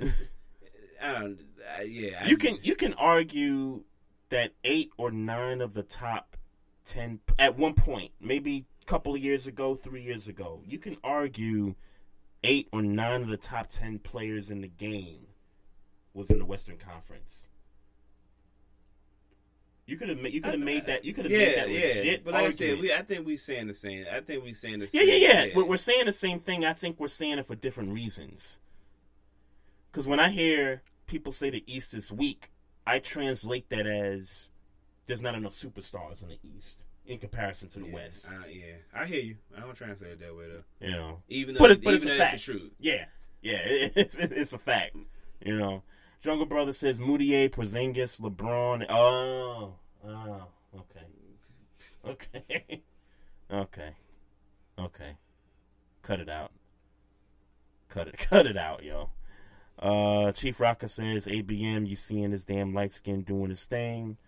uh, 0.00 0.06
I 1.02 1.12
don't. 1.14 1.40
Uh, 1.78 1.82
yeah, 1.82 2.22
I- 2.22 2.28
you 2.28 2.36
can 2.36 2.58
you 2.62 2.76
can 2.76 2.94
argue 2.94 3.82
that 4.28 4.52
eight 4.62 4.90
or 4.96 5.10
nine 5.10 5.60
of 5.60 5.74
the 5.74 5.82
top 5.82 6.36
ten 6.84 7.20
at 7.38 7.58
one 7.58 7.74
point, 7.74 8.12
maybe 8.20 8.66
couple 8.86 9.14
of 9.14 9.20
years 9.20 9.46
ago, 9.46 9.74
three 9.74 10.02
years 10.02 10.28
ago, 10.28 10.60
you 10.66 10.78
can 10.78 10.96
argue 11.02 11.74
eight 12.42 12.68
or 12.72 12.82
nine 12.82 13.22
of 13.22 13.28
the 13.28 13.36
top 13.36 13.68
ten 13.68 13.98
players 13.98 14.50
in 14.50 14.60
the 14.60 14.68
game 14.68 15.26
was 16.12 16.30
in 16.30 16.38
the 16.38 16.44
Western 16.44 16.76
Conference. 16.76 17.46
You 19.86 19.98
could 19.98 20.08
have 20.08 20.18
you 20.22 20.40
could 20.40 20.54
have 20.54 20.62
made 20.62 20.86
that 20.86 21.04
you 21.04 21.12
could 21.12 21.26
have 21.26 21.32
yeah, 21.32 21.38
made 21.38 21.58
that 21.58 22.04
yeah. 22.04 22.16
But 22.24 22.32
like 22.32 22.42
I 22.42 22.46
argument. 22.46 22.56
said, 22.56 22.80
we 22.80 22.94
I 22.94 23.02
think 23.02 23.26
we 23.26 23.36
saying 23.36 23.66
the 23.66 23.74
same. 23.74 24.06
I 24.10 24.20
think 24.20 24.42
we're 24.42 24.54
saying 24.54 24.78
the 24.78 24.86
same. 24.86 25.06
Yeah, 25.06 25.14
yeah, 25.14 25.44
yeah. 25.44 25.52
We're, 25.54 25.66
we're 25.66 25.76
saying 25.76 26.06
the 26.06 26.12
same 26.12 26.38
thing. 26.38 26.64
I 26.64 26.72
think 26.72 26.98
we're 26.98 27.08
saying 27.08 27.38
it 27.38 27.46
for 27.46 27.54
different 27.54 27.92
reasons. 27.92 28.58
Because 29.90 30.08
when 30.08 30.20
I 30.20 30.30
hear 30.30 30.82
people 31.06 31.32
say 31.32 31.50
the 31.50 31.62
East 31.66 31.92
is 31.94 32.10
weak, 32.10 32.50
I 32.86 32.98
translate 32.98 33.68
that 33.68 33.86
as 33.86 34.50
there's 35.06 35.20
not 35.20 35.34
enough 35.34 35.52
superstars 35.52 36.22
in 36.22 36.28
the 36.28 36.38
East 36.42 36.84
in 37.06 37.18
comparison 37.18 37.68
to 37.68 37.78
the 37.80 37.86
Yeah, 37.86 37.94
West. 37.94 38.26
I, 38.28 38.48
yeah, 38.48 38.74
I 38.94 39.06
hear 39.06 39.20
you. 39.20 39.36
I 39.56 39.60
don't 39.60 39.74
translate 39.74 40.12
it 40.12 40.20
that 40.20 40.36
way 40.36 40.46
though. 40.48 40.86
You 40.86 40.92
know, 40.92 41.22
even 41.28 41.54
though, 41.54 41.60
but, 41.60 41.70
it, 41.72 41.84
but 41.84 41.94
even 41.94 42.08
it's 42.08 42.14
a 42.14 42.18
fact. 42.18 42.38
the 42.38 42.52
truth. 42.52 42.72
Yeah, 42.78 43.04
yeah, 43.42 43.58
it's, 43.62 44.18
it's 44.18 44.52
a 44.52 44.58
fact. 44.58 44.96
You 45.40 45.58
know, 45.58 45.82
Jungle 46.22 46.46
Brother 46.46 46.72
says 46.72 46.98
Moutier, 46.98 47.48
Porzingis, 47.48 48.20
LeBron. 48.20 48.86
Oh, 48.88 49.74
oh, 50.06 50.46
okay, 50.74 51.06
okay, 52.06 52.82
okay, 53.52 53.96
okay. 54.78 55.16
Cut 56.02 56.20
it 56.20 56.28
out. 56.28 56.52
Cut 57.88 58.08
it, 58.08 58.18
cut 58.30 58.46
it 58.46 58.56
out, 58.56 58.82
yo. 58.84 59.10
Uh, 59.78 60.32
Chief 60.32 60.60
Rocker 60.60 60.88
says 60.88 61.26
ABM. 61.26 61.88
You 61.88 61.96
seeing 61.96 62.30
this 62.30 62.44
damn 62.44 62.74
light 62.74 62.92
skin 62.92 63.22
doing 63.22 63.50
his 63.50 63.64
thing? 63.64 64.18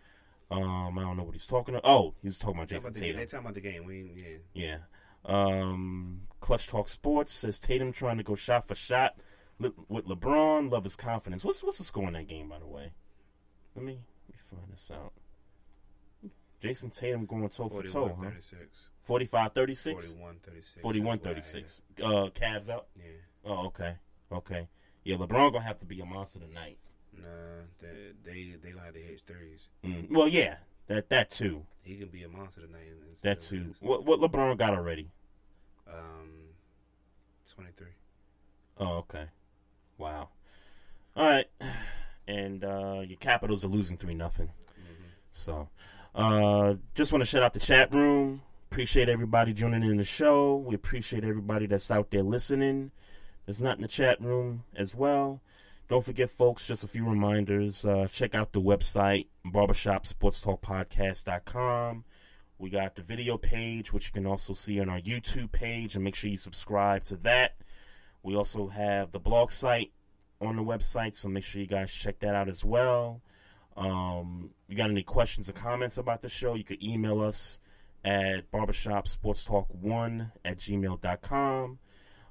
Um, 0.51 0.99
I 0.99 1.03
don't 1.03 1.17
know 1.17 1.25
what 1.25 1.35
he's 1.35 1.47
talking 1.47 1.75
about. 1.75 1.89
Oh, 1.91 2.15
he's 2.23 2.39
talking 2.39 2.57
about 2.57 2.69
Jayson 2.69 2.79
about 2.79 2.95
the, 2.95 3.01
Tatum. 3.01 3.17
they 3.17 3.27
talking 3.27 3.39
about 3.41 3.55
the 3.55 3.61
game. 3.61 3.85
We 3.85 4.13
yeah. 4.15 4.37
Yeah. 4.55 4.79
Um, 5.25 6.23
Clutch 6.41 6.69
Talk 6.69 6.89
Sports 6.89 7.33
says 7.33 7.59
Tatum 7.59 7.93
trying 7.93 8.17
to 8.19 8.23
go 8.23 8.37
shot 8.37 8.69
for 8.69 8.77
shot 8.77 9.17
Le- 9.59 9.73
with 9.89 10.07
LeBron. 10.07 10.71
Love 10.71 10.85
his 10.85 10.95
confidence. 10.95 11.45
What's 11.45 11.63
what's 11.65 11.79
the 11.79 11.85
score 11.85 12.07
in 12.07 12.13
that 12.15 12.29
game, 12.29 12.49
by 12.49 12.61
the 12.61 12.67
way? 12.67 12.93
Let 13.75 13.85
me 13.85 13.99
let 14.29 14.37
me 14.37 14.37
find 14.51 14.73
this 14.73 14.91
out. 14.95 15.13
Jayson 16.63 16.91
Tatum 16.91 17.27
going 17.27 17.49
toe 17.49 17.69
for 17.69 17.83
toe, 17.83 18.17
huh? 18.19 18.31
36. 18.31 18.89
45 19.03 19.53
36? 19.53 20.07
41 20.07 20.37
36. 20.45 20.83
41 20.83 21.19
36. 21.19 21.83
Uh, 22.03 22.05
Cavs 22.35 22.69
out? 22.69 22.87
Yeah. 22.97 23.03
Oh, 23.45 23.67
okay. 23.67 23.97
Okay. 24.33 24.69
Yeah, 25.05 25.17
LeBron 25.17 25.53
gonna 25.53 25.63
have 25.63 25.79
to 25.81 25.85
be 25.85 26.01
a 26.01 26.07
monster 26.07 26.39
tonight. 26.41 26.79
Nah, 27.17 27.27
they 27.81 28.13
they 28.25 28.57
they 28.63 28.71
gonna 28.71 28.85
have 28.85 28.95
to 28.95 29.01
hit 29.01 29.23
threes. 29.27 29.69
Mm. 29.85 30.11
Well, 30.11 30.29
yeah, 30.29 30.57
that 30.89 31.09
that 31.09 31.31
too. 31.31 31.63
He 31.83 31.97
can 31.97 32.09
be 32.09 32.25
a 32.25 32.29
monster 32.29 32.63
tonight. 32.63 32.83
That 33.23 33.43
too. 33.43 33.75
What 33.81 34.05
what 34.05 34.21
LeBron 34.21 34.59
got 34.59 34.75
already? 34.75 35.11
Um, 35.89 36.31
twenty 37.53 37.71
three. 37.77 37.95
Oh, 38.79 38.99
okay. 38.99 39.27
Wow. 39.99 40.29
All 41.17 41.25
right. 41.25 41.47
And 42.29 42.65
uh, 42.65 43.03
your 43.07 43.19
Capitals 43.19 43.65
are 43.65 43.69
losing 43.69 43.97
three 43.97 44.15
nothing. 44.15 44.51
So, 45.33 45.69
uh, 46.15 46.75
just 46.95 47.13
want 47.13 47.23
to 47.23 47.27
shout 47.27 47.43
out 47.43 47.53
the 47.53 47.61
chat 47.61 47.95
room. 47.95 48.43
Appreciate 48.71 49.09
everybody 49.09 49.53
joining 49.53 49.85
in 49.85 49.97
the 49.97 50.05
show. 50.05 50.57
We 50.57 50.75
appreciate 50.75 51.25
everybody 51.25 51.67
that's 51.67 51.91
out 51.91 52.11
there 52.11 52.23
listening. 52.23 52.91
There's 53.45 53.61
not 53.61 53.77
in 53.77 53.83
the 53.83 53.89
chat 53.89 54.21
room 54.21 54.65
as 54.75 54.95
well. 54.95 55.41
Don't 55.89 56.05
forget, 56.05 56.31
folks, 56.31 56.67
just 56.67 56.83
a 56.83 56.89
few 56.89 57.09
reminders. 57.09 57.85
Uh, 57.85 58.09
check 58.11 58.35
out 58.35 58.53
the 58.53 58.61
website, 58.61 59.29
barbershopsportstalkpodcast.com. 59.47 62.05
We 62.59 62.71
got 62.71 62.97
the 62.97 63.03
video 63.03 63.39
page, 63.39 63.93
which 63.93 64.07
you 64.07 64.13
can 64.13 64.27
also 64.27 64.53
see 64.53 64.81
on 64.81 64.89
our 64.89 64.99
YouTube 64.99 65.53
page, 65.53 65.95
and 65.95 66.03
make 66.03 66.17
sure 66.17 66.29
you 66.29 66.39
subscribe 66.39 67.05
to 67.05 67.17
that. 67.19 67.55
We 68.25 68.35
also 68.35 68.67
have 68.67 69.13
the 69.13 69.21
blog 69.21 69.53
site 69.53 69.93
on 70.41 70.57
the 70.57 70.63
website, 70.63 71.15
so 71.15 71.29
make 71.29 71.45
sure 71.45 71.61
you 71.61 71.69
guys 71.69 71.93
check 71.93 72.19
that 72.19 72.35
out 72.35 72.49
as 72.49 72.65
well. 72.65 73.23
Um, 73.77 74.51
you 74.67 74.77
got 74.77 74.91
any 74.91 75.05
questions 75.05 75.49
or 75.49 75.53
comments 75.53 75.99
about 75.99 76.21
the 76.21 76.29
show, 76.29 76.55
you 76.55 76.65
can 76.65 76.83
email 76.83 77.21
us 77.21 77.61
at 78.05 78.51
barbershopsportstalk1 78.51 80.33
at 80.45 80.59
gmail.com. 80.59 81.79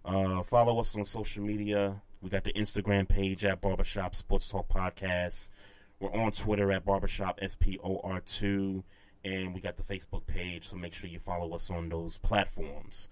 Uh, 0.04 0.44
follow 0.44 0.78
us 0.80 0.94
on 0.98 1.06
social 1.06 1.46
media. 1.46 2.02
We 2.26 2.32
got 2.32 2.44
the 2.44 2.54
Instagram 2.54 3.08
page 3.08 3.46
at 3.46 3.62
Barbershop 3.62 4.16
Sports 4.16 4.50
Talk 4.50 4.68
Podcast. 4.68 5.52
We're 6.00 6.12
on 6.12 6.32
Twitter 6.32 6.72
at 6.72 6.84
Barbershop 6.84 7.40
SPOR2. 7.40 8.82
And 9.24 9.54
we 9.54 9.62
got 9.62 9.78
the 9.78 9.84
Facebook 9.84 10.26
page, 10.26 10.68
so 10.68 10.76
make 10.76 10.92
sure 10.92 11.08
you 11.08 11.20
follow 11.20 11.54
us 11.54 11.70
on 11.70 11.88
those 11.88 12.18
platforms. 12.18 13.10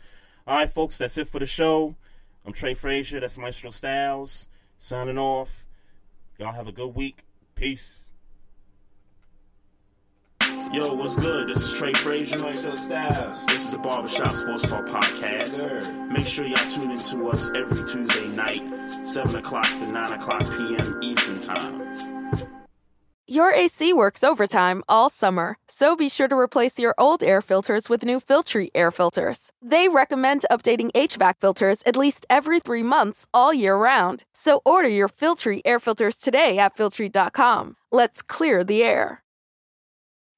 All 0.48 0.57
right, 0.57 0.68
folks, 0.68 0.98
that's 0.98 1.19
it 1.19 1.27
for 1.27 1.38
the 1.38 1.45
show. 1.45 1.94
I'm 2.44 2.53
Trey 2.53 2.73
Frazier. 2.73 3.19
That's 3.19 3.38
Maestro 3.38 3.69
Styles. 3.69 4.48
Signing 4.80 5.19
off. 5.19 5.64
Y'all 6.40 6.53
have 6.53 6.68
a 6.68 6.72
good 6.72 6.95
week. 6.95 7.22
Peace. 7.53 8.02
Yo, 10.73 10.93
what's 10.93 11.15
good? 11.15 11.49
This 11.49 11.57
is 11.57 11.77
Trey 11.77 11.93
Frazier. 11.93 12.39
Maestro 12.39 12.73
Styles. 12.73 13.45
This 13.45 13.65
is 13.65 13.71
the 13.71 13.77
Barbershop 13.77 14.31
Sports 14.31 14.69
Talk 14.69 14.85
Podcast. 14.85 16.09
Make 16.09 16.25
sure 16.27 16.45
y'all 16.45 16.69
tune 16.69 16.91
in 16.91 16.99
to 16.99 17.30
us 17.30 17.49
every 17.55 17.88
Tuesday 17.89 18.27
night, 18.30 18.61
7 19.07 19.35
o'clock 19.35 19.65
to 19.67 19.91
9 19.91 20.13
o'clock 20.13 20.41
p.m. 20.41 20.99
Eastern 21.01 21.39
Time. 21.41 21.84
Your 23.27 23.51
AC 23.51 23.93
works 23.93 24.23
overtime 24.23 24.84
all 24.89 25.09
summer, 25.09 25.57
so 25.67 25.95
be 25.95 26.09
sure 26.09 26.27
to 26.27 26.35
replace 26.38 26.77
your 26.77 26.93
old 26.97 27.23
air 27.23 27.41
filters 27.41 27.89
with 27.89 28.03
new 28.03 28.19
Filtry 28.19 28.69
air 28.75 28.91
filters. 28.91 29.51
They 29.61 29.88
recommend 29.88 30.45
updating 30.51 30.91
HVAC 30.91 31.35
filters 31.39 31.81
at 31.85 31.95
least 31.95 32.25
every 32.30 32.59
three 32.59 32.84
months 32.84 33.25
all 33.34 33.53
year 33.53 33.75
round. 33.75 34.25
So 34.34 34.61
order 34.65 34.89
your 34.89 35.09
Filtry 35.09 35.61
air 35.65 35.80
filters 35.80 36.15
today 36.17 36.59
at 36.59 36.75
Filtry.com. 36.75 37.75
Let's 37.91 38.21
clear 38.21 38.63
the 38.63 38.84
air. 38.84 39.22